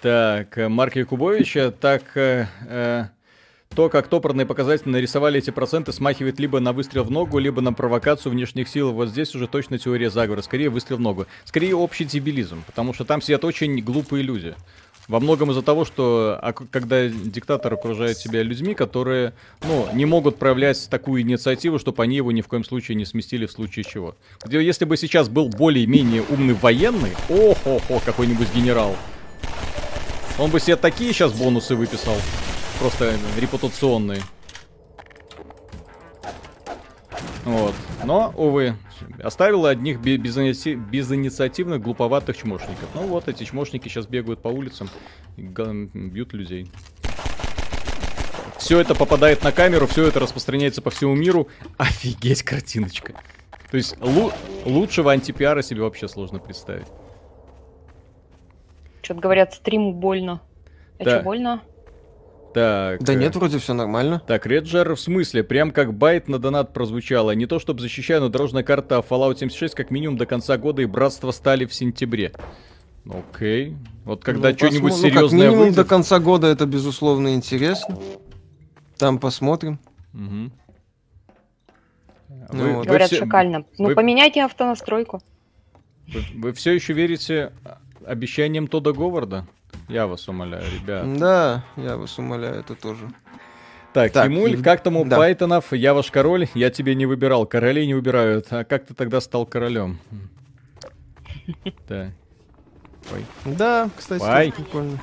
Так, 0.01 0.57
э, 0.57 0.69
Марк 0.69 0.95
Якубович, 0.95 1.57
э, 1.57 1.71
так 1.71 2.03
э, 2.15 2.47
э, 2.69 3.05
то, 3.75 3.89
как 3.89 4.07
топорные 4.07 4.45
показатели 4.45 4.89
нарисовали 4.89 5.39
эти 5.39 5.49
проценты, 5.49 5.91
смахивает 5.91 6.39
либо 6.39 6.59
на 6.61 6.71
выстрел 6.71 7.03
в 7.03 7.11
ногу, 7.11 7.39
либо 7.39 7.61
на 7.61 7.73
провокацию 7.73 8.31
внешних 8.31 8.69
сил. 8.69 8.93
Вот 8.93 9.09
здесь 9.09 9.35
уже 9.35 9.47
точно 9.47 9.77
теория 9.77 10.09
заговора. 10.09 10.41
Скорее 10.41 10.69
выстрел 10.69 10.97
в 10.97 11.01
ногу. 11.01 11.25
Скорее 11.43 11.75
общий 11.75 12.05
дебилизм, 12.05 12.63
потому 12.65 12.93
что 12.93 13.03
там 13.03 13.21
сидят 13.21 13.43
очень 13.43 13.81
глупые 13.81 14.23
люди. 14.23 14.55
Во 15.07 15.19
многом 15.19 15.51
из-за 15.51 15.61
того, 15.61 15.85
что 15.85 16.39
а 16.41 16.53
когда 16.53 17.07
диктатор 17.07 17.73
окружает 17.73 18.17
себя 18.17 18.41
людьми, 18.41 18.73
которые, 18.73 19.33
ну, 19.61 19.87
не 19.93 20.05
могут 20.05 20.37
проявлять 20.37 20.89
такую 20.89 21.21
инициативу, 21.21 21.77
чтобы 21.77 22.01
они 22.01 22.15
его 22.15 22.31
ни 22.31 22.41
в 22.41 22.47
коем 22.47 22.63
случае 22.63 22.95
не 22.95 23.05
сместили 23.05 23.45
в 23.45 23.51
случае 23.51 23.83
чего. 23.83 24.15
Где, 24.43 24.63
если 24.65 24.85
бы 24.85 24.97
сейчас 24.97 25.29
был 25.29 25.49
более-менее 25.49 26.23
умный 26.29 26.55
военный, 26.55 27.11
ох-ох-ох, 27.29 28.03
какой-нибудь 28.03 28.47
генерал, 28.55 28.95
он 30.39 30.49
бы 30.49 30.59
себе 30.59 30.75
такие 30.75 31.13
сейчас 31.13 31.33
бонусы 31.33 31.75
выписал. 31.75 32.15
Просто 32.79 33.13
репутационные. 33.39 34.21
Вот. 37.45 37.75
Но, 38.03 38.33
увы, 38.35 38.75
оставила 39.23 39.69
одних 39.69 39.99
бе- 40.01 40.17
безиниати- 40.17 40.75
безинициативных, 40.75 41.81
глуповатых 41.81 42.35
чмошников. 42.37 42.89
Ну 42.95 43.07
вот, 43.07 43.27
эти 43.27 43.43
чмошники 43.43 43.87
сейчас 43.87 44.07
бегают 44.07 44.41
по 44.41 44.47
улицам 44.47 44.89
и 45.37 45.41
бьют 45.43 46.33
людей. 46.33 46.69
Все 48.57 48.79
это 48.79 48.95
попадает 48.95 49.43
на 49.43 49.51
камеру, 49.51 49.85
все 49.85 50.07
это 50.07 50.19
распространяется 50.19 50.81
по 50.81 50.89
всему 50.89 51.13
миру. 51.13 51.47
Офигеть, 51.77 52.41
картиночка. 52.41 53.13
То 53.69 53.77
есть 53.77 53.95
лу- 53.97 54.33
лучшего 54.65 55.11
антипиара 55.11 55.61
себе 55.61 55.81
вообще 55.81 56.07
сложно 56.07 56.39
представить. 56.39 56.87
Что-то 59.03 59.19
говорят, 59.21 59.53
стриму 59.53 59.93
больно. 59.93 60.41
А 60.99 61.03
Да. 61.03 61.11
что, 61.17 61.23
больно? 61.23 61.61
Так. 62.55 63.03
Да 63.03 63.15
нет, 63.15 63.35
вроде 63.35 63.59
все 63.59 63.73
нормально. 63.73 64.21
Так, 64.25 64.45
Реджер, 64.47 64.95
в 64.95 64.99
смысле, 64.99 65.43
прям 65.43 65.71
как 65.71 65.93
байт 65.93 66.29
на 66.29 66.39
донат 66.39 66.71
прозвучало. 66.71 67.31
Не 67.31 67.47
то 67.47 67.59
чтобы 67.59 67.81
защищаю, 67.81 68.21
но 68.21 68.29
дорожная 68.29 68.63
карта 68.63 69.03
Fallout 69.07 69.39
76 69.39 69.75
как 69.75 69.91
минимум 69.91 70.15
до 70.17 70.25
конца 70.25 70.57
года 70.57 70.81
и 70.81 70.85
Братство 70.85 71.31
стали 71.31 71.65
в 71.65 71.73
сентябре. 71.73 72.31
Окей. 73.09 73.75
Вот 74.05 74.23
когда 74.23 74.51
Ну, 74.51 74.55
что-нибудь 74.55 74.93
посмо- 74.93 74.95
ну, 74.95 75.01
как 75.01 75.11
серьезное 75.11 75.39
минимум 75.47 75.59
выйдет... 75.59 75.75
до 75.75 75.83
конца 75.83 76.17
года 76.19 76.47
это, 76.47 76.65
безусловно, 76.65 77.35
интересно. 77.35 77.99
Там 78.97 79.19
посмотрим. 79.19 79.77
Ну 80.13 80.49
Вы, 82.51 82.73
вот. 82.75 82.87
Говорят, 82.87 83.09
все, 83.09 83.17
шакально. 83.17 83.65
Ну, 83.77 83.87
вы- 83.87 83.95
поменяйте 83.95 84.41
автонастройку. 84.45 85.21
все 86.53 86.71
еще 86.71 86.93
верите 86.93 87.51
обещаниям 88.05 88.67
Тода 88.69 88.93
Говарда? 88.93 89.45
Я 89.87 90.07
вас 90.07 90.27
умоляю, 90.27 90.63
ребят. 90.71 91.17
Да, 91.17 91.63
я 91.77 91.97
вас 91.97 92.17
умоляю, 92.19 92.59
это 92.59 92.75
тоже. 92.75 93.09
Так, 93.93 94.11
Так, 94.11 94.27
Тимуль, 94.27 94.51
Ев- 94.51 94.63
как 94.63 94.83
там 94.83 94.97
у 94.97 95.05
да. 95.05 95.15
Пайтонов? 95.17 95.71
Я 95.71 95.93
ваш 95.93 96.11
король, 96.11 96.47
я 96.53 96.69
тебе 96.69 96.95
не 96.95 97.05
выбирал. 97.05 97.45
Королей 97.45 97.87
не 97.87 97.93
выбирают. 97.93 98.47
А 98.49 98.63
как 98.65 98.85
ты 98.85 98.93
тогда 98.93 99.21
стал 99.21 99.45
королем? 99.45 99.99
Ой. 103.13 103.25
Да, 103.45 103.89
кстати, 103.95 104.51
прикольно. 104.51 104.99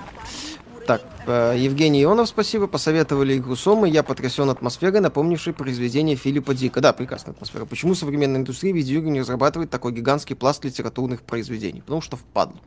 Так, 0.87 1.03
э, 1.27 1.55
Евгений 1.57 2.03
Ионов, 2.03 2.29
спасибо. 2.29 2.67
Посоветовали 2.67 3.39
игру 3.39 3.55
Сомы. 3.55 3.89
Я 3.89 4.03
потрясен 4.03 4.51
атмосферой, 4.51 5.01
напомнившей 5.01 5.53
произведение 5.53 6.17
Филиппа 6.17 6.55
Дика. 6.55 6.81
Да, 6.81 6.93
прекрасная 6.93 7.35
атмосфера. 7.35 7.65
Почему 7.67 7.95
современная 7.95 8.41
индустрия 8.41 8.73
видеоигр 8.73 9.09
не 9.09 9.21
разрабатывает 9.21 9.71
такой 9.71 9.93
гигантский 9.93 10.35
пласт 10.35 10.65
литературных 10.65 11.23
произведений? 11.23 11.81
Потому 11.83 12.01
что 12.01 12.17
впадло. 12.17 12.59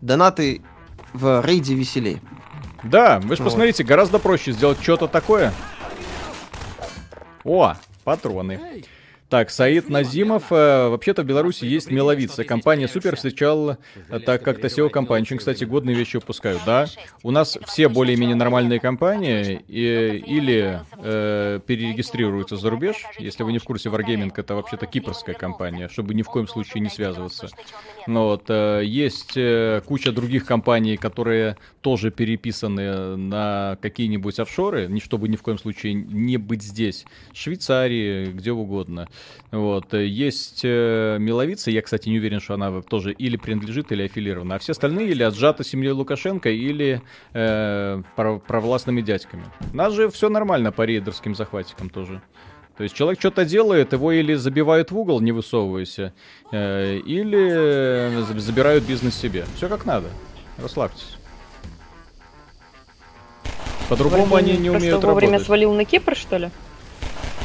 Донаты 0.00 0.62
в 1.12 1.44
рейде 1.44 1.74
веселее. 1.74 2.20
Да, 2.82 3.20
вы 3.20 3.36
же 3.36 3.42
Вот. 3.42 3.50
посмотрите, 3.50 3.84
гораздо 3.84 4.18
проще 4.18 4.52
сделать 4.52 4.80
что-то 4.82 5.08
такое. 5.08 5.52
О, 7.44 7.74
патроны. 8.04 8.60
Так, 9.32 9.48
Саид 9.48 9.88
Назимов. 9.88 10.52
э, 10.52 10.88
вообще-то 10.88 11.22
в 11.22 11.24
Беларуси 11.24 11.64
есть 11.64 11.90
меловица. 11.90 12.44
Компания 12.44 12.86
Супер 12.86 13.16
встречала 13.16 13.78
э, 14.10 14.18
так 14.20 14.42
как-то 14.42 14.66
SEO 14.66 14.90
компания. 14.90 15.22
Очень, 15.22 15.38
кстати, 15.38 15.64
годные 15.64 15.96
вещи 15.96 16.16
выпускают. 16.16 16.60
Да, 16.66 16.86
у 17.22 17.30
нас 17.30 17.56
все 17.64 17.88
более-менее 17.88 18.36
нормальные 18.36 18.78
компании 18.78 19.64
и, 19.68 20.22
или 20.26 20.82
э, 20.98 21.60
перерегистрируются 21.66 22.58
за 22.58 22.68
рубеж. 22.68 22.96
Если 23.18 23.42
вы 23.42 23.52
не 23.52 23.58
в 23.58 23.64
курсе, 23.64 23.88
Wargaming 23.88 24.34
это 24.36 24.54
вообще-то 24.54 24.84
кипрская 24.84 25.34
компания, 25.34 25.88
чтобы 25.88 26.12
ни 26.12 26.20
в 26.20 26.26
коем 26.26 26.46
случае 26.46 26.82
не 26.82 26.90
связываться. 26.90 27.48
Ну 28.06 28.24
вот, 28.24 28.44
э, 28.48 28.82
есть 28.84 29.32
э, 29.36 29.80
куча 29.86 30.12
других 30.12 30.44
компаний, 30.44 30.98
которые 30.98 31.56
тоже 31.80 32.10
переписаны 32.10 33.16
на 33.16 33.78
какие-нибудь 33.80 34.38
офшоры, 34.38 34.90
чтобы 35.00 35.30
ни 35.30 35.36
в 35.36 35.42
коем 35.42 35.56
случае 35.56 35.94
не 35.94 36.36
быть 36.36 36.62
здесь. 36.62 37.06
Швейцарии, 37.32 38.26
где 38.26 38.52
угодно. 38.52 39.08
Вот, 39.50 39.92
э, 39.92 40.06
есть 40.06 40.62
э, 40.64 41.18
Миловица, 41.20 41.70
я, 41.70 41.82
кстати, 41.82 42.08
не 42.08 42.18
уверен, 42.18 42.40
что 42.40 42.54
она 42.54 42.80
тоже 42.80 43.12
или 43.12 43.36
принадлежит, 43.36 43.92
или 43.92 44.04
аффилирована. 44.04 44.54
А 44.54 44.58
все 44.58 44.72
остальные 44.72 45.08
или 45.08 45.22
отжаты 45.22 45.62
семьей 45.62 45.92
Лукашенко, 45.92 46.48
или 46.50 47.02
э, 47.34 48.02
провластными 48.16 49.02
дядьками. 49.02 49.44
У 49.72 49.76
нас 49.76 49.92
же 49.92 50.08
все 50.08 50.28
нормально 50.28 50.72
по 50.72 50.82
рейдерским 50.82 51.34
захватикам 51.34 51.90
тоже. 51.90 52.22
То 52.76 52.84
есть 52.84 52.94
человек 52.94 53.20
что-то 53.20 53.44
делает, 53.44 53.92
его 53.92 54.12
или 54.12 54.34
забивают 54.34 54.90
в 54.90 54.98
угол, 54.98 55.20
не 55.20 55.32
высовывайся, 55.32 56.14
э, 56.50 56.96
или 56.96 58.22
за- 58.24 58.40
забирают 58.40 58.84
бизнес 58.84 59.14
себе. 59.14 59.44
Все 59.56 59.68
как 59.68 59.84
надо. 59.84 60.08
Расслабьтесь. 60.56 61.18
По-другому 63.90 64.36
они 64.36 64.56
не 64.56 64.70
умеют 64.70 65.04
вовремя 65.04 65.32
работать. 65.32 65.46
свалил 65.46 65.74
на 65.74 65.84
Кипр, 65.84 66.16
что 66.16 66.38
ли? 66.38 66.50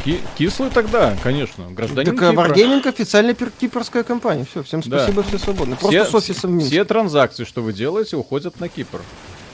Ки- 0.06 0.22
кислый 0.38 0.69
тогда, 0.69 1.15
конечно. 1.24 1.68
Гражданин 1.69 2.15
Так 2.15 2.24
а 2.24 2.32
Кипра. 2.32 2.48
Wargaming 2.48 2.88
официальная 2.88 3.34
пер- 3.34 3.52
кипрская 3.60 4.03
компания. 4.03 4.45
Все, 4.49 4.64
всем 4.64 4.82
Да. 4.86 4.99
спасибо, 4.99 5.24
все 5.24 5.38
свободны. 5.38 5.76
Просто 5.76 6.06
с 6.06 6.15
офисом 6.15 6.52
в 6.52 6.53
Минске. 6.53 6.69
все 6.72 6.86
транзакции, 6.86 7.44
что 7.44 7.61
вы 7.61 7.74
делаете, 7.74 8.15
уходят 8.15 8.60
на 8.60 8.69
Кипр. 8.69 9.02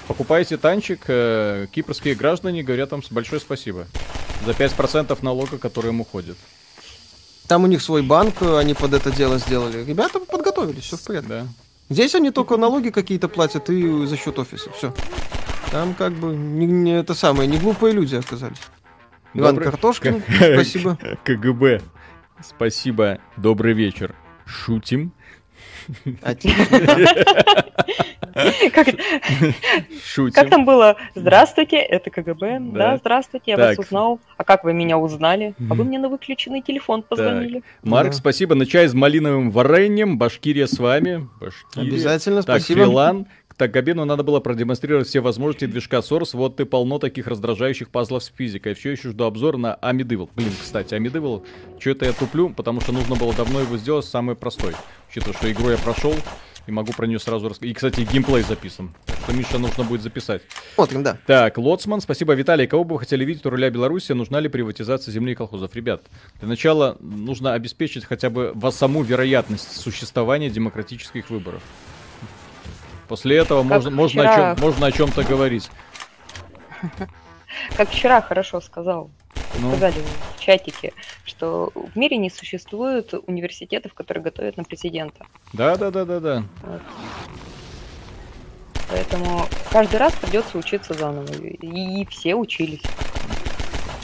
Покупаете 0.07 0.57
танчик, 0.57 1.02
э, 1.07 1.68
кипрские 1.72 2.15
граждане 2.15 2.61
говорят 2.61 2.91
вам 2.91 3.02
большое 3.10 3.40
спасибо. 3.40 3.88
За 4.45 4.52
5% 4.53 5.24
налога, 5.24 5.57
который 5.57 5.91
им 5.91 6.02
уходит. 6.02 6.36
Там 7.48 7.64
у 7.64 7.68
них 7.68 7.82
свой 7.82 8.02
банк, 8.02 8.36
э, 8.41 8.57
они 8.57 8.74
под 8.74 8.94
это 8.94 9.11
дело 9.11 9.38
сделали. 9.40 9.84
Ребята 9.84 10.20
подготовились, 10.20 10.84
все 10.84 10.98
в 10.98 11.02
порядке. 11.03 11.30
Да. 11.30 11.48
Здесь 11.90 12.15
они 12.15 12.32
только 12.32 12.57
налоги 12.57 12.90
какие-то 12.90 13.28
платят 13.30 13.70
и 13.70 14.06
за 14.06 14.18
счет 14.18 14.38
офиса. 14.40 14.70
Все. 14.78 14.94
Там 15.72 15.94
как 15.94 16.14
бы 16.14 16.36
не, 16.36 16.65
не 16.65 16.91
это 16.99 17.14
самое, 17.15 17.48
не 17.49 17.57
глупые 17.57 17.94
люди 17.94 18.15
оказались. 18.15 18.57
Иван 19.34 19.55
Добрый- 19.55 19.64
Картошкин, 19.65 20.22
К- 20.22 20.53
спасибо. 20.53 20.97
КГБ. 21.23 21.81
Спасибо. 22.41 23.19
Добрый 23.38 23.73
вечер. 23.73 24.14
Шутим. 24.45 25.11
Шутим. 30.03 30.34
как 30.34 30.49
там 30.49 30.65
было? 30.65 30.95
Здравствуйте, 31.15 31.77
это 31.77 32.10
КГБ. 32.10 32.60
Да. 32.73 32.97
Здравствуйте, 32.97 33.51
я 33.51 33.57
Так. 33.57 33.77
вас 33.77 33.85
узнал. 33.85 34.19
А 34.38 34.43
как 34.43 34.64
вы 34.64 34.73
меня 34.73 34.97
узнали? 34.97 35.53
А 35.69 35.73
вы 35.73 35.84
мне 35.84 35.99
на 35.99 36.10
выключенный 36.10 36.61
телефон 36.61 37.03
позвонили. 37.03 37.64
Марк, 37.84 38.14
спасибо. 38.14 38.55
На 38.55 38.65
чай 38.65 38.88
с 38.88 38.93
малиновым 38.93 39.51
вареньем. 39.51 40.18
Башкирия 40.18 40.68
с 40.68 40.77
вами. 40.80 41.27
Башкирия. 41.39 41.89
Обязательно, 41.91 42.43
Так, 42.43 42.60
спасибо. 42.60 42.81
Филан. 42.85 43.27
Так, 43.58 43.72
Габену 43.72 44.06
надо 44.06 44.24
было 44.24 44.40
продемонстрировать 44.40 45.08
все 45.08 45.20
возможности 45.20 45.66
движка 45.66 45.98
Source. 45.98 46.30
Вот 46.34 46.56
ты 46.56 46.66
полно 46.66 47.00
таких 47.00 47.28
раздражающих 47.28 47.90
пазлов 47.90 48.24
с 48.24 48.32
физикой. 48.36 48.74
Все 48.74 48.92
еще 48.92 49.10
жду 49.10 49.26
обзор 49.26 49.58
на 49.58 49.78
Amidevil. 49.82 50.30
Блин, 50.36 50.52
кстати, 50.60 50.96
Amidevil, 50.96 51.46
что 51.80 51.90
это 51.92 52.06
я 52.06 52.14
туплю, 52.14 52.50
потому 52.50 52.82
что 52.82 52.92
нужно 52.92 53.16
было 53.16 53.34
давно 53.34 53.60
его 53.60 53.78
сделать 53.78 54.06
самый 54.06 54.36
простой. 54.36 54.74
Учитывая, 55.10 55.38
что 55.38 55.52
игру 55.52 55.70
я 55.70 55.78
прошел, 55.78 56.16
и 56.66 56.72
могу 56.72 56.94
про 56.94 57.06
нее 57.06 57.20
сразу 57.20 57.50
рассказать. 57.50 57.72
И, 57.72 57.74
кстати, 57.74 58.08
геймплей 58.12 58.42
записан. 58.44 58.94
Что, 59.24 59.34
Миша, 59.34 59.58
нужно 59.58 59.84
будет 59.84 60.02
записать. 60.02 60.42
Смотрим, 60.76 61.04
да. 61.04 61.18
Так, 61.26 61.58
Лоцман, 61.58 62.02
спасибо. 62.02 62.34
Виталий, 62.34 62.68
кого 62.68 62.84
бы 62.84 62.94
вы 62.94 63.00
хотели 63.00 63.24
видеть 63.26 63.46
у 63.46 63.50
руля 63.50 63.70
Беларуси? 63.70 64.14
Нужна 64.14 64.40
ли 64.40 64.50
приватизация 64.50 65.12
земли 65.12 65.34
и 65.34 65.36
колхозов? 65.36 65.76
Ребят, 65.76 66.04
для 66.40 66.48
начала 66.48 66.98
нужно 67.00 67.54
обеспечить 67.54 68.06
хотя 68.06 68.30
бы 68.30 68.52
вас 68.56 68.78
саму 68.78 69.04
вероятность 69.04 69.76
существования 69.80 70.50
демократических 70.50 71.30
выборов. 71.30 71.62
После 73.08 73.38
этого 73.38 73.64
можно, 73.64 73.92
можно, 73.92 74.24
о 74.24 74.36
чем, 74.56 74.64
можно 74.64 74.86
о 74.88 74.92
чем-то 74.92 75.24
говорить. 75.24 75.70
Как 77.78 77.90
вчера 77.90 78.22
хорошо 78.22 78.62
сказал, 78.62 79.12
Ну, 79.60 79.72
сказали 79.72 80.02
в 80.36 80.40
чатике, 80.40 80.94
что 81.26 81.72
в 81.74 81.96
мире 81.96 82.18
не 82.18 82.30
существует 82.30 83.14
университетов, 83.28 83.94
которые 83.94 84.24
готовят 84.24 84.58
на 84.58 84.64
президента. 84.64 85.26
да, 85.54 85.76
да, 85.76 85.92
да, 85.92 86.06
да, 86.06 86.20
да. 86.20 86.44
Поэтому 88.90 89.48
каждый 89.72 89.96
раз 89.98 90.14
придется 90.14 90.58
учиться 90.58 90.94
заново. 90.94 91.32
И 91.34 92.06
все 92.08 92.36
учились. 92.36 92.84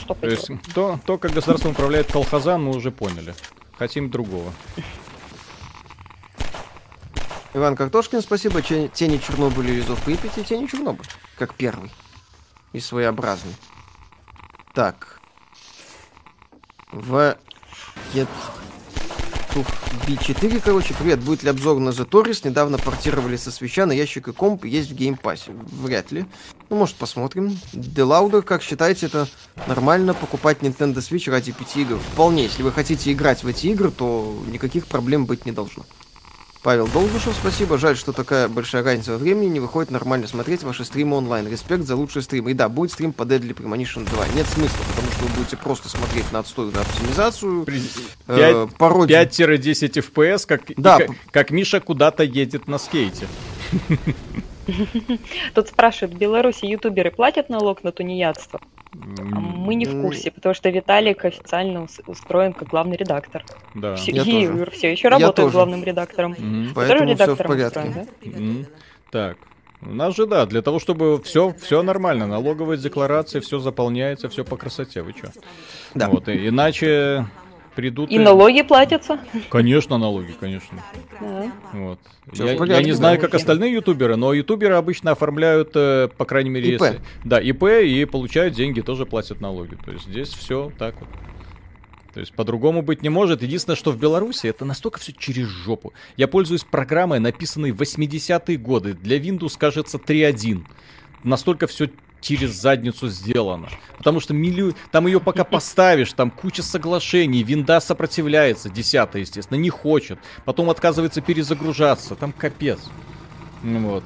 Что 0.00 0.14
То 0.14 0.26
есть 0.26 0.50
то, 0.74 0.98
то, 1.06 1.18
как 1.18 1.32
государством 1.32 1.72
управляет 1.72 2.10
колхозан, 2.10 2.62
мы 2.64 2.74
уже 2.74 2.90
поняли. 2.90 3.34
Хотим 3.78 4.10
другого. 4.10 4.52
Иван 7.52 7.74
Картошкин, 7.74 8.22
спасибо. 8.22 8.62
Тени 8.62 9.18
Чернобыля 9.18 9.72
и 9.72 9.76
Зов 9.76 10.02
Припяти. 10.04 10.42
Тени 10.44 10.66
Чернобыль. 10.66 11.06
Как 11.36 11.54
первый. 11.54 11.90
И 12.72 12.80
своеобразный. 12.80 13.54
Так. 14.72 15.20
В... 16.92 17.36
Тух 19.52 19.66
B4, 20.06 20.60
короче, 20.64 20.94
привет. 20.94 21.18
Будет 21.18 21.42
ли 21.42 21.50
обзор 21.50 21.80
на 21.80 21.88
The 21.88 22.08
Touryst? 22.08 22.46
Недавно 22.48 22.78
портировали 22.78 23.36
со 23.36 23.50
свеча 23.50 23.84
на 23.84 23.90
ящик 23.90 24.28
и 24.28 24.32
комп, 24.32 24.64
есть 24.64 24.90
в 24.90 24.94
геймпассе. 24.94 25.50
Вряд 25.50 26.12
ли. 26.12 26.26
Ну, 26.68 26.76
может, 26.76 26.94
посмотрим. 26.94 27.58
Делаудер, 27.72 28.42
как 28.42 28.62
считаете, 28.62 29.06
это 29.06 29.26
нормально 29.66 30.14
покупать 30.14 30.58
Nintendo 30.60 30.98
Switch 30.98 31.28
ради 31.28 31.50
пяти 31.50 31.82
игр? 31.82 31.98
Вполне. 32.12 32.44
Если 32.44 32.62
вы 32.62 32.70
хотите 32.70 33.12
играть 33.12 33.42
в 33.42 33.48
эти 33.48 33.66
игры, 33.66 33.90
то 33.90 34.40
никаких 34.46 34.86
проблем 34.86 35.26
быть 35.26 35.46
не 35.46 35.52
должно. 35.52 35.84
Павел 36.62 36.88
Долгушев, 36.88 37.34
спасибо. 37.34 37.78
Жаль, 37.78 37.96
что 37.96 38.12
такая 38.12 38.46
большая 38.46 38.82
разница 38.82 39.12
во 39.12 39.18
времени, 39.18 39.46
не 39.46 39.60
выходит 39.60 39.90
нормально 39.90 40.26
смотреть 40.26 40.62
ваши 40.62 40.84
стримы 40.84 41.16
онлайн. 41.16 41.48
Респект 41.48 41.84
за 41.84 41.96
лучшие 41.96 42.22
стримы. 42.22 42.50
И 42.50 42.54
да, 42.54 42.68
будет 42.68 42.92
стрим 42.92 43.14
по 43.14 43.22
Deadly 43.22 43.54
Premonition 43.54 44.06
2. 44.08 44.28
Нет 44.34 44.46
смысла, 44.46 44.84
потому 44.90 45.10
что 45.12 45.24
вы 45.24 45.36
будете 45.36 45.56
просто 45.56 45.88
смотреть 45.88 46.30
на 46.32 46.40
отстойную 46.40 46.82
оптимизацию, 46.82 47.66
э, 48.28 48.68
пародию. 48.76 49.18
5-10 49.18 49.98
FPS, 49.98 50.46
как, 50.46 50.62
Да, 50.76 50.98
и 50.98 51.06
как, 51.06 51.16
как 51.30 51.50
Миша 51.50 51.80
куда-то 51.80 52.24
едет 52.24 52.68
на 52.68 52.78
скейте. 52.78 53.26
Тут 55.54 55.68
спрашивают, 55.68 56.14
в 56.14 56.18
Беларуси 56.18 56.66
ютуберы 56.66 57.10
платят 57.10 57.48
налог 57.48 57.82
на 57.84 57.92
тунеядство? 57.92 58.60
А 58.92 59.38
мы 59.40 59.76
не 59.76 59.86
в 59.86 60.02
курсе, 60.02 60.30
потому 60.30 60.54
что 60.54 60.68
Виталик 60.70 61.24
официально 61.24 61.84
ус- 61.84 62.00
устроен 62.06 62.52
как 62.52 62.68
главный 62.68 62.96
редактор. 62.96 63.44
Да. 63.74 63.94
Все, 63.96 64.10
Я 64.12 64.22
и 64.22 64.46
тоже. 64.48 64.70
все 64.72 64.90
еще 64.92 65.04
Я 65.08 65.10
работает 65.10 65.36
тоже. 65.46 65.52
главным 65.52 65.84
редактором. 65.84 66.34
Тоже 66.34 66.70
Поэтому 66.74 66.98
все 66.98 67.06
в 67.06 67.10
редактором 67.10 67.48
порядке. 67.48 67.80
устроен, 67.80 68.08
да? 68.22 68.38
Мгм. 68.40 68.66
Так. 69.10 69.36
У 69.82 69.94
нас 69.94 70.14
же, 70.14 70.26
да, 70.26 70.44
для 70.44 70.60
того, 70.60 70.78
чтобы 70.78 71.22
все, 71.22 71.54
все 71.58 71.82
нормально, 71.82 72.26
налоговые 72.26 72.76
декларации, 72.78 73.40
все 73.40 73.58
заполняется, 73.60 74.28
все 74.28 74.44
по 74.44 74.56
красоте, 74.58 75.00
вы 75.02 75.14
чё? 75.14 75.28
Да. 75.94 76.08
Вот, 76.08 76.28
и- 76.28 76.48
иначе 76.48 77.26
придут... 77.80 78.10
И 78.10 78.18
налоги 78.18 78.62
платятся. 78.62 79.18
Конечно, 79.48 79.96
налоги, 79.96 80.34
конечно. 80.38 80.78
Да. 81.20 81.52
Вот. 81.72 81.98
Я, 82.32 82.56
порядке, 82.56 82.74
я 82.74 82.82
не 82.82 82.92
знаю, 82.92 83.16
да. 83.16 83.22
как 83.22 83.34
остальные 83.34 83.72
ютуберы, 83.72 84.16
но 84.16 84.34
ютуберы 84.34 84.74
обычно 84.74 85.12
оформляют, 85.12 85.70
э, 85.74 86.08
по 86.16 86.26
крайней 86.26 86.50
мере, 86.50 86.74
ИП. 86.74 86.82
если- 86.82 87.00
Да, 87.24 87.40
ИП 87.40 87.64
и 87.82 88.04
получают 88.04 88.54
деньги, 88.54 88.82
тоже 88.82 89.06
платят 89.06 89.40
налоги. 89.40 89.76
То 89.82 89.92
есть 89.92 90.06
здесь 90.06 90.28
все 90.28 90.70
так 90.78 90.94
вот. 91.00 91.08
То 92.12 92.20
есть 92.20 92.34
по-другому 92.34 92.82
быть 92.82 93.02
не 93.02 93.08
может. 93.08 93.42
Единственное, 93.42 93.76
что 93.76 93.92
в 93.92 93.98
Беларуси 93.98 94.46
это 94.48 94.64
настолько 94.64 94.98
все 94.98 95.12
через 95.12 95.46
жопу. 95.46 95.94
Я 96.16 96.28
пользуюсь 96.28 96.64
программой, 96.64 97.18
написанной 97.20 97.70
в 97.70 97.80
80-е 97.80 98.58
годы. 98.58 98.94
Для 98.94 99.16
Windows, 99.18 99.54
кажется, 99.56 99.96
3.1. 99.98 100.64
Настолько 101.22 101.66
все 101.66 101.88
через 102.20 102.52
задницу 102.52 103.08
сделано. 103.08 103.68
Потому 103.98 104.20
что 104.20 104.34
миллион... 104.34 104.74
там 104.90 105.06
ее 105.06 105.20
пока 105.20 105.44
поставишь, 105.44 106.12
там 106.12 106.30
куча 106.30 106.62
соглашений, 106.62 107.42
винда 107.42 107.80
сопротивляется, 107.80 108.70
10 108.70 109.14
естественно, 109.14 109.58
не 109.58 109.70
хочет. 109.70 110.18
Потом 110.44 110.70
отказывается 110.70 111.20
перезагружаться, 111.20 112.14
там 112.14 112.32
капец. 112.32 112.78
Ну 113.62 113.80
Вот. 113.90 114.04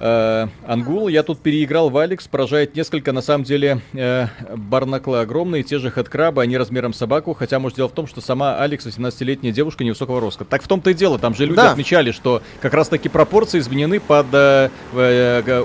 Э, 0.00 0.48
Ангул, 0.66 1.08
я 1.08 1.22
тут 1.22 1.38
переиграл 1.40 1.88
в 1.90 1.96
Алекс, 1.96 2.26
поражает 2.26 2.74
несколько, 2.74 3.12
на 3.12 3.22
самом 3.22 3.44
деле, 3.44 3.80
э, 3.92 4.26
барнаклы 4.56 5.20
огромные, 5.20 5.62
те 5.62 5.78
же 5.78 5.90
хэдкрабы, 5.90 6.42
они 6.42 6.56
размером 6.56 6.92
собаку, 6.92 7.32
хотя, 7.34 7.58
может, 7.58 7.76
дело 7.76 7.88
в 7.88 7.92
том, 7.92 8.06
что 8.06 8.20
сама 8.20 8.58
Алекс 8.58 8.84
18-летняя 8.86 9.52
девушка 9.52 9.84
невысокого 9.84 10.20
роста. 10.20 10.44
Так 10.44 10.62
в 10.62 10.68
том-то 10.68 10.90
и 10.90 10.94
дело, 10.94 11.18
там 11.18 11.34
же 11.34 11.46
люди 11.46 11.56
Да. 11.56 11.72
отмечали, 11.72 12.10
что 12.10 12.42
как 12.60 12.74
раз-таки 12.74 13.08
пропорции 13.08 13.58
изменены 13.60 14.00
под 14.00 14.26
э, 14.32 14.70
э, 14.92 15.64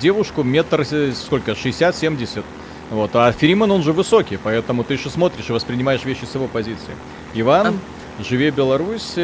девушку 0.00 0.42
метр, 0.42 0.84
сколько, 1.14 1.52
60-70. 1.52 2.44
Вот, 2.90 3.10
а 3.14 3.30
Фериман, 3.32 3.70
он 3.70 3.82
же 3.82 3.92
высокий, 3.92 4.38
поэтому 4.42 4.82
ты 4.82 4.94
еще 4.94 5.10
смотришь 5.10 5.50
и 5.50 5.52
воспринимаешь 5.52 6.04
вещи 6.04 6.24
с 6.24 6.34
его 6.34 6.46
позиции. 6.46 6.94
Иван, 7.34 7.78
Живе 8.20 8.50
Беларусь, 8.50 9.14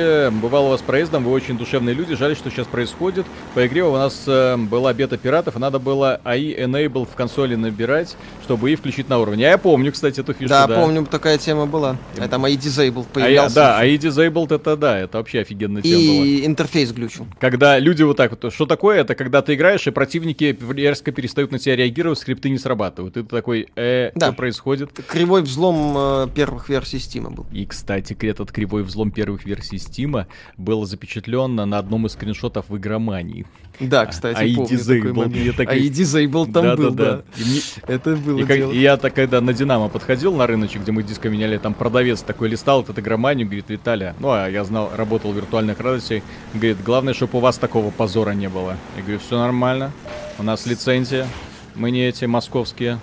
бывал 0.40 0.66
у 0.66 0.68
вас 0.68 0.80
проездом, 0.80 1.24
вы 1.24 1.32
очень 1.32 1.58
душевные 1.58 1.96
люди, 1.96 2.14
жаль, 2.14 2.36
что 2.36 2.48
сейчас 2.48 2.68
происходит. 2.68 3.26
По 3.54 3.66
игре 3.66 3.82
у 3.82 3.92
нас 3.92 4.22
э, 4.28 4.56
была 4.56 4.94
бета 4.94 5.18
пиратов, 5.18 5.56
и 5.56 5.58
надо 5.58 5.80
было 5.80 6.20
AI 6.24 6.56
Enable 6.64 7.04
в 7.04 7.16
консоли 7.16 7.56
набирать, 7.56 8.16
чтобы 8.44 8.70
и 8.70 8.76
включить 8.76 9.08
на 9.08 9.18
уровне. 9.18 9.46
А 9.48 9.50
я 9.50 9.58
помню, 9.58 9.90
кстати, 9.90 10.20
эту 10.20 10.32
фишку, 10.32 10.48
Да, 10.48 10.68
да. 10.68 10.76
помню, 10.80 11.04
такая 11.06 11.38
тема 11.38 11.66
была. 11.66 11.96
А 12.18 12.28
там 12.28 12.44
AI 12.44 12.54
Disabled 12.56 13.06
А 13.14 13.18
я- 13.18 13.24
появлялся. 13.24 13.54
да, 13.56 13.82
AI 13.84 13.96
Disabled 13.98 14.54
это 14.54 14.76
да, 14.76 14.96
это 15.00 15.18
вообще 15.18 15.40
офигенная 15.40 15.82
тема 15.82 15.94
была. 16.00 16.24
И 16.26 16.46
интерфейс 16.46 16.92
глючил. 16.92 17.26
Когда 17.40 17.80
люди 17.80 18.04
вот 18.04 18.16
так 18.16 18.30
вот, 18.40 18.52
что 18.54 18.64
такое? 18.64 19.00
Это 19.00 19.16
когда 19.16 19.42
ты 19.42 19.54
играешь, 19.54 19.84
и 19.88 19.90
противники 19.90 20.56
резко 20.72 21.10
перестают 21.10 21.50
на 21.50 21.58
тебя 21.58 21.74
реагировать, 21.74 22.20
скрипты 22.20 22.48
не 22.48 22.58
срабатывают. 22.58 23.16
И 23.16 23.22
ты 23.24 23.28
такой, 23.28 23.66
э, 23.74 24.12
Да. 24.14 24.26
что 24.26 24.36
происходит? 24.36 24.90
Кривой 25.08 25.42
взлом 25.42 25.94
э, 25.96 26.28
первых 26.32 26.68
версий 26.68 26.98
Steam 26.98 27.28
был. 27.34 27.44
И, 27.52 27.66
кстати, 27.66 28.16
этот 28.24 28.52
кривой 28.52 28.83
взлом 28.84 29.10
первых 29.10 29.44
версий 29.44 29.78
Стима 29.78 30.26
был 30.56 30.84
запечатлен 30.84 31.54
на 31.54 31.78
одном 31.78 32.06
из 32.06 32.12
скриншотов 32.12 32.68
в 32.68 32.76
игромании. 32.76 33.46
Да, 33.80 34.06
кстати, 34.06 34.38
AI 34.40 34.54
помню 34.54 34.78
такой 34.78 35.12
момент. 35.12 35.58
AI 35.58 35.88
Disabled 35.90 36.52
там 36.52 36.76
был, 36.76 36.90
да. 36.94 37.22
И 37.36 37.42
мне- 37.44 37.60
Это 37.88 38.14
было 38.16 38.38
И, 38.38 38.44
как- 38.44 38.56
дело. 38.56 38.72
и 38.72 38.78
я 38.78 38.96
так, 38.96 39.14
когда 39.14 39.40
на 39.40 39.52
Динамо 39.52 39.88
подходил 39.88 40.34
на 40.36 40.46
рыночек, 40.46 40.82
где 40.82 40.92
мы 40.92 41.02
диско 41.02 41.28
меняли, 41.28 41.58
там 41.58 41.74
продавец 41.74 42.22
такой 42.22 42.48
листал 42.48 42.82
этот 42.82 42.98
игроманию, 43.00 43.46
говорит, 43.46 43.68
Виталя, 43.68 44.14
ну, 44.20 44.30
а 44.30 44.48
я 44.48 44.62
знал, 44.64 44.92
работал 44.96 45.32
в 45.32 45.36
виртуальных 45.36 45.80
радостях, 45.80 46.22
говорит, 46.52 46.76
главное, 46.84 47.14
чтобы 47.14 47.38
у 47.38 47.40
вас 47.40 47.58
такого 47.58 47.90
позора 47.90 48.30
не 48.30 48.48
было. 48.48 48.76
Я 48.96 49.02
говорю, 49.02 49.18
все 49.18 49.38
нормально, 49.38 49.90
у 50.38 50.44
нас 50.44 50.66
лицензия, 50.66 51.26
мы 51.74 51.90
не 51.90 52.06
эти 52.06 52.26
московские, 52.26 53.00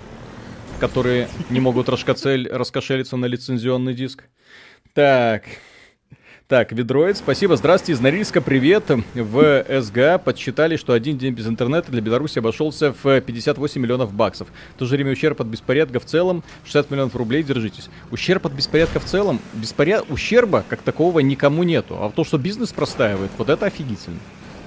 которые 0.80 1.28
не 1.50 1.60
могут 1.60 1.88
раскошелиться 1.90 3.16
на 3.16 3.26
лицензионный 3.26 3.92
диск. 3.94 4.24
Так, 4.94 5.44
так, 6.52 6.70
Ведроид, 6.70 7.16
спасибо. 7.16 7.56
Здравствуйте, 7.56 7.94
из 7.94 8.00
Норильска, 8.00 8.42
привет. 8.42 8.84
В 9.14 9.64
СГА 9.80 10.18
подсчитали, 10.18 10.76
что 10.76 10.92
один 10.92 11.16
день 11.16 11.32
без 11.32 11.46
интернета 11.46 11.90
для 11.90 12.02
Беларуси 12.02 12.40
обошелся 12.40 12.94
в 13.02 13.22
58 13.22 13.80
миллионов 13.80 14.12
баксов. 14.12 14.48
В 14.74 14.78
то 14.78 14.84
же 14.84 14.96
время 14.96 15.12
ущерб 15.12 15.40
от 15.40 15.46
беспорядка 15.46 15.98
в 15.98 16.04
целом 16.04 16.44
60 16.64 16.90
миллионов 16.90 17.16
рублей, 17.16 17.42
держитесь. 17.42 17.88
Ущерб 18.10 18.44
от 18.44 18.52
беспорядка 18.52 19.00
в 19.00 19.06
целом, 19.06 19.40
беспоряд... 19.54 20.04
ущерба 20.10 20.62
как 20.68 20.82
такового 20.82 21.20
никому 21.20 21.62
нету. 21.62 21.96
А 21.98 22.10
то, 22.10 22.22
что 22.22 22.36
бизнес 22.36 22.70
простаивает, 22.70 23.30
вот 23.38 23.48
это 23.48 23.64
офигительно. 23.64 24.18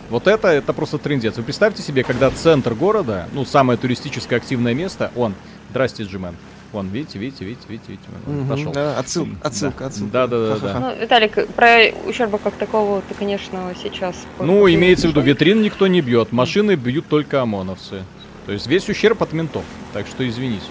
Вот 0.10 0.26
это, 0.26 0.48
это 0.48 0.74
просто 0.74 0.98
трендец. 0.98 1.38
Вы 1.38 1.44
представьте 1.44 1.84
себе, 1.84 2.04
когда 2.04 2.32
центр 2.32 2.74
города, 2.74 3.30
ну, 3.32 3.46
самое 3.46 3.78
туристическое 3.78 4.40
активное 4.40 4.74
место, 4.74 5.12
он, 5.16 5.36
здрасте, 5.70 6.02
Джимен, 6.02 6.36
Вон, 6.76 6.90
видите, 6.90 7.18
видите, 7.20 7.46
видите, 7.46 7.66
видите, 7.70 7.86
видите, 7.88 8.10
Мгм, 8.28 8.50
пошел. 8.50 8.72
да, 8.74 9.00
отсылка, 9.00 9.32
отсылка, 9.42 9.86
отсылка. 9.86 10.12
Да, 10.12 10.28
да, 10.28 10.48
да, 10.50 10.58
да. 10.60 10.80
Ну, 10.82 11.02
Виталик, 11.02 11.48
про 11.56 11.94
ущерба 12.06 12.38
как 12.38 12.54
такового 12.56 13.02
ты, 13.08 13.14
конечно, 13.16 13.74
сейчас... 13.82 14.26
Ну, 14.42 14.70
имеется 14.70 15.08
в 15.08 15.12
виду, 15.12 15.22
витрин 15.22 15.62
никто 15.62 15.88
не 15.88 16.02
бьет, 16.02 16.34
машины 16.34 16.76
бьют 16.76 17.08
только 17.08 17.42
ОМОНовцы. 17.42 18.04
То 18.46 18.52
есть 18.52 18.68
весь 18.68 18.90
ущерб 18.90 19.24
от 19.24 19.32
ментов. 19.32 19.64
Так 19.94 20.06
что 20.06 20.28
извините. 20.28 20.66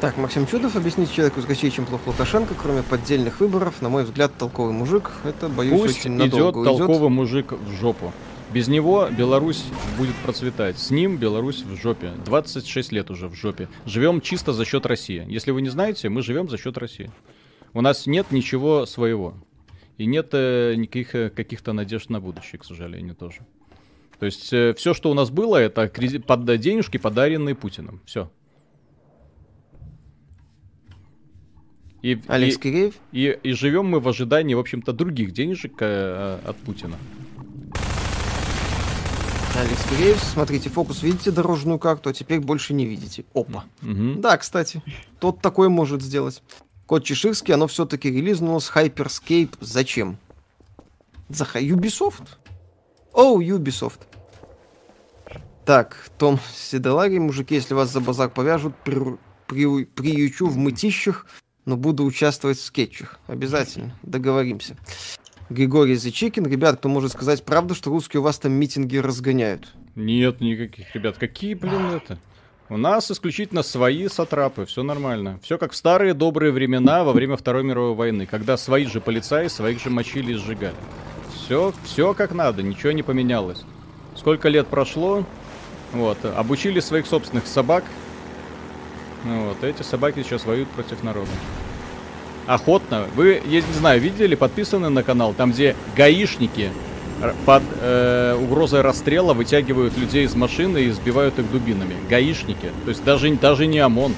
Так, 0.00 0.16
Максим 0.16 0.46
Чудов, 0.46 0.76
объяснить 0.76 1.12
человеку 1.12 1.40
с 1.40 1.46
Гачей, 1.46 1.72
чем 1.72 1.84
плохо 1.84 2.02
Лукашенко, 2.06 2.54
кроме 2.54 2.84
поддельных 2.84 3.40
выборов, 3.40 3.82
на 3.82 3.88
мой 3.88 4.04
взгляд, 4.04 4.30
толковый 4.38 4.72
мужик, 4.72 5.10
это, 5.24 5.48
боюсь, 5.48 5.80
Пусть 5.80 5.98
очень 5.98 6.16
идет 6.16 6.32
надолго 6.32 6.58
уйдет. 6.58 6.78
толковый 6.78 7.10
мужик 7.10 7.50
в 7.50 7.72
жопу. 7.80 8.12
Без 8.52 8.66
него 8.68 9.08
Беларусь 9.10 9.64
будет 9.98 10.14
процветать. 10.24 10.78
С 10.78 10.90
ним 10.90 11.18
Беларусь 11.18 11.62
в 11.62 11.76
жопе. 11.76 12.12
26 12.24 12.92
лет 12.92 13.10
уже 13.10 13.28
в 13.28 13.34
жопе. 13.34 13.68
Живем 13.84 14.20
чисто 14.22 14.52
за 14.54 14.64
счет 14.64 14.86
России. 14.86 15.24
Если 15.28 15.50
вы 15.50 15.60
не 15.60 15.68
знаете, 15.68 16.08
мы 16.08 16.22
живем 16.22 16.48
за 16.48 16.56
счет 16.56 16.78
России. 16.78 17.10
У 17.74 17.82
нас 17.82 18.06
нет 18.06 18.30
ничего 18.30 18.86
своего. 18.86 19.34
И 19.98 20.06
нет 20.06 20.28
э, 20.32 20.74
никаких 20.76 21.14
э, 21.14 21.28
каких-то 21.30 21.72
надежд 21.74 22.08
на 22.08 22.20
будущее, 22.20 22.58
к 22.58 22.64
сожалению, 22.64 23.14
тоже. 23.14 23.40
То 24.18 24.26
есть 24.26 24.42
все, 24.46 24.94
что 24.94 25.10
у 25.10 25.14
нас 25.14 25.30
было, 25.30 25.56
это 25.56 25.88
креди- 25.88 26.18
под 26.18 26.44
денежки, 26.58 26.96
подаренные 26.96 27.54
Путиным. 27.54 28.00
Все. 28.06 28.30
И, 32.00 32.18
Алекс 32.28 32.56
и- 32.56 32.60
Киреев, 32.60 32.94
и, 33.12 33.38
и 33.42 33.52
живем 33.52 33.86
мы 33.86 34.00
в 34.00 34.08
ожидании, 34.08 34.54
в 34.54 34.58
общем-то, 34.60 34.92
других 34.92 35.32
денежек 35.32 35.72
э, 35.80 36.38
от 36.44 36.56
Путина. 36.58 36.96
Алекс 39.58 39.82
Киреев, 39.90 40.22
смотрите, 40.22 40.68
фокус 40.70 41.02
видите 41.02 41.32
дорожную 41.32 41.80
карту, 41.80 42.10
а 42.10 42.12
теперь 42.12 42.38
больше 42.38 42.74
не 42.74 42.86
видите. 42.86 43.24
Опа. 43.34 43.64
Мгм. 43.80 44.20
Да, 44.20 44.36
кстати, 44.36 44.82
тот 45.18 45.40
такой 45.40 45.68
может 45.68 46.00
сделать. 46.00 46.44
Код 46.86 47.02
Чеширский, 47.02 47.52
оно 47.54 47.66
все-таки 47.66 48.08
релизнулось. 48.08 48.70
Hyperscape 48.72 49.56
зачем? 49.60 50.18
За 51.28 51.42
Ubisoft? 51.44 52.28
Оу, 53.12 53.40
Ubisoft. 53.42 53.98
Так, 55.64 56.08
Том 56.18 56.38
Седелари, 56.54 57.18
мужики, 57.18 57.56
если 57.56 57.74
вас 57.74 57.92
за 57.92 58.00
базар 58.00 58.30
повяжут, 58.30 58.76
при, 58.84 59.18
при- 59.48 59.84
приючу 59.86 60.46
в 60.46 60.56
мытищах, 60.56 61.26
но 61.64 61.76
буду 61.76 62.04
участвовать 62.04 62.58
в 62.58 62.64
скетчах. 62.64 63.18
Обязательно, 63.26 63.98
договоримся. 64.04 64.76
Григорий 65.50 65.94
Зачикин, 65.94 66.46
ребят, 66.46 66.76
кто 66.76 66.88
может 66.88 67.12
сказать 67.12 67.42
правду, 67.42 67.74
что 67.74 67.90
русские 67.90 68.20
у 68.20 68.22
вас 68.22 68.38
там 68.38 68.52
митинги 68.52 68.98
разгоняют? 68.98 69.68
Нет 69.94 70.40
никаких, 70.40 70.94
ребят. 70.94 71.16
Какие, 71.16 71.54
блин, 71.54 71.86
это? 71.96 72.18
У 72.68 72.76
нас 72.76 73.10
исключительно 73.10 73.62
свои 73.62 74.08
сатрапы, 74.08 74.66
все 74.66 74.82
нормально. 74.82 75.40
Все 75.42 75.56
как 75.56 75.72
в 75.72 75.76
старые 75.76 76.12
добрые 76.12 76.52
времена 76.52 77.02
во 77.02 77.14
время 77.14 77.38
Второй 77.38 77.64
мировой 77.64 77.94
войны, 77.94 78.26
когда 78.26 78.58
свои 78.58 78.84
же 78.84 79.00
полицаи 79.00 79.48
своих 79.48 79.80
же 79.80 79.88
мочили 79.88 80.32
и 80.32 80.36
сжигали. 80.36 80.76
Все, 81.34 81.72
все 81.84 82.12
как 82.12 82.32
надо, 82.32 82.62
ничего 82.62 82.92
не 82.92 83.02
поменялось. 83.02 83.62
Сколько 84.16 84.50
лет 84.50 84.66
прошло, 84.66 85.24
вот, 85.94 86.18
обучили 86.26 86.80
своих 86.80 87.06
собственных 87.06 87.46
собак. 87.46 87.84
Вот, 89.24 89.64
эти 89.64 89.82
собаки 89.82 90.22
сейчас 90.22 90.44
воюют 90.44 90.68
против 90.68 91.02
народа. 91.02 91.30
Охотно. 92.48 93.06
Вы, 93.14 93.40
я 93.46 93.60
не 93.60 93.72
знаю, 93.74 94.00
видели, 94.00 94.34
подписаны 94.34 94.88
на 94.88 95.02
канал, 95.02 95.34
там 95.36 95.52
где 95.52 95.76
гаишники 95.96 96.70
под 97.44 97.62
э, 97.80 98.36
угрозой 98.40 98.80
расстрела 98.80 99.34
вытягивают 99.34 99.96
людей 99.98 100.24
из 100.24 100.34
машины 100.34 100.84
и 100.84 100.90
сбивают 100.90 101.38
их 101.38 101.50
дубинами. 101.50 101.94
Гаишники. 102.08 102.70
То 102.84 102.90
есть 102.90 103.04
даже, 103.04 103.30
даже 103.34 103.66
не 103.66 103.78
ОМОН. 103.80 104.14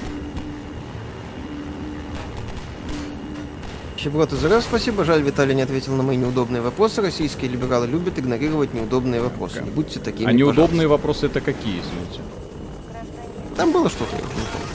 Щеблот 3.97 4.33
из 4.33 4.43
РФ, 4.43 4.63
спасибо. 4.63 5.03
Жаль, 5.03 5.21
Виталий 5.21 5.53
не 5.53 5.61
ответил 5.61 5.95
на 5.95 6.01
мои 6.01 6.17
неудобные 6.17 6.61
вопросы. 6.61 7.01
Российские 7.01 7.51
либералы 7.51 7.85
любят 7.85 8.17
игнорировать 8.17 8.73
неудобные 8.73 9.21
вопросы. 9.21 9.61
Не 9.61 9.69
будьте 9.69 9.99
такими, 9.99 10.27
А 10.27 10.33
неудобные 10.33 10.87
вопросы 10.87 11.27
это 11.27 11.39
какие, 11.41 11.81
извините? 11.81 12.21
пожалуйста. 12.21 13.55
Там 13.55 13.71
было 13.71 13.89
что-то, 13.89 14.15
я 14.15 14.23
уже 14.23 14.35
не 14.35 14.45
помню. 14.53 14.70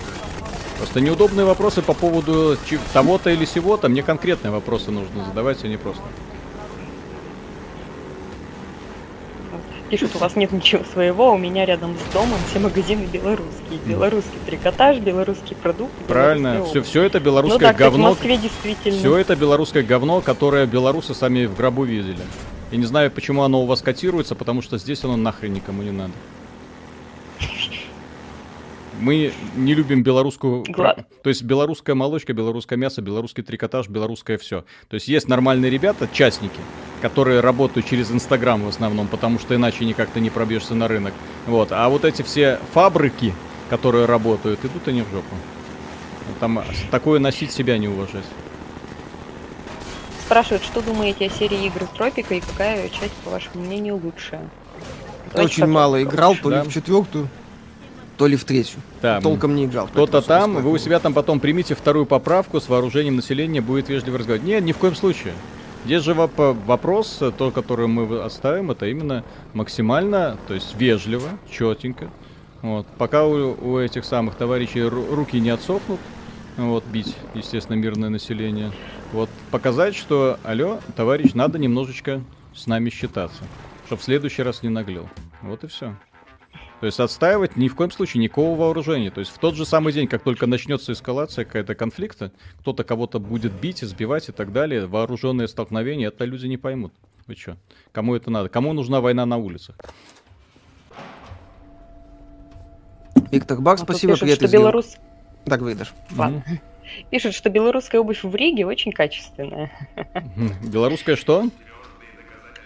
Просто 0.79 1.01
неудобные 1.01 1.47
вопросы 1.47 1.83
по 1.83 1.95
поводу 1.95 2.57
того-то 2.93 3.31
или 3.31 3.45
сего-то. 3.45 3.89
Мне 3.89 4.03
конкретные 4.03 4.51
вопросы 4.51 4.91
нужно 4.91 5.25
задавать, 5.25 5.65
а 5.65 5.69
не 5.69 5.77
просто. 5.77 6.03
Пишут, 9.91 10.17
у 10.17 10.19
вас 10.19 10.35
нет 10.35 10.51
ничего 10.51 10.83
своего, 10.93 11.33
у 11.33 11.39
меня 11.39 11.65
рядом 11.65 11.95
с 11.97 12.13
домом 12.13 12.39
все 12.51 12.59
магазины 12.59 13.07
белорусские. 13.07 13.79
Белорусский 13.87 14.39
трикотаж, 14.45 14.99
белорусский 14.99 15.55
продукт. 15.55 15.93
Правильно. 16.09 16.65
Все, 16.65 16.83
все 16.83 17.05
это 17.05 17.21
Ну 17.21 17.25
белорусское 17.27 17.69
да, 17.69 17.73
кстати, 17.73 17.89
в 17.89 17.93
говно. 17.93 18.09
Москве 18.11 18.37
действительно. 18.37 18.99
Все 18.99 19.17
это 19.17 19.37
белорусское 19.37 19.85
говно, 19.85 20.21
которое 20.21 20.67
белорусы 20.67 21.15
сами 21.15 21.47
в 21.47 21.57
гробу 21.57 21.85
видели. 21.85 22.19
Я 22.73 22.79
не 22.79 22.85
знаю, 22.85 23.13
почему 23.13 23.45
оно 23.45 23.63
у 23.63 23.67
вас 23.67 23.81
котируется, 23.81 24.35
потому 24.35 24.61
что 24.61 24.77
здесь 24.77 25.05
оно 25.05 25.17
нахрен 25.17 25.53
никому 25.53 25.83
не 25.83 25.93
надо. 25.93 26.13
Мы 29.01 29.33
не 29.57 29.75
любим 29.75 30.03
белорусскую... 30.03 30.65
Гла- 30.69 30.97
То 31.23 31.29
есть 31.29 31.43
белорусская 31.43 31.95
молочка, 31.95 32.33
белорусское 32.33 32.79
мясо, 32.79 33.03
белорусский 33.03 33.43
трикотаж, 33.43 33.89
белорусское 33.89 34.39
все. 34.39 34.65
То 34.89 34.95
есть 34.95 35.09
есть 35.09 35.29
нормальные 35.29 35.71
ребята, 35.71 36.09
частники, 36.13 36.59
которые 37.03 37.41
работают 37.41 37.87
через 37.87 38.11
Инстаграм 38.11 38.63
в 38.63 38.69
основном, 38.69 39.07
потому 39.09 39.39
что 39.39 39.55
иначе 39.55 39.85
никак 39.85 40.09
ты 40.11 40.21
не 40.21 40.31
пробьешься 40.31 40.75
на 40.75 40.89
рынок. 40.89 41.13
Вот. 41.47 41.73
А 41.73 41.89
вот 41.89 42.05
эти 42.05 42.23
все 42.23 42.59
фабрики, 42.73 43.35
которые 43.69 44.07
работают, 44.07 44.65
идут 44.65 44.89
они 44.89 45.03
в 45.03 45.11
жопу. 45.11 45.35
Там 46.41 46.63
такое 46.91 47.21
носить 47.21 47.53
себя 47.53 47.79
не 47.79 47.89
уважать. 47.89 48.25
Спрашивают, 50.25 50.65
что 50.65 50.81
думаете 50.81 51.27
о 51.27 51.31
серии 51.31 51.67
игр 51.67 51.87
Тропика 51.97 52.35
и 52.35 52.41
какая 52.41 52.89
часть, 52.89 53.15
по 53.25 53.31
вашему 53.31 53.63
мнению, 53.65 54.01
лучшая? 54.03 54.49
Давайте 55.33 55.63
Очень 55.63 55.67
мало 55.73 56.03
играл, 56.03 56.35
то 56.35 56.51
ли 56.51 56.57
Да. 56.57 56.65
в 56.65 56.73
четвертую, 56.73 57.29
то 58.17 58.27
ли 58.27 58.37
в 58.37 58.45
третью. 58.45 58.81
Да, 59.07 59.21
Толком 59.21 59.55
не 59.55 59.67
играл. 59.67 59.87
Кто-то 59.87 60.21
там, 60.21 60.57
вы 60.57 60.73
у 60.73 60.79
себя 60.79 60.99
там 60.99 61.15
потом 61.15 61.39
примите 61.39 61.77
вторую 61.77 62.07
поправку 62.07 62.61
с 62.61 62.69
вооружением 62.69 63.15
населения, 63.15 63.61
будет 63.61 63.89
вежливо 63.89 64.19
разговаривать. 64.19 64.49
Нет, 64.49 64.65
ни 64.65 64.73
в 64.73 64.79
коем 64.79 64.97
случае. 64.97 65.33
Здесь 65.85 66.03
же 66.03 66.11
воп- 66.15 66.59
вопрос, 66.67 67.19
э, 67.21 67.31
то, 67.31 67.53
который 67.53 67.87
мы 67.87 68.21
оставим, 68.21 68.73
это 68.73 68.87
именно 68.87 69.23
максимально, 69.55 70.39
то 70.49 70.55
есть 70.55 70.75
вежливо, 70.75 71.29
четенько. 71.49 72.11
Вот. 72.63 72.85
Пока 72.99 73.25
у, 73.25 73.55
у 73.63 73.79
этих 73.79 74.05
самых 74.05 74.35
товарищей 74.35 74.81
ру- 74.81 75.15
руки 75.15 75.39
не 75.39 75.51
отсохнут, 75.51 76.01
вот, 76.57 76.85
бить, 76.87 77.15
естественно, 77.35 77.77
мирное 77.77 78.09
население. 78.09 78.73
Вот, 79.13 79.31
показать, 79.53 79.95
что, 79.95 80.41
алло, 80.43 80.81
товарищ, 80.97 81.35
надо 81.35 81.61
немножечко 81.61 82.23
с 82.57 82.67
нами 82.67 82.91
считаться, 82.91 83.45
чтобы 83.87 84.03
в 84.03 84.05
следующий 84.05 84.43
раз 84.43 84.65
не 84.65 84.69
наглел. 84.69 85.09
Вот 85.43 85.63
и 85.63 85.69
все. 85.69 85.95
То 86.81 86.87
есть 86.87 87.01
отстаивать 87.01 87.57
ни 87.57 87.69
в 87.69 87.75
коем 87.75 87.91
случае 87.91 88.23
никакого 88.23 88.59
вооружения. 88.59 89.11
То 89.11 89.21
есть 89.21 89.33
в 89.33 89.39
тот 89.39 89.55
же 89.55 89.65
самый 89.65 89.93
день, 89.93 90.09
как 90.09 90.23
только 90.23 90.47
начнется 90.47 90.93
эскалация 90.93 91.45
какая-то 91.47 91.75
конфликта, 91.75 92.33
кто-то 92.61 92.85
кого-то 92.85 93.19
будет 93.19 93.53
бить, 93.53 93.83
избивать 93.83 94.29
и 94.29 94.33
так 94.33 94.53
далее, 94.53 94.87
вооруженные 94.87 95.49
столкновения, 95.49 96.09
это 96.09 96.25
люди 96.27 96.47
не 96.47 96.59
поймут. 96.59 96.93
Вы 97.27 97.35
что? 97.35 97.57
Кому 97.93 98.15
это 98.15 98.31
надо? 98.31 98.51
Кому 98.51 98.75
нужна 98.75 99.01
война 99.01 99.25
на 99.25 99.39
улицах? 99.39 99.77
Виктор 103.31 103.61
Бак, 103.61 103.81
А 103.81 103.83
спасибо, 103.83 104.13
пишут, 104.13 104.21
привет 104.21 104.39
что 104.39 104.49
белорус... 104.49 104.97
Так, 105.47 105.61
выйдешь. 105.61 105.93
Ладно. 106.15 106.45
Пишут, 107.11 107.35
что 107.35 107.51
белорусская 107.51 108.01
обувь 108.01 108.23
в 108.23 108.35
Риге 108.35 108.65
очень 108.67 108.93
качественная. 108.93 109.73
Белорусская 110.63 111.17
что? 111.17 111.49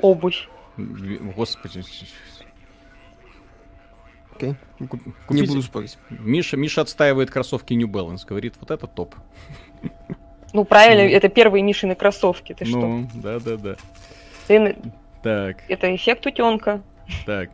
Обувь. 0.01 0.49
Господи. 0.77 1.83
Окей. 4.41 4.55
Не 4.79 4.87
купите- 4.87 5.47
буду 5.47 5.63
спорить. 5.63 5.99
Миша, 6.11 6.57
Миша 6.57 6.81
отстаивает 6.81 7.31
кроссовки 7.31 7.75
New 7.75 7.89
Balance. 7.89 8.27
Говорит, 8.27 8.55
вот 8.61 8.71
это 8.71 8.87
топ. 8.87 9.15
Ну, 10.53 10.65
правильно, 10.65 11.03
это 11.03 11.29
первые 11.29 11.63
Мишины 11.63 11.95
кроссовки. 11.95 12.55
Ты 12.55 12.65
что? 12.65 12.79
ну, 12.79 13.09
да-да-да. 13.15 13.77
Ты 14.49 14.59
на- 14.59 14.75
Так, 15.23 15.59
Это 15.69 15.95
эффект 15.95 16.27
утенка. 16.27 16.83
так. 17.27 17.51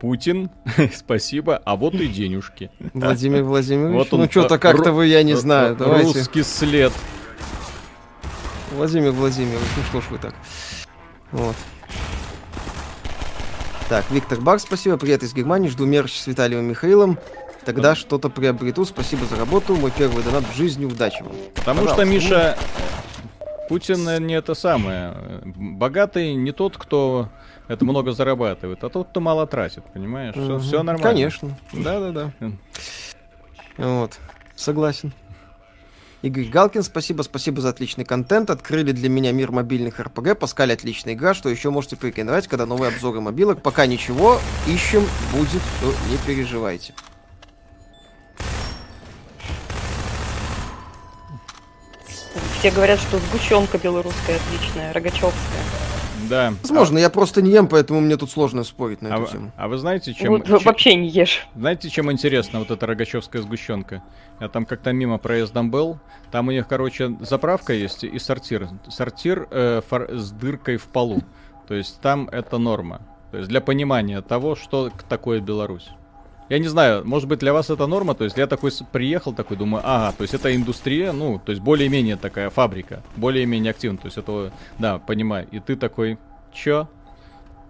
Путин, 0.00 0.50
спасибо, 0.94 1.56
а 1.64 1.74
вот 1.74 1.94
и 1.94 2.06
денежки. 2.06 2.70
Владимир 2.94 3.42
Владимирович, 3.42 3.96
Вот 3.96 4.12
он, 4.14 4.20
ну 4.20 4.30
что-то 4.30 4.56
как-то 4.60 4.92
вы, 4.92 5.06
я 5.06 5.24
не 5.24 5.34
знаю, 5.34 5.74
давайте. 5.74 6.18
Русский 6.18 6.44
след. 6.44 6.92
Владимир 8.72 9.10
Владимирович, 9.10 9.66
ну 9.76 9.82
что 9.84 10.00
ж 10.00 10.04
вы 10.10 10.18
так. 10.18 10.34
Вот. 11.32 11.56
Так, 13.88 14.10
Виктор 14.10 14.38
Бак, 14.40 14.60
спасибо, 14.60 14.98
привет 14.98 15.22
из 15.22 15.32
Германии, 15.32 15.68
жду 15.68 15.86
мерч 15.86 16.18
с 16.18 16.26
Виталием 16.26 16.64
Михаилом. 16.64 17.18
Тогда 17.64 17.94
что-то 17.94 18.28
приобрету, 18.28 18.84
спасибо 18.84 19.24
за 19.24 19.36
работу, 19.36 19.76
мой 19.76 19.90
первый 19.90 20.22
донат 20.22 20.44
в 20.44 20.54
жизни, 20.54 20.84
удачи 20.84 21.22
вам. 21.22 21.32
Потому 21.54 21.80
что, 21.86 21.96
Пожалуйста. 21.96 22.04
Миша, 22.04 22.58
Путин 23.68 24.26
не 24.26 24.34
это 24.34 24.54
самое. 24.54 25.14
Богатый 25.44 26.34
не 26.34 26.52
тот, 26.52 26.76
кто 26.76 27.28
это 27.66 27.84
много 27.84 28.12
зарабатывает, 28.12 28.84
а 28.84 28.90
тот, 28.90 29.08
кто 29.08 29.20
мало 29.20 29.46
тратит, 29.46 29.84
понимаешь? 29.92 30.34
Все, 30.34 30.42
Мгм. 30.42 30.60
все 30.60 30.82
нормально. 30.82 31.02
Конечно, 31.08 31.58
да-да-да. 31.72 32.32
Вот, 33.78 34.18
согласен. 34.54 35.12
Игорь 36.28 36.50
Галкин, 36.50 36.82
спасибо, 36.82 37.22
спасибо 37.22 37.62
за 37.62 37.70
отличный 37.70 38.04
контент. 38.04 38.50
Открыли 38.50 38.92
для 38.92 39.08
меня 39.08 39.32
мир 39.32 39.50
мобильных 39.50 39.98
РПГ. 39.98 40.38
Паскаль 40.38 40.70
отличная 40.74 41.14
игра. 41.14 41.32
Что 41.32 41.48
еще 41.48 41.70
можете 41.70 41.96
порекомендовать, 41.96 42.48
когда 42.48 42.66
новые 42.66 42.92
обзоры 42.92 43.22
мобилок? 43.22 43.62
Пока 43.62 43.86
ничего. 43.86 44.38
Ищем, 44.66 45.06
будет, 45.32 45.62
то 45.80 45.94
не 46.10 46.18
переживайте. 46.26 46.92
Все 52.58 52.70
говорят, 52.72 53.00
что 53.00 53.18
сгущенка 53.18 53.78
белорусская 53.78 54.36
отличная, 54.36 54.92
рогачевская. 54.92 55.87
Да. 56.28 56.52
Возможно, 56.62 56.98
я 56.98 57.10
просто 57.10 57.42
не 57.42 57.50
ем, 57.50 57.68
поэтому 57.68 58.00
мне 58.00 58.16
тут 58.16 58.30
сложно 58.30 58.64
спорить 58.64 59.02
на 59.02 59.08
А, 59.14 59.14
эту 59.14 59.22
а 59.24 59.26
тему. 59.32 59.44
вы- 59.46 59.52
а 59.56 59.68
вы 59.68 59.78
знаете, 59.78 60.14
чем, 60.14 60.28
Вот 60.32 60.46
чем- 60.46 60.58
вообще 60.58 60.94
не 60.94 61.08
ешь. 61.08 61.46
знаете, 61.54 61.88
чем 61.88 62.10
интересна 62.12 62.58
вот 62.58 62.70
эта 62.70 62.86
рогачевская 62.86 63.42
сгущенка? 63.42 64.02
Я 64.40 64.48
там 64.48 64.66
как-то 64.66 64.92
мимо 64.92 65.18
проездом 65.18 65.70
был. 65.70 65.98
Там 66.30 66.48
у 66.48 66.50
них, 66.50 66.68
короче, 66.68 67.16
заправка 67.20 67.72
есть 67.72 68.04
и 68.04 68.18
сортир. 68.18 68.68
Сортир 68.88 69.48
э, 69.50 69.80
фор- 69.88 70.10
с 70.16 70.30
дыркой 70.30 70.76
в 70.76 70.84
полу. 70.86 71.22
То 71.66 71.74
есть 71.74 72.00
там 72.00 72.28
это 72.30 72.58
норма. 72.58 73.00
То 73.30 73.38
есть 73.38 73.48
для 73.50 73.60
понимания 73.60 74.22
того, 74.22 74.54
что 74.56 74.90
такое 75.08 75.40
Беларусь. 75.40 75.90
Я 76.48 76.58
не 76.58 76.68
знаю, 76.68 77.06
может 77.06 77.28
быть 77.28 77.40
для 77.40 77.52
вас 77.52 77.68
это 77.68 77.86
норма, 77.86 78.14
то 78.14 78.24
есть 78.24 78.36
я 78.38 78.46
такой 78.46 78.70
приехал, 78.90 79.34
такой 79.34 79.56
думаю, 79.58 79.82
ага, 79.84 80.16
то 80.16 80.22
есть 80.22 80.32
это 80.32 80.54
индустрия, 80.54 81.12
ну, 81.12 81.38
то 81.44 81.50
есть 81.52 81.60
более-менее 81.60 82.16
такая 82.16 82.48
фабрика, 82.48 83.02
более-менее 83.16 83.70
активно, 83.70 83.98
то 83.98 84.06
есть 84.06 84.16
это, 84.16 84.50
да, 84.78 84.98
понимаю. 84.98 85.46
И 85.50 85.60
ты 85.60 85.76
такой, 85.76 86.18
чё? 86.52 86.88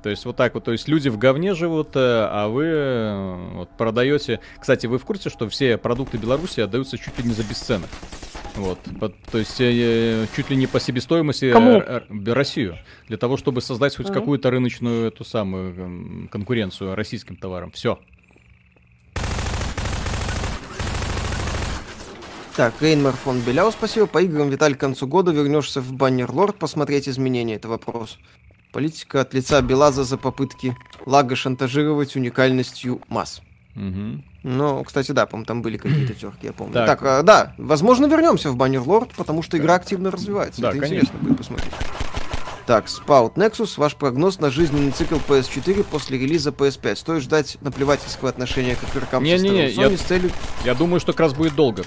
То 0.04 0.10
есть 0.10 0.24
вот 0.24 0.36
так 0.36 0.54
вот, 0.54 0.62
то 0.62 0.70
есть 0.70 0.86
люди 0.86 1.08
в 1.08 1.18
говне 1.18 1.54
живут, 1.54 1.96
э, 1.96 1.98
а 2.30 2.46
вы 2.46 2.64
э, 2.66 3.50
вот, 3.54 3.68
продаете. 3.70 4.38
Кстати, 4.60 4.86
вы 4.86 4.98
в 4.98 5.04
курсе, 5.04 5.28
что 5.28 5.48
все 5.48 5.76
продукты 5.76 6.18
Беларуси 6.18 6.60
отдаются 6.60 6.96
чуть 6.98 7.18
ли 7.18 7.24
не 7.24 7.32
за 7.34 7.42
бесценок? 7.42 7.90
Вот, 8.54 8.78
по- 9.00 9.08
то 9.08 9.38
есть 9.38 9.60
э, 9.60 10.26
чуть 10.36 10.50
ли 10.50 10.56
не 10.56 10.68
по 10.68 10.78
себестоимости 10.78 11.46
э, 11.46 11.52
Кому? 11.52 11.80
э, 11.80 12.02
э, 12.08 12.32
Россию, 12.32 12.78
для 13.08 13.16
того, 13.16 13.36
чтобы 13.36 13.60
создать 13.60 13.96
хоть 13.96 14.06
Мгм. 14.06 14.14
какую-то 14.14 14.50
рыночную 14.52 15.08
эту 15.08 15.24
самую 15.24 15.74
м, 15.76 16.28
конкуренцию 16.30 16.94
российским 16.94 17.34
товарам. 17.34 17.72
Все. 17.72 17.98
Так, 22.58 22.74
Рейнмар 22.82 23.14
фон 23.14 23.38
Беляу, 23.38 23.70
спасибо. 23.70 24.08
По 24.08 24.20
играм, 24.20 24.50
Виталь, 24.50 24.74
к 24.74 24.80
концу 24.80 25.06
года 25.06 25.30
вернешься 25.30 25.80
в 25.80 25.92
Баннер 25.92 26.28
Лорд 26.32 26.56
посмотреть 26.56 27.08
изменения. 27.08 27.54
Это 27.54 27.68
вопрос. 27.68 28.18
Политика 28.72 29.20
от 29.20 29.32
лица 29.32 29.62
Белаза 29.62 30.02
за 30.02 30.18
попытки 30.18 30.76
Лага 31.06 31.36
шантажировать 31.36 32.16
уникальностью 32.16 33.00
масс. 33.08 33.42
Мгм. 33.76 34.24
Ну, 34.42 34.82
кстати, 34.82 35.12
да, 35.12 35.26
по 35.26 35.40
там 35.44 35.62
были 35.62 35.76
какие-то 35.76 36.14
терки, 36.20 36.48
я 36.48 36.52
помню. 36.52 36.72
Так. 36.74 36.86
Так, 36.86 37.02
а, 37.04 37.22
да, 37.22 37.54
возможно, 37.58 38.06
вернемся 38.06 38.50
в 38.50 38.56
Баннер 38.56 38.80
Лорд, 38.80 39.12
потому 39.14 39.42
что 39.42 39.56
игра 39.56 39.76
активно 39.76 40.10
развивается. 40.10 40.60
Да, 40.60 40.70
Это 40.70 40.80
конечно. 40.80 40.94
интересно 40.96 41.18
будет 41.20 41.38
посмотреть. 41.38 41.72
Так, 42.66 42.86
Spout 42.86 43.34
Nexus, 43.34 43.74
ваш 43.76 43.94
прогноз 43.94 44.40
на 44.40 44.50
жизненный 44.50 44.90
цикл 44.90 45.18
PS4 45.28 45.84
после 45.84 46.18
релиза 46.18 46.50
PS5. 46.50 46.96
Стоит 46.96 47.22
ждать 47.22 47.56
наплевательского 47.60 48.30
отношения 48.30 48.74
к 48.74 48.82
игрокам 48.92 49.24
со 49.24 49.30
Не-не-не, 49.30 49.70
стороны 49.70 49.90
Sony 49.90 49.92
я- 49.92 49.96
с 49.96 50.00
целью... 50.00 50.30
Я 50.64 50.74
думаю, 50.74 50.98
что 50.98 51.12
как 51.12 51.20
раз 51.20 51.34
будет 51.34 51.54
долго. 51.54 51.84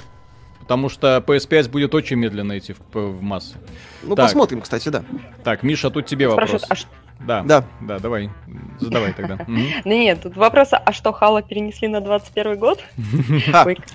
Потому 0.72 0.88
что 0.88 1.18
PS5 1.27 1.69
будет 1.69 1.93
очень 1.93 2.15
медленно 2.15 2.57
идти 2.57 2.73
в, 2.93 2.95
в 2.98 3.22
массы. 3.22 3.56
Ну, 4.03 4.15
Так. 4.15 4.27
посмотрим, 4.27 4.61
кстати, 4.61 4.88
да. 4.88 5.03
Так, 5.43 5.64
Миша, 5.64 5.89
тут 5.89 6.06
тебе 6.06 6.30
вопрос. 6.30 6.48
Спрашивают, 6.49 6.72
а 6.72 6.76
ш- 6.76 6.88
Да, 7.19 7.43
Да. 7.43 7.64
да, 7.81 7.99
давай, 7.99 8.30
задавай 8.80 9.11
тогда. 9.11 9.38
Нет, 9.85 10.22
тут 10.23 10.38
вопрос, 10.38 10.69
а 10.72 10.93
что 10.93 11.11
Хала 11.11 11.41
перенесли 11.41 11.89
на 11.89 11.99
21 11.99 12.57
год? 12.57 12.81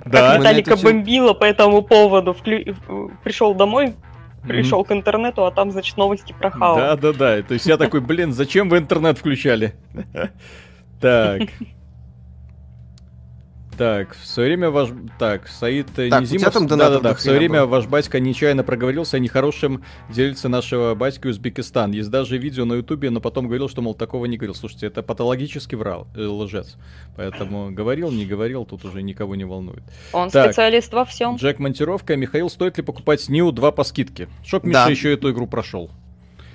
Да. 0.05 0.37
Виталика 0.37 0.77
бомбила 0.77 1.33
по 1.33 1.45
этому 1.45 1.81
поводу. 1.81 2.35
Пришел 3.25 3.55
домой, 3.55 3.95
пришел 4.47 4.85
к 4.85 4.93
интернету, 4.93 5.47
а 5.47 5.53
там, 5.53 5.71
значит, 5.71 5.97
новости 5.97 6.35
про 6.39 6.51
Хала. 6.51 6.79
Да, 6.79 6.97
да, 6.97 7.13
да. 7.15 7.43
То 7.43 7.55
есть 7.55 7.65
я 7.65 7.79
такой, 7.79 8.03
блин, 8.03 8.35
зачем 8.35 8.69
вы 8.69 8.77
интернет 8.79 9.17
включали? 9.17 9.73
Так. 11.01 11.43
Так, 13.77 14.15
в 14.15 14.27
свое 14.27 14.49
время 14.49 14.71
ваш... 14.71 14.89
Так, 15.19 15.49
Саид 15.49 15.89
Так, 15.95 16.21
Низимов... 16.23 16.53
там 16.53 16.67
донатов 16.67 17.03
Да-да-да, 17.03 17.09
до 17.11 17.15
в 17.15 17.21
свое 17.21 17.39
время 17.39 17.61
было. 17.61 17.67
ваш 17.67 17.87
батька 17.87 18.19
нечаянно 18.21 18.63
проговорился 18.65 19.17
о 19.19 19.21
нехорошем 19.21 19.85
делиться 20.09 20.49
нашего 20.49 20.95
батьки 20.95 21.27
Узбекистан. 21.27 21.93
Есть 21.93 22.11
даже 22.11 22.39
видео 22.39 22.65
на 22.65 22.75
ютубе, 22.75 23.11
но 23.11 23.21
потом 23.21 23.47
говорил, 23.47 23.69
что, 23.69 23.83
мол, 23.83 23.95
такого 23.95 24.25
не 24.27 24.37
говорил. 24.37 24.55
Слушайте, 24.55 24.87
это 24.87 25.03
патологически 25.03 25.75
врал, 25.75 26.07
э, 26.17 26.25
лжец. 26.25 26.77
Поэтому 27.17 27.71
говорил, 27.71 28.11
не 28.11 28.25
говорил, 28.25 28.65
тут 28.65 28.85
уже 28.85 29.03
никого 29.03 29.35
не 29.35 29.45
волнует. 29.45 29.83
Он 30.13 30.31
Так. 30.31 30.47
специалист 30.53 30.93
во 30.93 31.05
всем. 31.05 31.37
Джек 31.37 31.59
Монтировка. 31.59 32.17
Михаил, 32.17 32.49
стоит 32.49 32.79
ли 32.79 32.83
покупать 32.83 33.29
Нью 33.29 33.53
2 33.53 33.73
по 33.73 33.85
скидке? 33.85 34.29
Чтоб 34.45 34.63
Да. 34.65 34.69
Миша 34.69 34.91
еще 34.91 35.13
эту 35.13 35.31
игру 35.33 35.47
прошел. 35.47 35.91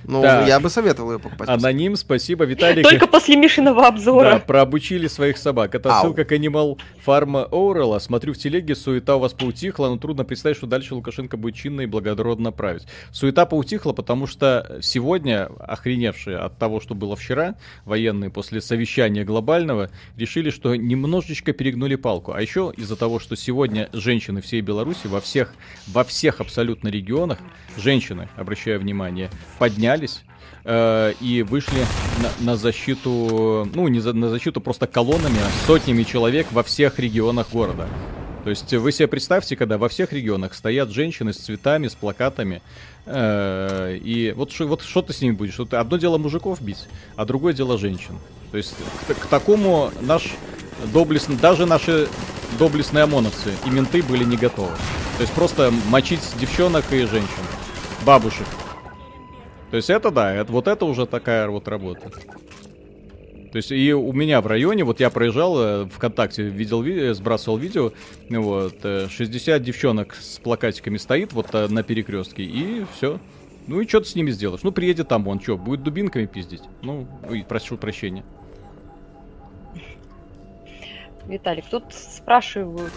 Ну, 0.03 0.21
Так. 0.21 0.47
я 0.47 0.59
бы 0.59 0.69
советовал 0.69 1.13
ее 1.13 1.19
покупать. 1.19 1.47
Аноним, 1.49 1.95
спасибо, 1.95 2.45
Виталик. 2.45 2.87
Только 2.87 3.07
после 3.07 3.35
Мишиного 3.35 3.81
Да, 3.81 3.87
обзора. 3.89 4.39
прообучили 4.39 5.07
своих 5.07 5.37
собак. 5.37 5.75
Это 5.75 5.93
Ау. 5.93 6.01
ссылка 6.01 6.25
к 6.25 6.31
Animal 6.31 6.77
Farm 7.05 7.47
Оурелла. 7.51 7.99
Смотрю 7.99 8.33
в 8.33 8.37
телеге, 8.37 8.75
суета 8.75 9.15
у 9.15 9.19
вас 9.19 9.33
поутихла, 9.33 9.87
но 9.89 9.97
трудно 9.97 10.23
представить, 10.25 10.57
что 10.57 10.67
дальше 10.67 10.95
Лукашенко 10.95 11.37
будет 11.37 11.55
чинно 11.55 11.81
и 11.81 11.85
благородно 11.85 12.51
править. 12.51 12.83
Суета 13.11 13.45
поутихла, 13.45 13.93
потому 13.93 14.27
что 14.27 14.79
сегодня, 14.81 15.49
охреневшие 15.59 16.37
от 16.37 16.57
того, 16.57 16.79
что 16.79 16.95
было 16.95 17.15
вчера, 17.15 17.55
военные 17.85 18.29
после 18.29 18.61
совещания 18.61 19.23
глобального, 19.23 19.89
решили, 20.17 20.49
что 20.49 20.75
немножечко 20.75 21.53
перегнули 21.53 21.95
палку. 21.95 22.33
А 22.33 22.41
еще 22.41 22.73
из-за 22.75 22.95
того, 22.95 23.19
что 23.19 23.35
сегодня 23.35 23.89
женщины 23.93 24.41
всей 24.41 24.61
Беларуси 24.61 25.07
во 25.07 25.21
всех, 25.21 25.53
во 25.87 26.03
всех 26.03 26.41
абсолютно 26.41 26.87
регионах, 26.89 27.37
женщины, 27.77 28.27
обращаю 28.35 28.79
внимание, 28.79 29.29
поднялись 29.91 30.22
э, 30.63 31.13
и 31.22 31.43
вышли 31.43 31.85
на, 32.22 32.51
на 32.51 32.57
защиту, 32.57 33.68
ну 33.73 33.88
не 33.88 33.99
за- 33.99 34.13
на 34.13 34.30
защиту 34.30 34.61
просто 34.61 34.88
колоннами, 34.88 35.38
а 35.39 35.68
сотнями 35.68 36.03
человек 36.03 36.47
во 36.51 36.63
всех 36.63 36.99
регионах 36.99 37.47
города. 37.51 37.88
То 38.43 38.49
есть 38.49 38.73
вы 38.73 38.91
себе 38.91 39.07
представьте, 39.07 39.55
когда 39.55 39.77
во 39.77 39.88
всех 39.88 40.13
регионах 40.13 40.55
стоят 40.55 40.89
женщины 40.89 41.31
с 41.31 41.38
цветами, 41.38 41.88
с 41.88 41.93
плакатами, 41.93 42.61
э, 43.05 43.97
и 44.03 44.34
вот 44.35 44.51
что 44.51 44.68
вот 44.68 44.81
что 44.81 45.01
ты 45.01 45.13
с 45.13 45.22
ними 45.22 45.34
будешь? 45.34 45.57
Вот 45.59 45.73
одно 45.73 45.97
дело 45.97 46.18
мужиков 46.18 46.61
бить, 46.61 46.88
а 47.15 47.26
другое 47.26 47.53
дело 47.53 47.77
женщин. 47.77 48.18
То 48.51 48.57
есть 48.57 48.76
к, 49.07 49.13
к 49.13 49.26
такому 49.27 49.91
наш 50.01 50.34
доблестный, 50.93 51.35
даже 51.35 51.65
наши 51.65 52.07
доблестные 52.59 53.03
ОМОНовцы 53.03 53.53
и 53.65 53.69
менты 53.69 54.01
были 54.03 54.23
не 54.23 54.38
готовы. 54.38 54.76
То 55.18 55.22
есть 55.22 55.34
просто 55.34 55.72
мочить 55.89 56.22
девчонок 56.39 56.85
и 56.91 57.05
женщин, 57.05 57.43
бабушек. 58.05 58.47
То 59.72 59.77
есть 59.77 59.89
это 59.89 60.11
да, 60.11 60.34
это, 60.34 60.52
вот 60.52 60.68
это 60.68 60.85
уже 60.85 61.06
такая 61.06 61.48
вот 61.49 61.68
работа. 61.68 62.11
То 63.52 63.57
есть 63.57 63.72
и 63.72 63.93
у 63.93 64.14
меня 64.14 64.39
в 64.41 64.48
районе, 64.48 64.84
вот 64.84 64.99
я 64.99 65.10
проезжал 65.10 65.56
э, 65.60 65.85
ВКонтакте, 65.88 66.43
видел, 66.43 66.81
ви- 66.81 67.10
э, 67.10 67.14
сбрасывал 67.14 67.57
видео, 67.57 67.91
вот, 68.30 68.76
э, 68.84 69.07
60 69.10 69.61
девчонок 69.61 70.15
с 70.15 70.39
плакатиками 70.39 70.98
стоит 70.98 71.34
вот 71.34 71.48
э, 71.53 71.68
на 71.68 71.84
перекрестке, 71.84 72.43
и 72.43 72.85
все. 72.95 73.19
Ну 73.68 73.81
и 73.81 73.88
что 73.88 74.02
ты 74.02 74.07
с 74.07 74.15
ними 74.15 74.31
сделаешь? 74.31 74.64
Ну 74.64 74.72
приедет 74.72 75.10
там 75.10 75.27
он, 75.27 75.41
что, 75.41 75.57
будет 75.57 75.84
дубинками 75.84 76.26
пиздить? 76.27 76.64
Ну, 76.81 77.07
ой, 77.30 77.45
прошу 77.48 77.77
прощения. 77.77 78.23
Виталик, 81.27 81.65
тут 81.69 81.84
спрашивают, 81.93 82.91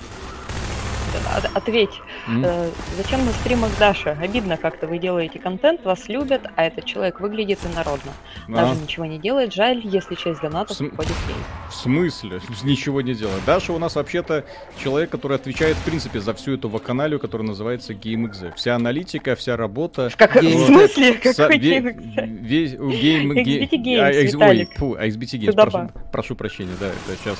ответь, 1.55 1.91
э, 2.28 2.70
зачем 2.97 3.24
на 3.24 3.32
стримах 3.32 3.70
Даша? 3.78 4.16
Обидно 4.20 4.57
как-то, 4.57 4.86
вы 4.86 4.99
делаете 4.99 5.39
контент, 5.39 5.85
вас 5.85 6.09
любят, 6.09 6.43
а 6.57 6.65
этот 6.65 6.85
человек 6.85 7.20
выглядит 7.20 7.59
инородно. 7.73 8.12
Даже 8.49 8.73
А, 8.73 8.74
ничего 8.74 9.05
не 9.07 9.19
делает, 9.19 9.53
жаль, 9.53 9.81
если 9.85 10.15
часть 10.15 10.41
донатов 10.41 10.77
См- 10.77 10.93
уходит 10.95 11.12
ей. 11.28 11.35
в 11.70 11.74
смысле? 11.74 12.41
Ничего 12.65 13.01
не 13.01 13.15
делает. 13.15 13.45
Даша 13.45 13.73
у 13.73 13.78
нас 13.78 13.97
вообще-то 13.97 14.45
человек, 14.82 15.11
который 15.11 15.36
отвечает, 15.36 15.77
в 15.77 15.85
принципе, 15.85 16.20
за 16.20 16.35
всю 16.35 16.55
эту 16.55 16.69
вакханалию, 16.69 17.19
которая 17.20 17.47
называется 17.49 17.93
GameXZ. 17.93 18.55
Вся 18.57 18.74
аналитика, 18.77 19.35
вся 19.36 19.57
работа. 19.57 20.11
Как, 20.16 20.36
Гейм- 20.43 20.57
в 20.62 20.66
смысле? 20.66 21.15
Какой 21.15 21.59
ве- 21.59 21.93
весь- 22.27 22.73
ге- 22.73 23.24
XBT 23.24 23.70
Games, 23.82 24.01
а, 24.01 24.11
Виталик. 24.12 24.69
Ой, 24.70 24.77
фу, 24.77 24.97
а 24.99 25.07
XBT 25.07 25.39
Games, 25.39 25.51
Сюда 25.51 25.62
прошу, 25.66 25.91
прошу 26.12 26.35
прощения, 26.35 26.74
да, 26.81 26.86
это 26.89 27.19
сейчас. 27.23 27.39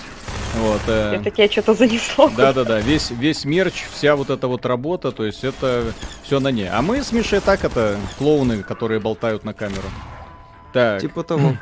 Вот, 0.57 0.81
э, 0.87 1.17
Это 1.17 1.31
тебя 1.31 1.51
что-то 1.51 1.75
занесло. 1.75 2.31
да-да-да, 2.37 2.81
весь, 2.81 3.11
весь 3.11 3.45
мерч, 3.45 3.85
вся 3.93 4.15
вот 4.15 4.31
эта 4.31 4.47
вот 4.47 4.65
работа, 4.67 5.11
то 5.11 5.25
есть 5.25 5.43
это 5.43 5.85
все 6.23 6.39
на 6.41 6.49
ней. 6.49 6.69
А 6.71 6.81
мы 6.81 7.03
с 7.03 7.11
Мишей 7.13 7.41
так 7.41 7.65
это 7.65 7.97
клоуны, 8.19 8.63
которые 8.63 9.01
болтают 9.01 9.45
на 9.45 9.53
камеру. 9.53 9.89
Так, 10.73 11.01
Типа 11.01 11.23
того. 11.25 11.57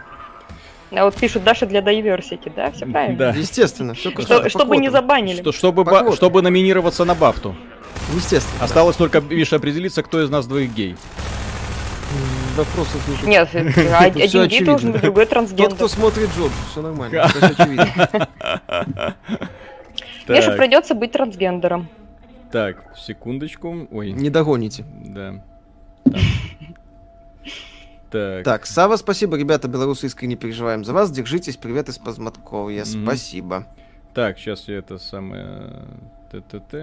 А 0.94 1.05
вот 1.05 1.14
пишут 1.14 1.43
Даша 1.44 1.64
для 1.64 1.81
diversity, 1.81 2.52
да, 2.55 2.70
все 2.70 2.85
правильно? 2.85 3.16
да. 3.16 3.31
Естественно, 3.31 3.94
все 3.94 4.10
Что- 4.10 4.48
чтобы 4.51 4.77
не 4.77 4.90
забанили. 4.90 5.40
Что, 5.40 5.52
чтобы, 5.52 5.85
ба- 5.85 6.14
чтобы 6.14 6.43
номинироваться 6.43 7.05
на 7.06 7.14
бафту. 7.14 7.56
Естественно. 8.14 8.62
Осталось 8.62 8.97
только, 8.97 9.23
Миша, 9.23 9.56
определиться, 9.56 10.02
кто 10.02 10.23
из 10.23 10.28
нас 10.28 10.47
двоих 10.47 10.70
гей. 10.74 10.97
Вопросов. 12.56 13.22
Нет, 13.24 13.48
всё 13.48 13.58
один 14.40 14.46
гей 14.48 14.64
должен 14.64 14.92
быть, 14.92 15.02
другой 15.02 15.24
Тот, 15.24 15.30
трансгендер. 15.30 15.74
кто 15.74 15.88
смотрит 15.88 16.28
Джордж, 16.36 16.52
все 16.70 16.82
нормально. 16.82 17.26
Мне 20.28 20.40
же 20.42 20.52
придется 20.52 20.94
быть 20.94 21.12
трансгендером. 21.12 21.88
так, 22.50 22.84
секундочку. 22.96 23.88
Ой, 23.90 24.12
Не 24.12 24.30
догоните. 24.30 24.84
да. 25.04 25.42
Так. 28.10 28.44
Так, 28.44 28.66
Сава, 28.66 28.96
спасибо, 28.96 29.38
ребята, 29.38 29.68
белорусы 29.68 30.04
искренне 30.06 30.36
переживаем 30.36 30.84
за 30.84 30.92
вас. 30.92 31.10
Держитесь, 31.10 31.56
привет 31.56 31.88
из 31.88 31.96
Подмосковья. 31.96 32.84
Мгм. 32.84 33.04
Спасибо. 33.06 33.66
Так, 34.12 34.38
сейчас 34.38 34.68
я 34.68 34.76
это 34.78 34.98
самое... 34.98 35.86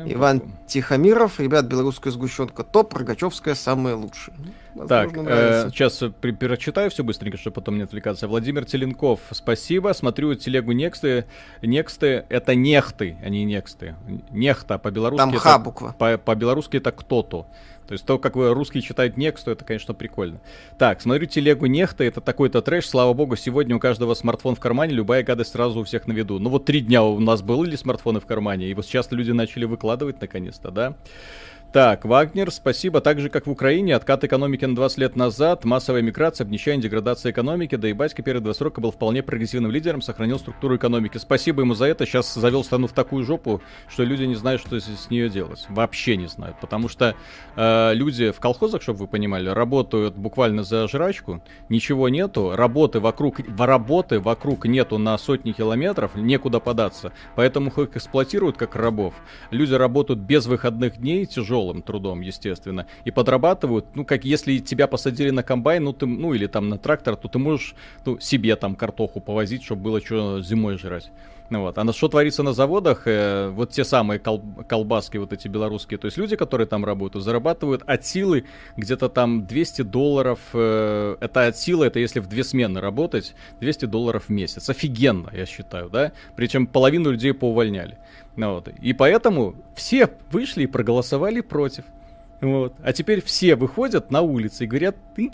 Иван 0.05 0.41
Тихомиров, 0.67 1.39
ребят, 1.39 1.65
белорусская 1.65 2.11
сгущенка 2.11 2.63
топ, 2.63 2.93
Рогачевская 2.95 3.55
самая 3.55 3.95
лучшая. 3.95 4.35
Ну, 4.75 4.87
Так, 4.87 5.07
возможно, 5.07 5.23
нравится. 5.35 5.69
сейчас 5.69 6.03
прочитаю 6.39 6.89
все 6.91 7.03
быстренько, 7.03 7.37
чтобы 7.37 7.55
потом 7.55 7.77
не 7.77 7.83
отвлекаться. 7.83 8.27
Владимир 8.27 8.65
Теленков, 8.65 9.19
спасибо. 9.31 9.93
Смотрю 9.93 10.35
телегу 10.35 10.71
Нексты. 10.71 11.25
Нексты— 11.61 12.25
это 12.29 12.55
нехты, 12.55 13.17
а 13.23 13.29
не 13.29 13.43
нексты. 13.45 13.95
Нехта 14.31 14.77
по-белорусски 14.77 15.17
Там 15.19 15.33
ха 15.37 15.57
буква. 15.59 15.95
По- 15.97 16.17
По-белорусски 16.17 16.77
это 16.77 16.91
кто-то. 16.91 17.47
То 17.89 17.93
есть 17.93 18.05
то, 18.05 18.19
как 18.19 18.35
русские 18.35 18.83
читают 18.83 19.17
нексту, 19.17 19.49
это, 19.49 19.65
конечно, 19.65 19.95
прикольно. 19.95 20.39
Так, 20.77 21.01
смотрю 21.01 21.25
телегу 21.25 21.65
Нехта, 21.65 22.03
это 22.03 22.21
такой-то 22.21 22.61
трэш. 22.61 22.87
Слава 22.87 23.13
богу, 23.13 23.35
сегодня 23.35 23.75
у 23.75 23.79
каждого 23.79 24.13
смартфон 24.13 24.53
в 24.53 24.59
кармане, 24.59 24.93
любая 24.93 25.23
гадость 25.23 25.53
сразу 25.53 25.79
у 25.79 25.83
всех 25.83 26.05
на 26.05 26.11
виду. 26.11 26.37
Ну 26.37 26.51
вот 26.51 26.65
три 26.65 26.81
дня 26.81 27.01
у 27.01 27.19
нас 27.19 27.41
были 27.41 27.75
смартфоны 27.75 28.19
в 28.19 28.27
кармане, 28.27 28.67
и 28.67 28.75
вот 28.75 28.85
сейчас 28.85 29.11
люди 29.11 29.31
начали 29.31 29.65
выкладывать 29.65 30.21
наконец-то, 30.21 30.69
да? 30.69 30.97
Так, 31.71 32.03
Вагнер, 32.03 32.49
спасибо. 32.49 32.99
Так 32.99 33.19
же, 33.19 33.29
как 33.29 33.45
в 33.45 33.51
Украине, 33.51 33.95
откат 33.95 34.23
экономики 34.23 34.65
на 34.65 34.75
20 34.75 34.97
лет 34.97 35.15
назад, 35.15 35.65
массовая 35.65 36.01
миграция, 36.01 36.43
обнищание, 36.43 36.81
деградация 36.81 37.31
экономики, 37.31 37.75
да 37.75 37.87
и 37.87 37.93
батька 37.93 38.23
перед 38.23 38.41
два 38.41 38.55
срока 38.55 38.81
был 38.81 38.89
вполне 38.91 39.21
прогрессивным 39.21 39.69
лидером, 39.69 40.01
сохранил 40.01 40.39
структуру 40.39 40.77
экономики. 40.77 41.19
Спасибо 41.19 41.61
ему 41.61 41.75
за 41.75 41.85
это. 41.85 42.07
Сейчас 42.07 42.33
завел 42.33 42.63
страну 42.63 42.87
в 42.87 42.93
такую 42.93 43.23
жопу, 43.23 43.61
что 43.87 44.03
люди 44.03 44.23
не 44.23 44.33
знают, 44.33 44.61
что 44.61 44.79
с 44.79 45.11
нее 45.11 45.29
делать. 45.29 45.67
Вообще 45.69 46.17
не 46.17 46.25
знают. 46.25 46.59
Потому 46.59 46.89
что 46.89 47.13
э, 47.55 47.93
люди 47.93 48.31
в 48.31 48.39
колхозах, 48.39 48.81
чтобы 48.81 49.01
вы 49.01 49.07
понимали, 49.07 49.49
работают 49.49 50.15
буквально 50.15 50.63
за 50.63 50.87
жрачку, 50.87 51.43
ничего 51.69 52.09
нету, 52.09 52.55
работы 52.55 52.99
вокруг, 52.99 53.41
работы 53.59 54.19
вокруг 54.19 54.65
нету 54.65 54.97
на 54.97 55.15
сотни 55.19 55.51
километров, 55.51 56.15
некуда 56.15 56.59
податься. 56.59 57.11
Поэтому 57.35 57.69
их 57.69 57.95
эксплуатируют 57.95 58.57
как 58.57 58.75
рабов. 58.75 59.13
Люди 59.51 59.75
работают 59.75 60.19
без 60.19 60.47
выходных 60.47 60.97
дней 60.97 61.27
тяжелым 61.59 61.81
трудом, 61.81 62.21
естественно, 62.21 62.85
и 63.05 63.11
подрабатывают, 63.11 63.85
ну, 63.95 64.05
как 64.05 64.25
если 64.25 64.59
тебя 64.59 64.87
посадили 64.87 65.31
на 65.31 65.43
комбайн, 65.43 65.83
ну, 65.83 65.93
ты, 65.93 66.05
ну, 66.05 66.33
или 66.33 66.47
там 66.47 66.69
на 66.69 66.77
трактор, 66.77 67.15
то 67.15 67.27
ты 67.27 67.39
можешь, 67.39 67.75
ну, 68.05 68.19
себе 68.19 68.55
там 68.55 68.75
картоху 68.75 69.19
повозить, 69.19 69.63
чтобы 69.63 69.83
было 69.83 70.01
что 70.01 70.41
зимой 70.41 70.77
жрать. 70.77 71.11
Ну 71.49 71.61
вот. 71.61 71.77
А 71.79 71.83
на 71.83 71.93
что 71.93 72.07
творится 72.07 72.43
на 72.43 72.53
заводах, 72.53 73.03
э, 73.05 73.49
вот 73.49 73.71
те 73.71 73.83
самые 73.83 74.19
кол- 74.19 74.43
колбаски 74.67 75.17
вот 75.17 75.33
эти 75.33 75.47
белорусские, 75.47 75.97
то 75.97 76.05
есть 76.05 76.17
люди, 76.17 76.35
которые 76.35 76.67
там 76.67 76.85
работают, 76.85 77.25
зарабатывают 77.25 77.81
от 77.87 78.05
силы 78.05 78.45
где-то 78.77 79.09
там 79.09 79.47
200 79.47 79.81
долларов, 79.81 80.39
э, 80.53 81.15
это 81.19 81.47
от 81.47 81.57
силы, 81.57 81.87
это 81.87 81.99
если 81.99 82.19
в 82.19 82.27
две 82.27 82.43
смены 82.43 82.79
работать, 82.81 83.33
200 83.61 83.85
долларов 83.85 84.25
в 84.27 84.29
месяц. 84.29 84.69
Офигенно, 84.69 85.29
я 85.33 85.47
считаю, 85.47 85.89
да? 85.89 86.11
Причем 86.35 86.67
половину 86.67 87.09
людей 87.09 87.33
поувольняли. 87.33 87.97
Ну, 88.39 88.53
вот. 88.53 88.69
И 88.69 88.93
поэтому 88.93 89.53
все 89.75 90.09
вышли 90.31 90.63
и 90.63 90.67
проголосовали 90.67 91.41
против. 91.41 91.83
Вот. 92.39 92.73
А 92.81 92.93
теперь 92.93 93.21
все 93.21 93.57
выходят 93.57 94.11
на 94.11 94.21
улицы 94.21 94.63
и 94.63 94.67
говорят, 94.67 94.95
ты 95.13 95.33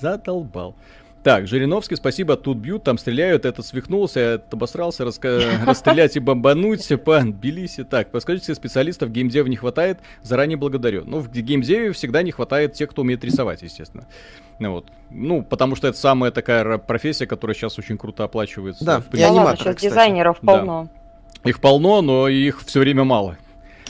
задолбал. 0.00 0.76
Так, 1.24 1.48
Жириновский, 1.48 1.96
спасибо, 1.96 2.36
тут 2.36 2.58
бьют, 2.58 2.84
там 2.84 2.98
стреляют, 2.98 3.46
этот 3.46 3.66
свихнулся, 3.66 4.20
этот 4.20 4.54
обосрался, 4.54 5.04
раска... 5.04 5.40
расстрелять 5.66 6.14
и 6.14 6.20
бомбануть 6.20 6.88
по 7.02 7.20
Тбилиси. 7.20 7.82
Так, 7.82 8.12
подскажите, 8.12 8.54
специалистов 8.54 9.10
геймдева 9.10 9.48
не 9.48 9.56
хватает, 9.56 9.98
заранее 10.22 10.56
благодарю. 10.56 11.02
Ну, 11.04 11.18
в 11.18 11.28
геймдеве 11.28 11.90
всегда 11.90 12.22
не 12.22 12.30
хватает 12.30 12.74
тех, 12.74 12.90
кто 12.90 13.02
умеет 13.02 13.24
рисовать, 13.24 13.62
естественно. 13.62 14.06
Ну, 14.60 14.70
вот. 14.70 14.86
ну, 15.10 15.42
потому 15.42 15.74
что 15.74 15.88
это 15.88 15.98
самая 15.98 16.30
такая 16.30 16.78
профессия, 16.78 17.26
которая 17.26 17.56
сейчас 17.56 17.76
очень 17.76 17.98
круто 17.98 18.22
оплачивается. 18.22 18.84
Да, 18.84 19.00
В 19.00 19.08
и 19.08 19.10
принципе. 19.10 19.34
Да 19.34 19.42
ладно, 19.42 19.56
сейчас 19.56 19.74
кстати. 19.74 19.90
дизайнеров 19.90 20.38
Да. 20.42 20.88
Их 21.46 21.60
полно, 21.60 22.02
но 22.02 22.28
их 22.28 22.62
все 22.64 22.80
время 22.80 23.04
мало. 23.04 23.36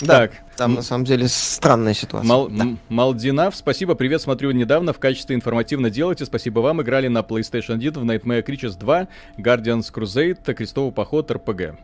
Да, 0.01 0.19
Так, 0.21 0.33
там 0.57 0.75
на 0.75 0.83
самом 0.83 1.05
деле 1.07 1.27
странная 1.27 1.95
ситуация. 1.95 2.29
Мал- 2.29 2.49
Да. 2.49 2.67
Малдинав, 2.91 3.57
спасибо, 3.57 3.95
привет, 3.95 4.21
смотрю 4.21 4.51
недавно, 4.51 4.93
в 4.93 4.99
качестве 4.99 5.35
информативно 5.35 5.89
делайте, 5.89 6.27
спасибо 6.27 6.61
вам, 6.61 6.83
играли 6.83 7.09
на 7.09 7.21
PlayStation 7.21 7.75
1 7.75 7.93
в 7.95 8.05
Nightmare 8.05 8.45
Creatures 8.45 8.79
2, 8.79 9.09
Guardians 9.39 9.91
Crusade, 9.93 10.55
Крестовый 10.55 10.93
поход, 10.93 11.31
РПГ. 11.31 11.77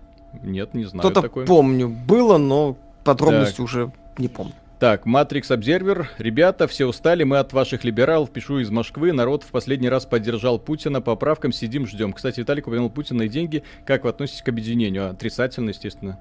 Нет, 0.43 0.74
не 0.74 0.85
знаю 0.85 1.01
Кто-то 1.11 1.23
такой. 1.23 1.47
помню, 1.47 1.89
было, 1.89 2.36
но 2.36 2.77
подробности 3.05 3.61
уже 3.62 3.90
не 4.19 4.28
помню. 4.28 4.53
Так, 4.82 5.06
Matrix 5.06 5.42
Observer. 5.42 6.06
Ребята, 6.18 6.66
все 6.66 6.86
устали, 6.86 7.22
мы 7.22 7.38
от 7.38 7.52
ваших 7.52 7.84
либералов. 7.84 8.32
Пишу 8.32 8.59
из 8.59 8.68
Москвы. 8.68 9.12
Народ 9.12 9.44
в 9.44 9.52
последний 9.52 9.88
раз 9.88 10.06
поддержал 10.06 10.59
Путина. 10.59 11.00
По 11.00 11.14
правкам 11.14 11.52
сидим, 11.52 11.86
ждем. 11.86 12.12
Кстати, 12.12 12.40
Виталик 12.40 12.66
упомянул 12.66 12.90
Путина 12.90 13.22
и 13.22 13.28
деньги. 13.28 13.62
Как 13.86 14.02
вы 14.02 14.10
относитесь 14.10 14.42
к 14.42 14.48
объединению? 14.48 15.09
Отрицательно, 15.09 15.68
естественно. 15.68 16.18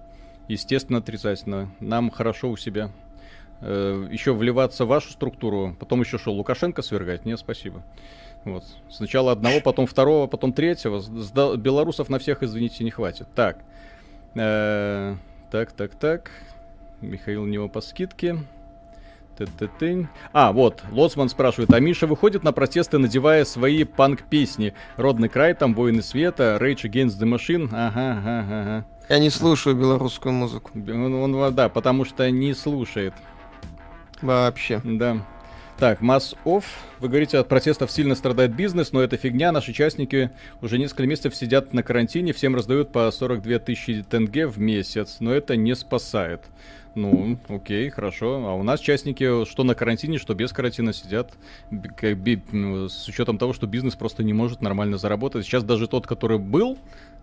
Естественно, 0.48 1.00
отрицательно. 1.00 1.72
Нам 1.80 2.12
хорошо 2.12 2.52
у 2.52 2.56
себя. 2.56 2.92
еще 3.62 4.36
вливаться 4.36 4.86
в 4.86 4.90
вашу 4.90 5.10
структуру. 5.10 5.76
Потом 5.80 6.02
еще 6.02 6.20
что, 6.20 6.32
Лукашенко 6.32 6.84
свергать? 6.84 7.26
Нет, 7.26 7.40
спасибо. 7.40 7.82
Вот. 8.46 8.64
Сначала 8.92 9.32
одного, 9.32 9.62
потом 9.62 9.88
второго, 9.88 10.28
потом 10.28 10.54
третьего. 10.54 11.02
Белорусов 11.58 12.10
на 12.10 12.20
всех, 12.20 12.44
извините, 12.44 12.84
не 12.84 12.92
хватит. 12.92 13.28
Так. 13.34 13.58
Э, 14.36 15.16
Так, 15.50 15.72
так, 15.72 15.96
так. 15.96 16.30
Михаил 17.02 17.46
него 17.46 17.68
по 17.68 17.82
скидке. 17.82 18.38
Ты-ты-тынь. 19.38 20.08
А, 20.34 20.52
вот, 20.52 20.84
Лоцман 20.92 21.30
спрашивает, 21.30 21.74
а 21.74 21.80
Миша 21.80 22.06
выходит 22.06 22.44
на 22.44 22.52
протесты, 22.52 22.98
надевая 22.98 23.46
свои 23.46 23.84
панк-песни? 23.84 24.74
Родный 24.98 25.30
край, 25.30 25.54
там, 25.54 25.74
Воины 25.74 26.02
Света, 26.02 26.58
Rage 26.62 26.84
Against 26.84 27.20
the 27.20 27.28
Machine. 27.28 27.70
Ага, 27.72 28.20
ага, 28.20 28.46
ага. 28.48 28.86
Я 29.10 29.20
не 29.20 29.30
слушаю 29.30 29.76
белорусскую 29.76 30.34
музыку. 30.34 30.72
Он, 30.76 31.36
он, 31.36 31.56
да, 31.56 31.70
потому 31.70 32.06
что 32.06 32.30
не 32.30 32.54
слушает. 32.54 33.14
Вообще. 34.22 34.82
Да. 34.84 35.18
Так, 35.82 36.02
масс 36.02 36.36
офф. 36.46 36.64
Вы 37.00 37.10
говорите, 37.10 37.40
от 37.40 37.48
протестов 37.48 37.92
сильно 37.92 38.14
страдает 38.14 38.56
бизнес, 38.56 38.92
но 38.92 39.02
это 39.02 39.18
фигня. 39.18 39.52
Наши 39.52 39.72
участники 39.72 40.30
уже 40.62 40.78
несколько 40.78 41.08
месяцев 41.08 41.36
сидят 41.36 41.74
на 41.74 41.82
карантине, 41.82 42.34
всем 42.34 42.56
раздают 42.56 42.92
по 42.92 43.10
42 43.10 43.58
тысячи 43.58 44.04
тенге 44.04 44.46
в 44.46 44.60
месяц, 44.60 45.18
но 45.20 45.34
это 45.34 45.56
не 45.56 45.76
спасает. 45.76 46.44
Ну, 46.94 47.38
окей, 47.48 47.90
хорошо. 47.90 48.46
А 48.48 48.54
у 48.54 48.64
нас 48.64 48.80
частники, 48.80 49.46
что 49.46 49.64
на 49.64 49.76
карантине, 49.76 50.18
что 50.18 50.34
без 50.34 50.52
карантина 50.52 50.92
сидят, 50.94 51.34
ну, 51.72 52.90
с 52.90 53.08
учетом 53.08 53.38
того, 53.38 53.54
что 53.54 53.66
бизнес 53.66 53.96
просто 53.96 54.24
не 54.24 54.34
может 54.34 54.62
нормально 54.62 54.98
заработать. 54.98 55.46
Сейчас 55.46 55.64
даже 55.64 55.88
тот, 55.88 56.06
который 56.06 56.38
был 56.38 56.78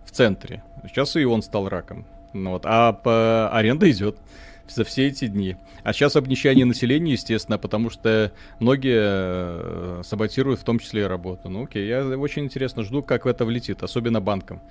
в 0.05 0.11
центре, 0.11 0.63
сейчас 0.87 1.15
и 1.15 1.23
он 1.23 1.43
стал 1.43 1.69
раком. 1.69 2.05
Ну 2.33 2.51
вот, 2.51 2.63
а 2.65 2.93
по 2.93 3.49
аренда 3.49 3.89
идет 3.89 4.17
за 4.67 4.83
все 4.83 5.07
эти 5.07 5.27
дни. 5.27 5.55
А 5.83 5.93
сейчас 5.93 6.15
обнищание 6.15 6.65
населения, 6.65 7.13
естественно, 7.13 7.57
потому 7.57 7.89
что 7.89 8.31
многие 8.59 9.01
э, 9.01 10.01
саботируют 10.03 10.59
в 10.59 10.63
том 10.63 10.79
числе 10.79 11.01
и 11.01 11.05
работу. 11.05 11.49
Ну 11.49 11.63
окей, 11.63 11.87
я 11.87 12.05
очень 12.05 12.43
интересно 12.43 12.83
жду, 12.83 13.01
как 13.01 13.25
это 13.25 13.45
влетит, 13.45 13.81
особенно 13.83 14.21
банкам. 14.21 14.61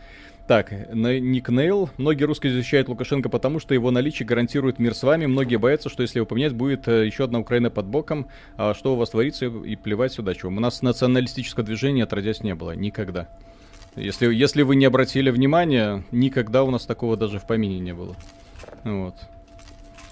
Так, 0.49 0.73
Ник 0.73 1.51
Нейл. 1.51 1.91
Многие 1.99 2.25
русские 2.25 2.55
защищают 2.55 2.89
Лукашенко 2.89 3.29
потому, 3.29 3.61
что 3.61 3.75
его 3.75 3.91
наличие 3.91 4.27
гарантирует 4.27 4.79
мир 4.79 4.95
с 4.95 5.03
вами. 5.03 5.27
Многие 5.27 5.57
боятся, 5.57 5.91
что 5.91 6.01
если 6.01 6.21
его 6.21 6.27
поменять, 6.27 6.55
будет 6.55 6.89
э, 6.89 7.05
еще 7.05 7.25
одна 7.25 7.39
Украина 7.39 7.69
под 7.69 7.85
боком. 7.85 8.29
А 8.57 8.73
что 8.73 8.95
у 8.95 8.97
вас 8.97 9.11
творится, 9.11 9.45
и 9.45 9.77
плевать 9.77 10.15
сюда 10.15 10.35
чем. 10.35 10.57
У 10.57 10.61
нас 10.61 10.81
националистического 10.81 11.67
движения 11.67 12.05
отродясь 12.05 12.43
не 12.43 12.55
было. 12.55 12.71
Никогда. 12.75 13.29
Если, 13.95 14.33
если 14.33 14.63
вы 14.63 14.77
не 14.77 14.87
обратили 14.87 15.29
внимания, 15.29 16.03
никогда 16.13 16.65
у 16.65 16.71
нас 16.71 16.87
такого 16.87 17.19
даже 17.19 17.39
в 17.39 17.47
помине 17.47 17.79
не 17.79 17.93
было. 17.93 18.17
Вот. 18.85 19.17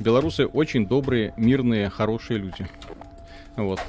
Белорусы 0.01 0.45
очень 0.45 0.87
добрые, 0.87 1.33
мирные, 1.39 1.89
хорошие 1.89 2.39
люди. 2.39 2.69
Вот. 3.57 3.81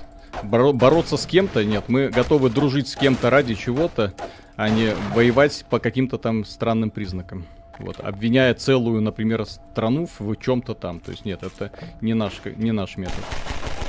Боро- 0.43 0.71
бороться 0.71 1.17
с 1.17 1.25
кем-то 1.25 1.65
нет. 1.65 1.89
Мы 1.89 2.07
готовы 2.07 2.49
дружить 2.49 2.87
с 2.87 2.95
кем-то 2.95 3.29
ради 3.29 3.55
чего-то, 3.55 4.13
а 4.57 4.69
не 4.69 4.93
воевать 5.13 5.65
по 5.69 5.79
каким-то 5.79 6.17
там 6.17 6.43
странным 6.43 6.89
признакам. 6.89 7.45
Вот, 7.79 7.99
обвиняя 7.99 8.53
целую, 8.55 9.01
например, 9.01 9.45
страну 9.45 10.07
в 10.19 10.35
чем-то 10.35 10.73
там. 10.73 10.99
То 10.99 11.11
есть 11.11 11.25
нет, 11.25 11.43
это 11.43 11.71
не 12.01 12.15
наш, 12.15 12.41
не 12.55 12.71
наш 12.71 12.97
метод. 12.97 13.23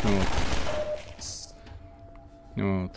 Вот. 0.05 0.27
Вот. 2.57 2.93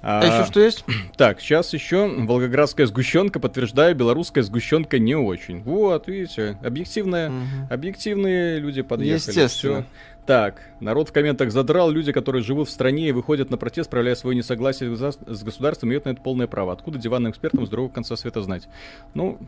А, 0.00 0.24
еще 0.24 0.50
что 0.50 0.60
есть? 0.60 0.84
Так, 1.16 1.40
сейчас 1.40 1.72
еще 1.74 2.06
волгоградская 2.06 2.86
сгущенка, 2.86 3.40
подтверждаю, 3.40 3.96
белорусская 3.96 4.42
сгущенка 4.42 5.00
не 5.00 5.16
очень. 5.16 5.62
Вот, 5.62 6.06
видите, 6.06 6.56
объективная, 6.62 7.30
Мгм. 7.30 7.66
объективные 7.68 8.60
люди 8.60 8.82
подъехали. 8.82 9.16
Естественно. 9.30 9.82
всё. 9.82 9.84
Так, 10.28 10.60
народ 10.80 11.08
в 11.08 11.12
комментах 11.14 11.50
задрал, 11.50 11.90
люди, 11.90 12.12
которые 12.12 12.42
живут 12.42 12.68
в 12.68 12.70
стране 12.70 13.08
и 13.08 13.12
выходят 13.12 13.48
на 13.48 13.56
протест, 13.56 13.88
проявляя 13.88 14.14
свое 14.14 14.36
несогласие 14.36 14.94
с 14.94 15.00
государ- 15.00 15.34
с 15.34 15.42
государством, 15.42 15.88
имеют 15.88 16.04
на 16.04 16.10
это 16.10 16.20
полное 16.20 16.46
право. 16.46 16.70
Откуда 16.70 16.98
диванным 16.98 17.32
экспертам 17.32 17.64
с 17.64 17.70
другого 17.70 17.90
конца 17.90 18.14
света 18.14 18.42
знать? 18.42 18.68
Ну, 19.14 19.38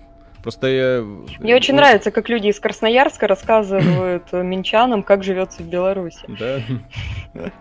просто 0.43 0.69
я... 0.69 1.03
Мне 1.39 1.55
очень 1.55 1.75
ну, 1.75 1.81
нравится, 1.81 2.11
как 2.11 2.31
люди 2.31 2.47
из 2.47 2.59
Красноярска 2.59 3.27
рассказывают 3.27 4.25
минчанам, 4.33 5.03
как 5.03 5.23
живется 5.23 5.63
в 5.63 5.67
Беларуси. 5.67 6.25
Да. 6.27 6.63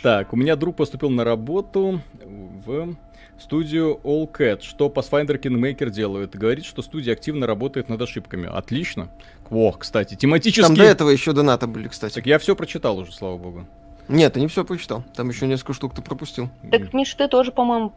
Так, 0.00 0.34
у 0.34 0.36
меня 0.36 0.54
друг 0.54 0.76
поступил 0.76 1.08
на 1.08 1.24
работу 1.24 2.02
в 2.22 2.94
студию 3.38 4.00
All 4.04 4.30
Cat. 4.30 4.62
Что 4.62 4.88
Pathfinder 4.88 5.40
Kingmaker 5.40 5.90
делают? 5.90 6.34
Говорит, 6.36 6.64
что 6.64 6.82
студия 6.82 7.12
активно 7.12 7.46
работает 7.46 7.88
над 7.88 8.00
ошибками. 8.02 8.48
Отлично. 8.52 9.08
О, 9.50 9.72
кстати, 9.72 10.10
Там 10.10 10.18
тематический... 10.18 10.76
до 10.76 10.82
этого 10.84 11.10
еще 11.10 11.32
донаты 11.32 11.66
были, 11.66 11.88
кстати. 11.88 12.14
Так 12.14 12.26
я 12.26 12.38
все 12.38 12.54
прочитал 12.56 12.98
уже, 12.98 13.12
слава 13.12 13.36
богу. 13.36 13.66
Нет, 14.08 14.34
ты 14.34 14.40
не 14.40 14.48
все 14.48 14.64
прочитал. 14.64 15.02
Там 15.14 15.28
еще 15.30 15.46
несколько 15.46 15.72
штук 15.72 15.94
ты 15.94 16.02
пропустил. 16.02 16.50
Так, 16.70 16.92
Миш, 16.92 17.14
ты 17.14 17.26
тоже, 17.28 17.52
по-моему, 17.52 17.92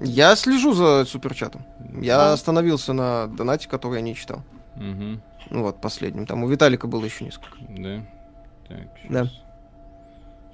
Я 0.00 0.36
слежу 0.36 0.72
за 0.72 1.04
суперчатом. 1.04 1.64
Я 2.00 2.30
А. 2.30 2.32
остановился 2.32 2.92
на 2.92 3.26
донате, 3.26 3.68
который 3.68 3.96
я 3.96 4.00
не 4.00 4.14
читал. 4.14 4.42
Мгм, 4.76 5.20
Ну 5.50 5.62
вот, 5.62 5.80
последним. 5.80 6.26
Там 6.26 6.44
у 6.44 6.48
Виталика 6.48 6.86
было 6.86 7.04
еще 7.04 7.24
несколько. 7.24 7.56
Да. 7.68 8.00
Так, 8.68 8.86
Да. 9.08 9.26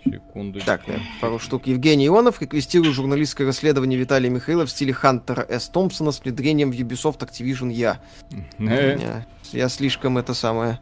Секунду. 0.05 0.61
Так, 0.61 0.83
да, 0.87 0.95
пару 1.21 1.39
штук. 1.39 1.67
Евгений 1.67 2.07
Ионов 2.09 2.41
реквестирует 2.43 2.95
журналистское 2.95 3.47
расследование 3.47 3.99
Виталия 3.99 4.29
Михайлова 4.31 4.67
в 4.67 4.71
стиле 4.71 4.93
Хантера 4.93 5.47
С. 5.49 5.69
Томпсона 5.69 6.13
с 6.13 6.21
внедрением 6.23 6.71
в 6.71 6.75
Ubisoft 6.75 7.19
Activision 7.21 7.73
я. 7.73 8.01
Э, 8.59 8.97
Не, 8.97 9.27
Я 9.53 9.69
слишком 9.69 10.19
это 10.19 10.35
самое... 10.35 10.81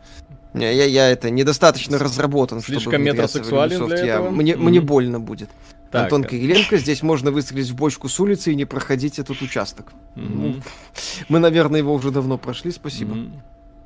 Не, 0.55 0.75
я, 0.75 0.85
я 0.85 1.09
это 1.11 1.31
недостаточно 1.31 1.99
разработан, 1.99 2.61
чтобы 2.61 2.81
Слишком 2.81 3.01
в 3.01 3.05
метросексуален 3.05 3.83
Ubisoft. 3.83 3.87
для 3.89 4.05
Я- 4.05 4.15
этого? 4.17 4.31
Мне, 4.31 4.55
Мгм. 4.57 4.65
мне 4.67 4.81
больно 4.81 5.19
будет. 5.21 5.49
Так, 5.91 6.05
Антон 6.05 6.25
э. 6.25 6.29
Кириленко, 6.29 6.77
здесь 6.79 7.03
можно 7.03 7.31
выстрелить 7.31 7.69
в 7.71 7.75
бочку 7.77 8.09
с 8.09 8.19
улицы 8.21 8.53
и 8.53 8.55
не 8.57 8.65
проходить 8.65 9.19
этот 9.19 9.41
участок. 9.41 9.93
мгм, 10.15 10.63
Мы, 11.29 11.39
наверное, 11.39 11.79
его 11.79 11.95
уже 11.95 12.11
давно 12.11 12.39
прошли, 12.39 12.71
спасибо. 12.73 13.17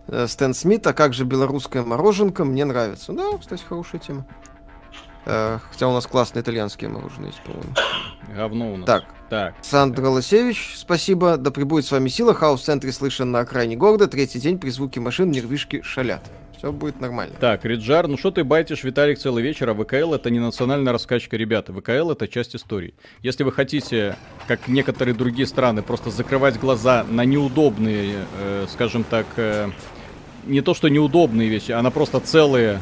Э, 0.09 0.27
Стэн 0.29 0.55
Смит, 0.55 0.87
а 0.87 0.93
как 0.93 1.15
же 1.15 1.25
белорусская 1.25 1.83
мороженка, 1.83 2.45
мне 2.45 2.65
нравится. 2.65 3.13
Да, 3.13 3.37
кстати, 3.39 3.63
хорошая 3.63 4.01
тема. 4.01 4.25
Э, 5.27 5.59
Хотя 5.71 5.89
у 5.89 5.93
нас 5.93 6.07
классные 6.07 6.43
итальянские 6.43 6.89
мороженые 6.89 7.31
есть, 7.31 7.43
по-моему. 7.43 7.75
Говно 8.35 8.73
у 8.73 8.77
нас. 8.77 8.87
Так. 8.87 9.05
Так. 9.29 9.55
Сандра 9.61 10.09
Лосевич, 10.09 10.75
спасибо. 10.77 11.37
Да 11.37 11.51
пребудет 11.51 11.85
с 11.85 11.91
вами 11.91 12.09
сила. 12.09 12.33
Хаос 12.33 12.63
в 12.63 12.65
центре 12.65 12.93
слышен 12.93 13.33
на 13.33 13.41
окраине 13.41 13.77
города. 13.77 14.07
Третий 14.07 14.39
день 14.39 14.59
при 14.59 14.71
звуке 14.71 15.01
машин 15.01 15.31
нервишки 15.33 15.83
шалят. 15.83 16.23
Все 16.57 16.73
будет 16.73 17.01
нормально. 17.01 17.35
Так, 17.39 17.65
Риджар, 17.65 18.09
ну 18.09 18.17
что 18.17 18.31
ты 18.31 18.43
байтишь, 18.43 18.83
Виталик, 18.83 19.19
целый 19.19 19.43
вечер, 19.43 19.69
а 19.69 19.75
ВКЛ 19.75 20.15
это 20.15 20.31
не 20.31 20.39
национальная 20.39 20.93
раскачка, 20.93 21.37
ребята. 21.37 21.73
ВКЛ 21.73 22.13
это 22.13 22.29
часть 22.29 22.57
истории. 22.57 22.95
Если 23.21 23.45
вы 23.45 23.53
хотите, 23.53 24.17
как 24.47 24.67
некоторые 24.69 25.15
другие 25.15 25.47
страны, 25.47 25.83
просто 25.83 26.11
закрывать 26.11 26.59
глаза 26.59 27.05
на 27.11 27.25
неудобные, 27.27 28.25
э, 28.39 28.67
скажем 28.71 29.05
так, 29.05 29.27
э, 29.37 29.69
не 30.47 30.63
то 30.63 30.73
что 30.73 30.89
неудобные 30.89 31.49
вещи, 31.51 31.73
а 31.73 31.83
на 31.83 31.91
просто 31.91 32.21
целые 32.21 32.81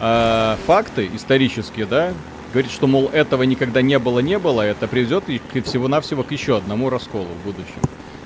э, 0.00 0.56
факты 0.66 1.10
исторические, 1.14 1.86
да, 1.86 2.12
говорит, 2.52 2.70
что, 2.70 2.86
мол, 2.86 3.08
этого 3.12 3.44
никогда 3.44 3.82
не 3.82 3.98
было, 3.98 4.20
не 4.20 4.38
было, 4.38 4.62
это 4.62 4.88
приведет 4.88 5.24
всего-навсего 5.64 6.22
к 6.22 6.32
еще 6.32 6.56
одному 6.56 6.90
расколу 6.90 7.26
в 7.26 7.44
будущем. 7.44 7.80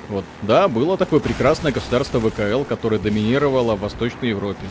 Вот, 0.09 0.25
да, 0.43 0.69
было 0.69 0.97
такое 0.97 1.21
прекрасное 1.21 1.73
государство 1.73 2.21
ВКЛ, 2.21 2.65
которое 2.65 2.99
доминировало 2.99 3.75
в 3.75 3.81
Восточной 3.81 4.31
Европе. 4.31 4.67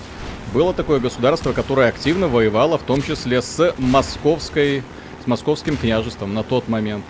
Было 0.53 0.73
такое 0.73 0.99
государство, 0.99 1.53
которое 1.53 1.89
активно 1.89 2.27
воевало, 2.27 2.77
в 2.77 2.83
том 2.83 3.01
числе 3.01 3.41
с 3.41 3.73
московской, 3.79 4.83
с 5.23 5.27
московским 5.27 5.77
княжеством 5.77 6.33
на 6.33 6.43
тот 6.43 6.67
момент. 6.67 7.03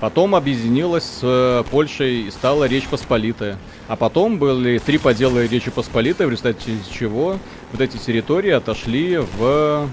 Потом 0.00 0.34
объединилась 0.34 1.04
с 1.04 1.20
э, 1.22 1.64
Польшей 1.70 2.22
и 2.22 2.30
стала 2.30 2.64
Речь 2.64 2.86
Посполитая. 2.86 3.58
А 3.88 3.96
потом 3.96 4.38
были 4.38 4.78
три 4.78 4.98
подела 4.98 5.44
Речи 5.44 5.70
Посполитой, 5.72 6.26
в 6.26 6.30
результате 6.30 6.72
чего 6.92 7.38
вот 7.72 7.80
эти 7.80 7.96
территории 7.96 8.50
отошли 8.50 9.18
в 9.18 9.88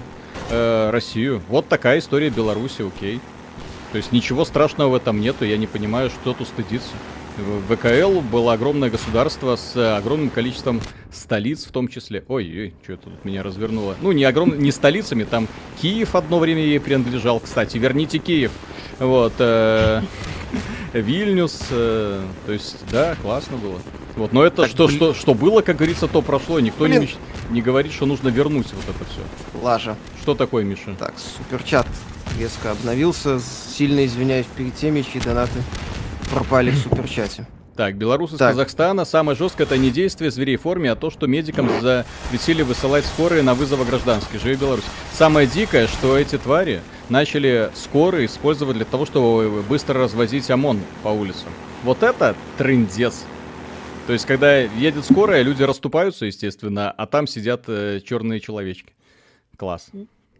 э, 0.50 0.90
Россию. 0.90 1.42
Вот 1.48 1.68
такая 1.68 1.98
история 1.98 2.30
Беларуси, 2.30 2.82
окей. 2.82 3.20
То 3.92 3.98
есть 3.98 4.12
ничего 4.12 4.44
страшного 4.44 4.90
в 4.90 4.94
этом 4.94 5.20
нету, 5.20 5.44
я 5.44 5.56
не 5.56 5.66
понимаю, 5.66 6.10
что 6.10 6.34
тут 6.34 6.48
стыдиться. 6.48 6.90
В 7.36 7.76
ВКЛ 7.76 8.20
было 8.20 8.54
огромное 8.54 8.88
государство 8.88 9.56
с 9.56 9.96
огромным 9.96 10.30
количеством 10.30 10.80
столиц 11.12 11.64
в 11.64 11.70
том 11.70 11.88
числе. 11.88 12.24
Ой-ой, 12.28 12.74
что 12.82 12.94
это 12.94 13.04
тут 13.04 13.24
меня 13.24 13.42
развернуло. 13.42 13.94
Ну, 14.00 14.12
не 14.12 14.24
огром... 14.24 14.58
не 14.58 14.72
столицами, 14.72 15.24
там 15.24 15.46
Киев 15.80 16.14
одно 16.14 16.38
время 16.38 16.62
ей 16.62 16.80
принадлежал. 16.80 17.40
Кстати, 17.40 17.76
верните 17.76 18.18
Киев. 18.18 18.52
Вот. 18.98 19.34
Э... 19.38 20.00
Вильнюс. 20.94 21.68
Э... 21.70 22.22
То 22.46 22.52
есть, 22.52 22.78
да, 22.90 23.16
классно 23.16 23.58
было. 23.58 23.80
Вот, 24.16 24.32
но 24.32 24.44
это 24.44 24.62
Так, 24.62 24.70
что, 24.70 24.86
блин. 24.86 24.96
что, 24.96 25.14
что 25.14 25.34
было, 25.34 25.60
как 25.60 25.76
говорится, 25.76 26.08
то 26.08 26.22
прошло. 26.22 26.58
Никто 26.58 26.86
не, 26.86 26.98
Блин. 26.98 27.02
меч- 27.10 27.16
не 27.50 27.60
говорит, 27.62 27.92
что 27.92 28.06
нужно 28.06 28.28
вернуть 28.28 28.66
вот 28.72 28.84
это 28.96 29.04
все. 29.10 29.20
Лажа. 29.62 29.96
Что 30.22 30.34
такое, 30.34 30.64
Миша? 30.64 30.94
Так, 30.98 31.14
суперчат 31.18 31.86
резко 32.38 32.70
обновился. 32.70 33.38
Сильно 33.40 34.04
извиняюсь 34.06 34.46
перед 34.56 34.74
теми, 34.74 35.02
чьи 35.02 35.20
донаты 35.20 35.62
пропали 36.32 36.70
в 36.70 36.78
суперчате. 36.78 37.46
Так, 37.76 37.96
белорусы 37.96 38.36
из 38.36 38.38
Так. 38.38 38.52
Казахстана. 38.52 39.04
Самое 39.04 39.36
жесткое 39.36 39.66
это 39.66 39.76
не 39.76 39.90
действие 39.90 40.30
зверей 40.30 40.56
в 40.56 40.62
форме, 40.62 40.90
а 40.90 40.96
то, 40.96 41.10
что 41.10 41.26
медикам 41.26 41.68
запретили 41.82 42.62
высылать 42.62 43.04
скорые 43.04 43.42
на 43.42 43.52
вызовы 43.52 43.84
гражданских. 43.84 44.40
Живи 44.42 44.56
Беларусь. 44.56 44.84
Самое 45.12 45.46
дикое, 45.46 45.86
что 45.86 46.16
эти 46.16 46.38
твари 46.38 46.80
начали 47.10 47.70
скорые 47.74 48.26
использовать 48.26 48.76
для 48.76 48.86
того, 48.86 49.04
чтобы 49.04 49.62
быстро 49.68 50.00
развозить 50.00 50.50
ОМОН 50.50 50.80
по 51.02 51.08
улицам. 51.08 51.50
Вот 51.84 52.02
это 52.02 52.34
трындец. 52.56 53.24
То 54.06 54.12
есть, 54.12 54.26
когда 54.26 54.58
едет 54.58 55.04
скорая, 55.04 55.42
люди 55.42 55.62
расступаются, 55.62 56.26
естественно, 56.26 56.90
а 56.90 57.06
там 57.06 57.26
сидят 57.26 57.66
черные 57.66 58.40
человечки. 58.40 58.94
Класс. 59.56 59.88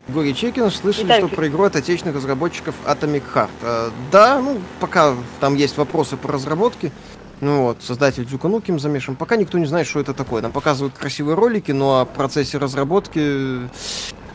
Гори 0.09 0.35
Чекин, 0.35 0.71
слышали, 0.71 1.05
Виталий, 1.05 1.27
что 1.27 1.35
про 1.35 1.49
игру 1.49 1.65
от 1.65 1.75
отечественных 1.75 2.17
разработчиков 2.17 2.77
Atomic 2.87 3.25
Heart. 3.35 3.51
Э, 3.63 3.91
да, 4.13 4.41
ну, 4.41 4.61
пока 4.79 5.17
там 5.41 5.57
есть 5.57 5.77
вопросы 5.77 6.17
по 6.17 6.29
разработке. 6.29 6.93
Ну 7.41 7.63
вот, 7.65 7.83
создатель 7.83 8.25
Дюка 8.25 8.47
Нукем 8.47 8.79
замешан. 8.79 9.17
Пока 9.17 9.37
никто 9.37 9.59
не 9.59 9.67
знает, 9.67 9.87
что 9.89 9.99
это 9.99 10.15
такое. 10.15 10.43
Нам 10.43 10.53
показывают 10.53 10.95
красивые 10.95 11.35
ролики, 11.35 11.73
но 11.73 12.01
о 12.01 12.05
процессе 12.05 12.59
разработки 12.59 13.19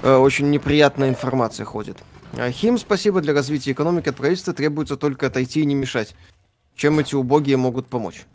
э, 0.04 0.16
очень 0.16 0.50
неприятная 0.50 1.08
информация 1.08 1.66
ходит. 1.66 1.98
А 2.34 2.52
Хим, 2.52 2.78
спасибо, 2.78 3.22
для 3.22 3.34
развития 3.34 3.72
экономики 3.72 4.10
от 4.10 4.18
правительства 4.18 4.54
требуется 4.54 4.98
только 4.98 5.28
отойти 5.28 5.62
и 5.62 5.66
не 5.66 5.76
мешать. 5.76 6.16
Чем 6.76 7.00
эти 7.00 7.16
убогие 7.16 7.56
могут 7.56 7.88
помочь? 7.88 8.26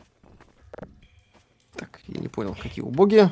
Я 2.08 2.20
не 2.20 2.28
понял, 2.28 2.56
какие 2.60 2.84
убогие. 2.84 3.30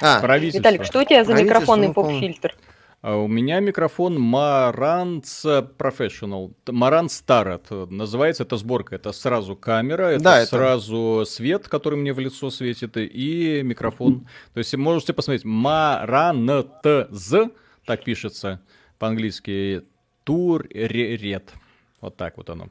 А, 0.00 0.20
Правительство. 0.20 0.58
Виталик, 0.58 0.84
что 0.84 1.00
у 1.00 1.04
тебя 1.04 1.24
за 1.24 1.34
микрофонный 1.34 1.88
ну, 1.88 1.94
поп-фильтр? 1.94 2.54
А 3.00 3.16
У 3.16 3.28
меня 3.28 3.60
микрофон 3.60 4.18
Marantz 4.18 5.44
Professional. 5.78 6.52
Marantz 6.66 7.22
Starret. 7.24 7.86
Называется 7.90 8.42
это 8.42 8.56
сборка. 8.56 8.96
Это 8.96 9.12
сразу 9.12 9.54
камера, 9.54 10.10
это 10.10 10.24
Да, 10.24 10.40
это- 10.40 10.50
сразу 10.50 11.24
свет, 11.26 11.68
который 11.68 11.98
мне 11.98 12.12
в 12.12 12.18
лицо 12.18 12.50
светит, 12.50 12.96
и 12.96 13.62
микрофон. 13.62 14.26
То 14.54 14.58
есть 14.58 14.74
можете 14.76 15.12
посмотреть. 15.12 15.44
Marantz, 15.44 17.50
так 17.84 18.04
пишется 18.04 18.60
по-английски. 18.98 19.82
Туррет. 20.24 21.54
Вот 22.00 22.16
так 22.16 22.36
вот 22.36 22.50
оно. 22.50 22.68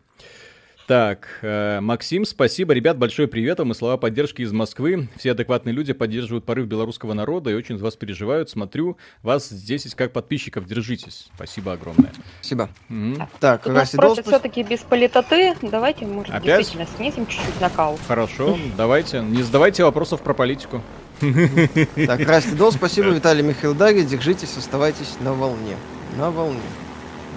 Так, 0.88 1.28
э, 1.42 1.82
Максим, 1.82 2.24
спасибо. 2.24 2.72
Ребят, 2.74 2.98
большой 2.98 3.28
привет 3.28 3.60
вам 3.60 3.72
и 3.72 3.74
слова 3.76 3.98
поддержки 3.98 4.42
из 4.42 4.54
Москвы. 4.54 5.10
Все 5.18 5.32
адекватные 5.32 5.74
люди 5.74 5.92
поддерживают 5.92 6.46
порыв 6.46 6.66
белорусского 6.68 7.12
народа 7.12 7.50
и 7.50 7.56
очень 7.56 7.78
за 7.78 7.84
вас 7.84 7.98
переживают. 7.98 8.50
Смотрю, 8.50 8.98
вас 9.22 9.50
здесь 9.50 9.94
как 9.96 10.14
подписчиков. 10.14 10.66
Держитесь. 10.66 11.28
Спасибо 11.36 11.74
огромное. 11.74 12.14
спасибо. 12.40 12.70
Мгм. 12.88 13.28
Так, 13.42 13.64
Тут 13.64 13.74
нас 13.74 13.92
Долл, 13.94 14.16
просят 14.16 14.28
все-таки 14.28 14.64
без 14.64 14.80
политоты. 14.80 15.56
Давайте, 15.62 16.06
может, 16.06 16.34
Опять? 16.34 16.60
действительно 16.60 16.88
снизим 16.96 17.28
чуть-чуть 17.28 17.60
накал. 17.60 18.00
Хорошо, 18.08 18.58
давайте. 18.78 19.20
Не 19.20 19.44
задавайте 19.44 19.84
вопросов 19.84 20.22
про 20.22 20.34
политику. 20.34 20.82
Так, 21.20 22.22
Расти 22.22 22.56
Дол, 22.56 22.72
спасибо, 22.72 23.10
Виталий 23.10 23.44
Михаил 23.44 23.76
Дарья, 23.76 24.04
держитесь, 24.04 24.56
оставайтесь 24.56 25.18
на 25.20 25.34
волне. 25.34 25.76
На 26.16 26.32
волне. 26.32 26.62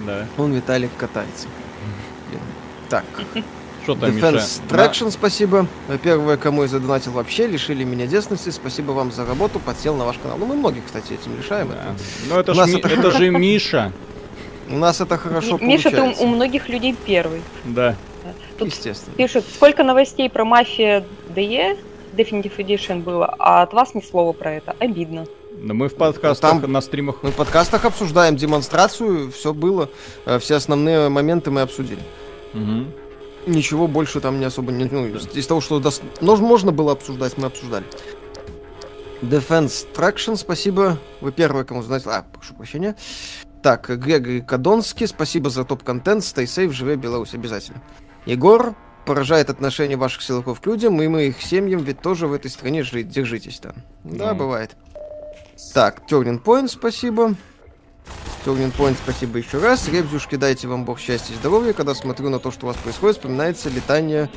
Да. 0.05 0.25
Он, 0.37 0.53
Виталик, 0.53 0.91
катается. 0.97 1.47
Так, 2.91 3.03
Что 3.83 3.95
там, 3.95 4.09
Defense 4.11 4.31
Миша? 4.33 4.45
Traction, 4.69 5.11
спасибо. 5.11 5.65
Первое, 6.03 6.37
кому 6.37 6.61
я 6.61 6.67
задонатил 6.67 7.13
вообще, 7.13 7.47
лишили 7.47 7.83
меня 7.83 8.05
детственности. 8.05 8.51
Спасибо 8.51 8.91
вам 8.91 9.11
за 9.11 9.25
работу, 9.25 9.59
подсел 9.59 9.95
на 9.95 10.05
ваш 10.05 10.17
канал. 10.21 10.37
Ну, 10.37 10.45
мы 10.45 10.55
многих, 10.55 10.85
кстати, 10.85 11.13
этим 11.13 11.35
лишаем. 11.37 11.69
Да. 11.69 11.73
Это- 11.75 11.95
Ну 12.29 12.39
это, 12.39 12.53
ж 12.53 12.57
Ми- 12.67 12.79
это- 12.79 12.89
это 12.89 13.11
же 13.11 13.29
Миша. 13.31 13.91
У 14.69 14.77
нас 14.77 15.01
это 15.01 15.17
хорошо 15.17 15.57
Ми- 15.57 15.65
Миша, 15.67 15.89
ты 15.89 15.95
у, 15.95 15.99
получается. 15.99 16.23
у 16.23 16.27
многих 16.27 16.69
людей 16.69 16.95
первый. 17.07 17.41
Да. 17.65 17.95
Тут 18.59 18.67
Естественно. 18.67 19.15
пишут, 19.15 19.45
сколько 19.55 19.83
новостей 19.83 20.29
про 20.29 20.45
мафия 20.45 21.03
DE, 21.35 21.77
Definitive 22.15 22.55
Edition 22.57 23.01
было, 23.01 23.33
а 23.39 23.63
от 23.63 23.73
вас 23.73 23.95
ни 23.95 24.01
слова 24.01 24.33
про 24.33 24.51
это. 24.53 24.75
Обидно. 24.79 25.25
Но 25.63 25.73
мы 25.73 25.89
в 25.89 25.95
подкастах, 25.95 26.61
Там- 26.61 26.71
на 26.71 26.81
стримах. 26.81 27.15
Мы 27.23 27.31
в 27.31 27.35
подкастах 27.35 27.85
обсуждаем 27.85 28.35
демонстрацию, 28.35 29.31
все 29.31 29.53
было, 29.53 29.89
э, 30.25 30.37
все 30.39 30.55
основные 30.55 31.09
моменты 31.09 31.49
мы 31.51 31.61
обсудили. 31.61 31.99
Мгм. 32.53 32.91
Ничего 33.47 33.87
больше 33.87 34.19
там 34.21 34.39
не 34.39 34.45
особо 34.45 34.71
не... 34.71 34.85
Ну, 34.85 35.07
из, 35.07 35.27
из 35.35 35.47
того, 35.47 35.61
что 35.61 35.79
дос- 35.79 36.03
ну, 36.21 36.35
можно 36.37 36.71
было 36.71 36.91
обсуждать, 36.91 37.37
мы 37.37 37.47
обсуждали. 37.47 37.85
Defense 39.21 39.85
Traction, 39.95 40.35
спасибо. 40.35 40.97
Вы 41.21 41.31
первые, 41.31 41.63
кому 41.65 41.81
знаете... 41.83 42.09
А, 42.09 42.23
прошу 42.23 42.53
прощения. 42.55 42.95
Так, 43.63 43.89
Грегори 43.89 44.41
Кадонский, 44.41 45.07
спасибо 45.07 45.49
за 45.49 45.63
топ-контент. 45.63 46.23
Stay 46.23 46.45
safe, 46.45 46.71
живи 46.71 46.95
Беларусь, 46.95 47.33
обязательно. 47.33 47.81
Егор, 48.25 48.75
поражает 49.05 49.49
отношение 49.49 49.97
ваших 49.97 50.21
силовиков 50.23 50.59
к 50.61 50.65
людям, 50.65 51.01
и 51.01 51.07
мы 51.07 51.27
их 51.27 51.41
семьям, 51.41 51.81
ведь 51.83 52.01
тоже 52.01 52.27
в 52.27 52.33
этой 52.33 52.49
стране 52.49 52.83
жить. 52.83 53.09
Держитесь 53.09 53.59
там. 53.59 53.73
Да, 54.03 54.33
Ну. 54.33 54.39
бывает. 54.39 54.71
Так, 55.73 56.01
Turning 56.09 56.41
Point, 56.41 56.69
спасибо. 56.69 57.35
Turning 58.45 58.75
Point, 58.75 58.97
спасибо 59.03 59.37
еще 59.37 59.59
раз. 59.59 59.87
Ребзюшки, 59.87 60.35
дайте 60.35 60.67
вам 60.67 60.83
бог 60.83 60.99
счастья 60.99 61.33
и 61.33 61.37
здоровья. 61.37 61.73
Когда 61.73 61.93
смотрю 61.93 62.29
на 62.29 62.39
то, 62.39 62.51
что 62.51 62.65
у 62.65 62.67
вас 62.67 62.77
происходит, 62.77 63.17
вспоминается 63.17 63.69
летание 63.69 64.29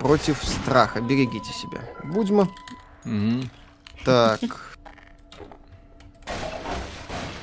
против 0.00 0.42
страха. 0.42 1.00
Берегите 1.00 1.52
себя. 1.52 1.80
Будьма. 2.02 2.48
Мгм. 3.04 3.48
Так. 4.04 4.40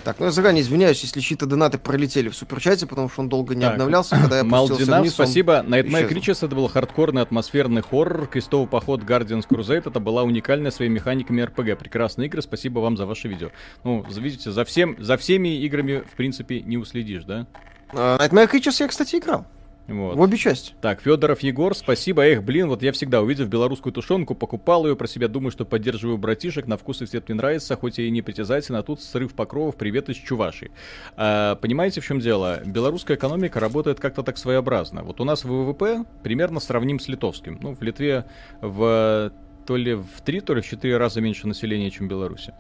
Так, 0.06 0.19
ну 0.19 0.26
я 0.26 0.32
заранее 0.32 0.61
извиняюсь, 0.61 1.02
если 1.02 1.19
чьи-то 1.19 1.48
донаты 1.48 1.80
пролетели 1.80 2.30
в 2.30 2.36
суперчате, 2.36 2.86
потому 2.86 3.10
что 3.10 3.22
он 3.22 3.30
долго 3.30 3.56
не 3.56 3.61
Так. 3.61 3.72
обновлялся, 3.72 4.15
когда 4.15 4.38
я 4.38 4.44
Малдинав, 4.45 5.02
вниз, 5.02 5.14
спасибо. 5.14 5.65
Nightmare. 5.68 6.07
Creatures 6.07 6.45
это 6.45 6.56
был 6.56 6.68
хардкорный 6.68 7.23
атмосферный 7.23 7.82
хоррор. 7.82 8.27
Крестовый 8.27 8.68
поход 8.68 9.02
Guardians 9.02 9.48
Crusade 9.49 9.88
это 9.88 9.99
была 9.99 10.22
уникальная 10.22 10.69
своими 10.69 10.94
механиками 10.94 11.41
RPG. 11.41 11.76
Прекрасные 11.77 12.27
игры, 12.27 12.44
спасибо 12.44 12.80
вам 12.82 12.98
за 12.98 13.07
ваше 13.07 13.27
видео. 13.27 13.49
Ну, 13.84 14.06
видите, 14.07 14.52
за, 14.52 14.64
всем, 14.64 14.95
за 14.99 15.18
всеми 15.18 15.57
играми, 15.65 16.03
в 16.07 16.15
принципе, 16.15 16.61
не 16.61 16.77
уследишь, 16.77 17.23
да? 17.23 17.48
А, 17.91 18.19
Nightmare 18.19 18.52
Creatures 18.52 18.76
я, 18.82 18.88
кстати, 18.88 19.15
играл. 19.15 19.48
Вот. 19.87 20.15
В 20.15 20.21
обе 20.21 20.37
части. 20.37 20.73
Так, 20.81 21.01
Федоров 21.01 21.41
Егор, 21.41 21.75
спасибо. 21.75 22.23
Эх, 22.23 22.43
блин, 22.43 22.67
вот 22.69 22.81
я 22.81 22.91
всегда, 22.91 23.21
увидев 23.21 23.47
белорусскую 23.47 23.93
тушенку, 23.93 24.33
покупал 24.33 24.87
ее, 24.87 24.95
про 24.95 25.07
себя 25.07 25.27
думаю, 25.27 25.51
что 25.51 25.63
поддерживаю 25.65 26.17
братишек, 26.17 26.65
на 26.65 26.77
вкус 26.77 27.01
и 27.01 27.05
цвет 27.05 27.29
мне 27.29 27.35
нравится, 27.35 27.75
хоть 27.75 27.99
и 27.99 28.09
не 28.09 28.21
притязательно, 28.21 28.79
а 28.79 28.83
тут 28.83 29.01
срыв 29.01 29.33
покровов, 29.33 29.75
привет 29.75 30.09
из 30.09 30.15
Чуваши. 30.15 30.71
А, 31.15 31.55
понимаете, 31.55 32.01
в 32.01 32.05
чем 32.05 32.19
дело? 32.19 32.61
Белорусская 32.65 33.15
экономика 33.15 33.59
работает 33.59 33.99
как-то 33.99 34.23
так 34.23 34.37
своеобразно. 34.37 35.03
Вот 35.03 35.21
у 35.21 35.23
нас 35.23 35.43
ВВП 35.43 36.05
примерно 36.23 36.59
сравним 36.59 36.99
с 36.99 37.07
литовским. 37.07 37.59
Ну, 37.61 37.75
в 37.75 37.81
Литве 37.81 38.25
в 38.61 39.31
то 39.65 39.75
ли 39.75 39.93
в 39.93 40.21
три, 40.23 40.41
то 40.41 40.53
ли 40.53 40.61
в 40.61 40.65
четыре 40.65 40.97
раза 40.97 41.21
меньше 41.21 41.47
населения, 41.47 41.89
чем 41.91 42.07
в 42.07 42.09
Беларуси. 42.09 42.53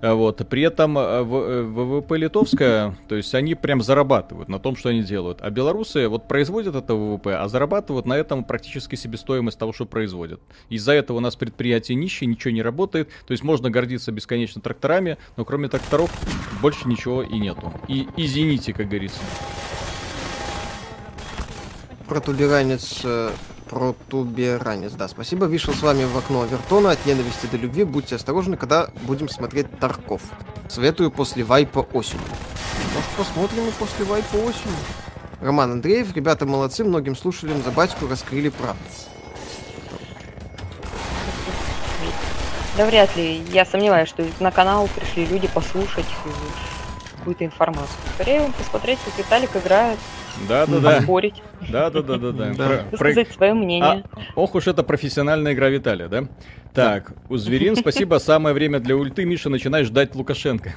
А 0.00 0.14
Вот. 0.14 0.46
При 0.48 0.62
этом 0.62 0.98
э, 0.98 1.00
э, 1.00 1.62
ВВП 1.62 2.16
литовская, 2.16 2.96
то 3.08 3.14
есть 3.14 3.34
они 3.34 3.54
прям 3.54 3.80
зарабатывают 3.80 4.48
на 4.48 4.58
том, 4.58 4.76
что 4.76 4.90
они 4.90 5.02
делают. 5.02 5.38
А 5.40 5.50
белорусы 5.50 6.08
вот 6.08 6.28
производят 6.28 6.74
это 6.74 6.94
ВВП, 6.94 7.36
а 7.36 7.48
зарабатывают 7.48 8.06
на 8.06 8.14
этом 8.14 8.44
практически 8.44 8.96
себестоимость 8.96 9.58
того, 9.58 9.72
что 9.72 9.86
производят. 9.86 10.40
Из-за 10.68 10.92
этого 10.92 11.18
у 11.18 11.20
нас 11.20 11.36
предприятие 11.36 11.96
нищие, 11.96 12.28
ничего 12.28 12.52
не 12.52 12.62
работает. 12.62 13.08
То 13.26 13.32
есть 13.32 13.42
можно 13.42 13.70
гордиться 13.70 14.12
бесконечно 14.12 14.60
тракторами, 14.60 15.16
но 15.36 15.44
кроме 15.44 15.68
тракторов 15.68 16.10
больше 16.60 16.86
ничего 16.88 17.22
и 17.22 17.38
нету. 17.38 17.72
И 17.88 18.06
извините, 18.16 18.72
как 18.72 18.88
говорится. 18.88 19.20
Протуберанец 22.06 23.00
э, 23.04 23.30
Протуберанец, 23.68 24.92
да, 24.92 25.08
спасибо. 25.08 25.46
Вышел 25.46 25.74
с 25.74 25.82
вами 25.82 26.04
в 26.04 26.16
окно 26.16 26.44
Вертона 26.44 26.90
от 26.90 27.06
ненависти 27.06 27.46
до 27.46 27.56
любви. 27.56 27.84
Будьте 27.84 28.16
осторожны, 28.16 28.56
когда 28.56 28.88
будем 29.02 29.28
смотреть 29.28 29.78
Тарков. 29.78 30.22
Советую 30.68 31.10
после 31.10 31.44
вайпа 31.44 31.80
осенью. 31.92 32.26
Может, 32.94 33.10
посмотрим 33.16 33.68
и 33.68 33.70
после 33.72 34.04
вайпа 34.04 34.36
осенью. 34.36 34.76
Роман 35.40 35.72
Андреев, 35.72 36.14
ребята 36.14 36.46
молодцы, 36.46 36.84
многим 36.84 37.16
слушателям 37.16 37.62
за 37.62 37.70
батьку 37.70 38.06
раскрыли 38.06 38.50
правду. 38.50 38.80
Да 42.76 42.86
вряд 42.86 43.14
ли. 43.16 43.42
Я 43.52 43.64
сомневаюсь, 43.64 44.08
что 44.08 44.26
на 44.40 44.50
канал 44.50 44.88
пришли 44.94 45.26
люди 45.26 45.48
послушать 45.48 46.06
какую-то 47.24 47.44
информацию. 47.46 47.88
Скорее 48.14 48.50
посмотреть, 48.58 48.98
как 49.02 49.18
Виталик 49.18 49.50
играет, 49.56 49.98
Да, 50.46 50.66
да, 50.66 50.78
да. 50.78 50.96
поспорить, 50.96 51.42
Да, 51.70 51.88
да, 51.88 52.02
да, 52.02 52.18
да, 52.18 52.32
да. 52.54 52.84
Высказать 52.90 53.32
свое 53.32 53.54
мнение. 53.54 54.04
А, 54.12 54.20
ох 54.36 54.54
уж 54.54 54.66
это 54.66 54.82
профессиональная 54.82 55.54
игра 55.54 55.70
Виталия, 55.70 56.08
да? 56.08 56.24
Так, 56.74 57.12
у 57.30 57.36
Зверин, 57.36 57.76
спасибо, 57.76 58.16
самое 58.18 58.52
время 58.54 58.78
для 58.80 58.94
ульты. 58.96 59.24
Миша, 59.24 59.48
начинай 59.48 59.84
ждать 59.84 60.14
Лукашенко. 60.14 60.74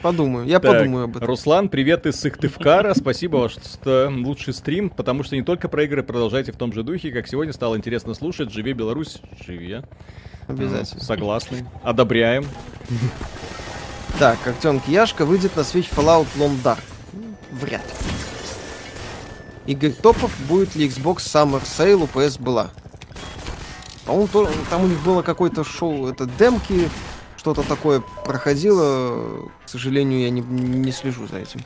Подумаю, 0.00 0.46
я 0.46 0.58
подумаю 0.60 1.04
об 1.04 1.16
этом. 1.16 1.28
Руслан, 1.28 1.68
привет 1.68 2.06
из 2.06 2.18
Сыктывкара. 2.20 2.94
Спасибо, 2.94 3.48
ст- 3.48 3.84
лучший 3.84 4.54
стрим, 4.54 4.88
потому 4.88 5.22
что 5.24 5.36
не 5.36 5.42
только 5.42 5.68
про 5.68 5.82
игры 5.84 6.02
продолжайте 6.02 6.52
в 6.52 6.56
том 6.56 6.72
же 6.72 6.82
духе, 6.82 7.10
как 7.10 7.26
сегодня 7.28 7.52
стало 7.52 7.76
интересно 7.76 8.14
слушать. 8.14 8.52
Живи 8.52 8.72
Беларусь, 8.72 9.20
живи. 9.46 9.82
Обязательно. 10.46 11.02
Согласны. 11.02 11.66
Одобряем. 11.82 12.44
Так, 14.18 14.38
Артем 14.46 14.80
Кияшка 14.80 15.24
выйдет 15.24 15.56
на 15.56 15.60
Switch 15.60 15.88
Fallout 15.94 16.26
Long 16.36 16.62
Dark. 16.62 16.80
Вряд 17.50 17.82
ли. 17.82 19.72
Игорь 19.72 19.92
Топов, 19.92 20.32
будет 20.48 20.74
ли 20.74 20.88
Xbox 20.88 21.18
Summer 21.18 21.62
Sale 21.62 22.02
у 22.02 22.06
PS 22.06 22.40
была? 22.40 22.70
По-моему, 24.04 24.28
там 24.68 24.84
у 24.84 24.86
них 24.86 25.00
было 25.02 25.22
какое-то 25.22 25.62
шоу, 25.62 26.08
это 26.08 26.26
демки, 26.26 26.88
что-то 27.36 27.62
такое 27.62 28.02
проходило. 28.24 29.48
К 29.64 29.68
сожалению, 29.68 30.20
я 30.20 30.30
не, 30.30 30.40
не 30.40 30.92
слежу 30.92 31.26
за 31.26 31.38
этим. 31.38 31.60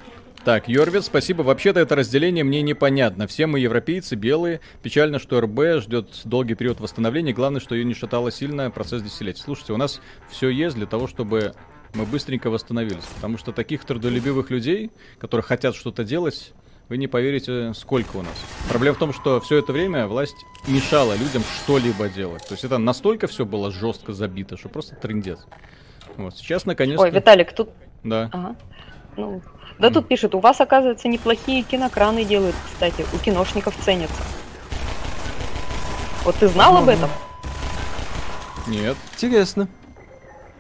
Так, 0.45 0.69
Йорвит, 0.69 1.05
спасибо. 1.05 1.43
Вообще-то 1.43 1.81
это 1.81 1.97
разделение 1.97 2.45
мне 2.45 2.61
непонятно. 2.61 3.27
Все 3.27 3.47
мы 3.47 3.61
европейцы, 3.61 4.15
белые. 4.15 4.61
Печально, 4.83 5.19
что 5.19 5.41
РБ 5.41 5.83
ждет 5.83 6.21
долгий 6.25 6.55
период 6.55 6.81
восстановления. 6.81 7.33
Главное, 7.33 7.61
что 7.61 7.75
ее 7.75 7.85
не 7.85 7.95
шатало 7.95 8.31
сильно 8.31 8.71
процесс 8.71 9.01
десятилетий. 9.03 9.41
Слушайте, 9.43 9.73
у 9.73 9.79
нас 9.79 10.03
все 10.31 10.51
есть 10.51 10.77
для 10.77 10.85
того, 10.85 11.09
чтобы 11.09 11.55
мы 11.95 12.05
быстренько 12.05 12.51
восстановились. 12.51 13.05
Потому 13.17 13.39
что 13.39 13.53
таких 13.53 13.85
трудолюбивых 13.85 14.51
людей, 14.51 14.91
которые 15.19 15.45
хотят 15.45 15.75
что-то 15.75 16.05
делать, 16.05 16.53
вы 16.89 16.99
не 16.99 17.07
поверите, 17.07 17.73
сколько 17.75 18.19
у 18.19 18.23
нас. 18.23 18.35
Проблема 18.69 18.95
в 18.97 18.99
том, 18.99 19.13
что 19.13 19.41
все 19.41 19.57
это 19.57 19.73
время 19.73 20.07
власть 20.07 20.37
мешала 20.67 21.15
людям 21.15 21.43
что-либо 21.43 22.09
делать. 22.09 22.47
То 22.47 22.53
есть 22.53 22.65
это 22.65 22.79
настолько 22.79 23.27
все 23.27 23.47
было 23.47 23.71
жестко 23.71 24.13
забито, 24.13 24.59
что 24.59 24.69
просто 24.69 24.95
трендец. 24.97 25.39
Вот, 26.17 26.37
сейчас 26.37 26.67
наконец-то... 26.67 27.03
Ой, 27.03 27.11
Виталик, 27.11 27.55
тут... 27.55 27.71
Да. 28.03 28.29
Ага. 28.33 28.57
Ну, 29.17 29.43
да 29.79 29.91
тут 29.91 30.09
пишет, 30.09 30.35
у 30.35 30.41
вас, 30.41 30.61
оказывается, 30.61 31.09
неплохие 31.09 31.63
кинокраны 31.63 32.25
делают, 32.25 32.55
кстати. 32.67 33.07
У 33.13 33.19
киношников 33.19 33.75
ценятся. 33.83 34.23
Вот 36.25 36.37
ты 36.37 36.49
знал 36.49 36.77
об 36.77 36.89
этом? 36.89 37.09
Нет. 38.67 38.97
Интересно. 39.15 39.69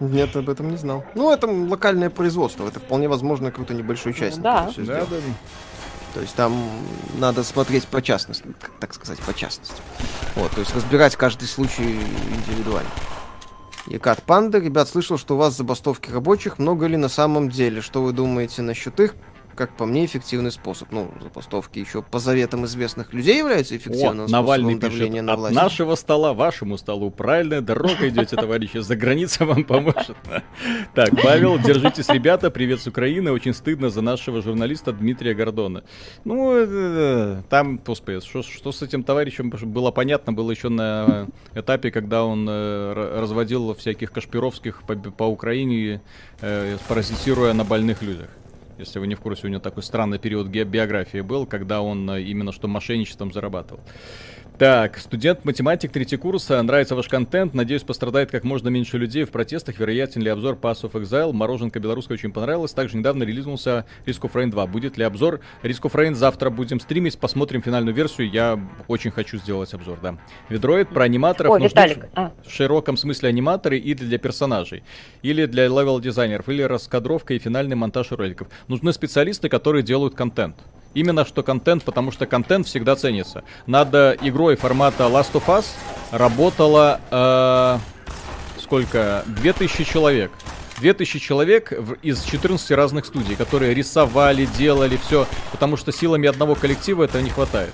Нет, 0.00 0.34
об 0.36 0.48
этом 0.50 0.70
не 0.70 0.76
знал. 0.76 1.04
Ну, 1.14 1.32
это 1.32 1.46
локальное 1.46 2.10
производство. 2.10 2.66
Это 2.66 2.80
вполне 2.80 3.08
возможно 3.08 3.50
какой-то 3.50 3.74
небольшой 3.74 4.12
часть. 4.12 4.40
да. 4.40 4.64
Да, 4.66 4.82
сделал. 4.82 5.06
да. 5.10 5.16
То 6.14 6.20
есть 6.20 6.34
там 6.36 6.54
надо 7.18 7.42
смотреть 7.42 7.88
по 7.88 8.00
частности, 8.00 8.44
так 8.78 8.94
сказать, 8.94 9.18
по 9.20 9.34
частности. 9.34 9.82
Вот, 10.36 10.52
то 10.52 10.60
есть 10.60 10.74
разбирать 10.74 11.16
каждый 11.16 11.46
случай 11.48 11.98
индивидуально. 12.30 12.90
Екат 13.86 14.22
Панда, 14.22 14.58
ребят, 14.58 14.88
слышал, 14.88 15.18
что 15.18 15.34
у 15.34 15.38
вас 15.38 15.56
забастовки 15.56 16.10
рабочих. 16.10 16.58
Много 16.58 16.86
ли 16.86 16.96
на 16.96 17.08
самом 17.08 17.50
деле? 17.50 17.80
Что 17.80 18.02
вы 18.02 18.12
думаете 18.12 18.62
насчет 18.62 18.98
их? 19.00 19.14
Как 19.54 19.76
по 19.76 19.86
мне, 19.86 20.04
эффективный 20.04 20.50
способ. 20.50 20.90
Ну, 20.90 21.10
забастовки 21.20 21.78
еще 21.78 22.02
по 22.02 22.18
заветам 22.18 22.64
известных 22.64 23.12
людей 23.12 23.38
являются 23.38 23.74
О, 23.74 23.76
эффективным 23.76 24.26
Навальный 24.26 24.74
способом 24.74 24.90
давления 24.90 25.12
пишет, 25.12 25.26
на 25.26 25.32
от 25.32 25.38
власть. 25.38 25.54
нашего 25.54 25.94
стола 25.94 26.34
вашему 26.34 26.78
столу 26.78 27.10
правильная 27.10 27.60
дорога 27.60 28.08
идете, 28.08 28.36
товарищи, 28.36 28.78
за 28.78 28.96
граница 28.96 29.44
вам 29.44 29.64
поможет. 29.64 30.16
Так, 30.94 31.10
Павел, 31.22 31.58
держитесь, 31.58 32.08
ребята, 32.08 32.50
привет 32.50 32.80
с 32.80 32.86
Украины, 32.86 33.32
очень 33.32 33.54
стыдно 33.54 33.90
за 33.90 34.02
нашего 34.02 34.42
журналиста 34.42 34.92
Дмитрия 34.92 35.34
Гордона. 35.34 35.84
Ну, 36.24 36.54
э, 36.56 37.42
там, 37.48 37.80
господи, 37.84 38.20
что, 38.20 38.42
что 38.42 38.72
с 38.72 38.82
этим 38.82 39.02
товарищем 39.02 39.50
было 39.50 39.90
понятно, 39.90 40.32
было 40.32 40.50
еще 40.50 40.68
на 40.68 41.26
этапе, 41.54 41.90
когда 41.90 42.24
он 42.24 42.46
э, 42.48 43.18
разводил 43.20 43.74
всяких 43.74 44.12
Кашпировских 44.12 44.82
по, 44.82 44.94
по 44.94 45.24
Украине, 45.24 46.02
э, 46.40 46.76
паразитируя 46.88 47.52
на 47.52 47.64
больных 47.64 48.02
людях. 48.02 48.28
Если 48.78 48.98
вы 48.98 49.06
не 49.06 49.14
в 49.14 49.20
курсе, 49.20 49.46
у 49.46 49.50
него 49.50 49.60
такой 49.60 49.82
странный 49.82 50.18
период 50.18 50.48
биографии 50.48 51.20
был, 51.20 51.46
когда 51.46 51.80
он 51.80 52.10
э, 52.10 52.22
именно 52.22 52.52
что 52.52 52.66
мошенничеством 52.66 53.32
зарабатывал. 53.32 53.80
Так, 54.56 54.98
студент-математик, 54.98 55.90
третий 55.90 56.16
курс, 56.16 56.48
а, 56.48 56.62
нравится 56.62 56.94
ваш 56.94 57.08
контент, 57.08 57.54
надеюсь, 57.54 57.82
пострадает 57.82 58.30
как 58.30 58.44
можно 58.44 58.68
меньше 58.68 58.98
людей 58.98 59.24
в 59.24 59.32
протестах, 59.32 59.80
вероятен 59.80 60.22
ли 60.22 60.30
обзор 60.30 60.54
Path 60.54 60.82
of 60.82 60.92
Exile, 60.92 61.32
Мороженка 61.32 61.80
белорусская 61.80 62.14
очень 62.14 62.32
понравилась, 62.32 62.72
также 62.72 62.96
недавно 62.96 63.24
релизнулся 63.24 63.84
Risk 64.06 64.20
of 64.20 64.32
Rain 64.32 64.50
2, 64.50 64.66
будет 64.68 64.96
ли 64.96 65.02
обзор 65.02 65.40
Risk 65.64 65.82
of 65.82 65.94
Rain 65.94 66.14
завтра 66.14 66.50
будем 66.50 66.78
стримить, 66.78 67.18
посмотрим 67.18 67.62
финальную 67.62 67.96
версию, 67.96 68.30
я 68.30 68.60
очень 68.86 69.10
хочу 69.10 69.38
сделать 69.38 69.74
обзор, 69.74 69.98
да. 70.00 70.18
Ведроид 70.48 70.88
про 70.88 71.02
аниматоров 71.02 71.50
О, 71.50 71.58
нужны 71.58 71.70
Виталик, 71.70 72.06
а. 72.14 72.30
в 72.46 72.52
широком 72.52 72.96
смысле 72.96 73.30
аниматоры 73.30 73.76
и 73.76 73.92
для 73.94 74.18
персонажей, 74.18 74.84
или 75.22 75.46
для 75.46 75.66
левел-дизайнеров, 75.66 76.48
или 76.48 76.62
раскадровка 76.62 77.34
и 77.34 77.40
финальный 77.40 77.74
монтаж 77.74 78.12
роликов. 78.12 78.46
Нужны 78.68 78.92
специалисты, 78.92 79.48
которые 79.48 79.82
делают 79.82 80.14
контент. 80.14 80.54
Именно 80.94 81.24
что 81.24 81.42
контент, 81.42 81.82
потому 81.84 82.12
что 82.12 82.26
контент 82.26 82.66
всегда 82.66 82.96
ценится. 82.96 83.42
Над 83.66 83.92
э, 83.94 84.16
игрой 84.22 84.56
формата 84.56 85.04
Last 85.04 85.32
of 85.32 85.44
Us 85.46 85.64
работало 86.12 87.00
э, 87.10 87.78
сколько? 88.60 89.24
2000 89.26 89.84
человек. 89.84 90.30
2000 90.80 91.18
человек 91.20 91.72
в- 91.72 91.94
из 92.02 92.22
14 92.22 92.70
разных 92.72 93.06
студий, 93.06 93.36
которые 93.36 93.74
рисовали, 93.74 94.46
делали 94.58 94.96
все, 94.96 95.26
потому 95.52 95.76
что 95.76 95.92
силами 95.92 96.28
одного 96.28 96.54
коллектива 96.54 97.04
этого 97.04 97.22
не 97.22 97.30
хватает. 97.30 97.72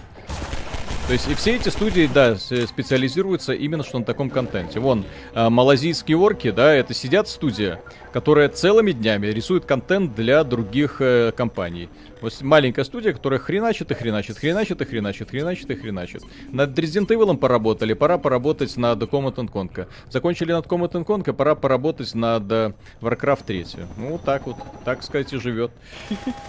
То 1.10 1.14
есть 1.14 1.28
и 1.28 1.34
все 1.34 1.56
эти 1.56 1.70
студии, 1.70 2.08
да, 2.14 2.36
специализируются 2.36 3.52
именно 3.52 3.82
что 3.82 3.98
на 3.98 4.04
таком 4.04 4.30
контенте. 4.30 4.78
Вон, 4.78 5.04
э, 5.34 5.48
малазийские 5.48 6.16
орки, 6.16 6.52
да, 6.52 6.72
это 6.72 6.94
сидят 6.94 7.26
студия, 7.26 7.80
которая 8.12 8.48
целыми 8.48 8.92
днями 8.92 9.26
рисует 9.26 9.64
контент 9.64 10.14
для 10.14 10.44
других 10.44 11.00
э, 11.00 11.32
компаний. 11.36 11.88
Вот 12.20 12.40
маленькая 12.42 12.84
студия, 12.84 13.12
которая 13.12 13.40
хреначит 13.40 13.90
и 13.90 13.94
хреначит, 13.94 14.38
хреначит 14.38 14.80
и 14.82 14.84
хреначит, 14.84 15.30
хреначит 15.30 15.68
и 15.68 15.74
хреначит. 15.74 16.22
Над 16.52 16.78
Resident 16.78 17.08
Evil 17.08 17.36
поработали, 17.36 17.94
пора 17.94 18.16
поработать 18.16 18.76
над 18.76 19.02
Command 19.02 19.50
Conquer. 19.50 19.88
Закончили 20.10 20.52
над 20.52 20.66
Command 20.66 20.92
Conquer, 21.04 21.32
пора 21.32 21.56
поработать 21.56 22.14
над 22.14 22.44
э, 22.52 22.72
Warcraft 23.00 23.44
3. 23.46 23.66
Ну, 23.96 24.10
вот 24.10 24.22
так 24.22 24.46
вот, 24.46 24.58
так 24.84 25.02
сказать, 25.02 25.32
и 25.32 25.38
живет. 25.38 25.72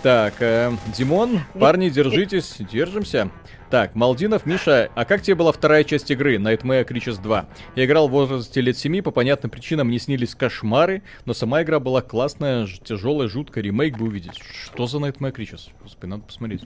Так, 0.04 0.36
э, 0.40 0.72
Димон, 0.96 1.40
парни, 1.60 1.90
держитесь, 1.90 2.58
держимся. 2.72 3.32
Так, 3.72 3.96
Малдинов, 3.96 4.46
Миша, 4.46 4.92
а 4.96 5.06
как 5.06 5.22
тебе 5.22 5.36
была 5.36 5.54
вторая 5.54 5.86
часть 5.86 6.12
игры, 6.12 6.36
Nightmare 6.36 6.86
Creatures 6.86 7.22
2? 7.22 7.46
Я 7.78 7.86
играл 7.86 8.10
в 8.10 8.12
возрасте 8.12 8.60
лет 8.60 8.78
7, 8.78 9.02
по 9.02 9.12
понятным 9.12 9.50
причинам 9.50 9.88
мне 9.88 9.98
снились 9.98 10.36
кошмары, 10.36 11.04
но 11.24 11.34
сама 11.34 11.64
игра 11.64 11.80
была 11.80 12.02
классная, 12.02 12.68
тяжелая, 12.84 13.30
жуткая, 13.30 13.64
ремейк 13.64 13.98
бы 13.98 14.08
увидеть. 14.08 14.42
Что 14.66 14.88
за 14.88 14.98
Nightmare 14.98 15.34
Creatures? 15.34 15.70
Господи, 15.82 16.10
надо 16.10 16.24
посмотреть. 16.24 16.64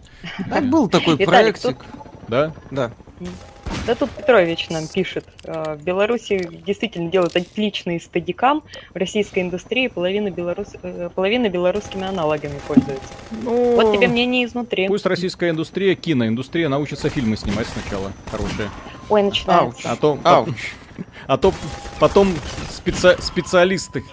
А 0.49 0.61
был 0.61 0.90
такой 0.90 1.18
проектик. 1.18 1.77
Да? 2.27 2.56
Да. 2.72 2.91
Да 3.88 3.94
тут 3.96 4.10
Петрович 4.12 4.70
нам 4.70 4.88
пишет. 4.88 5.26
э, 5.44 5.76
В 5.76 5.84
Беларуси 5.84 6.50
действительно 6.66 7.12
делают 7.12 7.36
отличный 7.36 8.00
стадикам. 8.00 8.64
В 8.94 8.98
российской 8.98 9.40
индустрии 9.44 9.88
половина, 9.88 10.32
белорус... 10.32 10.70
э, 10.82 11.10
половина 11.14 11.50
белорусскими 11.50 12.08
аналогами 12.08 12.60
пользуется. 12.68 13.08
Ну, 13.44 13.76
Вот 13.76 13.94
тебе 13.96 14.08
мнение 14.08 14.46
изнутри. 14.46 14.88
Пусть 14.88 15.06
российская 15.06 15.52
индустрия, 15.52 15.96
киноиндустрия 15.96 16.68
научится 16.68 17.10
фильмы 17.10 17.38
снимать 17.38 17.68
сначала 17.68 18.12
хорошие. 18.32 18.70
Ой, 19.10 19.22
начинается. 19.22 19.66
Ауч. 19.66 19.86
А 19.86 19.96
то, 19.96 20.20
Ауч. 20.24 20.74
а 21.28 21.38
то 21.38 21.54
потом 22.00 22.34
специ- 22.70 23.22
специалисты. 23.22 24.04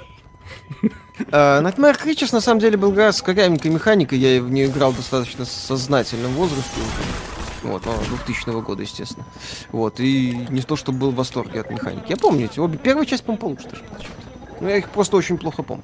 Э, 1.30 1.60
Nightmare 1.62 1.98
Creatures 2.02 2.32
на 2.32 2.40
самом 2.40 2.60
деле 2.60 2.76
был 2.76 2.92
игра 2.92 3.12
с 3.12 3.22
корявенькой 3.22 3.70
механикой, 3.70 4.18
я 4.18 4.42
в 4.42 4.50
нее 4.50 4.66
играл 4.66 4.92
достаточно 4.92 5.44
сознательном 5.44 6.32
возрасте 6.32 6.80
уже. 6.80 7.31
Вот, 7.62 7.84
ну, 7.86 7.92
2000 8.24 8.60
года, 8.62 8.82
естественно. 8.82 9.24
Вот, 9.70 10.00
и 10.00 10.46
не 10.50 10.62
то, 10.62 10.76
что 10.76 10.92
был 10.92 11.10
в 11.10 11.14
восторге 11.14 11.60
от 11.60 11.70
механики. 11.70 12.10
Я 12.10 12.16
помню 12.16 12.46
эти 12.46 12.58
обе. 12.58 12.78
Первая 12.78 13.06
часть, 13.06 13.24
по-моему, 13.24 13.40
получше 13.40 13.68
даже 13.68 13.82
чем-то. 13.82 14.22
Ну, 14.60 14.68
я 14.68 14.76
их 14.76 14.88
просто 14.90 15.16
очень 15.16 15.38
плохо 15.38 15.62
помню. 15.62 15.82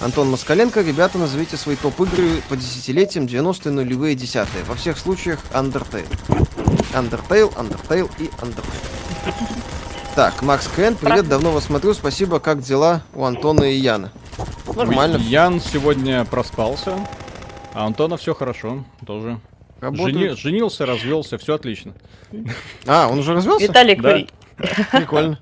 Антон 0.00 0.30
Москаленко, 0.30 0.82
ребята, 0.82 1.18
назовите 1.18 1.56
свои 1.56 1.74
топ-игры 1.74 2.42
по 2.48 2.56
десятилетиям 2.56 3.26
90-е, 3.26 3.72
нулевые, 3.72 4.14
десятые. 4.14 4.62
Во 4.64 4.76
всех 4.76 4.98
случаях 4.98 5.40
Undertale. 5.52 6.06
Undertale, 6.92 7.52
Undertale 7.56 8.10
и 8.18 8.26
Undertale. 8.40 9.34
Так, 10.14 10.42
Макс 10.42 10.68
Крен, 10.68 10.94
привет, 10.94 11.26
давно 11.26 11.50
вас 11.50 11.64
смотрю, 11.64 11.92
спасибо, 11.92 12.38
как 12.38 12.60
дела 12.60 13.02
у 13.14 13.24
Антона 13.24 13.64
и 13.64 13.74
Яна? 13.74 14.12
Нормально, 14.72 15.16
Ян 15.16 15.60
сегодня 15.60 16.24
проспался, 16.24 16.96
а 17.72 17.84
Антона 17.84 18.16
все 18.16 18.32
хорошо, 18.32 18.84
тоже. 19.04 19.40
Работают. 19.80 20.32
Жени- 20.32 20.36
женился, 20.36 20.86
развелся, 20.86 21.38
все 21.38 21.54
отлично. 21.54 21.94
А, 22.86 23.08
он 23.10 23.18
уже 23.18 23.34
развелся? 23.34 23.66
Виталик, 23.66 24.00
Да. 24.02 24.18
Прикольно. 24.98 25.38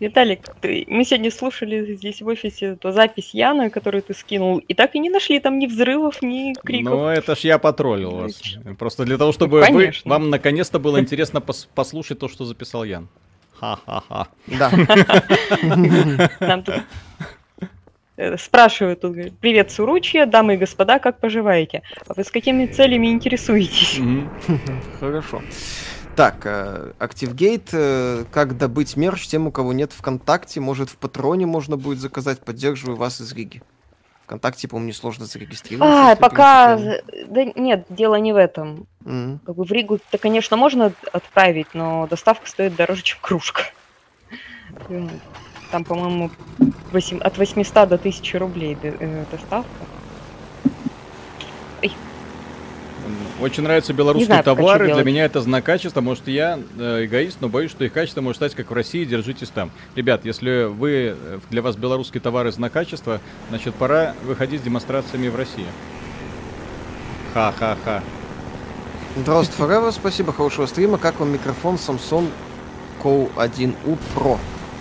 Виталик, 0.00 0.40
ты- 0.62 0.86
мы 0.88 1.04
сегодня 1.04 1.30
слушали 1.30 1.94
здесь 1.94 2.22
в 2.22 2.26
офисе 2.26 2.66
эту 2.72 2.90
запись 2.90 3.30
Яна, 3.34 3.68
которую 3.68 4.02
ты 4.02 4.14
скинул, 4.14 4.58
и 4.58 4.72
так 4.74 4.94
и 4.94 4.98
не 4.98 5.10
нашли 5.10 5.40
там 5.40 5.58
ни 5.58 5.66
взрывов, 5.66 6.22
ни 6.22 6.54
криков. 6.54 6.92
Ну, 6.94 7.06
это 7.06 7.36
ж 7.36 7.40
я 7.40 7.58
потроллил 7.58 8.12
вас. 8.12 8.40
Просто 8.78 9.04
для 9.04 9.18
того, 9.18 9.32
чтобы 9.32 9.60
вы, 9.70 9.92
вам 10.06 10.30
наконец-то 10.30 10.78
было 10.78 10.98
интересно 11.00 11.38
пос- 11.38 11.68
послушать 11.74 12.18
то, 12.18 12.28
что 12.28 12.46
записал 12.46 12.84
Ян. 12.84 13.08
Ха-ха-ха. 13.60 14.28
Да. 14.46 14.70
Нам 16.40 16.62
тут 16.62 16.76
э, 18.18 18.36
спрашивают 18.36 19.00
тут, 19.00 19.12
говорят, 19.12 19.32
привет, 19.40 19.70
Суручья, 19.70 20.26
дамы 20.26 20.54
и 20.54 20.56
господа, 20.58 20.98
как 20.98 21.18
поживаете? 21.20 21.82
А 22.06 22.12
вы 22.14 22.24
с 22.24 22.30
какими 22.30 22.66
целями 22.66 23.06
интересуетесь? 23.06 24.00
Хорошо. 25.00 25.42
Так, 26.18 26.46
э, 26.46 26.92
ActiveGate, 26.98 27.68
э, 27.72 28.24
как 28.30 28.58
добыть 28.58 28.96
мерч 28.96 29.28
тем, 29.28 29.46
у 29.46 29.52
кого 29.52 29.72
нет 29.72 29.92
ВКонтакте, 29.92 30.60
может 30.60 30.90
в 30.90 30.96
Патроне 30.96 31.46
можно 31.46 31.76
будет 31.76 32.00
заказать, 32.00 32.40
поддерживаю 32.40 32.96
вас 32.96 33.20
из 33.20 33.32
Риги. 33.32 33.62
ВКонтакте, 34.24 34.68
по-моему, 34.68 34.88
несложно 34.88 35.26
зарегистрироваться. 35.26 36.10
А, 36.10 36.16
пока... 36.16 36.76
Да 37.28 37.44
нет, 37.54 37.86
дело 37.88 38.16
не 38.16 38.32
в 38.32 38.36
этом. 38.36 38.86
Мгм. 39.04 39.38
Как 39.46 39.54
бы 39.54 39.64
в 39.64 39.72
Ригу-то, 39.72 40.18
конечно, 40.18 40.56
можно 40.56 40.92
отправить, 41.12 41.68
но 41.72 42.06
доставка 42.08 42.46
стоит 42.46 42.76
дороже, 42.76 43.02
чем 43.02 43.18
кружка. 43.22 43.62
Там, 45.70 45.84
по-моему, 45.84 46.30
восемь- 46.92 47.20
от 47.20 47.36
800 47.36 47.88
до 47.88 47.96
1000 47.96 48.38
рублей 48.38 48.76
э, 48.82 49.24
доставка. 49.30 49.68
Очень 53.40 53.62
нравятся 53.62 53.92
белорусские 53.92 54.26
знаю, 54.26 54.44
товары. 54.44 54.86
Для 54.86 54.94
делать. 54.94 55.06
меня 55.06 55.24
это 55.24 55.40
знак 55.40 55.64
качества. 55.64 56.00
Может, 56.00 56.26
я 56.26 56.58
э, 56.76 57.04
эгоист, 57.04 57.38
но 57.40 57.48
боюсь, 57.48 57.70
что 57.70 57.84
их 57.84 57.92
качество 57.92 58.20
может 58.20 58.36
стать 58.36 58.54
как 58.54 58.70
в 58.70 58.74
России. 58.74 59.04
Держитесь 59.04 59.48
там. 59.50 59.70
Ребят, 59.94 60.24
если 60.24 60.64
вы 60.64 61.14
э, 61.16 61.38
для 61.48 61.62
вас 61.62 61.76
белорусские 61.76 62.20
товары 62.20 62.50
знак 62.50 62.72
качества, 62.72 63.20
значит, 63.48 63.74
пора 63.74 64.14
выходить 64.24 64.60
с 64.60 64.64
демонстрациями 64.64 65.28
в 65.28 65.36
России. 65.36 65.66
Ха-ха-ха. 67.32 68.02
Дрозд 69.24 69.52
Forever, 69.56 69.92
спасибо, 69.92 70.32
хорошего 70.32 70.66
стрима. 70.66 70.98
Как 70.98 71.20
вам 71.20 71.32
микрофон 71.32 71.76
Samsung 71.76 72.28
Co1U 73.02 73.98
Pro? 74.14 74.38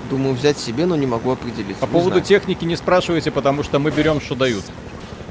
Думаю 0.10 0.36
взять 0.36 0.58
себе, 0.58 0.86
но 0.86 0.96
не 0.96 1.06
могу 1.06 1.32
определиться. 1.32 1.82
По 1.82 1.86
Не 1.86 1.92
поводу 1.92 2.10
знаю. 2.12 2.24
техники 2.24 2.64
не 2.66 2.76
спрашивайте, 2.76 3.32
потому 3.32 3.64
что 3.64 3.80
мы 3.80 3.92
берем, 3.92 4.22
что 4.22 4.36
дают. 4.36 4.64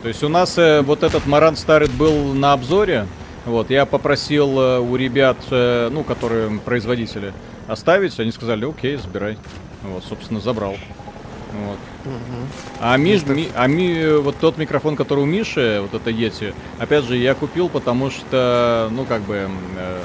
То 0.03 0.09
есть 0.09 0.23
у 0.23 0.29
нас 0.29 0.59
э, 0.59 0.83
вот 0.83 1.03
этот 1.03 1.27
Маран 1.27 1.57
старый 1.57 1.89
был 1.89 2.35
на 2.35 2.53
обзоре. 2.53 3.07
Вот, 3.47 3.71
я 3.71 3.87
попросил 3.87 4.59
э, 4.61 4.79
у 4.81 4.97
ребят, 4.97 5.37
э, 5.51 5.89
ну, 5.91 6.05
которые 6.05 6.59
производители, 6.61 7.33
оставить. 7.69 8.19
Они 8.21 8.33
сказали, 8.33 8.69
окей, 8.69 8.97
забирай. 8.97 9.39
Вот, 9.83 10.05
собственно, 10.05 10.41
забрал. 10.41 10.77
Вот. 11.53 11.79
Мгм. 12.05 12.49
А, 12.81 12.97
Миш, 12.99 13.23
Ми- 13.25 13.49
а 13.55 13.67
Ми- 13.67 14.19
вот 14.19 14.37
тот 14.39 14.59
микрофон, 14.59 14.95
который 14.97 15.21
у 15.21 15.27
Миши, 15.27 15.81
вот 15.81 15.95
это 15.99 16.11
Yeti, 16.11 16.53
опять 16.79 17.05
же, 17.05 17.17
я 17.17 17.35
купил, 17.35 17.69
потому 17.69 18.11
что, 18.11 18.89
ну, 18.93 19.05
как 19.05 19.23
бы, 19.23 19.49
э, 19.79 19.99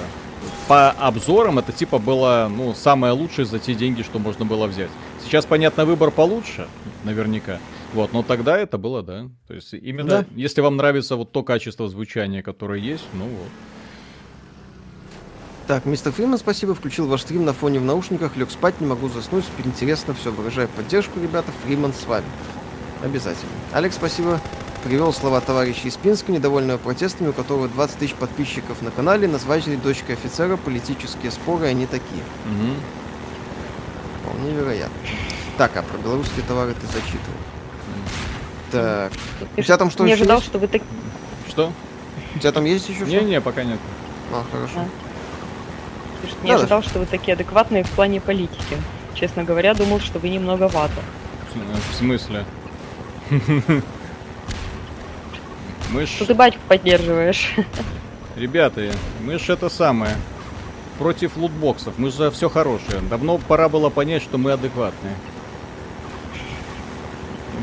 по 0.68 0.92
обзорам 0.92 1.60
это 1.60 1.72
типа 1.72 1.98
было, 2.00 2.50
ну, 2.50 2.74
самое 2.74 3.14
лучшее 3.14 3.46
за 3.46 3.60
те 3.60 3.74
деньги, 3.74 4.02
что 4.04 4.20
можно 4.20 4.46
было 4.46 4.68
взять. 4.68 4.90
Сейчас, 5.24 5.46
понятно, 5.46 5.86
выбор 5.86 6.12
получше, 6.12 6.68
наверняка. 7.04 7.60
Вот, 7.94 8.14
но 8.14 8.24
тогда 8.24 8.58
это 8.58 8.78
было, 8.78 9.04
да. 9.04 9.28
То 9.48 9.54
есть 9.54 9.74
именно, 9.74 10.10
Да. 10.10 10.26
если 10.36 10.62
вам 10.62 10.78
нравится 10.78 11.16
вот 11.18 11.32
то 11.32 11.44
качество 11.44 11.90
звучания, 11.90 12.42
которое 12.42 12.80
есть, 12.80 13.04
ну 13.14 13.26
вот. 13.26 13.50
Так, 15.68 15.86
мистер 15.86 16.12
Фриман, 16.12 16.38
спасибо, 16.38 16.74
включил 16.74 17.08
ваш 17.08 17.22
стрим 17.22 17.46
на 17.46 17.54
фоне 17.54 17.80
в 17.80 17.84
наушниках, 17.84 18.36
лег 18.36 18.50
спать, 18.52 18.82
не 18.82 18.88
могу 18.88 19.10
заснуть, 19.10 19.46
супер 19.46 19.68
интересно, 19.68 20.14
все, 20.14 20.32
выражаю 20.32 20.68
поддержку, 20.70 21.20
ребята, 21.22 21.52
Фриман 21.66 21.94
с 21.94 22.06
вами. 22.06 22.26
Обязательно. 23.04 23.52
Алекс, 23.74 23.96
спасибо, 23.96 24.40
привел 24.84 25.14
слова 25.14 25.42
товарища 25.42 25.88
из 25.88 25.96
Пинска, 25.96 26.32
недовольного 26.32 26.78
протестами, 26.78 27.30
у 27.30 27.34
которого 27.34 27.68
20 27.68 27.98
тысяч 27.98 28.16
подписчиков 28.16 28.82
на 28.82 28.92
канале, 28.92 29.28
назвали 29.28 29.76
дочкой 29.76 30.16
офицера, 30.16 30.58
политические 30.58 31.32
споры, 31.32 31.68
они 31.68 31.86
такие. 31.86 32.24
Мгм. 32.46 32.76
Вполне 34.22 34.52
вероятно. 34.52 34.96
Так, 35.58 35.76
а 35.78 35.84
про 35.84 35.98
белорусские 35.98 36.44
товары 36.48 36.74
ты 36.74 36.88
зачитывал. 36.88 37.38
Так, 38.72 39.12
у 39.58 39.62
тебя 39.62 39.78
там 39.78 39.92
что 39.92 40.06
не 40.06 40.12
еще 40.12 40.22
ожидал, 40.22 40.38
есть? 40.38 40.50
что 40.50 40.60
вы 40.60 40.68
так... 40.68 40.82
Что? 41.48 41.72
У 42.36 42.40
тебя 42.40 42.52
там 42.52 42.66
есть 42.66 42.88
еще 42.88 43.06
что? 43.06 43.10
Не-не, 43.10 43.42
пока 43.42 43.64
нет. 43.64 43.80
А, 44.34 44.44
хорошо. 44.52 44.88
Не 46.44 46.50
Да, 46.50 46.56
ожидал, 46.56 46.82
что 46.82 47.00
вы 47.00 47.06
такие 47.06 47.34
адекватные 47.34 47.84
в 47.84 47.90
плане 47.90 48.22
политики. 48.22 48.78
Честно 49.14 49.44
говоря, 49.44 49.74
думал, 49.74 50.00
что 50.00 50.20
вы 50.20 50.30
немного 50.30 50.68
вата. 50.70 51.02
В 51.92 51.96
смысле? 51.96 52.46
Мы 55.92 56.06
ж... 56.06 56.10
Что 56.10 56.26
ты 56.26 56.34
батьку 56.34 56.62
поддерживаешь. 56.68 57.54
Ребята, 58.36 58.92
мы 59.22 59.38
ж 59.38 59.50
это 59.50 59.70
самое. 59.70 60.16
Против 60.98 61.36
лутбоксов. 61.36 61.96
Мы 61.98 62.12
же 62.12 62.32
все 62.32 62.50
хорошее. 62.50 63.02
Давно 63.10 63.38
пора 63.38 63.70
было 63.70 63.90
понять, 63.90 64.24
что 64.24 64.38
мы 64.38 64.52
адекватные. 64.52 65.16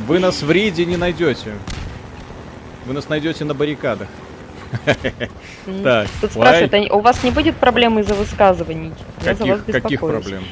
Вы 0.06 0.18
нас 0.18 0.42
в 0.42 0.50
рейде 0.50 0.84
не 0.84 0.96
найдете. 0.96 1.54
Вы 2.86 2.94
нас 2.94 3.08
найдете 3.08 3.44
на 3.44 3.54
баррикадах. 3.54 4.08
Так, 5.82 6.08
Тут 6.20 6.32
спрашивают, 6.32 6.90
а 6.90 6.96
у 6.96 7.00
вас 7.00 7.22
не 7.24 7.30
будет 7.30 7.56
проблем 7.56 7.98
из-за 8.00 8.14
высказываний? 8.14 8.92
За 9.20 9.34
Каких, 9.34 9.64
каких 9.64 10.00
проблем? 10.00 10.44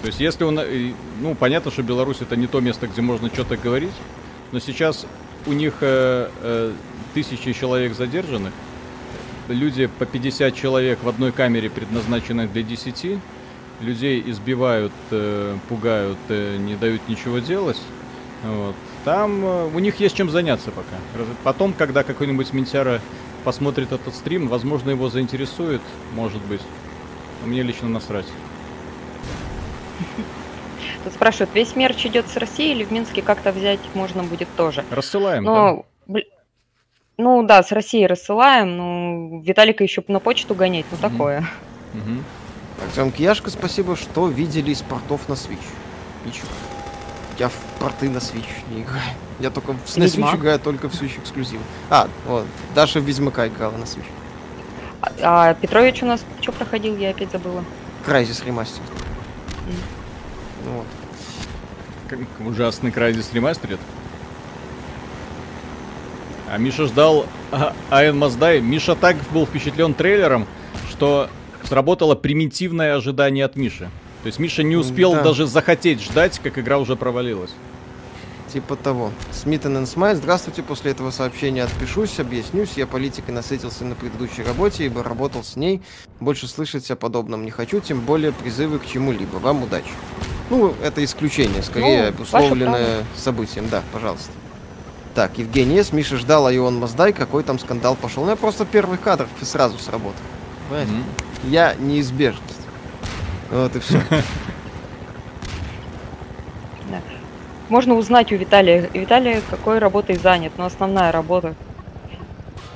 То 0.00 0.06
есть, 0.06 0.20
если 0.20 0.44
и, 0.70 0.94
ну, 1.20 1.34
понятно, 1.34 1.70
что 1.70 1.82
Беларусь 1.82 2.18
это 2.20 2.36
не 2.36 2.46
то 2.46 2.60
место, 2.60 2.86
где 2.86 3.02
можно 3.02 3.28
что-то 3.28 3.56
говорить, 3.56 3.92
но 4.52 4.58
сейчас 4.58 5.06
у 5.46 5.52
них 5.52 5.74
э, 5.80 6.28
э, 6.42 6.72
тысячи 7.18 7.52
человек 7.52 7.96
задержанных, 7.96 8.52
люди 9.48 9.86
по 9.86 10.06
50 10.06 10.54
человек 10.54 11.02
в 11.02 11.08
одной 11.08 11.32
камере, 11.32 11.68
предназначенной 11.68 12.46
для 12.46 12.62
10, 12.62 13.18
людей 13.80 14.22
избивают, 14.24 14.92
э, 15.10 15.56
пугают, 15.68 16.18
э, 16.28 16.56
не 16.58 16.76
дают 16.76 17.08
ничего 17.08 17.40
делать. 17.40 17.80
Вот. 18.44 18.76
Там 19.04 19.44
э, 19.44 19.66
у 19.74 19.78
них 19.80 19.98
есть 19.98 20.14
чем 20.14 20.30
заняться 20.30 20.70
пока. 20.70 20.96
Потом, 21.42 21.72
когда 21.72 22.04
какой-нибудь 22.04 22.52
ментяра 22.52 23.00
посмотрит 23.42 23.90
этот 23.90 24.14
стрим, 24.14 24.46
возможно, 24.46 24.90
его 24.90 25.08
заинтересует, 25.08 25.82
может 26.14 26.42
быть. 26.42 26.62
Но 27.42 27.48
Мне 27.48 27.62
лично 27.62 27.88
насрать. 27.88 28.26
Тут 31.02 31.12
спрашивают, 31.12 31.50
весь 31.52 31.74
мерч 31.74 32.06
идет 32.06 32.28
с 32.28 32.36
России 32.36 32.70
или 32.70 32.84
в 32.84 32.92
Минске 32.92 33.22
как-то 33.22 33.50
взять 33.50 33.80
можно 33.94 34.22
будет 34.22 34.48
тоже? 34.56 34.84
Рассылаем. 34.90 35.42
да. 35.44 35.97
Ну, 37.20 37.42
да, 37.42 37.64
с 37.64 37.72
России 37.72 38.04
рассылаем, 38.04 38.76
ну, 38.76 39.40
Виталика 39.40 39.82
еще 39.82 40.04
на 40.06 40.20
почту 40.20 40.54
гонять, 40.54 40.86
ну 40.92 40.98
Мгм. 40.98 41.10
такое. 41.10 41.44
Мгм. 41.92 42.24
Артем 42.86 43.10
Кияшко, 43.10 43.50
спасибо, 43.50 43.96
что 43.96 44.28
видели 44.28 44.70
из 44.70 44.82
портов 44.82 45.28
на 45.28 45.32
Switch. 45.32 45.66
Ничего. 46.24 46.46
Я 47.36 47.48
в 47.48 47.54
порты 47.80 48.08
на 48.08 48.18
Switch 48.18 48.46
не 48.70 48.82
играю. 48.82 49.02
Я 49.40 49.50
только 49.50 49.72
в, 49.72 49.96
на 49.96 50.04
Switch 50.04 50.36
играю 50.36 50.60
только 50.60 50.88
в 50.88 50.92
Switch 50.92 51.20
эксклюзив. 51.20 51.60
А, 51.90 52.08
вот, 52.26 52.46
Даша 52.76 53.00
в 53.00 53.02
Ведьмака 53.02 53.48
играла 53.48 53.76
на 53.76 53.84
Switch. 53.84 54.06
А, 55.02 55.50
а 55.50 55.54
Петрович 55.54 56.02
у 56.04 56.06
нас 56.06 56.24
что 56.40 56.52
проходил, 56.52 56.96
я 56.96 57.10
опять 57.10 57.32
забыла. 57.32 57.64
Крайзис 58.04 58.44
ремастер. 58.44 58.82
Ну 60.64 60.70
вот. 60.70 60.86
Как 62.08 62.20
ужасный 62.46 62.92
Crysis 62.92 63.34
ремастерит. 63.34 63.80
А 66.50 66.58
Миша 66.58 66.86
ждал 66.86 67.26
Айн 67.90 68.16
Маздай. 68.16 68.60
Миша 68.60 68.94
так 68.94 69.16
был 69.32 69.46
впечатлен 69.46 69.94
трейлером, 69.94 70.46
что 70.90 71.28
сработало 71.64 72.14
примитивное 72.14 72.96
ожидание 72.96 73.44
от 73.44 73.56
Миши. 73.56 73.90
То 74.22 74.26
есть 74.26 74.38
Миша 74.38 74.62
не 74.62 74.76
успел 74.76 75.12
Да. 75.12 75.22
даже 75.22 75.46
захотеть 75.46 76.00
ждать, 76.02 76.40
как 76.42 76.58
игра 76.58 76.78
уже 76.78 76.96
провалилась. 76.96 77.50
Типа 78.52 78.76
того. 78.76 79.12
Смитен 79.30 79.76
and 79.76 79.86
Смайт, 79.86 80.16
здравствуйте, 80.16 80.62
после 80.62 80.92
этого 80.92 81.10
сообщения 81.10 81.64
отпишусь, 81.64 82.18
объяснюсь, 82.18 82.70
я 82.76 82.86
политикой 82.86 83.32
насытился 83.32 83.84
на 83.84 83.94
предыдущей 83.94 84.42
работе, 84.42 84.86
ибо 84.86 85.02
работал 85.02 85.44
с 85.44 85.54
ней, 85.54 85.82
больше 86.18 86.48
слышать 86.48 86.90
о 86.90 86.96
подобном 86.96 87.44
не 87.44 87.50
хочу, 87.50 87.80
тем 87.80 88.00
более 88.00 88.32
призывы 88.32 88.78
к 88.78 88.86
чему-либо. 88.86 89.36
Вам 89.36 89.64
удачи. 89.64 89.90
Ну, 90.48 90.74
это 90.82 91.04
исключение, 91.04 91.62
скорее 91.62 92.04
Ну, 92.04 92.08
обусловленное 92.08 93.04
событием. 93.16 93.68
Да, 93.70 93.82
пожалуйста. 93.92 94.32
Так, 95.18 95.36
Евгений 95.36 95.82
С. 95.82 95.92
Миша 95.92 96.16
ждал, 96.16 96.46
а 96.46 96.54
Ион 96.54 96.78
Маздай, 96.78 97.12
какой 97.12 97.42
там 97.42 97.58
скандал 97.58 97.96
пошел. 97.96 98.22
Ну, 98.22 98.30
я 98.30 98.36
просто 98.36 98.64
первый 98.64 98.98
кадр 98.98 99.26
и 99.42 99.44
сразу 99.44 99.76
сработал. 99.76 100.22
Понимаете? 100.68 100.92
Мгм. 100.92 101.04
Я 101.50 101.74
неизбежность. 101.74 102.60
Вот 103.50 103.74
и 103.74 103.80
все. 103.80 104.00
Можно 107.68 107.96
узнать 107.96 108.30
у 108.30 108.36
Виталия. 108.36 108.88
Виталий 108.94 109.40
какой 109.50 109.80
работой 109.80 110.14
занят, 110.14 110.52
но 110.56 110.66
основная 110.66 111.10
работа. 111.10 111.56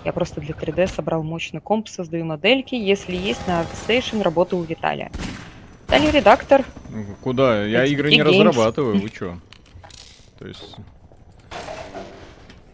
Я 0.05 0.13
просто 0.13 0.41
для 0.41 0.57
3D 0.57 0.93
собрал 0.93 1.23
мощный 1.23 1.61
комп, 1.61 1.89
создаю 1.89 2.25
модельки. 2.25 2.75
Если 2.75 3.15
есть 3.15 3.47
на 3.47 3.63
ArtStation, 3.63 4.21
работа 4.21 4.57
у 4.57 4.65
Виталия. 4.65 5.13
Виталий 5.87 6.11
редактор. 6.11 6.65
Ну, 6.91 7.07
Куда? 7.21 7.65
Я 7.65 7.85
игры 7.85 8.11
не 8.11 8.19
Games. 8.19 8.25
разрабатываю, 8.25 9.01
вы 9.01 9.11
чё? 9.17 9.39
То 10.41 10.49
есть... 10.49 10.75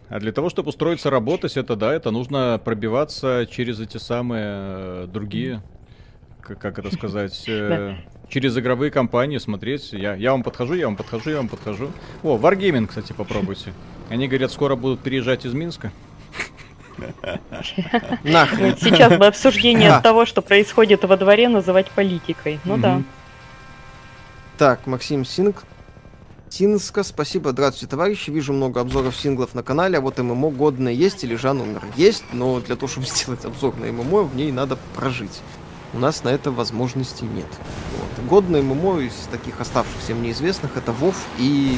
А 0.09 0.19
для 0.19 0.31
того, 0.31 0.49
чтобы 0.49 0.69
устроиться 0.69 1.09
работать, 1.09 1.55
это 1.55 1.75
да, 1.75 1.93
это 1.93 2.09
нужно 2.09 2.59
пробиваться 2.63 3.47
через 3.49 3.79
эти 3.79 3.97
самые 3.97 4.45
э, 4.47 5.07
другие, 5.07 5.61
как, 6.41 6.59
как 6.59 6.79
это 6.79 6.91
сказать, 6.93 7.43
э, 7.47 7.95
через 8.27 8.57
игровые 8.57 8.89
компании 8.89 9.37
смотреть. 9.37 9.93
Я, 9.93 10.15
я 10.15 10.31
вам 10.31 10.41
подхожу, 10.41 10.73
я 10.73 10.87
вам 10.87 10.95
подхожу, 10.95 11.29
я 11.29 11.37
вам 11.37 11.47
подхожу. 11.47 11.91
О, 12.23 12.39
Wargaming, 12.39 12.87
кстати, 12.87 13.13
попробуйте. 13.13 13.71
Они 14.09 14.27
говорят, 14.27 14.51
скоро 14.51 14.75
будут 14.75 15.01
переезжать 15.01 15.45
из 15.45 15.53
Минска. 15.53 15.91
Нахрен. 18.23 18.75
Сейчас 18.77 19.15
бы 19.17 19.27
обсуждение 19.27 19.99
того, 20.01 20.25
что 20.25 20.41
происходит 20.41 21.03
во 21.03 21.17
дворе, 21.17 21.49
называть 21.49 21.89
политикой. 21.91 22.59
Ну 22.65 22.77
да. 22.77 23.01
Так, 24.57 24.87
Максим 24.87 25.23
Синг. 25.23 25.63
Синска, 26.49 27.03
спасибо, 27.03 27.51
здравствуйте, 27.51 27.91
товарищи. 27.91 28.31
Вижу 28.31 28.53
много 28.53 28.81
обзоров 28.81 29.15
синглов 29.15 29.53
на 29.53 29.61
канале, 29.61 29.99
а 29.99 30.01
вот 30.01 30.17
ММО 30.17 30.49
годное 30.49 30.91
есть 30.91 31.23
или 31.23 31.35
Жан 31.35 31.61
умер? 31.61 31.83
Есть, 31.95 32.23
но 32.33 32.59
для 32.59 32.75
того, 32.75 32.87
чтобы 32.87 33.05
сделать 33.07 33.45
обзор 33.45 33.77
на 33.77 33.91
ММО, 33.91 34.23
в 34.23 34.35
ней 34.35 34.51
надо 34.51 34.77
прожить. 34.95 35.41
У 35.93 35.99
нас 35.99 36.23
на 36.23 36.29
это 36.29 36.51
возможности 36.51 37.23
нет. 37.23 37.47
Вот. 37.97 38.25
Годное 38.27 38.61
ММО 38.61 39.01
из 39.01 39.13
таких 39.31 39.59
оставшихся 39.61 40.15
мне 40.15 40.31
известных 40.31 40.75
это 40.75 40.91
WoW 40.91 41.15
и 41.37 41.77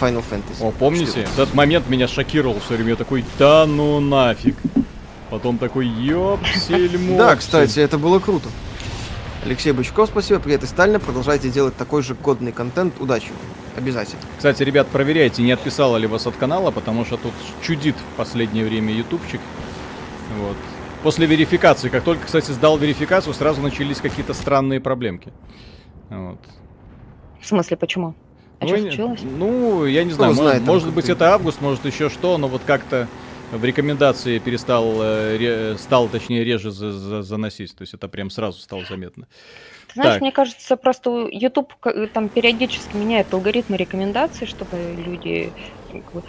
Final 0.00 0.24
Fantasy. 0.30 0.60
О, 0.60 0.72
помните? 0.72 1.06
14. 1.06 1.38
Этот 1.38 1.54
момент 1.54 1.88
меня 1.88 2.06
шокировал 2.06 2.60
все 2.60 2.74
время. 2.74 2.90
Я 2.90 2.96
такой, 2.96 3.24
да 3.38 3.66
ну 3.66 4.00
нафиг. 4.00 4.56
Потом 5.30 5.58
такой, 5.58 5.86
ёпсель 5.86 7.16
Да, 7.16 7.34
кстати, 7.36 7.80
это 7.80 7.98
было 7.98 8.20
круто. 8.20 8.48
Алексей 9.46 9.70
Бычков, 9.70 10.08
спасибо, 10.08 10.40
привет 10.40 10.64
из 10.64 10.70
Сталина. 10.70 10.98
Продолжайте 10.98 11.50
делать 11.50 11.76
такой 11.76 12.02
же 12.02 12.16
годный 12.16 12.50
контент. 12.50 13.00
Удачи. 13.00 13.28
Обязательно. 13.76 14.20
Кстати, 14.36 14.64
ребят, 14.64 14.88
проверяйте, 14.88 15.40
не 15.40 15.52
отписало 15.52 15.98
ли 15.98 16.08
вас 16.08 16.26
от 16.26 16.34
канала, 16.34 16.72
потому 16.72 17.04
что 17.04 17.16
тут 17.16 17.32
чудит 17.62 17.94
в 17.94 18.16
последнее 18.16 18.64
время 18.64 18.92
ютубчик. 18.92 19.40
Вот. 20.36 20.56
После 21.04 21.28
верификации, 21.28 21.90
как 21.90 22.02
только, 22.02 22.26
кстати, 22.26 22.50
сдал 22.50 22.76
верификацию, 22.76 23.34
сразу 23.34 23.60
начались 23.60 23.98
какие-то 23.98 24.34
странные 24.34 24.80
проблемки. 24.80 25.32
Вот. 26.10 26.40
В 27.40 27.46
смысле, 27.46 27.76
почему? 27.76 28.16
А 28.58 28.64
ну, 28.64 28.68
что 28.68 28.78
случилось? 28.78 29.20
Ну, 29.22 29.86
я 29.86 30.02
не 30.02 30.10
знаю, 30.10 30.34
мо- 30.34 30.42
знает, 30.42 30.62
может 30.64 30.92
быть 30.92 31.08
это 31.08 31.32
август, 31.32 31.60
может 31.60 31.84
еще 31.84 32.08
что, 32.08 32.36
но 32.36 32.48
вот 32.48 32.62
как-то 32.66 33.06
в 33.52 33.64
рекомендации 33.64 34.38
перестал, 34.38 35.00
э, 35.02 35.36
ре- 35.36 35.78
стал, 35.78 36.08
точнее, 36.08 36.44
реже 36.44 36.70
за- 36.70 36.92
за- 36.92 37.22
заносить. 37.22 37.74
То 37.76 37.82
есть 37.82 37.94
это 37.94 38.08
прям 38.08 38.30
сразу 38.30 38.60
стало 38.60 38.84
заметно. 38.84 39.26
Знаешь, 39.94 40.14
Так. 40.14 40.20
мне 40.20 40.32
кажется, 40.32 40.76
просто 40.76 41.28
YouTube 41.30 41.72
ка- 41.80 42.06
там 42.08 42.28
периодически 42.28 42.96
меняет 42.96 43.32
алгоритмы 43.32 43.76
рекомендаций, 43.76 44.46
чтобы 44.46 44.76
люди... 45.06 45.52
бы- 46.12 46.22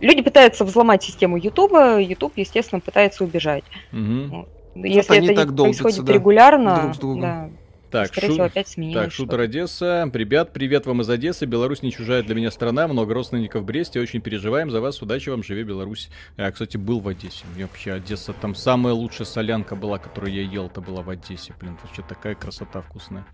Люди 0.00 0.20
пытаются 0.20 0.66
взломать 0.66 1.02
систему 1.02 1.38
YouTube, 1.38 1.72
YouTube, 1.72 2.34
естественно, 2.36 2.80
пытается 2.80 3.24
убежать. 3.24 3.64
Мгм. 3.92 4.46
Если 4.74 5.16
они 5.16 5.28
это 5.28 5.36
так 5.36 5.54
долбятся, 5.54 5.84
происходит 5.84 6.06
да, 6.06 6.12
регулярно, 6.12 6.80
друг 6.82 6.94
с 6.94 6.98
другом. 6.98 7.20
да, 7.22 7.48
Так, 7.96 8.08
скорее 8.08 8.26
шу- 8.26 8.32
всего, 8.34 8.44
опять 8.44 8.68
сменилось 8.68 9.04
Так, 9.04 9.12
шутер. 9.12 9.40
Одесса. 9.40 10.10
Ребят, 10.12 10.52
привет 10.52 10.84
вам 10.84 11.00
из 11.00 11.08
Одессы. 11.08 11.46
Беларусь 11.46 11.82
не 11.82 11.90
чужая 11.90 12.22
для 12.22 12.34
меня 12.34 12.50
страна. 12.50 12.86
Много 12.88 13.14
родственников 13.14 13.62
в 13.62 13.64
Бресте. 13.64 14.00
Очень 14.00 14.20
переживаем 14.20 14.70
за 14.70 14.82
вас. 14.82 15.00
Удачи 15.00 15.30
вам. 15.30 15.42
Живи 15.42 15.62
Беларусь. 15.62 16.10
Я, 16.36 16.50
кстати, 16.52 16.76
был 16.76 17.00
в 17.00 17.08
Одессе. 17.08 17.46
Мне 17.54 17.64
вообще 17.64 17.92
Одесса 17.92 18.34
там 18.34 18.54
самая 18.54 18.92
лучшая 18.92 19.26
солянка 19.26 19.76
была, 19.76 19.96
которую 19.98 20.34
я 20.34 20.42
ел. 20.42 20.66
Это 20.66 20.82
была 20.82 21.00
в 21.00 21.08
Одессе. 21.08 21.54
Блин, 21.58 21.78
вообще 21.82 22.02
такая 22.06 22.34
красота 22.34 22.82
вкусная. 22.82 23.26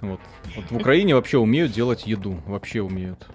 Вот. 0.00 0.20
вот 0.54 0.70
в 0.70 0.76
Украине 0.76 1.16
вообще 1.16 1.38
умеют 1.38 1.72
делать 1.72 2.06
еду. 2.06 2.40
Вообще 2.46 2.82
умеют. 2.82 3.26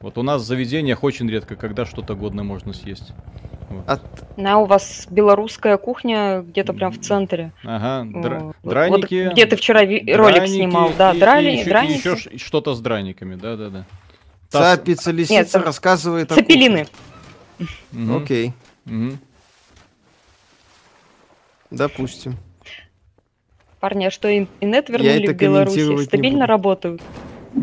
Вот 0.00 0.18
у 0.18 0.22
нас 0.22 0.42
в 0.42 0.44
заведениях 0.44 1.04
очень 1.04 1.30
редко, 1.30 1.54
когда 1.54 1.86
что-то 1.86 2.16
годное 2.16 2.44
можно 2.44 2.72
съесть. 2.72 3.12
А 3.86 3.98
Да, 4.36 4.58
у 4.58 4.64
вас 4.66 5.06
белорусская 5.10 5.76
кухня 5.76 6.40
где-то 6.40 6.72
прям 6.72 6.90
в 6.92 7.00
центре. 7.00 7.52
Ага, 7.64 8.08
дра- 8.08 8.42
Вот. 8.62 8.70
драники. 8.72 9.24
Вот 9.24 9.32
где 9.34 9.46
ты 9.46 9.56
вчера 9.56 9.84
ви- 9.84 10.10
ролик 10.14 10.36
драники 10.36 10.54
снимал, 10.54 10.92
да, 10.96 11.12
и- 11.12 11.18
драли, 11.18 11.50
и 11.50 11.56
еще, 11.58 11.64
драники. 11.68 11.98
еще 11.98 12.16
ш- 12.16 12.38
что-то 12.38 12.74
с 12.74 12.80
драниками, 12.80 13.34
да-да-да. 13.34 13.84
Тас- 14.50 14.76
Цапица 14.78 15.10
лисица 15.10 15.52
там 15.54 15.64
рассказывает 15.64 16.32
о 16.32 16.36
Цепелины. 16.36 16.86
кухне. 17.58 17.68
Мгм. 17.92 18.16
Окей, 18.22 18.52
Мгм. 18.86 19.18
допустим. 21.70 22.36
Парни, 23.80 24.06
а 24.06 24.10
что, 24.10 24.28
ин- 24.28 24.48
инет 24.60 24.88
вернули 24.88 25.22
это 25.24 25.32
в 25.32 25.36
Беларуси? 25.36 26.04
Стабильно 26.04 26.46
работают? 26.46 27.00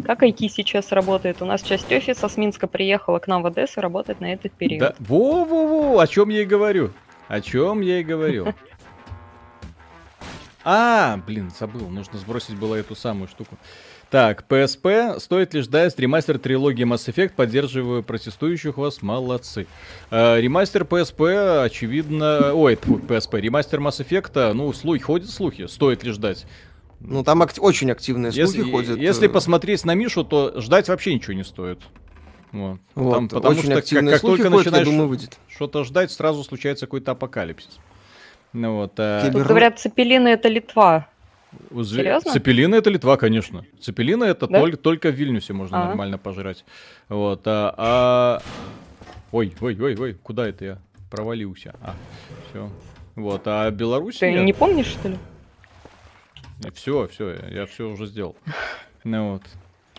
Как 0.03 0.23
IT 0.23 0.49
сейчас 0.49 0.91
работает? 0.91 1.41
У 1.41 1.45
нас 1.45 1.61
часть 1.61 1.91
офиса 1.91 2.27
с 2.27 2.37
Минска 2.37 2.67
приехала 2.67 3.19
к 3.19 3.27
нам 3.27 3.41
в 3.43 3.45
Одессу 3.47 3.81
работать 3.81 4.19
на 4.19 4.33
этот 4.33 4.51
период. 4.51 4.79
Да, 4.79 4.95
во-во-во, 4.99 5.99
о 5.99 6.07
чем 6.07 6.29
я 6.29 6.41
и 6.41 6.45
говорю. 6.45 6.91
О 7.27 7.41
чем 7.41 7.81
я 7.81 7.99
и 7.99 8.03
говорил. 8.03 8.47
А, 10.67 11.19
блин, 11.27 11.51
забыл, 11.55 11.89
нужно 11.89 12.17
сбросить 12.17 12.57
было 12.57 12.73
эту 12.73 12.95
самую 12.95 13.27
штуку. 13.27 13.55
Так, 14.09 14.45
PSP, 14.49 15.19
стоит 15.19 15.53
ли 15.53 15.61
ждать 15.61 15.97
ремастер 15.99 16.39
трилогии 16.39 16.85
Mass 16.85 17.07
Effect, 17.07 17.33
поддерживаю 17.35 18.01
протестующих 18.01 18.77
вас, 18.77 19.03
молодцы. 19.03 19.67
Э, 20.09 20.41
ремастер 20.41 20.81
PSP, 20.81 21.63
очевидно, 21.63 22.53
ой, 22.53 22.73
PSP, 22.73 23.41
ремастер 23.41 23.79
Mass 23.79 24.03
Effect, 24.03 24.53
ну, 24.53 24.73
слухи, 24.73 25.03
ходят 25.03 25.29
слухи, 25.29 25.67
стоит 25.67 26.03
ли 26.03 26.11
ждать? 26.11 26.47
Ну, 27.07 27.23
там 27.23 27.41
ак- 27.41 27.53
очень 27.59 27.91
активные 27.91 28.31
слухи 28.31 28.57
Если, 28.57 28.71
ходят. 28.71 28.97
если 28.99 29.27
э, 29.27 29.31
посмотреть 29.31 29.85
на 29.85 29.93
Мишу, 29.95 30.23
то 30.23 30.59
ждать 30.59 30.87
вообще 30.89 31.13
ничего 31.13 31.33
не 31.33 31.43
стоит. 31.43 31.79
Вот. 32.51 32.79
Вот, 32.95 33.13
Там- 33.13 33.27
потому 33.29 33.51
очень 33.53 33.63
что 33.63 33.69
как, 33.75 33.79
активные 33.79 34.11
как 34.13 34.21
слухи 34.21 34.37
только 34.43 34.49
ходят, 34.51 34.65
начинаешь 34.65 34.87
думаю, 34.87 35.07
выйдет. 35.09 35.37
что-то 35.49 35.83
ждать, 35.83 36.11
сразу 36.11 36.43
случается 36.43 36.85
какой-то 36.85 37.11
апокалипсис. 37.11 37.77
Ну 38.53 38.75
вот. 38.77 38.93
а, 38.97 39.21
Кибер- 39.27 39.39
Тут 39.39 39.47
говорят, 39.47 39.79
Цепелины 39.79 40.29
это 40.29 40.47
Литва. 40.47 41.07
у 41.71 41.81
Зве- 41.81 41.97
серьезно? 42.03 42.31
Цепелины 42.31 42.75
это 42.75 42.89
Литва, 42.89 43.17
конечно. 43.17 43.65
Цепелины 43.81 44.23
это 44.23 44.47
Да? 44.47 44.59
только, 44.61 44.77
только 44.77 45.09
в 45.11 45.15
Вильнюсе 45.15 45.51
можно 45.53 45.83
А. 45.83 45.85
нормально 45.87 46.17
пожрать. 46.17 46.63
Вот. 47.09 47.41
А, 47.45 47.73
а- 47.77 48.41
Ой, 49.31 49.53
ой, 49.59 49.77
ой, 49.81 49.95
ой, 49.99 50.13
куда 50.23 50.47
это 50.47 50.63
я 50.65 50.77
провалился? 51.11 51.75
А, 51.81 51.93
все. 52.49 52.69
Вот. 53.15 53.41
А 53.45 53.69
Беларусь 53.71 54.19
Ты 54.19 54.31
нет. 54.31 54.45
не 54.45 54.53
помнишь, 54.53 54.85
что 54.87 55.09
ли? 55.09 55.17
Все, 56.73 57.07
все, 57.07 57.35
я 57.51 57.65
все 57.65 57.89
уже 57.89 58.05
сделал. 58.05 58.35
Ну 59.03 59.33
вот. 59.33 59.43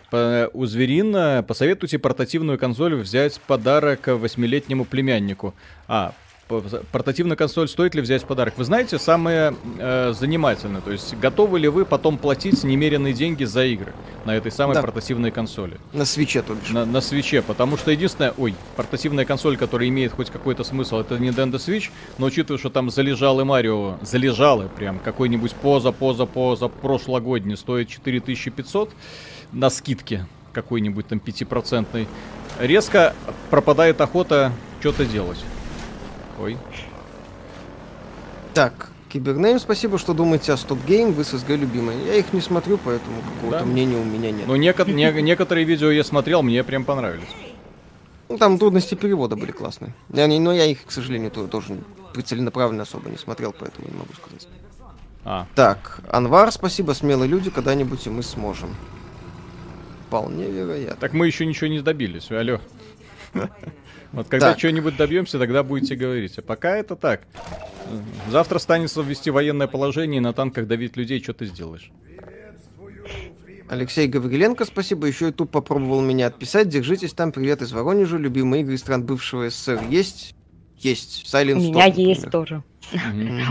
По- 0.09 0.49
у 0.53 0.65
Зверина 0.65 1.43
посоветуйте 1.47 1.99
портативную 1.99 2.57
консоль 2.57 2.95
взять 2.95 3.39
подарок 3.41 4.07
восьмилетнему 4.07 4.85
племяннику. 4.85 5.53
А, 5.87 6.13
портативную 6.47 7.37
консоль 7.37 7.67
стоит 7.67 7.95
ли 7.95 8.01
взять 8.01 8.23
в 8.23 8.25
подарок? 8.25 8.53
Вы 8.57 8.63
знаете, 8.63 8.97
самое 8.99 9.55
э, 9.77 10.13
занимательное, 10.17 10.81
то 10.81 10.91
есть 10.91 11.15
готовы 11.17 11.59
ли 11.59 11.67
вы 11.67 11.85
потом 11.85 12.17
платить 12.17 12.63
немеренные 12.63 13.13
деньги 13.13 13.43
за 13.43 13.65
игры 13.65 13.93
на 14.25 14.35
этой 14.35 14.51
самой 14.51 14.75
Да. 14.75 14.81
портативной 14.81 15.31
консоли? 15.31 15.77
На 15.93 16.05
свече, 16.05 16.41
то 16.41 16.53
бишь. 16.55 16.69
На, 16.69 16.85
на 16.85 17.01
свече, 17.01 17.41
потому 17.41 17.77
что 17.77 17.91
единственная, 17.91 18.33
ой, 18.37 18.55
портативная 18.75 19.25
консоль, 19.25 19.57
которая 19.57 19.89
имеет 19.89 20.13
хоть 20.13 20.29
какой-то 20.29 20.63
смысл, 20.63 20.97
это 20.99 21.15
Nintendo 21.15 21.55
Switch, 21.55 21.89
но 22.17 22.27
учитывая, 22.27 22.59
что 22.59 22.69
там 22.69 22.89
залежалы 22.89 23.45
Марио, 23.45 23.97
залежалы 24.01 24.69
прям, 24.75 24.99
какой-нибудь 24.99 25.53
поза, 25.53 25.91
поза, 25.91 26.25
поза, 26.25 26.67
прошлогодний, 26.67 27.57
стоит 27.57 27.89
4500 27.89 28.91
на 29.51 29.69
скидке 29.69 30.25
какой-нибудь 30.53 31.07
там 31.07 31.21
5%, 31.23 32.07
резко 32.59 33.13
пропадает 33.51 34.01
охота 34.01 34.51
что-то 34.79 35.05
делать. 35.05 35.37
Ой. 36.39 36.57
Так, 38.53 38.89
Cybername, 39.09 39.59
спасибо, 39.59 39.97
что 39.97 40.13
думаете 40.13 40.53
о 40.53 40.57
StopGame, 40.57 41.11
вы 41.13 41.23
с 41.23 41.29
СГ 41.37 41.49
любимые. 41.51 42.05
Я 42.05 42.15
их 42.15 42.33
не 42.33 42.41
смотрю, 42.41 42.77
поэтому 42.83 43.21
какого-то 43.21 43.59
Да? 43.59 43.65
мнения 43.65 43.97
у 43.97 44.03
меня 44.03 44.31
нет. 44.31 44.47
Но 44.47 44.55
неко- 44.55 44.91
не- 44.91 45.21
некоторые 45.21 45.65
видео 45.65 45.89
я 45.91 46.03
смотрел, 46.03 46.43
мне 46.43 46.63
прям 46.63 46.83
понравились. 46.83 47.29
Ну, 48.29 48.37
там 48.37 48.57
трудности 48.59 48.95
перевода 48.95 49.35
были 49.35 49.51
классные. 49.51 49.93
Я 50.11 50.27
не- 50.27 50.39
но 50.39 50.51
я 50.53 50.65
их, 50.65 50.85
к 50.85 50.91
сожалению, 50.91 51.31
то- 51.31 51.47
тоже 51.47 51.77
целенаправленно 52.25 52.83
особо 52.83 53.09
не 53.09 53.17
смотрел, 53.17 53.53
поэтому 53.57 53.87
не 53.87 53.93
могу 53.97 54.13
сказать. 54.13 54.47
А, 55.23 55.45
Так, 55.55 55.99
Анвар, 56.09 56.51
спасибо, 56.51 56.93
смелые 56.93 57.29
люди, 57.29 57.49
когда-нибудь 57.49 58.05
и 58.07 58.09
мы 58.09 58.23
сможем. 58.23 58.75
Вполне 60.07 60.49
вероятно. 60.49 60.95
Так 60.99 61.13
мы 61.13 61.27
еще 61.27 61.45
ничего 61.45 61.67
не 61.67 61.81
добились, 61.81 62.31
алло. 62.31 62.59
Вот 64.17 64.29
когда 64.29 64.49
Так. 64.49 64.57
что-нибудь 64.57 64.97
добьемся, 64.97 65.37
тогда 65.37 65.61
будете 65.61 65.95
говорить. 65.95 66.39
А 66.39 66.41
пока 66.41 66.75
это 66.75 66.95
так. 66.95 67.21
Завтра 68.31 68.57
станется 68.57 69.01
ввести 69.03 69.29
военное 69.29 69.67
положение 69.67 70.17
и 70.17 70.21
на 70.21 70.33
танках 70.33 70.65
давить 70.65 70.97
людей, 70.97 71.21
что 71.21 71.33
ты 71.35 71.45
сделаешь? 71.45 71.91
Алексей 73.69 74.07
Гавриленко, 74.07 74.65
спасибо. 74.65 75.05
Еще 75.05 75.25
YouTube 75.25 75.51
попробовал 75.51 76.01
меня 76.01 76.27
отписать. 76.27 76.67
Держитесь 76.67 77.13
там. 77.13 77.31
Привет 77.31 77.61
из 77.61 77.71
Воронежа. 77.73 78.17
Любимые 78.17 78.63
игры 78.63 78.79
стран 78.79 79.03
бывшего 79.05 79.51
СССР 79.51 79.81
есть? 79.87 80.33
Есть. 80.79 81.31
Silent 81.31 81.57
У 81.57 81.59
Storm, 81.59 81.73
меня 81.73 81.85
есть 81.85 82.23
например. 82.25 82.31
тоже. 82.31 82.63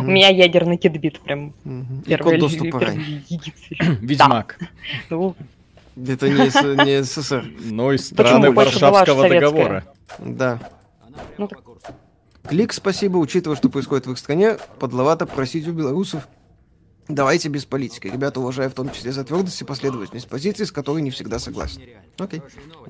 У 0.01 0.05
меня 0.11 0.31
ядерный 0.31 0.79
кидбит 0.79 1.21
прям. 1.21 1.55
И 1.65 2.09
первый 2.09 2.33
код 2.33 2.41
доступа. 2.41 2.91
Ведьмак. 4.01 4.59
Ну, 5.11 5.37
Это 5.97 6.29
не, 6.29 6.51
С- 6.51 6.85
не 6.85 7.03
СССР. 7.03 7.51
Но 7.65 7.93
из 7.93 8.07
страны 8.07 8.51
Варшавского 8.51 9.29
договора. 9.29 9.85
Да. 10.19 10.61
ну 11.39 11.49
так 11.49 11.61
Клик, 12.49 12.73
спасибо, 12.73 13.17
учитывая, 13.17 13.57
что 13.57 13.69
происходит 13.69 14.07
в 14.07 14.13
их 14.13 14.19
стране, 14.19 14.57
подловато 14.79 15.27
просить 15.27 15.67
у 15.67 15.73
белорусов. 15.73 16.29
Давайте 17.09 17.49
без 17.49 17.65
политики. 17.65 18.09
Ребята, 18.09 18.41
уважаю 18.41 18.69
в 18.71 18.75
том 18.75 18.91
числе 18.91 19.13
за 19.13 19.25
твердость 19.25 19.61
и 19.61 19.65
последовательность 19.65 20.29
позиции, 20.29 20.65
с 20.65 20.73
которой 20.73 21.03
не 21.03 21.11
всегда 21.11 21.39
согласен. 21.39 21.83
Окей. 22.19 22.43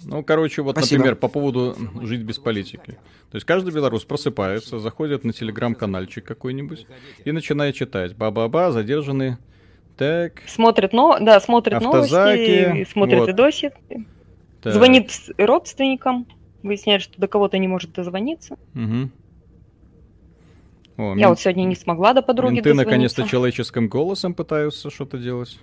Ну, 0.04 0.22
короче, 0.24 0.62
вот, 0.62 0.72
Спасибо. 0.72 0.98
например, 1.00 1.16
по 1.16 1.28
поводу 1.28 1.76
жить 2.02 2.22
без 2.22 2.38
политики. 2.38 2.98
То 3.30 3.36
есть 3.36 3.46
каждый 3.46 3.74
белорус 3.74 4.04
просыпается, 4.04 4.78
заходит 4.78 5.24
на 5.24 5.32
телеграм-канальчик 5.32 6.24
какой-нибудь 6.24 6.86
и 7.24 7.32
начинает 7.32 7.74
читать. 7.74 8.16
Ба-ба-ба, 8.16 8.72
задержанный. 8.72 9.36
Так, 9.96 10.42
смотрит, 10.46 10.92
но, 10.92 11.18
да, 11.20 11.40
смотрит 11.40 11.76
Автозаки, 11.76 12.66
новости, 12.66 12.92
смотрит 12.92 13.20
вот. 13.20 13.28
видосы, 13.28 13.72
так. 14.60 14.74
звонит 14.74 15.10
родственникам, 15.38 16.26
выясняет, 16.62 17.02
что 17.02 17.18
до 17.18 17.28
кого-то 17.28 17.56
не 17.56 17.66
может 17.66 17.92
дозвониться. 17.92 18.58
Мгм. 18.74 19.10
О, 20.98 21.14
Я 21.16 21.28
вот 21.28 21.40
сегодня 21.40 21.64
не 21.64 21.74
смогла 21.74 22.12
до 22.12 22.22
подруги 22.22 22.54
менты 22.54 22.74
наконец-то 22.74 23.26
человеческим 23.26 23.88
голосом 23.88 24.34
пытаются 24.34 24.90
что-то 24.90 25.18
делать. 25.18 25.58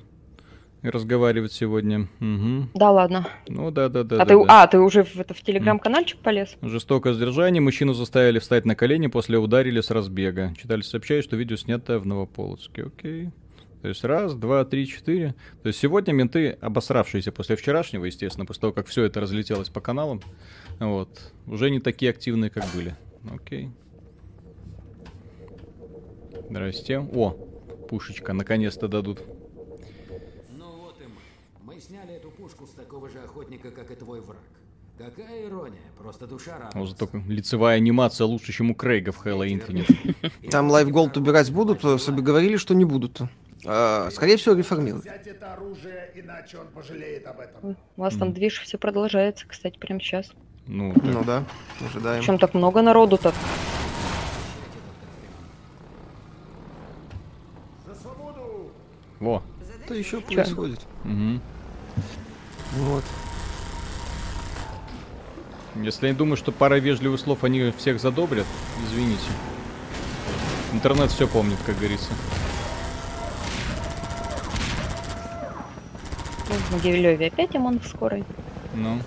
И 0.84 0.90
разговаривать 0.90 1.54
сегодня. 1.54 2.10
Мгм. 2.20 2.70
Да 2.74 2.92
ладно. 2.92 3.26
Ну 3.48 3.72
да, 3.72 3.88
да, 3.88 4.04
да. 4.04 4.18
а, 4.18 4.20
да, 4.20 4.26
ты, 4.26 4.36
да. 4.36 4.64
а, 4.64 4.68
ты 4.68 4.80
уже 4.80 5.06
в, 5.06 5.16
это, 5.18 5.34
в 5.34 5.40
телеграм-канальчик 5.40 6.20
полез? 6.20 6.58
Жестокое 6.62 7.14
сдержание. 7.14 7.62
Мужчину 7.62 7.94
заставили 7.94 8.40
встать 8.40 8.66
на 8.66 8.76
колени, 8.76 9.08
после 9.08 9.38
ударили 9.38 9.80
с 9.80 9.92
разбега. 9.92 10.54
Читали 10.58 10.82
сообщают, 10.82 11.24
что 11.24 11.38
видео 11.38 11.56
снято 11.56 12.00
в 12.00 12.06
Новополоцке. 12.06 12.84
Окей. 12.84 13.30
То 13.84 13.90
есть 13.90 14.02
раз, 14.06 14.34
два, 14.34 14.64
три, 14.64 14.88
четыре. 14.88 15.36
То 15.62 15.68
есть 15.68 15.78
сегодня 15.78 16.14
менты, 16.14 16.52
обосравшиеся 16.62 17.34
после 17.34 17.58
вчерашнего, 17.58 18.06
естественно, 18.06 18.46
после 18.46 18.62
того, 18.62 18.72
как 18.72 18.88
все 18.88 19.04
это 19.04 19.20
разлетелось 19.20 19.68
по 19.68 19.82
каналам, 19.82 20.22
вот, 20.80 21.34
уже 21.48 21.70
не 21.70 21.82
такие 21.82 22.12
активные, 22.12 22.50
как 22.50 22.64
были. 22.74 22.96
Окей. 23.30 23.72
Здрасте. 26.50 27.00
О, 27.00 27.32
пушечка, 27.90 28.32
наконец-то 28.32 28.88
дадут. 28.88 29.20
Ну 30.58 30.66
вот 30.78 31.02
и 31.02 31.04
мы. 31.04 31.74
Мы 31.74 31.82
сняли 31.82 32.14
эту 32.14 32.32
пушку 32.32 32.66
с 32.66 32.70
такого 32.70 33.10
же 33.10 33.20
охотника, 33.20 33.70
как 33.70 33.92
и 33.92 33.96
твой 33.96 34.22
враг. 34.22 34.38
Какая 34.98 35.46
ирония, 35.46 35.82
просто 35.98 36.26
душа 36.26 36.56
Уже 36.56 36.64
радуется. 36.64 36.96
только 36.96 37.18
лицевая 37.28 37.76
анимация 37.76 38.28
лучше, 38.28 38.54
чем 38.54 38.72
у 38.72 38.76
Крейга 38.76 39.12
в 39.12 39.26
Halo 39.26 39.46
Infinite. 39.46 40.50
Там 40.50 40.72
Gold 40.72 41.18
убирать 41.18 41.52
будут, 41.52 41.84
а 41.84 41.98
говорили, 42.14 42.56
что 42.56 42.74
не 42.74 42.86
будут. 42.86 43.20
А, 43.66 44.10
скорее 44.12 44.38
всего, 44.38 44.56
реформируют. 44.56 45.06
Взять 45.06 45.28
это 45.28 45.54
оружие, 45.54 46.12
иначе 46.16 46.58
он 46.58 46.68
пожалеет 46.68 47.26
об 47.28 47.40
этом. 47.40 47.78
У 47.96 48.02
вас 48.02 48.16
там 48.16 48.34
движ 48.34 48.62
все 48.62 48.78
продолжается, 48.78 49.46
кстати, 49.48 49.78
прямо 49.78 50.00
сейчас. 50.00 50.32
Ну, 50.68 50.94
так, 50.94 51.04
Ну 51.04 51.24
да, 51.24 51.44
ожидаем. 51.86 52.20
Причем 52.22 52.40
так 52.40 52.54
много 52.54 52.82
народу-то. 52.82 53.34
во. 59.24 59.42
Что 59.86 59.94
еще 59.96 60.22
происходит? 60.22 60.80
Мгм. 61.04 61.42
Вот. 62.74 63.04
Если 65.76 66.08
я 66.08 66.14
думаю, 66.14 66.38
что 66.38 66.52
пара 66.52 66.76
вежливых 66.76 67.20
слов 67.20 67.44
они 67.44 67.72
всех 67.78 68.00
задобрят, 68.00 68.46
извините. 68.86 69.24
Интернет 70.72 71.12
все 71.12 71.28
помнит, 71.28 71.58
как 71.66 71.78
говорится. 71.78 72.12
Ну, 76.54 76.60
в 76.60 76.72
Могилеве 76.74 77.28
опять 77.28 77.56
ОМОН 77.56 77.80
в 77.80 77.88
скорой. 77.88 78.24
Ну. 78.76 79.00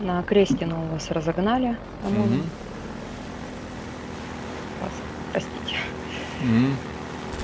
На 0.00 0.22
Крестину 0.22 0.76
вас 0.92 1.10
разогнали 1.10 1.76
ОМОНом. 2.04 2.26
Мгм. 2.38 2.42
Вас, 4.80 4.90
простите. 5.32 5.76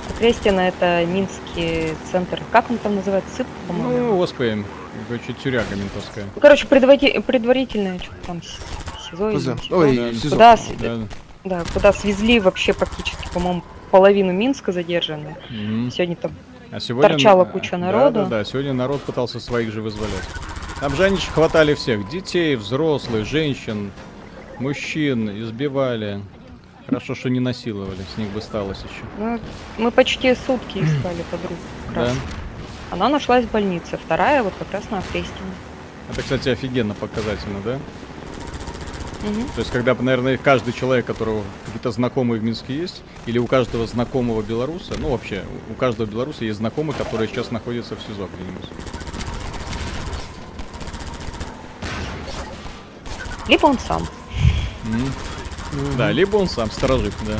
А 0.09 0.19
Крестина 0.19 0.59
это 0.61 1.05
Минский 1.05 1.93
центр. 2.11 2.41
Как 2.51 2.69
он 2.69 2.77
там 2.77 2.95
называется? 2.95 3.29
СЫП, 3.37 3.47
по-моему. 3.67 4.07
Ну, 4.09 4.17
господи, 4.17 4.65
короче, 5.07 5.33
тюряга 5.33 5.73
ментовская. 5.75 6.25
Ну, 6.35 6.41
короче, 6.41 6.67
предварити- 6.67 7.21
предварительное, 7.21 7.97
что 7.99 8.11
там, 8.27 8.41
не 9.11 9.39
СИЗО. 9.39 9.57
Ой, 9.71 9.95
Да. 9.97 10.13
СИЗО. 10.13 10.29
Куда, 10.35 10.57
Да. 10.79 10.97
да, 11.43 11.63
куда 11.73 11.93
свезли 11.93 12.39
вообще 12.39 12.73
практически, 12.73 13.27
по-моему, 13.33 13.63
половину 13.91 14.31
Минска 14.33 14.71
задержанную. 14.71 15.35
Мгм. 15.49 15.91
Сегодня 15.91 16.15
там 16.15 16.31
А 16.71 16.79
сегодня... 16.79 17.09
Торчала 17.09 17.45
куча 17.45 17.71
да, 17.71 17.77
народу. 17.77 18.19
Да, 18.23 18.25
да, 18.39 18.43
сегодня 18.43 18.73
народ 18.73 19.01
пытался 19.01 19.39
своих 19.39 19.71
же 19.71 19.81
вызволять. 19.81 20.27
Там 20.79 20.95
же 20.95 21.03
они 21.05 21.17
ж 21.17 21.21
хватали 21.21 21.73
всех. 21.73 22.07
Детей, 22.09 22.55
взрослых, 22.55 23.25
женщин, 23.25 23.91
мужчин, 24.59 25.29
избивали. 25.41 26.21
Хорошо, 26.85 27.15
что 27.15 27.29
не 27.29 27.39
насиловали, 27.39 27.99
с 28.15 28.17
них 28.17 28.29
бы 28.29 28.41
сталось 28.41 28.79
еще. 28.79 29.03
Ну, 29.17 29.39
мы 29.77 29.91
почти 29.91 30.33
сутки 30.35 30.79
искали 30.79 31.23
подругу. 31.29 31.55
как 31.87 31.95
Да. 31.95 32.01
раз. 32.05 32.13
Она 32.91 33.09
нашлась 33.09 33.45
в 33.45 33.51
больнице, 33.51 33.97
вторая 34.03 34.41
вот 34.41 34.53
как 34.57 34.71
раз 34.71 34.89
на 34.89 34.97
Окрестине. 34.99 35.51
Это, 36.11 36.21
кстати, 36.23 36.49
офигенно 36.49 36.95
показательно, 36.95 37.59
да? 37.63 37.77
Мгм. 39.23 39.47
То 39.49 39.59
есть, 39.59 39.71
когда, 39.71 39.93
наверное, 39.95 40.37
каждый 40.37 40.73
человек, 40.73 41.05
у 41.05 41.07
которого 41.13 41.43
какие-то 41.65 41.91
знакомые 41.91 42.39
в 42.39 42.43
Минске 42.43 42.75
есть, 42.75 43.01
или 43.25 43.37
у 43.37 43.47
каждого 43.47 43.85
знакомого 43.85 44.41
белоруса, 44.41 44.93
ну, 44.97 45.09
вообще, 45.09 45.43
у 45.69 45.73
каждого 45.73 46.07
белоруса 46.07 46.45
есть 46.45 46.59
знакомый, 46.59 46.95
который 46.95 47.27
сейчас 47.27 47.51
находится 47.51 47.95
в 47.95 48.01
СИЗО 48.01 48.29
где-нибудь. 48.33 48.69
Либо 53.49 53.65
он 53.65 53.79
сам. 53.79 54.07
М. 54.85 55.11
Да, 55.97 56.11
либо 56.11 56.37
он 56.37 56.47
сам 56.47 56.71
сторожит, 56.71 57.13
да. 57.25 57.39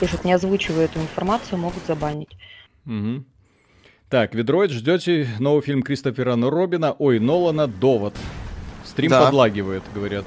Пишет, 0.00 0.24
не 0.24 0.32
озвучивая 0.32 0.86
эту 0.86 1.00
информацию, 1.00 1.58
могут 1.58 1.84
забанить. 1.86 2.30
Мгм. 2.84 3.26
Так, 4.10 4.34
Ведроид, 4.34 4.70
ждете 4.70 5.28
новый 5.38 5.60
фильм 5.60 5.82
Кристофера 5.82 6.34
Робина, 6.34 6.92
ой, 6.98 7.18
Нолана 7.18 7.66
«Довод». 7.66 8.14
Стрим 8.86 9.10
Да. 9.10 9.26
подлагивает, 9.26 9.82
говорят. 9.94 10.24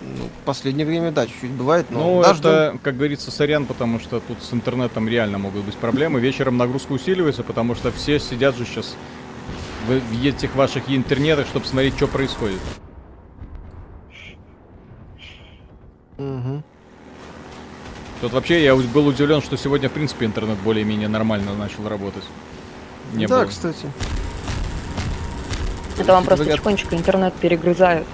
Ну, 0.00 0.24
в 0.24 0.46
последнее 0.46 0.86
время, 0.86 1.12
да, 1.12 1.26
чуть-чуть 1.26 1.50
бывает, 1.50 1.90
но 1.90 1.98
Ну, 1.98 2.22
да, 2.22 2.30
это, 2.32 2.78
как 2.82 2.96
говорится, 2.96 3.30
сорян, 3.30 3.66
потому 3.66 3.98
что 4.00 4.20
тут 4.20 4.42
с 4.42 4.54
интернетом 4.54 5.06
реально 5.06 5.36
могут 5.36 5.64
быть 5.64 5.76
проблемы. 5.76 6.18
Вечером 6.18 6.56
нагрузка 6.56 6.92
усиливается, 6.92 7.42
потому 7.42 7.74
что 7.74 7.92
все 7.92 8.18
сидят 8.18 8.56
же 8.56 8.64
сейчас 8.64 8.96
в, 9.86 9.98
в 9.98 10.26
этих 10.26 10.54
ваших 10.54 10.84
интернетах, 10.88 11.46
чтобы 11.46 11.66
смотреть, 11.66 11.96
что 11.96 12.06
происходит. 12.06 12.60
Мгм. 16.16 16.64
Тут 18.22 18.32
вообще 18.32 18.64
я 18.64 18.74
был 18.74 19.06
удивлен, 19.06 19.42
что 19.42 19.58
сегодня, 19.58 19.90
в 19.90 19.92
принципе, 19.92 20.24
интернет 20.24 20.56
более-менее 20.60 21.08
нормально 21.08 21.54
начал 21.54 21.86
работать. 21.86 22.24
Не 23.14 23.26
да, 23.26 23.40
было. 23.40 23.46
кстати. 23.46 23.90
Это 25.98 26.12
вам 26.12 26.24
просто 26.24 26.44
Говорят- 26.44 26.60
тихонечко 26.60 26.96
интернет 26.96 27.34
перегрызают. 27.34 28.06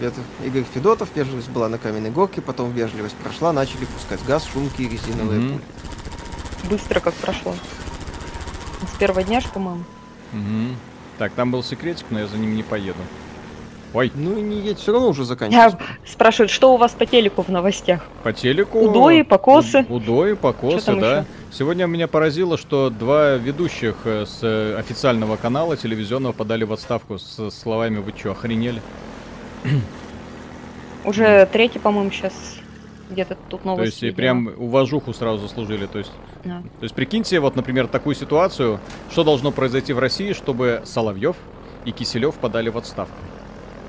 Это 0.00 0.20
Игорь 0.44 0.64
Федотов, 0.74 1.08
вежливость 1.14 1.48
была 1.48 1.68
на 1.68 1.78
каменной 1.78 2.10
горке, 2.10 2.42
потом 2.42 2.70
вежливость 2.72 3.14
прошла, 3.16 3.52
начали 3.52 3.86
пускать 3.86 4.22
газ, 4.26 4.44
шумки 4.44 4.82
и 4.82 4.88
резиновые 4.88 5.40
Мгм. 5.40 5.48
пули. 5.52 5.64
Быстро 6.70 7.00
как 7.00 7.14
прошло. 7.14 7.54
С 8.94 8.98
первого 8.98 9.22
дня 9.22 9.40
ж, 9.40 9.44
по-моему. 9.46 9.84
Мгм. 10.32 10.76
Так, 11.18 11.32
там 11.32 11.50
был 11.50 11.62
секретик, 11.62 12.04
но 12.10 12.18
я 12.20 12.26
за 12.26 12.36
ним 12.36 12.54
не 12.56 12.62
поеду. 12.62 12.98
Ой, 13.96 14.12
Ну 14.14 14.36
и 14.36 14.42
не 14.42 14.60
едь, 14.60 14.78
все 14.78 14.92
равно 14.92 15.08
уже 15.08 15.22
Я 15.22 15.26
заканчивается. 15.26 15.78
спрашивают, 16.06 16.50
что 16.50 16.74
у 16.74 16.76
вас 16.76 16.92
по 16.92 17.06
телеку 17.06 17.40
в 17.40 17.48
новостях? 17.48 18.04
по 18.22 18.30
телеку... 18.30 18.78
Удои, 18.78 19.22
покосы. 19.22 19.86
Удои, 19.88 20.34
покосы, 20.34 20.94
да. 20.96 21.18
ещё? 21.20 21.24
Сегодня 21.50 21.86
меня 21.86 22.06
поразило, 22.06 22.58
что 22.58 22.90
два 22.90 23.36
ведущих 23.36 23.96
э, 24.04 24.26
с 24.26 24.40
э, 24.42 24.76
официального 24.78 25.36
канала 25.36 25.78
телевизионного 25.78 26.32
подали 26.34 26.64
в 26.64 26.74
отставку 26.74 27.18
с 27.18 27.48
словами 27.50 27.96
«Вы 28.00 28.12
что, 28.14 28.32
охренели?» 28.32 28.82
Уже 31.04 31.46
третий, 31.50 31.78
по-моему, 31.78 32.10
сейчас 32.10 32.34
где-то 33.10 33.36
тут 33.48 33.62
То 33.62 33.68
новость. 33.68 33.92
есть 33.92 34.02
и 34.02 34.06
видела. 34.06 34.16
прям 34.16 34.50
уважуху 34.58 35.14
сразу 35.14 35.38
заслужили. 35.38 35.86
То 35.86 35.98
есть, 36.00 36.10
Да. 36.44 36.60
то 36.80 36.82
есть 36.84 36.94
прикиньте, 36.94 37.38
вот, 37.40 37.56
например, 37.56 37.86
такую 37.86 38.14
ситуацию, 38.14 38.78
что 39.10 39.24
должно 39.24 39.52
произойти 39.52 39.92
в 39.92 39.98
России, 40.00 40.32
чтобы 40.34 40.82
Соловьев 40.84 41.36
и 41.84 41.92
Киселев 41.92 42.34
подали 42.34 42.68
в 42.68 42.76
отставку. 42.76 43.16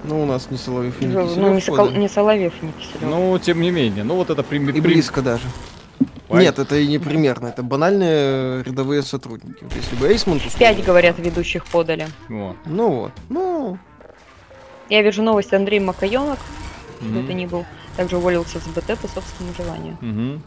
Ну, 0.04 0.24
у 0.24 0.26
нас 0.26 0.50
не 0.52 0.58
Соловьев 0.58 1.02
и 1.02 1.06
не 1.06 1.14
Ну, 1.14 1.54
не, 1.54 1.60
Сокол- 1.60 1.98
не 1.98 2.08
Соловьев, 2.08 2.54
не 2.62 2.72
Киселев. 2.72 3.02
Ну, 3.02 3.40
тем 3.40 3.62
не 3.62 3.72
менее, 3.72 4.04
ну 4.04 4.16
вот 4.16 4.30
это 4.30 4.44
прим- 4.44 4.70
И 4.70 4.80
близко 4.82 5.22
даже. 5.22 5.44
Ой. 6.30 6.42
Нет, 6.42 6.60
это 6.60 6.76
и 6.76 6.86
не 6.88 7.00
примерно, 7.00 7.48
это 7.48 7.64
банальные 7.64 8.64
рядовые 8.64 9.02
сотрудники. 9.02 9.64
Вот 9.64 9.74
Если 9.76 9.96
бы 9.96 10.08
Эйсмонт 10.10 10.42
условно- 10.46 10.60
Пять, 10.60 10.84
говорят, 10.86 11.18
ведущих 11.20 11.66
подали. 11.66 12.08
Во. 12.30 12.56
Ну 12.66 12.90
вот, 12.92 13.12
ну, 13.30 13.78
Я 14.90 15.02
вижу 15.02 15.22
новость 15.22 15.54
Андрей 15.54 15.80
Макаенок, 15.82 16.40
кто 16.98 17.06
Мгм. 17.06 17.24
это 17.26 17.34
ни 17.34 17.46
был, 17.46 17.66
также 17.98 18.16
уволился 18.18 18.60
с 18.60 18.68
БТ 18.68 18.96
по 18.98 19.08
собственному 19.10 19.54
желанию. 19.58 19.98
Мгм. 20.00 20.42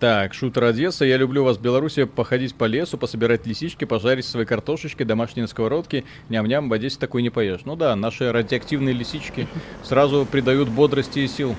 Так, 0.00 0.32
шутер 0.32 0.64
Одесса. 0.64 1.04
Я 1.04 1.18
люблю 1.18 1.44
вас 1.44 1.58
в 1.58 1.60
Беларуси 1.60 2.04
походить 2.04 2.54
по 2.54 2.64
лесу, 2.64 2.96
пособирать 2.96 3.46
лисички, 3.46 3.84
пожарить 3.84 4.24
свои 4.24 4.46
картошечки, 4.46 5.02
домашние 5.02 5.42
на 5.44 5.48
сковородке. 5.48 6.04
Ням-ням, 6.30 6.70
в 6.70 6.72
Одессе 6.72 6.98
такой 6.98 7.20
не 7.22 7.28
поешь. 7.28 7.60
Ну 7.66 7.76
да, 7.76 7.94
наши 7.96 8.32
радиоактивные 8.32 8.94
лисички 8.94 9.46
сразу 9.84 10.24
придают 10.24 10.70
бодрости 10.70 11.18
и 11.18 11.28
сил. 11.28 11.54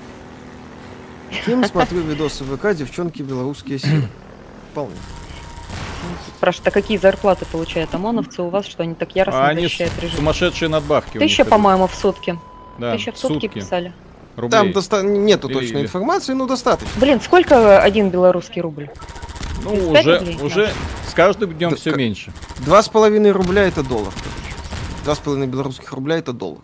Кем 1.46 1.64
смотрю 1.64 2.00
видосы 2.00 2.42
в 2.42 2.56
ВК, 2.56 2.74
девчонки 2.76 3.22
белорусские 3.22 3.78
силы. 3.78 4.08
Вполне. 4.72 4.96
Спрашивают, 6.36 6.66
а 6.66 6.70
какие 6.72 6.98
зарплаты 6.98 7.46
получают 7.46 7.94
ОМОНовцы 7.94 8.42
у 8.42 8.48
вас, 8.48 8.66
что 8.66 8.82
они 8.82 8.94
так 8.94 9.14
яростно 9.14 9.46
А 9.46 9.48
они 9.50 9.62
защищают 9.62 9.94
режим? 10.02 10.16
сумасшедшие 10.16 10.68
надбавки. 10.68 11.18
Тысяча, 11.18 11.44
по-моему, 11.44 11.86
в 11.86 11.94
сутки. 11.94 12.36
Да, 12.78 12.96
Тысяча 12.96 13.12
в 13.12 13.18
сутки, 13.18 13.46
писали. 13.46 13.92
Рублей. 14.36 14.50
Там 14.58 14.72
доста- 14.72 15.02
нету 15.02 15.48
Или- 15.48 15.54
точной 15.54 15.80
или- 15.80 15.86
информации, 15.86 16.32
но 16.32 16.46
достаточно. 16.46 17.00
Блин, 17.00 17.20
сколько 17.20 17.80
один 17.80 18.10
белорусский 18.10 18.60
рубль? 18.60 18.90
Ну, 19.64 19.70
35 19.92 20.06
уже, 20.06 20.18
рублей? 20.18 20.46
уже 20.46 20.72
с 21.08 21.14
каждым 21.14 21.52
днем 21.54 21.70
Да, 21.70 21.76
все 21.76 21.90
как- 21.90 21.98
меньше. 21.98 22.32
Два 22.58 22.82
с 22.82 22.88
половиной 22.88 23.30
рубля 23.32 23.62
это 23.64 23.82
доллар. 23.82 24.12
короче. 24.12 24.56
Два 25.04 25.14
с 25.14 25.18
половиной 25.18 25.46
белорусских 25.46 25.92
рубля 25.92 26.16
это 26.18 26.32
доллар. 26.32 26.60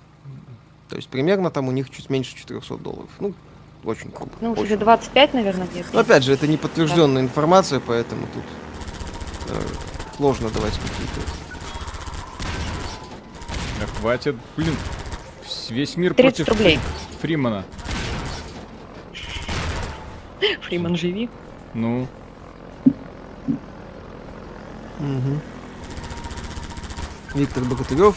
То 0.88 0.96
есть 0.96 1.08
примерно 1.08 1.50
там 1.50 1.68
у 1.68 1.70
них 1.72 1.90
чуть 1.90 2.08
меньше 2.10 2.34
400 2.36 2.76
долларов. 2.78 3.10
Ну, 3.20 3.34
очень 3.84 4.10
грубо. 4.10 4.32
Ну, 4.40 4.52
уже 4.52 4.76
25, 4.76 5.34
наверное, 5.34 5.66
где-то. 5.66 5.88
Но 5.92 6.00
опять 6.00 6.24
же, 6.24 6.32
это 6.32 6.46
не 6.46 6.56
подтвержденная 6.56 7.22
информация, 7.22 7.78
поэтому 7.78 8.26
тут 8.34 8.42
э, 9.50 9.60
сложно 10.16 10.48
давать 10.50 10.72
какие-то. 10.72 11.20
Да 13.80 13.86
хватит, 14.00 14.34
блин. 14.56 14.74
Вс- 15.68 15.74
Весь 15.74 15.96
мир 15.96 16.14
30 16.14 16.46
против 16.46 16.48
рублей. 16.48 16.80
Фримана. 17.20 17.64
Фриман, 20.62 20.96
живи. 20.96 21.28
Ну, 21.74 22.06
Мгм. 24.98 25.40
Виктор 27.34 27.62
Богатырев. 27.64 28.16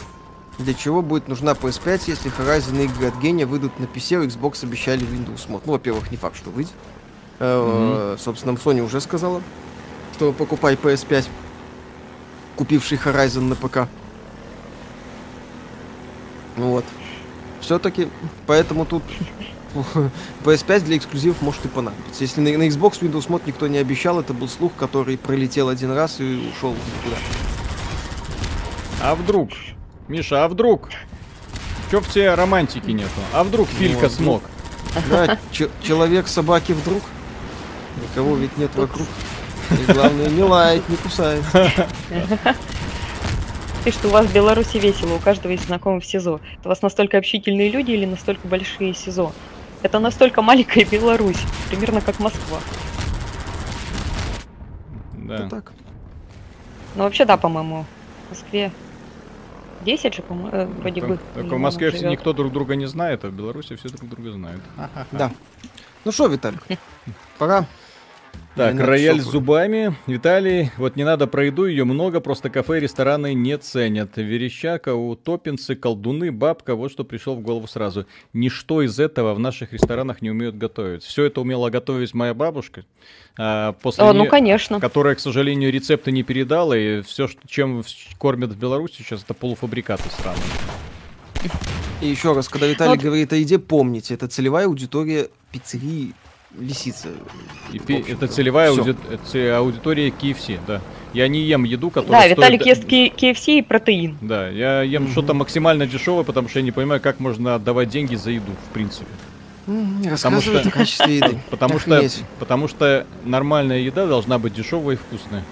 Для 0.58 0.74
чего 0.74 1.00
будет 1.00 1.28
нужна 1.28 1.52
PS5, 1.52 2.02
если 2.08 2.30
Horizon 2.36 2.80
и 2.80 2.84
игры 2.84 3.06
от 3.08 3.16
Гения 3.18 3.46
выйдут 3.46 3.78
на 3.80 3.84
PC, 3.84 4.20
а 4.20 4.26
Xbox 4.26 4.64
обещали 4.64 5.06
Windows 5.06 5.48
Mod? 5.48 5.62
Ну, 5.64 5.72
во-первых, 5.72 6.10
не 6.10 6.16
факт, 6.16 6.36
что 6.36 6.50
выйдет. 6.50 6.72
Э, 7.38 8.16
Собственно, 8.18 8.52
Sony 8.56 8.80
уже 8.80 9.00
сказала, 9.00 9.40
что 10.14 10.32
покупай 10.32 10.74
PS5, 10.74 11.26
купивший 12.56 12.98
Horizon 12.98 13.40
на 13.42 13.54
ПК. 13.54 13.88
Вот. 16.56 16.84
Все-таки, 17.62 18.08
поэтому 18.46 18.84
тут 18.84 19.02
PS5 20.44 20.80
для 20.80 20.96
эксклюзивов 20.98 21.40
может 21.40 21.64
и 21.64 21.68
понадобиться. 21.68 22.22
Если 22.22 22.40
на, 22.40 22.58
на 22.58 22.68
Xbox 22.68 23.00
Windows 23.00 23.28
Mod 23.28 23.42
никто 23.46 23.68
не 23.68 23.78
обещал, 23.78 24.20
это 24.20 24.34
был 24.34 24.48
слух, 24.48 24.72
который 24.78 25.16
пролетел 25.16 25.68
один 25.68 25.92
раз 25.92 26.20
и 26.20 26.50
ушел 26.54 26.72
никуда. 26.72 27.16
а 29.00 29.14
вдруг? 29.14 29.50
Миша, 30.08 30.44
а 30.44 30.48
вдруг? 30.48 30.90
Чё 31.90 32.00
в 32.00 32.08
тебе 32.08 32.34
романтики 32.34 32.90
нету? 32.90 33.10
А 33.32 33.44
вдруг 33.44 33.68
Филька 33.68 34.06
а 34.06 34.08
вдруг? 34.08 34.12
смог? 34.12 34.42
Да, 35.08 35.38
че- 35.52 35.70
человек 35.82 36.26
собаки 36.28 36.72
вдруг. 36.72 37.02
Никого 38.02 38.36
ведь 38.36 38.56
нет 38.58 38.74
вокруг. 38.74 39.06
И 39.70 39.92
главное, 39.92 40.28
не 40.28 40.42
лает, 40.42 40.86
не 40.88 40.96
кусает. 40.96 41.44
Пишет, 43.84 44.04
у 44.04 44.10
вас 44.10 44.26
в 44.26 44.32
Беларуси 44.34 44.76
весело, 44.76 45.14
у 45.14 45.18
каждого 45.18 45.50
есть 45.50 45.66
знакомый 45.66 46.00
в 46.00 46.06
СИЗО. 46.06 46.40
Это 46.60 46.66
у 46.66 46.68
вас 46.68 46.82
настолько 46.82 47.18
общительные 47.18 47.68
люди 47.68 47.90
или 47.90 48.04
настолько 48.06 48.46
большие 48.46 48.94
СИЗО? 48.94 49.32
Это 49.82 49.98
настолько 49.98 50.40
маленькая 50.40 50.84
Беларусь, 50.84 51.42
примерно 51.68 52.00
как 52.00 52.20
Москва. 52.20 52.60
Да. 55.14 55.34
Это 55.34 55.48
так. 55.48 55.72
Ну, 56.94 57.02
вообще, 57.02 57.24
да, 57.24 57.36
по-моему, 57.36 57.84
в 58.28 58.30
Москве 58.30 58.70
10 59.84 60.14
же, 60.14 60.22
по-моему, 60.22 60.50
э, 60.52 60.66
вроде 60.66 61.00
бы. 61.00 61.18
Так, 61.34 61.44
в 61.44 61.58
Москве 61.58 61.90
все- 61.90 61.98
живет. 61.98 62.12
никто 62.12 62.32
друг 62.32 62.52
друга 62.52 62.76
не 62.76 62.86
знает, 62.86 63.24
а 63.24 63.28
в 63.28 63.32
Беларуси 63.32 63.74
все 63.74 63.88
друг 63.88 64.08
друга 64.08 64.30
знают. 64.30 64.62
Да. 65.10 65.32
Ну 66.04 66.12
что, 66.12 66.26
Виталик, 66.28 66.62
пора. 67.38 67.66
Так, 68.54 68.74
Или 68.74 68.82
рояль 68.82 69.20
с 69.20 69.24
зубами. 69.24 69.96
Виталий, 70.06 70.70
вот 70.76 70.94
не 70.96 71.04
надо 71.04 71.26
про 71.26 71.46
еду, 71.46 71.64
ее 71.64 71.84
много, 71.84 72.20
просто 72.20 72.50
кафе 72.50 72.78
и 72.78 72.80
рестораны 72.80 73.32
не 73.32 73.56
ценят. 73.56 74.10
Верещака, 74.16 74.94
утопинцы, 74.94 75.74
колдуны, 75.74 76.30
бабка, 76.30 76.74
вот 76.74 76.92
что 76.92 77.04
пришел 77.04 77.34
в 77.34 77.40
голову 77.40 77.66
сразу. 77.66 78.04
Ничто 78.34 78.82
из 78.82 79.00
этого 79.00 79.32
в 79.32 79.38
наших 79.38 79.72
ресторанах 79.72 80.20
не 80.20 80.30
умеют 80.30 80.58
готовить. 80.58 81.02
Все 81.02 81.24
это 81.24 81.40
умела 81.40 81.70
готовить 81.70 82.12
моя 82.12 82.34
бабушка. 82.34 82.84
а 83.38 83.72
после 83.72 84.04
О, 84.04 84.12
ну, 84.12 84.26
конечно. 84.26 84.80
которая, 84.80 85.14
к 85.14 85.20
сожалению, 85.20 85.72
рецепты 85.72 86.12
не 86.12 86.22
передала, 86.22 86.76
и 86.76 87.00
все, 87.00 87.30
чем 87.46 87.82
кормят 88.18 88.50
в 88.50 88.58
Беларуси 88.58 88.96
сейчас, 88.98 89.22
это 89.22 89.32
полуфабрикаты 89.32 90.10
странные. 90.10 90.42
И 92.02 92.06
еще 92.06 92.34
раз, 92.34 92.48
когда 92.50 92.66
Виталик 92.66 92.96
Вот. 92.96 93.04
говорит 93.04 93.32
о 93.32 93.36
еде, 93.36 93.58
помните, 93.58 94.12
это 94.12 94.28
целевая 94.28 94.66
аудитория 94.66 95.28
пиццерии 95.52 96.12
Лисица. 96.60 97.08
И 97.72 97.78
пи- 97.78 98.00
общем, 98.00 98.16
это 98.16 98.28
целевая 98.28 98.70
ауди- 98.70 98.94
э, 99.10 99.18
це- 99.32 99.56
аудитория 99.56 100.10
KFC, 100.22 100.58
да. 100.66 100.80
Я 101.14 101.28
не 101.28 101.38
ем 101.38 101.64
еду, 101.64 101.88
Да, 101.88 102.00
которая 102.00 102.22
стоит- 102.22 102.36
Виталик 102.36 102.66
ест 102.66 102.84
Ки- 102.84 103.12
KFC 103.16 103.58
и 103.58 103.62
протеин. 103.62 104.16
Да, 104.20 104.48
я 104.48 104.82
ем 104.82 105.08
что-то 105.08 105.34
максимально 105.34 105.86
дешевое, 105.86 106.24
потому 106.24 106.48
что 106.48 106.58
я 106.58 106.64
не 106.64 106.72
понимаю, 106.72 107.00
как 107.00 107.20
можно 107.20 107.54
отдавать 107.54 107.88
деньги 107.88 108.16
за 108.16 108.30
еду, 108.30 108.52
в 108.70 108.72
принципе. 108.74 109.06
М, 109.68 110.02
Рассказывает 110.10 110.60
что- 110.60 110.68
о 110.68 110.72
качестве 110.72 111.16
еды. 111.16 111.38
Потому 111.50 111.78
что, 111.78 112.02
потому 112.38 112.68
что 112.68 113.06
нормальная 113.24 113.78
еда 113.78 114.06
должна 114.06 114.38
быть 114.38 114.54
дешевая 114.54 114.96
и 114.96 114.98
вкусная. 114.98 115.44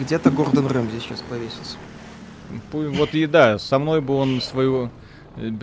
Где-то 0.00 0.30
Гордон 0.30 0.66
Рэмзи 0.66 1.00
сейчас 1.00 1.22
повесился. 1.28 1.76
Вот 2.72 3.14
еда, 3.14 3.58
со 3.58 3.78
мной 3.78 4.00
бы 4.00 4.14
он 4.14 4.40
свою, 4.42 4.84
э, 4.84 4.88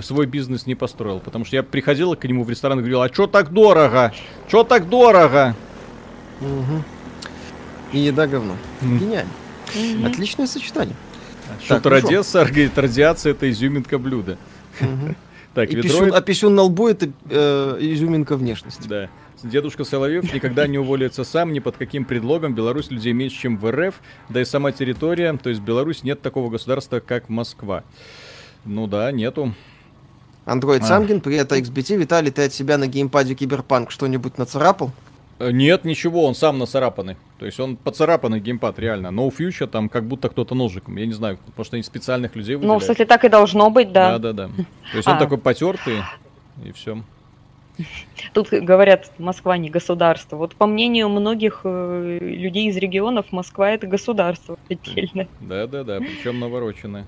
свой 0.01 0.25
бизнес 0.25 0.65
не 0.65 0.75
построил, 0.75 1.19
потому 1.19 1.45
что 1.45 1.55
я 1.55 1.63
приходил 1.63 2.15
к 2.15 2.23
нему 2.25 2.43
в 2.43 2.49
ресторан 2.49 2.79
и 2.79 2.81
говорил, 2.81 3.01
а 3.01 3.09
чё 3.09 3.27
так 3.27 3.51
дорого? 3.51 4.13
Чё 4.47 4.63
так 4.63 4.89
дорого? 4.89 5.55
Мгм. 6.39 6.83
И 7.91 7.99
еда 7.99 8.27
говно. 8.27 8.55
М. 8.81 8.97
Гениально. 8.99 9.31
Мгм. 9.75 10.05
Отличное 10.05 10.47
сочетание. 10.47 10.95
Шутер 11.67 11.99
шо? 12.01 12.07
Одесса 12.07 12.45
говорит, 12.45 12.77
радиация 12.77 13.31
это 13.31 13.49
изюминка 13.49 13.97
блюда. 13.97 14.37
Мгм. 14.79 15.15
Так, 15.53 15.69
И 15.69 15.75
ведро 15.75 15.87
писюн, 15.99 16.15
а 16.15 16.21
писюн 16.21 16.55
на 16.55 16.63
лбу 16.63 16.87
это 16.87 17.11
э, 17.29 17.77
изюминка 17.79 18.35
внешности. 18.35 18.87
Да. 18.87 19.07
Дедушка 19.43 19.83
Соловьев 19.83 20.33
никогда 20.33 20.65
не 20.65 20.79
уволится 20.79 21.23
сам, 21.23 21.53
ни 21.53 21.59
под 21.59 21.77
каким 21.77 22.05
предлогом. 22.05 22.55
Беларусь 22.55 22.89
людей 22.89 23.13
меньше, 23.13 23.37
чем 23.37 23.57
в 23.57 23.71
РФ, 23.71 23.93
да 24.29 24.41
и 24.41 24.45
сама 24.45 24.71
территория. 24.71 25.31
То 25.37 25.49
есть 25.49 25.61
в 25.61 25.63
Беларусь 25.63 26.01
нет 26.01 26.21
такого 26.23 26.49
государства, 26.49 27.01
как 27.01 27.29
Москва. 27.29 27.83
Ну 28.65 28.87
да, 28.87 29.11
нету. 29.11 29.53
Андроид 30.45 30.83
А. 30.83 30.85
Самгин, 30.85 31.21
привет, 31.21 31.51
XBT. 31.51 31.97
Виталий, 31.97 32.31
ты 32.31 32.45
от 32.45 32.53
себя 32.53 32.77
на 32.77 32.87
геймпаде 32.87 33.33
Киберпанк 33.35 33.91
что-нибудь 33.91 34.37
нацарапал? 34.37 34.91
Э, 35.39 35.51
Нет, 35.51 35.85
ничего, 35.85 36.25
он 36.25 36.35
сам 36.35 36.59
нацарапанный. 36.59 37.17
То 37.39 37.45
есть 37.45 37.59
он 37.59 37.75
поцарапанный 37.75 38.39
геймпад, 38.39 38.77
реально. 38.79 39.07
No 39.07 39.33
Future 39.35 39.67
там 39.67 39.89
как 39.89 40.05
будто 40.05 40.29
кто-то 40.29 40.53
ножиком. 40.55 40.95
Я 40.97 41.05
не 41.05 41.13
знаю, 41.13 41.37
потому 41.45 41.65
что 41.65 41.75
они 41.75 41.83
специальных 41.83 42.35
людей 42.35 42.55
Ну, 42.55 42.59
выделяют. 42.61 42.81
кстати, 42.83 43.05
так 43.05 43.23
и 43.25 43.29
должно 43.29 43.69
быть, 43.69 43.91
да. 43.91 44.17
Да, 44.17 44.33
да, 44.33 44.47
да. 44.47 44.63
То 44.91 44.97
есть 44.97 45.07
он 45.07 45.15
А. 45.15 45.19
такой 45.19 45.37
потертый, 45.37 46.01
и 46.63 46.71
все. 46.71 47.01
Тут 48.33 48.49
говорят, 48.51 49.11
Москва 49.17 49.57
не 49.57 49.69
государство. 49.71 50.35
Вот 50.37 50.55
по 50.55 50.67
мнению 50.67 51.09
многих 51.09 51.61
э, 51.63 52.19
людей 52.21 52.69
из 52.69 52.77
регионов, 52.77 53.31
Москва 53.31 53.71
это 53.71 53.87
государство 53.87 54.57
отдельно. 54.69 55.27
Да, 55.41 55.65
да, 55.67 55.83
да, 55.83 55.99
причем 55.99 56.39
навороченный. 56.39 57.05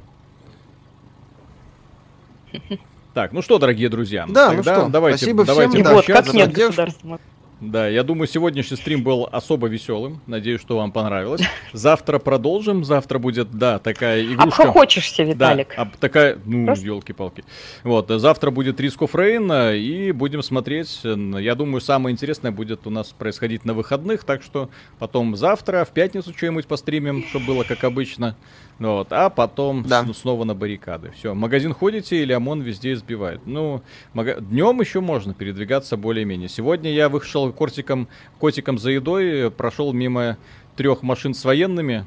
Так, 3.13 3.31
ну 3.31 3.41
что, 3.41 3.59
дорогие 3.59 3.87
друзья, 3.87 4.25
Да, 4.27 4.49
ну 4.51 4.57
тогда 4.57 4.75
что, 4.81 4.89
давайте, 4.89 5.17
спасибо 5.19 5.45
давайте 5.45 5.71
всем, 5.71 5.83
да, 5.83 5.93
вот, 5.93 6.05
как 6.05 6.33
нет 6.33 6.51
государства. 6.51 7.19
Да, 7.61 7.87
я 7.87 8.03
думаю, 8.03 8.27
сегодняшний 8.27 8.75
стрим 8.75 9.01
был 9.01 9.29
особо 9.31 9.67
веселым. 9.67 10.19
Надеюсь, 10.27 10.59
что 10.59 10.75
вам 10.75 10.91
понравилось. 10.91 11.41
Завтра 11.73 12.19
продолжим. 12.19 12.83
Завтра 12.83 13.17
будет, 13.17 13.51
да, 13.51 13.79
такая 13.79 14.21
игрушка. 14.23 14.63
Обхохочешься, 14.63 15.23
Виталик. 15.23 15.73
Да, 15.75 15.83
об- 15.83 15.95
такая, 15.95 16.37
ну, 16.45 16.65
Просто- 16.65 16.85
елки-палки. 16.85 17.45
Вот, 17.83 18.09
завтра 18.09 18.51
будет 18.51 18.79
of 18.81 19.11
Rain, 19.13 19.51
э, 19.71 19.77
и 19.77 20.11
будем 20.11 20.43
смотреть. 20.43 20.99
Я 21.03 21.55
думаю, 21.55 21.79
самое 21.79 22.11
интересное 22.13 22.51
будет 22.51 22.85
у 22.87 22.89
нас 22.89 23.13
происходить 23.17 23.63
на 23.63 23.73
выходных, 23.73 24.25
так 24.25 24.43
что 24.43 24.69
потом 24.99 25.37
завтра, 25.37 25.85
в 25.85 25.91
пятницу 25.91 26.33
что-нибудь 26.35 26.67
постримим, 26.67 27.23
чтобы 27.29 27.45
было 27.45 27.63
как 27.63 27.85
обычно. 27.85 28.35
Вот, 28.77 29.07
а 29.11 29.29
потом 29.29 29.83
Да. 29.83 30.03
с- 30.05 30.17
снова 30.17 30.43
на 30.43 30.53
баррикады. 30.53 31.11
Все, 31.11 31.33
магазин 31.33 31.73
ходите 31.73 32.21
или 32.21 32.33
ОМОН 32.33 32.61
везде 32.61 32.91
избивает. 32.93 33.41
Ну, 33.45 33.81
днем 34.13 34.81
еще 34.81 34.99
можно 34.99 35.33
передвигаться 35.33 35.95
более-менее. 35.95 36.49
Сегодня 36.49 36.91
я 36.91 37.07
вышел 37.07 37.51
кортиком, 37.53 38.07
котиком 38.37 38.77
за 38.77 38.91
едой, 38.91 39.49
прошел 39.49 39.93
мимо 39.93 40.37
трех 40.75 41.03
машин 41.03 41.33
с 41.33 41.45
военными. 41.45 42.05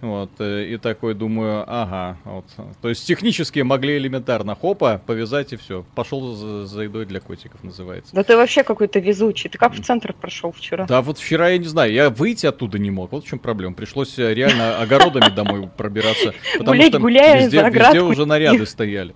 Вот, 0.00 0.30
э, 0.38 0.64
и 0.64 0.76
такой 0.78 1.14
думаю, 1.14 1.64
ага, 1.66 2.16
вот. 2.24 2.46
То 2.80 2.88
есть 2.88 3.06
технически 3.06 3.60
могли 3.60 3.98
элементарно 3.98 4.54
хопа 4.54 5.00
повязать 5.06 5.52
и 5.52 5.56
все. 5.56 5.84
Пошел 5.94 6.34
за, 6.34 6.66
за 6.66 6.82
едой 6.82 7.04
для 7.04 7.20
котиков, 7.20 7.62
называется. 7.62 8.14
Да 8.14 8.22
ты 8.22 8.36
вообще 8.36 8.62
какой-то 8.62 8.98
везучий. 8.98 9.50
Ты 9.50 9.58
как 9.58 9.74
в 9.74 9.84
центр 9.84 10.14
прошел 10.14 10.52
вчера? 10.52 10.86
Да, 10.86 11.02
вот 11.02 11.18
вчера 11.18 11.50
я 11.50 11.58
не 11.58 11.66
знаю, 11.66 11.92
я 11.92 12.08
выйти 12.08 12.46
оттуда 12.46 12.78
не 12.78 12.90
мог. 12.90 13.12
Вот 13.12 13.24
в 13.24 13.28
чем 13.28 13.38
проблема. 13.38 13.74
Пришлось 13.74 14.18
э, 14.18 14.32
реально 14.32 14.78
огородами 14.78 15.28
домой 15.34 15.68
пробираться. 15.76 16.32
Потому 16.58 16.82
что 16.82 16.98
везде, 16.98 18.00
уже 18.00 18.24
наряды 18.24 18.64
стояли. 18.64 19.14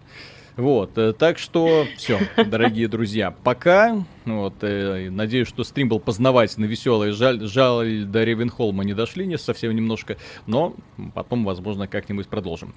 Вот, 0.57 0.97
э, 0.99 1.13
так 1.13 1.39
что 1.39 1.85
все, 1.97 2.21
дорогие 2.37 2.87
друзья, 2.87 3.33
пока. 3.33 4.05
Вот, 4.25 4.55
э, 4.63 5.11
надеюсь, 5.11 5.49
что 5.49 5.65
стрим 5.65 5.89
был 5.89 5.99
познавательный, 5.99 6.69
веселый. 6.69 7.11
Жаль, 7.11 7.41
жаль, 7.43 8.05
до 8.05 8.23
Ревенхолма 8.23 8.85
не 8.85 8.95
дошли, 8.95 9.27
не 9.27 9.37
совсем 9.37 9.75
немножко, 9.75 10.17
но 10.47 10.77
потом, 11.15 11.45
возможно, 11.45 11.89
как-нибудь 11.89 12.29
продолжим. 12.29 12.73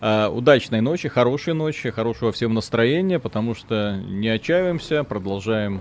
А, 0.00 0.28
удачной 0.28 0.82
ночи, 0.82 1.08
хорошей 1.08 1.54
ночи, 1.54 1.90
хорошего 1.90 2.32
всем 2.32 2.52
настроения, 2.52 3.18
потому 3.18 3.54
что 3.54 3.96
не 3.96 4.28
отчаиваемся, 4.28 5.02
продолжаем, 5.02 5.80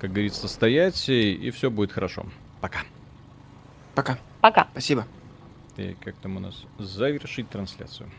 как 0.00 0.10
говорится, 0.10 0.48
стоять, 0.48 1.08
и, 1.08 1.52
все 1.54 1.70
будет 1.70 1.92
хорошо. 1.92 2.26
Пока. 2.60 2.80
Пока. 3.94 4.18
Пока. 4.40 4.66
Спасибо. 4.72 5.06
И 5.76 5.96
как 6.04 6.16
там 6.16 6.38
у 6.38 6.40
нас 6.40 6.64
завершить 6.78 7.48
трансляцию. 7.48 8.10